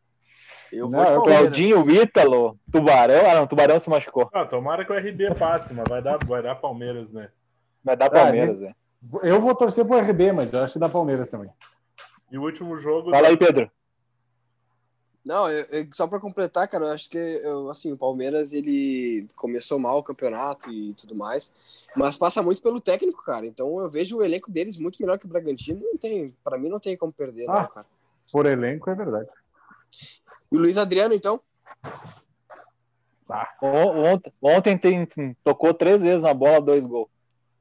Eu 0.73 0.89
Não, 0.89 0.99
vou 0.99 1.01
eu- 1.01 1.07
Palmeiras. 1.23 1.41
Claudinho, 1.43 1.85
o 1.85 1.91
Ítalo, 1.91 2.59
Tubarão. 2.73 3.31
Ah, 3.31 3.35
não, 3.35 3.47
Tubarão 3.47 3.79
se 3.79 3.91
machucou. 3.91 4.31
Ah, 4.33 4.45
tomara 4.47 4.85
que 4.85 4.93
o 4.93 4.97
RB 4.97 5.35
passe, 5.39 5.75
mas 5.75 5.85
vai 5.87 6.01
dar, 6.03 6.19
vai 6.25 6.43
dar 6.43 6.55
Palmeiras, 6.57 7.13
né? 7.13 7.29
Vai 7.85 7.97
dar 7.97 8.09
Palmeiras, 8.11 8.59
né? 8.59 8.73
Eu 9.23 9.41
vou 9.41 9.55
torcer 9.55 9.85
pro 9.85 9.99
RB, 9.99 10.33
mas 10.33 10.53
eu 10.53 10.63
acho 10.63 10.73
que 10.75 10.79
dá 10.79 10.89
Palmeiras 10.89 11.29
também. 11.29 11.51
E 12.31 12.39
o 12.39 12.43
último 12.43 12.77
jogo. 12.79 13.11
Fala 13.11 13.29
aí, 13.29 13.37
Pedro. 13.37 13.71
Não, 15.25 15.49
eu- 15.49 15.65
eu- 15.71 15.87
só 15.93 16.07
pra 16.07 16.19
completar, 16.19 16.67
cara, 16.67 16.87
eu 16.87 16.93
acho 16.93 17.09
que 17.09 17.17
eu, 17.17 17.69
assim, 17.71 17.93
o 17.93 17.97
Palmeiras 17.97 18.53
ele 18.53 19.29
começou 19.37 19.79
mal 19.79 19.99
o 19.99 20.03
campeonato 20.03 20.69
e 20.73 20.93
tudo 20.95 21.15
mais, 21.15 21.53
mas 21.97 22.17
passa 22.17 22.43
muito 22.43 22.61
pelo 22.61 22.81
técnico, 22.81 23.23
cara. 23.25 23.47
Então 23.47 23.79
eu 23.81 23.89
vejo 23.89 24.17
o 24.19 24.25
elenco 24.25 24.51
deles 24.51 24.77
muito 24.77 25.01
melhor 25.01 25.19
que 25.19 25.27
o 25.27 25.29
Bragantino. 25.29 25.81
Não 25.81 25.97
tem, 25.97 26.35
para 26.43 26.59
mim 26.59 26.69
não 26.69 26.81
tem 26.81 26.97
como 26.97 27.13
perder, 27.13 27.49
Ah. 27.49 27.63
não, 27.63 27.69
cara. 27.69 27.87
Por 28.33 28.47
elenco, 28.47 28.91
é 28.91 28.95
verdade. 28.95 29.29
E 30.51 30.57
o 30.57 30.61
Luiz 30.61 30.77
Adriano, 30.77 31.15
então? 31.15 31.41
On- 33.63 34.13
Ontem, 34.13 34.33
ontem 34.43 34.77
tem- 34.79 35.09
tocou 35.43 35.73
três 35.73 36.03
vezes 36.03 36.23
na 36.23 36.35
bola, 36.35 36.61
dois 36.61 36.85
gols. 36.85 37.09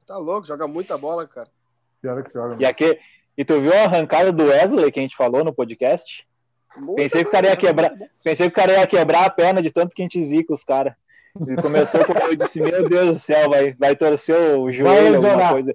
Tá 0.06 0.18
louco, 0.18 0.46
joga 0.46 0.66
muita 0.68 0.98
bola, 0.98 1.26
cara. 1.26 1.48
Pior 2.00 2.22
que 2.22 2.32
joga. 2.32 2.56
E, 2.60 2.66
aqui, 2.66 2.98
e 3.38 3.44
tu 3.44 3.58
viu 3.60 3.72
a 3.72 3.84
arrancada 3.84 4.32
do 4.32 4.44
Wesley 4.44 4.90
que 4.92 4.98
a 4.98 5.02
gente 5.02 5.16
falou 5.16 5.44
no 5.44 5.52
podcast? 5.54 6.26
Pensei 6.96 7.22
que 7.22 7.28
o 7.28 7.32
cara 7.32 7.46
ia 7.48 7.56
quebrar. 7.56 7.92
Pensei 8.24 8.46
que 8.50 8.52
o 8.52 8.56
cara 8.62 8.72
ia 8.72 8.86
quebrar 8.86 9.26
a 9.26 9.30
perna 9.30 9.60
de 9.62 9.70
tanto 9.70 9.94
que 9.94 10.02
a 10.02 10.04
gente 10.04 10.22
zica 10.24 10.52
os 10.52 10.64
caras. 10.64 10.94
Ele 11.46 11.56
começou 11.60 12.04
com. 12.04 12.12
Eu 12.12 12.36
disse, 12.36 12.60
meu 12.60 12.88
Deus 12.88 13.12
do 13.14 13.18
céu, 13.18 13.48
vai, 13.50 13.72
vai 13.74 13.96
torcer 13.96 14.36
o 14.58 14.70
joelho, 14.70 15.16
alguma 15.16 15.50
coisa. 15.50 15.74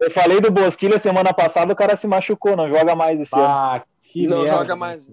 Eu 0.00 0.10
falei 0.10 0.40
do 0.40 0.50
Bosquilha 0.50 0.98
semana 0.98 1.32
passada, 1.32 1.72
o 1.72 1.76
cara 1.76 1.96
se 1.96 2.06
machucou, 2.06 2.56
não 2.56 2.68
joga 2.68 2.94
mais 2.94 3.20
esse 3.20 3.34
ano. 3.34 3.44
Ah, 3.44 3.82
que 4.02 4.26
Não 4.26 4.42
merda. 4.42 4.58
joga 4.58 4.76
mais. 4.76 5.08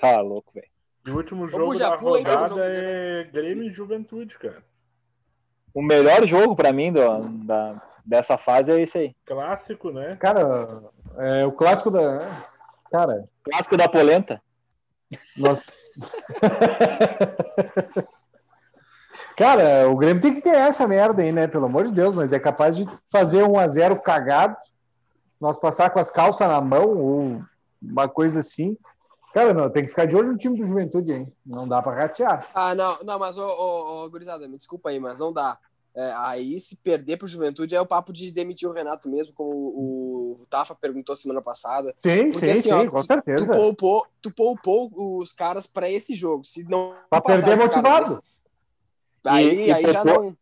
Tá 0.00 0.20
louco, 0.20 0.52
velho. 0.54 0.66
E 1.06 1.10
o 1.10 1.16
último 1.16 1.46
jogo 1.46 1.74
já, 1.74 1.90
da 1.90 1.98
pula 1.98 2.18
rodada 2.18 2.48
jogo 2.48 2.60
é 2.62 3.24
Grêmio 3.32 3.64
e 3.64 3.70
Juventude, 3.70 4.38
cara. 4.38 4.62
O 5.72 5.82
melhor 5.82 6.26
jogo 6.26 6.56
pra 6.56 6.72
mim 6.72 6.92
do- 6.92 7.20
da, 7.44 7.80
dessa 8.04 8.36
fase 8.36 8.72
é 8.72 8.80
esse 8.82 8.98
aí. 8.98 9.16
Clássico, 9.24 9.90
né? 9.90 10.16
Cara, 10.18 10.82
é 11.18 11.46
o 11.46 11.52
clássico 11.52 11.90
da. 11.90 12.20
Cara, 12.90 13.28
Clássico 13.46 13.76
da 13.76 13.88
polenta. 13.88 14.42
nós. 15.36 15.66
Cara, 19.36 19.88
o 19.88 19.96
Grêmio 19.96 20.20
tem 20.20 20.34
que 20.34 20.40
ganhar 20.40 20.66
essa 20.66 20.86
merda 20.86 21.22
aí, 21.22 21.30
né? 21.30 21.46
Pelo 21.46 21.66
amor 21.66 21.84
de 21.84 21.92
Deus, 21.92 22.14
mas 22.14 22.32
é 22.32 22.38
capaz 22.38 22.76
de 22.76 22.86
fazer 23.08 23.44
um 23.44 23.58
a 23.58 23.68
0 23.68 24.00
cagado, 24.00 24.56
nós 25.40 25.58
passar 25.58 25.90
com 25.90 25.98
as 25.98 26.10
calças 26.10 26.48
na 26.48 26.60
mão 26.60 26.98
ou 26.98 27.42
uma 27.80 28.08
coisa 28.08 28.40
assim. 28.40 28.76
Cara, 29.32 29.52
não, 29.52 29.70
tem 29.70 29.84
que 29.84 29.90
ficar 29.90 30.06
de 30.06 30.16
olho 30.16 30.32
no 30.32 30.38
time 30.38 30.58
do 30.58 30.66
Juventude, 30.66 31.12
hein? 31.12 31.32
Não 31.44 31.68
dá 31.68 31.82
pra 31.82 31.94
ratear. 31.94 32.46
Ah, 32.54 32.74
não, 32.74 32.98
não, 33.04 33.18
mas, 33.18 33.36
ô, 33.36 33.46
ô, 33.46 34.04
ô, 34.04 34.10
gurizada, 34.10 34.48
me 34.48 34.56
desculpa 34.56 34.88
aí, 34.88 34.98
mas 34.98 35.18
não 35.18 35.32
dá. 35.32 35.58
É, 35.98 36.12
aí, 36.18 36.60
se 36.60 36.76
perder 36.76 37.16
pro 37.16 37.26
Juventude, 37.26 37.74
é 37.74 37.80
o 37.80 37.86
papo 37.86 38.12
de 38.12 38.30
demitir 38.30 38.68
o 38.68 38.72
Renato 38.72 39.08
mesmo, 39.08 39.32
como 39.32 39.50
o, 39.50 40.38
o 40.42 40.46
Tafa 40.46 40.74
perguntou 40.74 41.16
semana 41.16 41.40
passada. 41.40 41.94
Sim, 42.04 42.30
Porque, 42.30 42.32
sim, 42.38 42.50
assim, 42.50 42.62
sim, 42.62 42.72
ó, 42.72 42.90
com 42.90 42.98
Tu 42.98 43.06
certeza. 43.06 43.54
poupou, 43.54 44.06
tu 44.20 44.30
poupou 44.30 44.90
os 44.94 45.32
caras 45.32 45.66
pra 45.66 45.88
esse 45.88 46.14
jogo. 46.14 46.44
Se 46.44 46.62
não 46.64 46.92
Pra 47.08 47.20
perder 47.22 47.56
caras 47.56 47.64
motivado. 47.64 48.08
nesse- 48.10 48.20
Aí, 49.24 49.48
E- 49.48 49.66
e 49.68 49.72
aí 49.72 49.82
já 49.90 50.02
poupou- 50.04 50.22
não. 50.24 50.36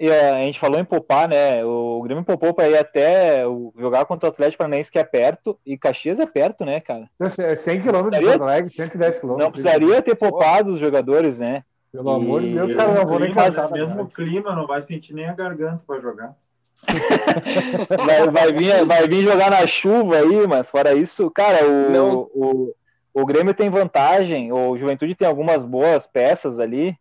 E 0.00 0.10
a 0.10 0.44
gente 0.44 0.58
falou 0.58 0.80
em 0.80 0.84
poupar, 0.84 1.28
né? 1.28 1.64
O 1.64 2.00
Grêmio 2.02 2.24
poupou 2.24 2.52
pra 2.54 2.68
ir 2.68 2.76
até 2.76 3.44
jogar 3.78 4.04
contra 4.06 4.28
o 4.28 4.32
Atlético 4.32 4.58
Paranaense, 4.58 4.90
que 4.90 4.98
é 4.98 5.04
perto, 5.04 5.56
e 5.64 5.78
Caxias 5.78 6.18
é 6.18 6.26
perto, 6.26 6.64
né, 6.64 6.80
cara? 6.80 7.08
É 7.38 7.54
100 7.54 7.80
quilômetros 7.82 8.18
de 8.20 8.26
Porto 8.26 8.42
Alegre, 8.42 8.70
110 8.70 9.18
quilômetros. 9.20 9.44
Não 9.46 9.52
precisaria 9.52 10.02
ter 10.02 10.16
poupado 10.16 10.72
os 10.72 10.80
jogadores, 10.80 11.38
né? 11.38 11.62
Pelo 11.92 12.10
amor 12.10 12.40
de 12.42 12.54
Deus, 12.54 12.72
E- 12.72 12.74
cara, 12.74 12.94
não 12.94 13.06
vou 13.06 13.18
nem 13.20 13.30
clima, 13.30 13.44
cansar. 13.44 13.70
mesmo 13.70 14.08
clima, 14.08 14.54
não 14.56 14.66
vai 14.66 14.80
sentir 14.82 15.12
nem 15.14 15.26
a 15.28 15.34
garganta 15.34 15.82
para 15.86 16.00
jogar. 16.00 16.34
Vai, 18.04 18.28
vai 18.28 18.52
vir, 18.52 18.84
vai 18.86 19.06
vir 19.06 19.22
jogar 19.22 19.50
na 19.50 19.66
chuva 19.66 20.16
aí, 20.16 20.46
mas 20.48 20.68
fora 20.70 20.94
isso, 20.94 21.30
cara, 21.30 21.64
o, 21.68 21.90
Não. 21.90 22.28
o, 22.34 22.74
o 23.14 23.26
Grêmio 23.26 23.54
tem 23.54 23.68
vantagem, 23.70 24.50
o 24.52 24.76
Juventude 24.76 25.14
tem 25.14 25.28
algumas 25.28 25.64
boas 25.64 26.06
peças 26.06 26.58
ali, 26.58 26.96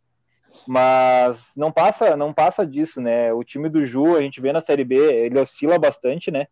mas 0.67 1.53
não 1.57 1.71
passa, 1.71 2.15
não 2.15 2.31
passa 2.33 2.65
disso, 2.67 3.01
né? 3.01 3.33
O 3.33 3.43
time 3.43 3.69
do 3.69 3.83
Ju, 3.83 4.15
a 4.15 4.21
gente 4.21 4.39
vê 4.41 4.51
na 4.51 4.61
Série 4.61 4.83
B, 4.83 4.95
ele 4.97 5.39
oscila 5.39 5.79
bastante, 5.79 6.29
né? 6.29 6.47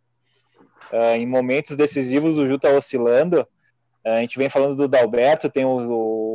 Ah, 0.92 1.18
em 1.18 1.28
momentos 1.28 1.78
decisivos 1.78 2.38
o 2.40 2.48
Ju 2.48 2.58
tá 2.58 2.70
oscilando. 2.70 3.46
Ah, 4.04 4.14
a 4.14 4.22
gente 4.22 4.38
vem 4.38 4.50
falando 4.50 4.76
do 4.76 4.88
Dalberto, 4.88 5.50
tem 5.50 5.66
o, 5.66 5.70
o, 5.70 6.29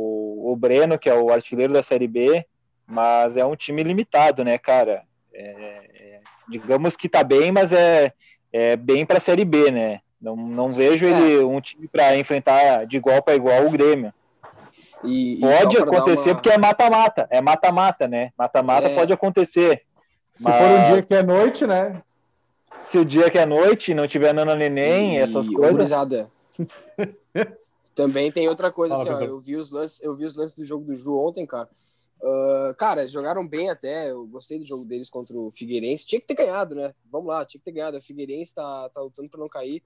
o 0.55 0.57
Breno, 0.57 0.97
que 0.97 1.09
é 1.09 1.13
o 1.13 1.31
artilheiro 1.31 1.73
da 1.73 1.83
Série 1.83 2.07
B, 2.07 2.45
mas 2.87 3.35
é 3.37 3.45
um 3.45 3.55
time 3.55 3.83
limitado, 3.83 4.43
né, 4.43 4.57
cara? 4.57 5.03
É, 5.33 6.19
digamos 6.49 6.95
que 6.95 7.09
tá 7.09 7.23
bem, 7.23 7.51
mas 7.51 7.73
é, 7.73 8.13
é 8.53 8.75
bem 8.75 9.05
para 9.05 9.17
a 9.17 9.21
Série 9.21 9.43
B, 9.45 9.69
né? 9.71 9.99
Não, 10.21 10.35
não 10.35 10.71
vejo 10.71 11.05
ele 11.05 11.43
um 11.43 11.59
time 11.59 11.87
para 11.87 12.17
enfrentar 12.17 12.85
de 12.85 12.97
igual 12.97 13.21
para 13.21 13.35
igual 13.35 13.65
o 13.65 13.69
Grêmio. 13.69 14.13
E, 15.03 15.35
e 15.35 15.39
Pode 15.41 15.77
dar 15.77 15.83
acontecer 15.83 16.29
uma- 16.29 16.35
porque 16.35 16.49
é 16.49 16.57
mata-mata, 16.57 17.27
é 17.29 17.41
mata-mata, 17.41 18.07
né? 18.07 18.31
Mata-mata 18.37 18.87
É. 18.87 18.95
pode 18.95 19.13
acontecer. 19.13 19.83
Se 20.33 20.43
for 20.43 20.51
um 20.53 20.77
Mas- 20.79 20.87
dia 20.87 21.03
que 21.03 21.13
é 21.13 21.21
noite, 21.23 21.67
né? 21.67 22.01
Se 22.83 22.97
o 22.97 23.05
dia 23.05 23.29
que 23.29 23.37
é 23.37 23.45
noite 23.45 23.93
não 23.93 24.07
tiver 24.07 24.33
nana 24.33 24.55
neném, 24.55 25.15
E, 25.17 25.19
essas 25.19 25.49
coisas. 25.49 25.77
gurizada, 25.77 26.27
Também 27.95 28.29
tem 28.29 28.49
outra 28.49 28.71
coisa 28.71 28.93
Fala, 28.95 29.15
assim, 29.15 29.23
ó, 29.23 29.27
eu 29.27 29.39
vi 29.39 29.55
os 29.55 29.71
lances, 29.71 30.03
eu 30.03 30.13
vi 30.15 30.25
os 30.25 30.35
lances 30.35 30.55
do 30.55 30.65
jogo 30.65 30.83
do 30.83 30.95
Ju 30.95 31.15
ontem, 31.17 31.45
cara. 31.45 31.69
Uh, 32.21 32.73
cara, 32.75 33.07
jogaram 33.07 33.47
bem 33.47 33.69
até. 33.69 34.11
Eu 34.11 34.27
gostei 34.27 34.59
do 34.59 34.65
jogo 34.65 34.83
deles 34.83 35.09
contra 35.09 35.37
o 35.37 35.49
Figueirense. 35.49 36.05
Tinha 36.05 36.19
que 36.19 36.27
ter 36.27 36.35
ganhado, 36.35 36.75
né? 36.75 36.93
Vamos 37.09 37.27
lá, 37.27 37.45
tinha 37.45 37.59
que 37.59 37.65
ter 37.65 37.71
ganhado. 37.71 37.97
O 37.97 38.01
Figueirense 38.01 38.53
tá, 38.53 38.89
tá 38.89 39.01
lutando 39.01 39.29
para 39.29 39.39
não 39.39 39.47
cair. 39.47 39.81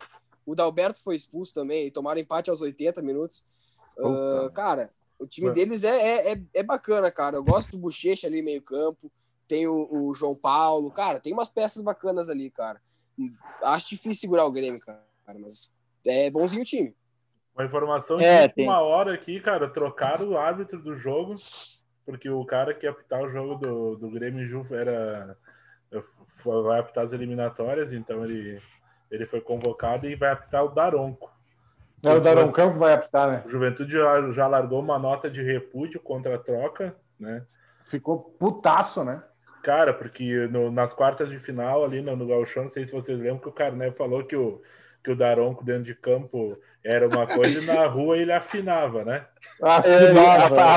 O 0.45 0.55
Dalberto 0.55 1.01
foi 1.03 1.15
expulso 1.15 1.53
também 1.53 1.85
e 1.85 1.91
tomaram 1.91 2.19
empate 2.19 2.49
aos 2.49 2.61
80 2.61 3.01
minutos. 3.03 3.45
Uh, 3.97 4.49
cara, 4.51 4.91
o 5.19 5.27
time 5.27 5.51
deles 5.51 5.83
é, 5.83 5.95
é, 5.95 6.31
é, 6.33 6.41
é, 6.55 6.63
bacana, 6.63 7.11
cara. 7.11 7.35
Eu 7.35 7.43
gosto 7.43 7.71
do 7.71 7.77
Bochecha 7.77 8.25
ali, 8.25 8.41
meio 8.41 8.61
campo. 8.61 9.11
Tem 9.47 9.67
o, 9.67 9.87
o, 9.91 10.13
João 10.13 10.33
Paulo. 10.33 10.89
Cara, 10.91 11.19
tem 11.19 11.33
umas 11.33 11.49
peças 11.49 11.81
bacanas 11.81 12.29
ali, 12.29 12.49
cara. 12.49 12.81
Acho 13.61 13.89
difícil 13.89 14.21
segurar 14.21 14.45
o 14.45 14.51
Grêmio, 14.51 14.79
cara. 14.79 15.03
Mas 15.27 15.71
é 16.05 16.29
bonzinho 16.29 16.61
o 16.61 16.65
time. 16.65 16.95
Uma 17.59 17.65
informação 17.65 18.17
de 18.17 18.25
é, 18.25 18.51
uma 18.57 18.79
hora 18.79 19.13
aqui, 19.13 19.39
cara. 19.41 19.69
Trocaram 19.69 20.29
o 20.29 20.37
árbitro 20.37 20.79
do 20.79 20.95
jogo 20.95 21.35
porque 22.09 22.27
o 22.27 22.43
cara 22.43 22.73
que 22.73 22.87
ia 22.87 22.89
apitar 22.89 23.21
o 23.21 23.29
jogo 23.29 23.53
do, 23.53 23.95
do 23.95 24.09
Grêmio 24.09 24.47
Ju 24.47 24.65
era 24.73 25.37
vai 26.43 26.79
apitar 26.79 27.03
as 27.03 27.13
eliminatórias, 27.13 27.91
então 27.91 28.23
ele, 28.25 28.59
ele 29.11 29.27
foi 29.27 29.41
convocado 29.41 30.07
e 30.07 30.15
vai 30.15 30.31
apitar 30.31 30.65
o 30.65 30.69
Daronco. 30.69 31.31
É 32.03 32.11
o 32.11 32.19
Daroncão 32.19 32.73
que 32.73 32.79
vai 32.79 32.93
apitar, 32.93 33.29
né? 33.29 33.43
O 33.45 33.49
Juventude 33.49 33.91
já, 33.91 34.31
já 34.31 34.47
largou 34.47 34.79
uma 34.79 34.97
nota 34.97 35.29
de 35.29 35.43
repúdio 35.43 35.99
contra 35.99 36.35
a 36.35 36.39
troca, 36.39 36.95
né? 37.19 37.43
Ficou 37.85 38.19
putaço, 38.39 39.03
né? 39.03 39.21
Cara, 39.61 39.93
porque 39.93 40.47
no, 40.47 40.71
nas 40.71 40.93
quartas 40.93 41.29
de 41.29 41.37
final 41.37 41.83
ali 41.83 42.01
no, 42.01 42.15
no 42.15 42.25
Galchão, 42.25 42.63
não 42.63 42.69
sei 42.69 42.87
se 42.87 42.91
vocês 42.91 43.19
lembram 43.19 43.39
que 43.39 43.49
o 43.49 43.51
Carné 43.51 43.91
falou 43.91 44.23
que 44.23 44.35
o, 44.35 44.61
que 45.03 45.11
o 45.11 45.15
Daronco 45.15 45.63
dentro 45.63 45.83
de 45.83 45.95
campo 45.95 46.57
era 46.83 47.07
uma 47.07 47.27
coisa 47.27 47.61
e 47.61 47.65
na 47.65 47.87
rua 47.87 48.17
ele 48.17 48.31
afinava, 48.31 49.03
né? 49.03 49.25
Afinava. 49.61 50.55
É, 50.55 50.59
a, 50.59 50.63
a, 50.63 50.75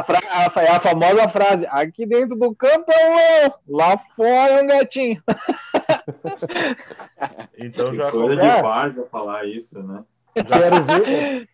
a, 0.73 0.77
a, 0.77 0.81
famosa 0.81 1.29
frase: 1.29 1.67
aqui 1.71 2.05
dentro 2.07 2.37
do 2.37 2.55
campo 2.55 2.91
é 2.91 3.11
um 3.11 3.17
leão, 3.17 3.55
lá 3.69 3.97
fora 3.97 4.53
é 4.53 4.63
um 4.63 4.67
gatinho. 4.67 5.23
então 7.59 7.95
já 7.95 8.11
coisa 8.11 8.37
de 8.37 8.63
várzea 8.63 9.05
falar 9.05 9.47
isso, 9.47 9.83
né? 9.83 10.05
Quero 10.35 10.83
ver. 10.83 11.49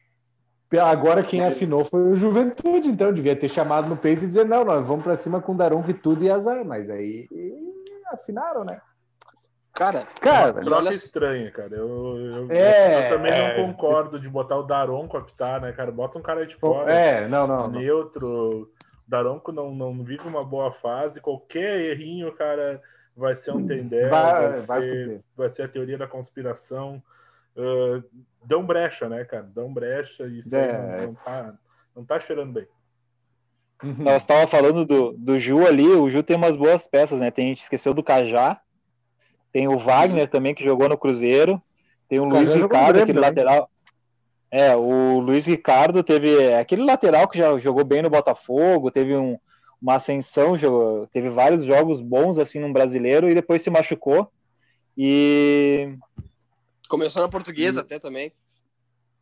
Agora 0.85 1.23
quem 1.23 1.47
afinou 1.47 1.83
foi 1.83 2.03
o 2.03 2.14
Juventude, 2.14 2.89
então 2.89 3.11
devia 3.11 3.35
ter 3.35 3.49
chamado 3.49 3.89
no 3.89 3.97
peito 3.97 4.25
e 4.25 4.29
dizer: 4.29 4.45
não, 4.45 4.64
nós 4.64 4.87
vamos 4.87 5.03
para 5.03 5.14
cima 5.14 5.41
com 5.41 5.53
o 5.53 5.57
Daronco 5.57 5.91
e 5.91 5.95
tudo 5.95 6.25
e 6.25 6.31
azar, 6.31 6.62
mas 6.64 6.91
aí 6.91 7.27
afinaram, 8.12 8.64
né? 8.64 8.81
Cara, 9.79 10.03
cara, 10.20 10.61
uma 10.61 10.76
olha... 10.79 10.91
estranha, 10.91 11.53
cara. 11.53 11.76
Eu, 11.76 12.16
eu, 12.16 12.51
é, 12.51 13.07
eu 13.07 13.16
também 13.16 13.31
é... 13.31 13.57
não 13.57 13.66
concordo 13.66 14.18
de 14.18 14.29
botar 14.29 14.57
o 14.57 14.64
Daronco 14.64 15.16
a 15.16 15.20
apitar, 15.20 15.61
né, 15.61 15.70
cara? 15.70 15.93
Bota 15.93 16.18
um 16.18 16.22
cara 16.22 16.45
de 16.45 16.57
fora. 16.57 16.93
É, 16.93 17.29
não, 17.29 17.47
não. 17.47 17.70
Neutro. 17.70 18.62
O 18.62 18.68
Daronco 19.07 19.53
não, 19.53 19.72
não 19.72 20.03
vive 20.03 20.26
uma 20.26 20.45
boa 20.45 20.72
fase. 20.72 21.20
Qualquer 21.20 21.79
errinho, 21.93 22.33
cara, 22.33 22.83
vai 23.16 23.37
ser 23.37 23.53
um 23.53 23.64
tendel, 23.64 24.11
vai, 24.11 24.51
vai, 24.51 24.61
vai, 24.62 24.83
ser, 24.83 25.20
vai 25.37 25.49
ser 25.49 25.62
a 25.62 25.68
teoria 25.68 25.97
da 25.97 26.09
conspiração. 26.09 27.01
Uh, 27.57 28.03
dão 28.45 28.66
brecha, 28.66 29.09
né, 29.09 29.24
cara? 29.24 29.45
Dão 29.45 29.72
brecha 29.72 30.24
e 30.24 30.41
isso 30.41 30.57
é. 30.57 30.99
não, 30.99 31.07
não, 31.07 31.14
tá, 31.14 31.55
não 31.95 32.05
tá 32.05 32.18
cheirando 32.18 32.53
bem. 32.53 32.66
Nós 33.81 34.22
estava 34.22 34.45
falando 34.49 34.85
do, 34.85 35.12
do 35.12 35.39
Ju 35.39 35.64
ali, 35.64 35.87
o 35.87 36.09
Ju 36.09 36.24
tem 36.24 36.37
umas 36.37 36.57
boas 36.57 36.85
peças, 36.85 37.20
né? 37.20 37.31
Tem, 37.31 37.47
a 37.47 37.49
gente 37.51 37.62
esqueceu 37.62 37.95
do 37.95 38.03
Cajá, 38.03 38.61
tem 39.59 39.67
o 39.67 39.77
Wagner 39.77 40.31
também, 40.31 40.55
que 40.55 40.63
jogou 40.63 40.89
no 40.89 40.97
Cruzeiro. 40.97 41.61
Tem 42.09 42.21
o, 42.21 42.23
o 42.23 42.29
Luiz 42.29 42.55
Ricardo, 42.55 43.03
aquele 43.03 43.19
lateral. 43.19 43.69
É, 44.53 44.77
o 44.77 45.19
Luiz 45.19 45.47
Ricardo 45.47 46.05
teve 46.05 46.41
é, 46.41 46.61
aquele 46.61 46.85
lateral 46.85 47.27
que 47.27 47.39
já 47.39 47.59
jogou 47.59 47.85
bem 47.85 48.01
no 48.01 48.09
Botafogo, 48.09 48.93
teve 48.93 49.17
um, 49.17 49.37
uma 49.83 49.97
ascensão, 49.97 50.57
jogou, 50.57 51.09
teve 51.09 51.29
vários 51.29 51.65
jogos 51.65 52.01
bons 52.01 52.39
assim 52.39 52.61
no 52.61 52.73
brasileiro 52.73 53.29
e 53.29 53.35
depois 53.35 53.61
se 53.61 53.69
machucou. 53.69 54.31
E. 54.97 55.93
Começou 56.89 57.21
na 57.21 57.29
portuguesa 57.29 57.81
e... 57.81 57.83
até 57.83 57.99
também. 57.99 58.31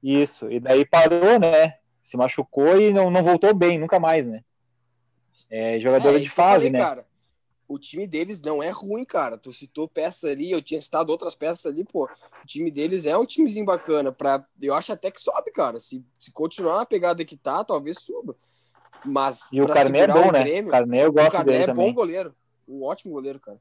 Isso, 0.03 0.53
e 0.53 0.61
daí 0.61 0.85
parou, 0.85 1.39
né? 1.41 1.77
Se 2.03 2.19
machucou 2.19 2.79
e 2.79 2.93
não, 2.93 3.11
não 3.11 3.23
voltou 3.23 3.55
bem, 3.55 3.79
nunca 3.79 3.99
mais, 3.99 4.27
né? 4.27 4.43
É 5.49 5.79
jogador 5.79 6.15
é, 6.15 6.19
de 6.19 6.29
fase, 6.29 6.67
falei, 6.67 6.71
né? 6.73 6.79
Cara 6.79 7.07
o 7.69 7.79
time 7.79 8.07
deles 8.07 8.43
não 8.43 8.63
é 8.63 8.71
ruim, 8.71 9.05
cara. 9.05 9.37
Tu 9.37 9.53
citou 9.53 9.89
peças 9.89 10.31
ali, 10.31 10.51
eu 10.51 10.63
tinha 10.63 10.81
citado 10.81 11.11
outras 11.11 11.35
peças 11.35 11.67
ali, 11.67 11.85
pô. 11.85 12.05
O 12.05 12.47
time 12.47 12.71
deles 12.71 13.07
é 13.07 13.17
um 13.17 13.27
timezinho 13.27 13.67
bacana. 13.67 14.13
Pra, 14.13 14.45
eu 14.61 14.75
acho 14.75 14.93
até 14.93 15.11
que 15.11 15.21
sobe, 15.21 15.51
cara. 15.51 15.79
Se, 15.79 16.05
se 16.19 16.31
continuar 16.31 16.77
na 16.77 16.87
pegada 16.87 17.25
que 17.25 17.37
tá, 17.37 17.65
talvez 17.65 17.99
suba. 18.01 18.37
Mas. 19.05 19.49
E 19.53 19.61
o 19.61 19.67
Carné 19.67 20.01
é 20.01 20.09
bom, 20.09 20.33
né? 20.33 20.41
Grêmio, 20.43 20.71
Carné 20.71 21.05
eu 21.05 21.13
gosto 21.13 21.29
o 21.29 21.33
Carné 21.33 21.63
é 21.63 21.75
bom 21.75 21.93
goleiro. 21.93 22.35
Um 22.69 22.85
ótimo 22.85 23.13
goleiro, 23.13 23.41
cara. 23.41 23.59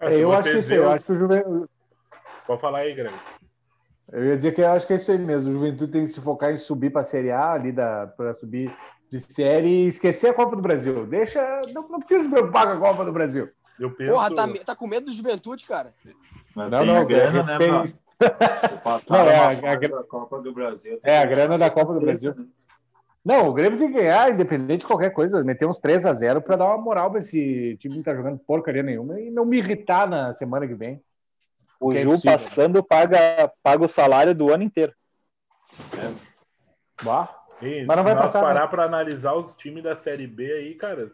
É, 0.00 0.16
eu 0.16 0.32
acho 0.32 0.50
que 0.50 0.58
isso 0.58 0.72
aí, 0.72 0.78
eu 0.78 0.90
acho 0.90 1.04
que 1.04 1.12
o 1.12 1.14
Juventude. 1.14 1.66
Pode 2.46 2.60
falar 2.60 2.78
aí, 2.80 2.94
Grêmio. 2.94 3.18
Eu 4.12 4.26
ia 4.26 4.36
dizer 4.36 4.52
que 4.52 4.60
eu 4.60 4.68
acho 4.68 4.86
que 4.86 4.92
é 4.92 4.96
isso 4.96 5.10
aí 5.10 5.18
mesmo. 5.18 5.50
O 5.50 5.54
Juventude 5.54 5.90
tem 5.90 6.02
que 6.02 6.08
se 6.08 6.20
focar 6.20 6.52
em 6.52 6.56
subir 6.56 6.90
para 6.90 7.00
a 7.00 7.04
Série 7.04 7.30
A 7.30 7.52
ali 7.52 7.72
para 7.72 8.34
subir 8.34 8.72
de 9.18 9.32
série 9.32 9.68
e 9.68 9.88
esquecer 9.88 10.28
a 10.28 10.34
Copa 10.34 10.56
do 10.56 10.62
Brasil. 10.62 11.06
Deixa. 11.06 11.62
Não, 11.72 11.86
não 11.88 11.98
precisa 11.98 12.24
se 12.24 12.30
preocupar 12.30 12.66
com 12.66 12.72
a 12.72 12.88
Copa 12.88 13.04
do 13.04 13.12
Brasil. 13.12 13.48
Eu 13.78 13.90
penso... 13.90 14.12
Porra, 14.12 14.34
tá, 14.34 14.48
tá 14.64 14.76
com 14.76 14.86
medo 14.86 15.06
do 15.06 15.12
juventude, 15.12 15.66
cara. 15.66 15.92
Mas 16.54 16.70
não, 16.70 16.84
não, 16.84 17.06
grana, 17.06 17.42
né, 17.42 17.58
não, 19.10 19.16
é 19.16 19.36
a, 19.36 19.48
a, 19.48 20.00
a, 20.00 20.04
Copa 20.04 20.40
do 20.40 20.52
Brasil. 20.52 20.98
É, 21.02 21.18
a 21.18 21.26
grana 21.26 21.58
da 21.58 21.70
Copa 21.70 21.92
do 21.92 22.00
Brasil. 22.00 22.34
Não, 23.24 23.48
o 23.48 23.52
Grêmio 23.52 23.78
tem 23.78 23.92
que 23.92 23.98
ganhar, 23.98 24.30
independente 24.30 24.80
de 24.80 24.86
qualquer 24.86 25.10
coisa, 25.10 25.44
meter 25.44 25.66
uns 25.66 25.78
3 25.78 26.06
a 26.06 26.12
0 26.12 26.42
para 26.42 26.56
dar 26.56 26.66
uma 26.66 26.78
moral 26.78 27.10
para 27.10 27.20
esse 27.20 27.76
time 27.78 27.96
que 27.96 28.02
tá 28.02 28.14
jogando 28.14 28.38
porcaria 28.38 28.82
nenhuma 28.82 29.20
e 29.20 29.30
não 29.30 29.44
me 29.44 29.58
irritar 29.58 30.08
na 30.08 30.32
semana 30.32 30.66
que 30.66 30.74
vem. 30.74 31.00
O 31.78 31.92
Ju 31.92 32.14
é 32.14 32.20
passando 32.24 32.82
paga, 32.82 33.52
paga 33.62 33.84
o 33.84 33.88
salário 33.88 34.34
do 34.34 34.52
ano 34.52 34.62
inteiro. 34.62 34.92
É. 35.98 36.12
Bah. 37.04 37.41
Mas 37.86 37.96
não 37.96 38.04
vai 38.04 38.14
passar. 38.14 38.40
parar 38.40 38.62
né? 38.62 38.66
para 38.66 38.84
analisar 38.84 39.34
os 39.34 39.56
times 39.56 39.82
da 39.82 39.94
Série 39.96 40.26
B 40.26 40.52
aí, 40.52 40.74
cara. 40.74 41.10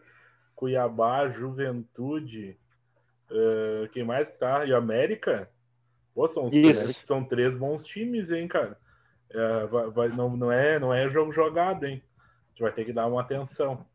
Cuiabá, 0.55 1.29
Juventude, 1.29 2.57
uh, 3.31 3.87
quem 3.89 4.03
mais 4.03 4.27
que 4.27 4.37
tá? 4.37 4.65
E 4.65 4.73
América? 4.73 5.49
Pô, 6.13 6.27
são, 6.27 6.49
três, 6.49 6.77
são 6.97 7.23
três 7.23 7.55
bons 7.55 7.85
times, 7.85 8.29
hein, 8.31 8.47
cara? 8.47 8.77
É, 9.31 9.65
vai, 9.67 9.89
vai, 9.89 10.09
não, 10.09 10.35
não, 10.35 10.51
é, 10.51 10.79
não 10.79 10.93
é 10.93 11.09
jogo 11.09 11.31
jogado, 11.31 11.85
hein? 11.85 12.01
A 12.19 12.49
gente 12.49 12.61
vai 12.61 12.71
ter 12.71 12.83
que 12.83 12.91
dar 12.91 13.05
uma 13.05 13.21
atenção. 13.21 13.85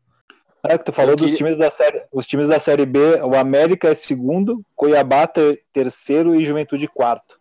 É, 0.63 0.77
que 0.77 0.85
tu 0.85 0.91
falou 0.91 1.15
dos 1.15 1.33
times 1.33 1.57
da 1.57 1.69
série, 1.69 2.03
os 2.11 2.25
times 2.25 2.47
da 2.47 2.59
série 2.59 2.85
B, 2.85 3.21
o 3.21 3.35
América 3.35 3.89
é 3.89 3.95
segundo, 3.95 4.65
Cuiabá 4.75 5.27
ter, 5.27 5.63
terceiro 5.71 6.33
e 6.33 6.43
Juventude 6.43 6.87
quarto. 6.87 7.39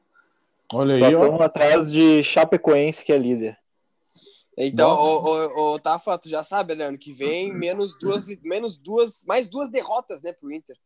Olha 0.73 0.95
aí, 0.95 1.12
estão 1.12 1.41
atrás 1.41 1.91
de 1.91 2.23
Chapecoense 2.23 3.05
que 3.05 3.12
é 3.12 3.17
líder. 3.17 3.57
Então, 4.57 4.91
o, 4.91 5.25
o, 5.25 5.75
o 5.75 5.79
Tafa, 5.79 6.17
tu 6.17 6.29
já 6.29 6.43
sabe, 6.43 6.75
né? 6.75 6.85
Ano 6.85 6.99
que 6.99 7.13
vem, 7.13 7.53
menos 7.53 7.99
duas, 7.99 8.27
menos 8.43 8.79
duas, 8.79 9.25
mais 9.27 9.49
duas 9.49 9.69
derrotas, 9.69 10.23
né, 10.23 10.33
pro 10.33 10.53
Inter. 10.53 10.77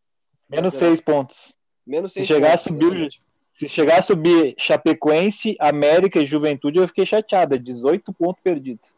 Menos 0.48 0.74
seis 0.74 1.00
pontos. 1.00 1.54
Menos 1.86 2.12
seis 2.12 2.26
se 2.26 2.34
chegar 2.34 2.50
pontos, 2.50 2.66
a 2.66 2.68
subir, 2.68 3.10
se 3.52 3.68
chegar 3.68 3.98
a 3.98 4.02
subir 4.02 4.54
Chapecoense, 4.58 5.56
América 5.60 6.18
e 6.18 6.26
Juventude, 6.26 6.78
eu 6.78 6.88
fiquei 6.88 7.04
chateada. 7.04 7.58
18 7.58 8.12
pontos 8.14 8.42
perdidos. 8.42 8.88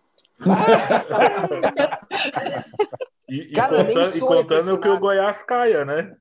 e, 3.29 3.41
e, 3.41 3.53
Cara, 3.53 3.85
contando, 3.85 4.17
e 4.17 4.21
contando 4.21 4.80
que 4.80 4.88
o 4.88 4.99
Goiás 5.01 5.42
caia, 5.42 5.84
né? 5.84 6.17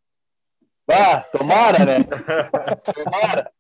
Ah, 0.91 1.19
tomara, 1.31 1.85
né? 1.85 1.99
tomara. 2.93 3.51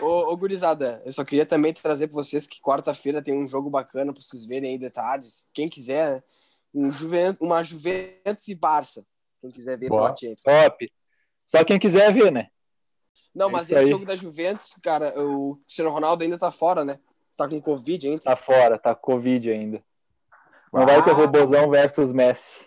Ô, 0.00 0.32
ô, 0.32 0.36
gurizada, 0.36 1.02
eu 1.04 1.12
só 1.12 1.24
queria 1.24 1.46
também 1.46 1.72
trazer 1.72 2.08
para 2.08 2.14
vocês 2.14 2.46
que 2.46 2.60
quarta-feira 2.60 3.22
tem 3.22 3.34
um 3.34 3.48
jogo 3.48 3.70
bacana 3.70 4.12
para 4.12 4.22
vocês 4.22 4.44
verem 4.44 4.72
aí 4.72 4.78
detalhes. 4.78 5.48
Quem 5.52 5.68
quiser, 5.68 6.22
um 6.74 6.90
Juventus, 6.90 7.46
uma 7.46 7.62
Juventus 7.62 8.48
e 8.48 8.54
Barça. 8.54 9.04
Quem 9.40 9.50
quiser 9.50 9.78
ver 9.78 9.88
Boa. 9.88 10.02
pela 10.02 10.16
Champions. 10.16 10.42
Top. 10.42 10.92
Só 11.44 11.64
quem 11.64 11.78
quiser 11.78 12.12
ver, 12.12 12.30
né? 12.30 12.48
Não, 13.34 13.48
é 13.48 13.52
mas 13.52 13.70
esse 13.70 13.80
aí. 13.80 13.90
jogo 13.90 14.04
da 14.04 14.14
Juventus, 14.14 14.74
cara, 14.82 15.18
o 15.20 15.56
Cristiano 15.56 15.90
Ronaldo 15.90 16.22
ainda 16.22 16.38
tá 16.38 16.50
fora, 16.50 16.84
né? 16.84 16.98
Tá 17.36 17.48
com 17.48 17.60
Covid 17.60 18.06
ainda. 18.06 18.22
Tá 18.22 18.36
fora, 18.36 18.78
tá 18.78 18.94
com 18.94 19.12
Covid 19.12 19.50
ainda. 19.50 19.82
Não 20.72 20.82
ah, 20.82 20.86
vai 20.86 21.04
ter 21.04 21.12
Robozão 21.12 21.70
versus 21.70 22.12
Messi. 22.12 22.60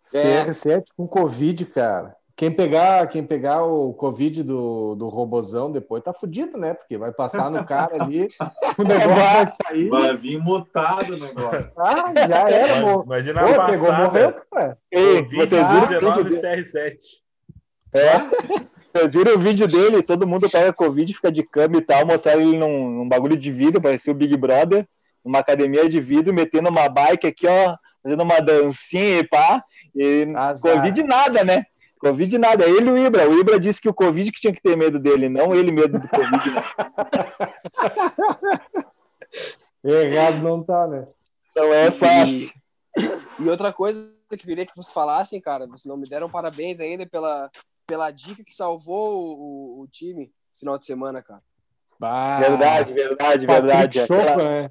CR7 0.00 0.84
com 0.96 1.06
Covid, 1.06 1.66
cara. 1.66 2.16
Quem 2.36 2.50
pegar, 2.50 3.06
quem 3.06 3.24
pegar 3.24 3.62
o 3.62 3.94
Covid 3.94 4.42
do, 4.42 4.94
do 4.94 5.08
robozão 5.08 5.72
depois 5.72 6.02
tá 6.02 6.12
fudido, 6.12 6.58
né? 6.58 6.74
Porque 6.74 6.98
vai 6.98 7.10
passar 7.10 7.50
no 7.50 7.64
cara 7.64 7.96
ali, 7.98 8.28
o 8.76 8.82
negócio 8.84 9.16
vai 9.16 9.46
sair. 9.46 9.88
Vai 9.88 10.16
vir 10.18 10.38
mutado 10.38 11.14
o 11.14 11.18
negócio. 11.18 11.72
Ah, 11.78 12.12
já 12.28 12.50
era, 12.50 12.76
amor. 12.76 13.04
Imagina 13.06 13.40
Pô, 13.42 13.60
a 13.62 13.64
pegou, 13.64 13.90
morreu, 13.90 14.34
cara. 14.52 14.78
Ei, 14.92 15.22
vocês 15.22 15.66
viram 15.88 16.10
o 16.10 16.24
vídeo 16.24 16.42
CR7. 16.42 16.96
É. 17.94 18.66
Vocês 18.96 19.12
viram 19.12 19.34
o 19.34 19.38
vídeo 19.38 19.68
dele? 19.68 20.02
Todo 20.02 20.26
mundo 20.26 20.48
pega 20.48 20.72
Covid, 20.72 21.12
fica 21.12 21.30
de 21.30 21.42
cama 21.42 21.76
e 21.76 21.82
tal, 21.82 22.06
mostraram 22.06 22.40
ele 22.40 22.56
num, 22.56 22.90
num 22.90 23.08
bagulho 23.08 23.36
de 23.36 23.52
vidro, 23.52 23.80
parecia 23.80 24.10
o 24.10 24.16
Big 24.16 24.34
Brother, 24.38 24.88
numa 25.22 25.40
academia 25.40 25.86
de 25.86 26.00
vidro, 26.00 26.32
metendo 26.32 26.70
uma 26.70 26.88
bike 26.88 27.26
aqui, 27.26 27.46
ó, 27.46 27.76
fazendo 28.02 28.22
uma 28.22 28.40
dancinha 28.40 29.18
e 29.18 29.28
pá. 29.28 29.62
E 29.94 30.26
Azar. 30.34 30.76
Covid 30.76 31.02
nada, 31.02 31.44
né? 31.44 31.66
Covid 32.08 32.38
nada. 32.38 32.64
É 32.64 32.70
ele 32.70 32.88
e 32.88 32.92
o 32.92 32.98
Ibra. 32.98 33.28
O 33.28 33.38
Ibra 33.38 33.58
disse 33.60 33.80
que 33.80 33.88
o 33.88 33.94
Covid 33.94 34.30
que 34.32 34.40
tinha 34.40 34.52
que 34.52 34.62
ter 34.62 34.76
medo 34.76 34.98
dele, 34.98 35.28
não 35.28 35.54
ele 35.54 35.70
medo 35.72 35.98
do 35.98 36.08
Covid. 36.08 36.50
né? 36.50 36.62
Errado 39.84 40.42
não 40.42 40.62
tá, 40.62 40.86
né? 40.86 41.06
Então 41.50 41.72
é 41.72 41.90
fácil. 41.90 42.50
E 43.38 43.48
outra 43.48 43.72
coisa 43.72 44.14
que 44.28 44.34
eu 44.34 44.38
queria 44.38 44.66
que 44.66 44.74
vocês 44.74 44.92
falassem, 44.92 45.40
cara, 45.40 45.66
vocês 45.66 45.84
não 45.84 45.96
me 45.96 46.08
deram 46.08 46.28
parabéns 46.28 46.80
ainda 46.80 47.06
pela, 47.06 47.50
pela 47.86 48.10
dica 48.10 48.42
que 48.44 48.54
salvou 48.54 49.14
o, 49.22 49.78
o, 49.78 49.82
o 49.82 49.86
time 49.88 50.24
no 50.26 50.58
final 50.58 50.78
de 50.78 50.86
semana, 50.86 51.22
cara. 51.22 51.42
Bah, 51.98 52.40
Verdade, 52.40 52.92
verdade, 52.92 53.46
Patrick 53.46 53.66
verdade. 53.66 53.98
Choco, 54.06 54.20
Aquela- 54.20 54.44
né? 54.62 54.70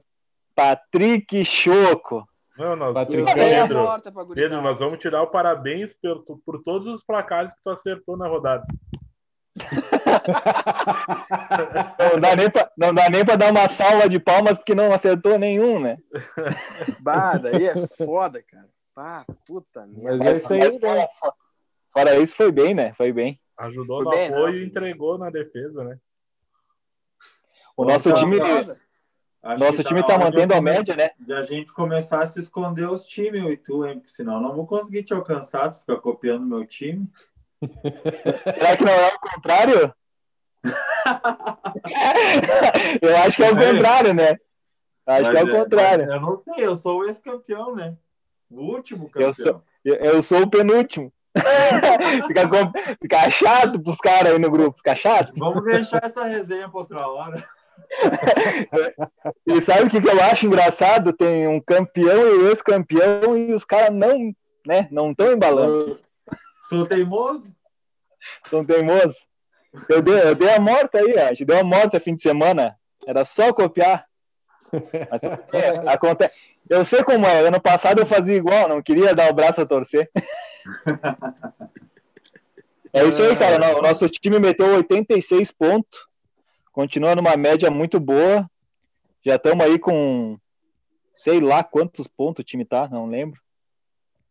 Patrick 0.56 1.46
Choco. 1.46 2.28
Não, 2.58 2.76
nós, 2.76 2.94
Patrick 2.94 3.34
Pedro, 3.34 3.86
Pedro, 4.34 4.62
nós 4.62 4.80
vamos 4.80 5.00
tirar 5.00 5.22
o 5.22 5.28
parabéns 5.28 5.94
por, 5.94 6.24
por 6.46 6.64
todos 6.64 6.88
os 6.94 7.04
placares 7.04 7.54
que 7.54 7.60
tu 7.64 7.70
acertou 7.70 8.16
na 8.16 8.28
rodada. 8.28 8.66
Não 12.14 12.20
dá 12.20 12.36
nem 12.36 12.50
pra, 12.50 12.72
não 12.78 12.94
dá 12.94 13.10
nem 13.10 13.24
pra 13.26 13.36
dar 13.38 13.52
uma 13.52 13.70
salva 13.70 14.10
de 14.10 14.20
palmas 14.20 14.58
porque 14.58 14.76
não 14.76 14.92
acertou 14.92 15.40
nenhum, 15.40 15.80
né? 15.80 15.98
Bah, 17.00 17.38
daí 17.38 17.66
é 17.68 17.88
foda, 17.88 18.44
cara. 18.44 18.68
Pá, 18.94 19.26
puta 19.46 19.86
merda. 19.88 20.18
Mas 20.18 20.22
é 20.22 20.38
isso 20.38 20.54
aí, 20.54 20.60
Mas 20.60 20.74
né? 20.76 20.80
fora, 20.80 21.10
fora 21.94 22.20
isso, 22.20 22.36
foi 22.36 22.52
bem, 22.52 22.74
né? 22.74 22.94
Foi 22.96 23.14
bem. 23.14 23.40
Ajudou 23.58 24.04
Foi 24.04 24.06
no 24.06 24.12
bem, 24.12 24.28
apoio 24.28 24.54
não, 24.54 24.56
e 24.56 24.66
entregou 24.66 25.18
na 25.18 25.30
defesa, 25.30 25.84
né? 25.84 25.98
O 27.78 27.86
nosso 27.86 28.10
Então, 28.10 28.22
time, 28.22 28.38
Casa. 28.40 28.78
Acho 29.46 29.64
nosso 29.64 29.84
time 29.84 30.00
na 30.00 30.06
tá 30.08 30.18
mantendo 30.18 30.56
a 30.56 30.62
média, 30.62 30.96
né? 30.96 31.12
De 31.20 31.32
a 31.32 31.46
gente 31.46 31.72
começar 31.72 32.24
a 32.24 32.26
se 32.26 32.40
esconder 32.40 32.90
os 32.90 33.06
times, 33.06 33.44
eu 33.44 33.52
e 33.54 33.58
tu, 33.58 33.86
hein? 33.86 34.00
Porque 34.00 34.12
senão 34.12 34.36
eu 34.36 34.42
não 34.42 34.56
vou 34.56 34.66
conseguir 34.66 35.04
te 35.04 35.14
alcançar, 35.14 35.70
tu 35.70 35.80
fica 35.82 35.98
copiando 35.98 36.44
meu 36.46 36.66
time. 36.66 37.08
Será 37.62 38.76
que 38.76 38.84
não 38.84 38.92
é 38.92 39.08
o 39.14 39.20
contrário? 39.20 39.94
Eu 43.02 43.18
acho 43.18 43.36
que 43.38 43.44
é 43.44 43.52
o 43.52 43.56
contrário, 43.56 44.14
né? 44.14 44.38
Acho 45.06 45.32
que 45.32 45.38
é 45.38 45.44
Mas 45.44 45.54
o 45.54 45.58
contrário. 45.64 46.06
mas 46.08 46.16
Eu 46.16 46.22
não 46.22 46.42
sei, 46.44 46.66
eu 46.66 46.76
sou 46.76 47.00
o 47.00 47.06
ex-campeão, 47.06 47.76
né? 47.76 47.96
O 48.50 48.62
último 48.62 49.06
campeão. 49.10 49.30
Eu 49.30 49.34
sou- 49.34 49.62
Eu, 49.84 49.96
eu 49.96 50.22
sou 50.24 50.42
o 50.42 50.50
penúltimo. 50.50 51.12
fica, 52.28 52.48
com- 52.48 52.72
fica 53.02 53.30
chato 53.30 53.80
pros 53.80 53.98
caras 53.98 54.34
aí 54.34 54.40
no 54.40 54.50
grupo, 54.50 54.78
fica 54.78 54.96
chato. 54.96 55.34
Vamos 55.38 55.64
deixar 55.64 56.04
essa 56.04 56.24
resenha 56.24 56.68
pra 56.70 56.80
outra 56.80 57.08
hora. 57.08 57.48
E 59.48 59.62
sabe 59.62 59.84
o 59.84 59.90
que, 59.90 60.02
que 60.02 60.10
eu 60.10 60.22
acho 60.24 60.46
engraçado? 60.46 61.14
Tem 61.14 61.48
um 61.48 61.60
campeão 61.60 62.28
e 62.28 62.38
o 62.40 62.50
ex-campeão 62.50 63.38
e 63.38 63.54
os 63.54 63.64
caras 63.64 63.96
não, 63.96 64.34
né, 64.66 64.88
não 64.92 65.12
estão 65.12 65.32
embalando, 65.32 66.00
Sou 66.68 66.86
teimoso? 66.86 67.48
são 68.48 68.66
teimosos. 68.66 69.16
Eu 69.90 70.02
dei, 70.02 70.20
eu 70.20 70.36
dei 70.36 70.50
a 70.50 70.60
morta 70.60 71.00
aí, 71.00 71.18
a 71.20 71.28
gente 71.30 71.46
deu 71.46 71.60
a 71.60 71.64
morta 71.64 72.00
fim 72.00 72.16
de 72.16 72.22
semana. 72.22 72.76
Era 73.06 73.24
só 73.26 73.54
copiar. 73.54 74.06
Mas, 75.12 75.24
é, 75.54 75.90
acontece. 75.92 76.34
Eu 76.68 76.84
sei 76.84 77.04
como 77.04 77.26
é. 77.26 77.42
Ano 77.42 77.62
passado 77.62 78.00
eu 78.00 78.06
fazia 78.06 78.36
igual, 78.36 78.68
não 78.68 78.82
queria 78.82 79.14
dar 79.14 79.30
o 79.30 79.34
braço 79.34 79.62
a 79.62 79.66
torcer. 79.66 80.10
É 82.96 83.04
isso 83.04 83.22
aí, 83.22 83.36
cara. 83.36 83.78
O 83.78 83.82
nosso 83.82 84.08
time 84.08 84.40
meteu 84.40 84.68
86 84.68 85.52
pontos. 85.52 86.00
Continua 86.76 87.16
numa 87.16 87.36
média 87.38 87.72
muito 87.72 88.02
boa. 88.02 88.52
Já 89.26 89.38
estamos 89.38 89.64
aí 89.64 89.80
com 89.80 90.38
sei 91.16 91.40
lá 91.40 91.64
quantos 91.64 92.06
pontos 92.06 92.42
o 92.42 92.46
time 92.46 92.66
tá, 92.66 92.90
não 92.90 93.06
lembro. 93.06 93.40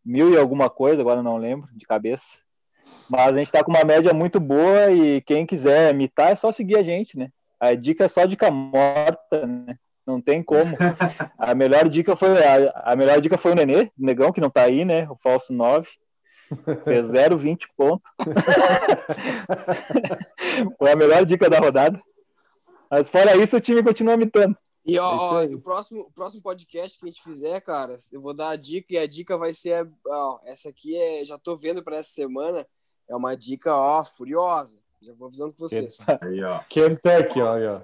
Mil 0.05 0.31
e 0.31 0.37
alguma 0.37 0.69
coisa, 0.69 1.01
agora 1.01 1.23
não 1.23 1.37
lembro, 1.37 1.67
de 1.73 1.87
cabeça. 1.87 2.37
Mas 3.09 3.33
a 3.33 3.37
gente 3.39 3.51
tá 3.51 3.63
com 3.63 3.71
uma 3.71 3.83
média 3.83 4.13
muito 4.13 4.39
boa 4.39 4.91
e 4.91 5.21
quem 5.21 5.43
quiser 5.43 5.89
imitar 5.89 6.31
é 6.31 6.35
só 6.35 6.51
seguir 6.51 6.77
a 6.77 6.83
gente, 6.83 7.17
né? 7.17 7.31
A 7.59 7.73
dica 7.73 8.05
é 8.05 8.07
só 8.07 8.27
dica 8.27 8.51
morta, 8.51 9.47
né? 9.47 9.75
Não 10.05 10.21
tem 10.21 10.43
como. 10.43 10.77
A 11.39 11.55
melhor 11.55 11.89
dica 11.89 12.15
foi 12.15 12.45
a, 12.45 12.91
a 12.91 12.95
melhor 12.95 13.19
dica 13.19 13.39
foi 13.39 13.53
o 13.53 13.55
Nenê, 13.55 13.85
o 13.85 14.05
Negão 14.05 14.31
que 14.31 14.39
não 14.39 14.51
tá 14.51 14.61
aí, 14.61 14.85
né? 14.85 15.09
O 15.09 15.15
falso 15.15 15.51
9. 15.51 15.89
Fez 16.83 17.07
0,20 17.09 17.65
pontos. 17.75 18.07
foi 20.77 20.91
a 20.91 20.95
melhor 20.95 21.25
dica 21.25 21.49
da 21.49 21.57
rodada. 21.57 21.99
Mas 22.95 23.09
fora 23.09 23.35
isso, 23.35 23.57
o 23.57 23.59
time 23.59 23.83
continua 23.83 24.13
imitando. 24.13 24.55
E 24.85 24.97
ó, 24.97 25.43
É 25.43 25.47
ó, 25.47 25.53
o 25.53 25.59
próximo, 25.59 25.99
o 25.99 26.11
próximo 26.13 26.41
podcast 26.41 26.97
que 26.97 27.03
a 27.03 27.07
gente 27.09 27.21
fizer, 27.21 27.59
cara, 27.59 27.93
eu 28.09 28.21
vou 28.21 28.33
dar 28.33 28.51
a 28.51 28.55
dica 28.55 28.93
e 28.93 28.97
a 28.97 29.05
dica 29.05 29.37
vai 29.37 29.53
ser, 29.53 29.85
ó, 30.07 30.39
essa 30.45 30.69
aqui 30.69 30.95
é, 30.95 31.25
já 31.25 31.37
tô 31.37 31.57
vendo 31.57 31.83
para 31.83 31.97
essa 31.97 32.11
semana, 32.11 32.65
é 33.09 33.13
uma 33.13 33.35
dica, 33.35 33.75
ó, 33.75 34.01
furiosa. 34.05 34.79
Já 35.01 35.11
vou 35.11 35.27
avisando 35.27 35.51
pra 35.51 35.67
vocês. 35.67 35.97
Aí, 36.21 36.41
ó. 36.41 36.61
Kentucky, 36.69 37.41
ó, 37.41 37.55
aí, 37.55 37.67
ó. 37.67 37.81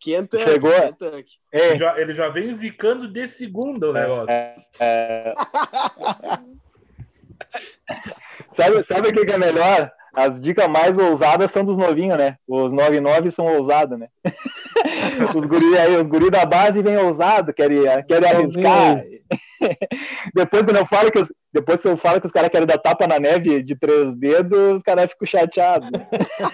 Kentucky, 0.00 0.44
Chegou. 0.44 0.72
Kentucky. 0.72 1.38
Ei, 1.52 1.60
Ele 1.70 1.78
já, 1.78 2.00
ele 2.00 2.14
já 2.14 2.28
vem 2.30 2.54
zicando 2.54 3.12
de 3.12 3.28
segunda 3.28 3.90
o 3.90 3.92
negócio. 3.92 4.30
é, 4.80 5.34
sabe, 8.56 8.82
sabe 8.84 9.08
o 9.08 9.12
que, 9.12 9.26
que 9.26 9.32
é 9.32 9.38
melhor? 9.38 9.92
As 10.16 10.40
dicas 10.40 10.66
mais 10.66 10.96
ousadas 10.96 11.50
são 11.50 11.62
dos 11.62 11.76
novinhos, 11.76 12.16
né? 12.16 12.38
Os 12.48 12.72
99 12.72 13.30
são 13.30 13.44
ousados, 13.54 13.98
né? 13.98 14.08
os 15.36 15.44
guri 15.44 15.76
aí, 15.76 15.94
os 15.94 16.08
guri 16.08 16.30
da 16.30 16.46
base 16.46 16.82
vêm 16.82 16.96
ousado, 16.96 17.52
querem, 17.52 17.82
querem 18.08 18.30
arriscar. 18.30 19.04
depois 20.34 20.64
quando 20.64 20.78
eu 20.78 20.86
falo 20.86 21.10
que 21.10 21.18
os, 21.18 21.30
depois 21.52 21.82
que 21.82 21.88
eu 21.88 21.98
falo 21.98 22.18
que 22.18 22.26
os 22.26 22.32
caras 22.32 22.48
querem 22.48 22.66
dar 22.66 22.78
tapa 22.78 23.06
na 23.06 23.20
neve 23.20 23.62
de 23.62 23.76
três 23.76 24.16
dedos, 24.16 24.76
os 24.76 24.82
caras 24.82 25.10
ficam 25.10 25.26
chateados. 25.26 25.90
né? 25.90 26.08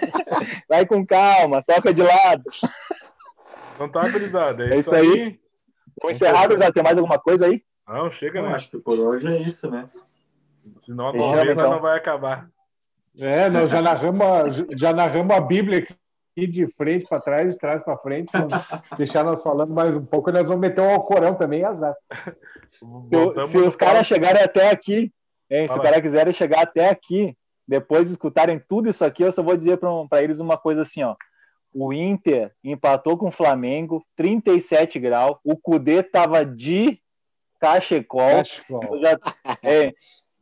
Vai 0.69 0.85
com 0.85 1.07
calma, 1.07 1.63
toca 1.65 1.95
de 1.95 2.03
lado. 2.03 2.43
Não 3.79 3.89
tá 3.89 4.03
brisado. 4.09 4.65
É, 4.65 4.75
É 4.75 4.79
isso 4.81 4.93
aí. 4.93 5.39
Vamos 6.01 6.17
encerrar, 6.17 6.49
Guzado. 6.49 6.73
Tem 6.73 6.83
mais 6.83 6.99
alguma 6.99 7.19
coisa 7.19 7.47
aí? 7.47 7.63
Não, 7.87 8.11
chega, 8.11 8.43
né? 8.43 8.55
acho 8.55 8.71
que 8.71 8.79
por 8.79 8.99
hoje 8.99 9.29
é 9.29 9.41
isso, 9.41 9.71
né? 9.71 9.89
Senão 10.81 11.09
a 11.09 11.13
conversa 11.13 11.53
então. 11.53 11.71
não 11.71 11.81
vai 11.81 11.97
acabar. 11.97 12.49
É, 13.19 13.49
nós 13.51 13.71
já 13.71 13.83
narramos, 13.83 14.27
a- 14.27 14.67
já 14.77 14.93
narramos 14.93 15.37
a 15.37 15.41
Bíblia 15.41 15.79
aqui 15.81 16.47
de 16.47 16.67
frente 16.67 17.07
para 17.07 17.21
trás, 17.21 17.53
de 17.53 17.59
trás 17.59 17.83
para 17.83 17.97
frente. 17.99 18.31
Vamos 18.33 18.53
deixar 18.97 19.23
nós 19.25 19.43
falando 19.43 19.73
mais 19.73 19.95
um 19.97 20.05
pouco. 20.05 20.31
Nós 20.33 20.49
vamos 20.49 20.61
meter 20.61 20.81
um 20.81 20.91
Alcorão 20.91 21.35
também, 21.35 21.65
azar. 21.65 21.95
Se, 22.71 22.85
Voltamos 22.85 23.51
se 23.51 23.59
os 23.59 23.77
caras 23.77 24.07
chegarem 24.07 24.43
até 24.43 24.71
aqui, 24.71 25.13
hein, 25.51 25.67
se 25.69 25.75
os 25.77 25.83
caras 25.83 26.01
quiserem 26.01 26.33
chegar 26.33 26.63
até 26.63 26.89
aqui, 26.89 27.37
depois 27.69 28.07
de 28.07 28.13
escutarem 28.15 28.59
tudo 28.67 28.89
isso 28.89 29.05
aqui, 29.05 29.23
eu 29.23 29.31
só 29.33 29.43
vou 29.43 29.57
dizer 29.57 29.79
para 30.09 30.23
eles 30.23 30.41
uma 30.41 30.57
coisa 30.57 30.83
assim, 30.83 31.03
ó. 31.03 31.15
O 31.75 31.93
Inter 31.93 32.53
empatou 32.65 33.17
com 33.17 33.29
o 33.29 33.33
Flamengo, 33.33 34.05
37 34.17 34.99
graus. 34.99 35.37
O 35.45 35.57
Cudê 35.57 36.03
tava 36.03 36.45
de 36.45 36.99
cachecol. 37.61 38.43
Ó, 38.71 38.81
Eu 38.95 39.01
já- 39.01 39.19
é, 39.65 39.93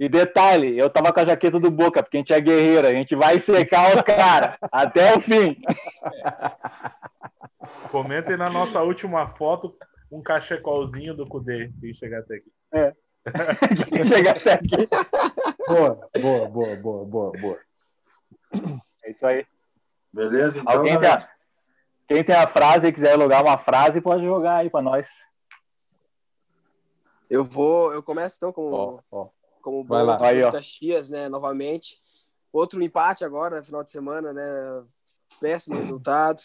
e 0.01 0.09
detalhe, 0.09 0.79
eu 0.79 0.89
tava 0.89 1.13
com 1.13 1.21
a 1.21 1.27
jaqueta 1.27 1.61
do 1.61 1.71
Boca, 1.71 2.03
porque 2.03 2.17
a 2.17 2.21
gente 2.21 2.33
é 2.33 2.41
guerreiro, 2.41 2.87
a 2.87 2.91
gente 2.91 3.15
vai 3.15 3.39
secar 3.39 3.95
os 3.95 4.01
caras 4.01 4.57
até 4.73 5.15
o 5.15 5.21
fim. 5.21 5.61
Comentem 7.93 8.35
na 8.35 8.49
nossa 8.49 8.81
última 8.81 9.29
foto 9.37 9.77
um 10.11 10.23
cachecolzinho 10.23 11.15
do 11.15 11.27
Cudê, 11.27 11.71
quem 11.79 11.93
chegar 11.93 12.21
até 12.21 12.37
aqui. 12.37 12.51
Quem 13.91 14.07
chegar 14.07 14.31
até 14.31 14.55
aqui. 14.55 14.89
boa, 15.69 16.09
boa, 16.19 16.49
boa, 16.49 16.77
boa, 16.77 17.05
boa, 17.05 17.33
boa. 17.39 17.61
É 19.05 19.11
isso 19.11 19.27
aí. 19.27 19.47
Beleza? 20.11 20.61
Então, 20.61 20.79
Alguém 20.79 20.99
tem 20.99 21.11
a, 21.11 21.29
quem 22.09 22.25
tem 22.25 22.35
a 22.35 22.47
frase 22.47 22.87
e 22.87 22.93
quiser 22.93 23.21
jogar 23.21 23.45
uma 23.45 23.59
frase, 23.59 24.01
pode 24.01 24.25
jogar 24.25 24.57
aí 24.57 24.71
pra 24.71 24.81
nós. 24.81 25.07
Eu 27.29 27.45
vou, 27.45 27.93
eu 27.93 28.03
começo 28.03 28.39
então 28.39 28.51
com 28.51 28.73
Ó, 28.73 29.01
ó. 29.13 29.29
Como 29.61 29.85
Vai 29.85 30.05
bom 30.05 30.17
torcedor 30.17 30.29
Aí, 30.29 30.45
de 30.45 30.53
Caxias, 30.53 31.09
né, 31.09 31.29
novamente. 31.29 31.99
Outro 32.53 32.83
empate 32.83 33.25
agora, 33.25 33.63
final 33.63 33.85
de 33.85 33.91
semana, 33.91 34.33
né? 34.33 34.85
Péssimo 35.41 35.77
resultado. 35.77 36.43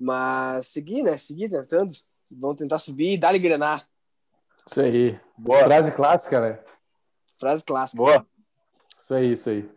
Mas 0.00 0.68
seguir, 0.68 1.02
né? 1.02 1.16
Seguir 1.16 1.50
tentando. 1.50 1.94
Vamos 2.30 2.56
tentar 2.56 2.78
subir 2.78 3.12
e 3.12 3.18
dar-lhe 3.18 3.38
grenar. 3.38 3.86
Isso 4.66 4.80
aí. 4.80 5.20
Boa, 5.36 5.64
Frase 5.64 5.92
clássica, 5.92 6.40
né? 6.40 6.58
Frase 7.38 7.64
clássica. 7.64 8.02
boa. 8.02 8.26
Isso 8.98 9.14
aí, 9.14 9.32
isso 9.32 9.50
aí. 9.50 9.70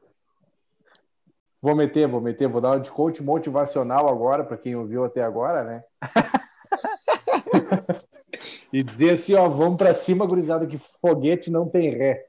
Vou 1.61 1.75
meter, 1.75 2.07
vou 2.07 2.21
meter, 2.21 2.47
vou 2.47 2.61
dar 2.61 2.71
uma 2.71 2.79
de 2.79 2.89
coach 2.89 3.21
motivacional 3.21 4.07
agora, 4.07 4.43
para 4.43 4.57
quem 4.57 4.75
ouviu 4.75 5.03
até 5.03 5.21
agora, 5.21 5.63
né? 5.63 5.83
e 8.71 8.83
dizer 8.83 9.11
assim, 9.11 9.33
ó, 9.33 9.49
vamos 9.49 9.77
para 9.77 9.93
cima, 9.93 10.25
gurizada, 10.25 10.67
que 10.67 10.77
foguete 10.77 11.51
não 11.51 11.67
tem 11.67 11.89
ré. 11.89 12.27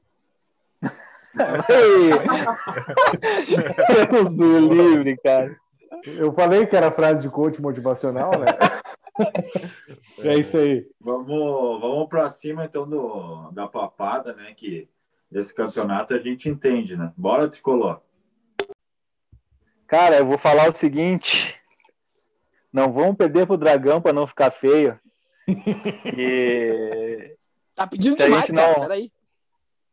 Deus 4.11 4.39
o 4.39 4.59
livre, 4.73 5.17
cara. 5.17 5.55
Eu 6.05 6.31
falei 6.33 6.65
que 6.65 6.75
era 6.75 6.91
frase 6.91 7.21
de 7.23 7.29
coach 7.29 7.61
motivacional, 7.61 8.31
né? 8.31 8.45
É 10.23 10.37
isso 10.37 10.57
aí. 10.57 10.87
Vamos, 11.01 11.27
vamos 11.81 12.07
para 12.07 12.29
cima 12.29 12.63
então 12.63 12.87
do, 12.87 13.51
da 13.51 13.67
papada, 13.67 14.31
né? 14.33 14.53
Que 14.55 14.87
esse 15.29 15.53
campeonato 15.53 16.13
a 16.13 16.19
gente 16.19 16.47
entende, 16.47 16.95
né? 16.95 17.11
Bora, 17.17 17.49
Tricolor. 17.49 17.99
Cara, 19.87 20.19
eu 20.19 20.25
vou 20.25 20.37
falar 20.37 20.69
o 20.69 20.73
seguinte: 20.73 21.53
não 22.71 22.93
vamos 22.93 23.17
perder 23.17 23.45
pro 23.45 23.57
Dragão 23.57 24.01
para 24.01 24.13
não 24.13 24.25
ficar 24.25 24.51
feio. 24.51 24.97
E, 25.45 27.35
Tá 27.75 27.85
pedindo 27.85 28.15
demais, 28.15 28.45
gente 28.45 28.55
cara. 28.55 28.73
não- 28.73 28.79
Peraí. 28.81 29.11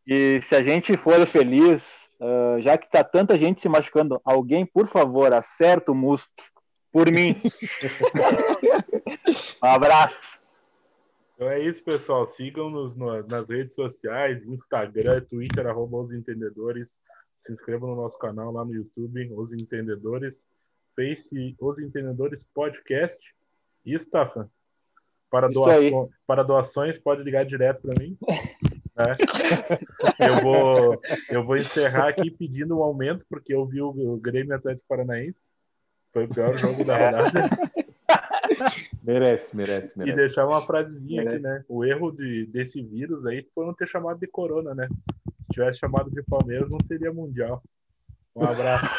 E 0.07 0.41
se 0.43 0.55
a 0.55 0.63
gente 0.63 0.97
for 0.97 1.27
feliz, 1.27 2.09
ah, 2.21 2.57
já 2.61 2.79
que 2.79 2.91
tá 2.91 3.03
tanta 3.05 3.39
gente 3.39 3.61
se 3.61 3.69
machucando, 3.69 4.21
alguém, 4.25 4.65
por 4.65 4.87
favor, 4.89 5.33
acerta 5.33 5.93
o 5.93 5.95
Musto. 5.95 6.45
Por 6.93 7.11
mim. 7.13 7.37
um 9.63 9.67
abraço. 9.67 10.39
Então 11.35 11.51
é 11.51 11.61
isso, 11.61 11.83
pessoal. 11.85 12.25
Sigam-nos 12.27 12.95
no- 12.97 13.23
nas 13.27 13.51
redes 13.51 13.75
sociais, 13.75 14.45
Instagram, 14.47 15.21
Twitter, 15.29 15.67
arroba 15.67 15.99
Os 15.99 16.13
Entendedores. 16.13 16.99
Se 17.39 17.53
inscrevam 17.53 17.91
no 17.91 17.97
nosso 17.97 18.19
canal 18.19 18.51
lá 18.51 18.65
no 18.65 18.75
YouTube, 18.75 19.31
Os 19.35 19.53
Entendedores. 19.53 20.47
Face, 20.95 21.55
Os 21.61 21.79
Entendedores 21.79 22.47
Podcast. 22.55 23.19
E 23.85 23.93
Staffan, 23.95 24.49
para, 25.31 25.49
doaço- 25.49 26.11
para 26.27 26.43
doações, 26.43 26.99
pode 26.99 27.23
ligar 27.23 27.45
direto 27.45 27.83
para 27.83 28.03
mim. 28.03 28.17
né? 28.97 29.15
eu, 30.19 30.43
vou, 30.43 31.01
eu 31.29 31.45
vou 31.45 31.57
encerrar 31.57 32.09
aqui 32.09 32.31
pedindo 32.31 32.79
um 32.79 32.83
aumento, 32.83 33.25
porque 33.29 33.55
eu 33.55 33.67
vi 33.67 33.81
o, 33.83 33.89
o 33.91 34.17
Grêmio 34.17 34.55
Atlético 34.55 34.87
Paranaense. 34.89 35.49
Foi 36.13 36.25
o 36.25 36.29
pior 36.29 36.57
jogo 36.57 36.85
da 36.85 36.99
É. 36.99 37.05
rodada. 37.11 37.33
Merece, 39.03 39.57
merece, 39.57 39.95
E 39.95 39.99
merece. 39.99 40.17
deixar 40.17 40.47
uma 40.47 40.65
frasezinha 40.65 41.21
aqui, 41.23 41.29
Merece. 41.39 41.43
né? 41.43 41.65
O 41.69 41.85
erro 41.85 42.11
de, 42.13 42.47
desse 42.47 42.81
vírus 42.83 43.27
aí 43.27 43.47
foi 43.55 43.67
não 43.67 43.75
ter 43.75 43.87
chamado 43.89 44.19
de 44.19 44.27
corona, 44.27 44.75
né? 44.75 44.89
Se 45.43 45.49
tivesse 45.53 45.79
chamado 45.81 46.11
de 46.11 46.23
Palmeiras, 46.23 46.71
não 46.71 46.79
seria 46.81 47.13
mundial. 47.13 47.63
Um 48.35 48.45
abraço. 48.45 48.87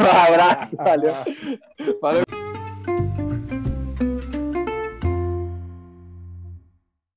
Um 0.00 0.32
abraço, 0.34 0.76
valeu. 0.76 1.12
Valeu. 2.00 2.39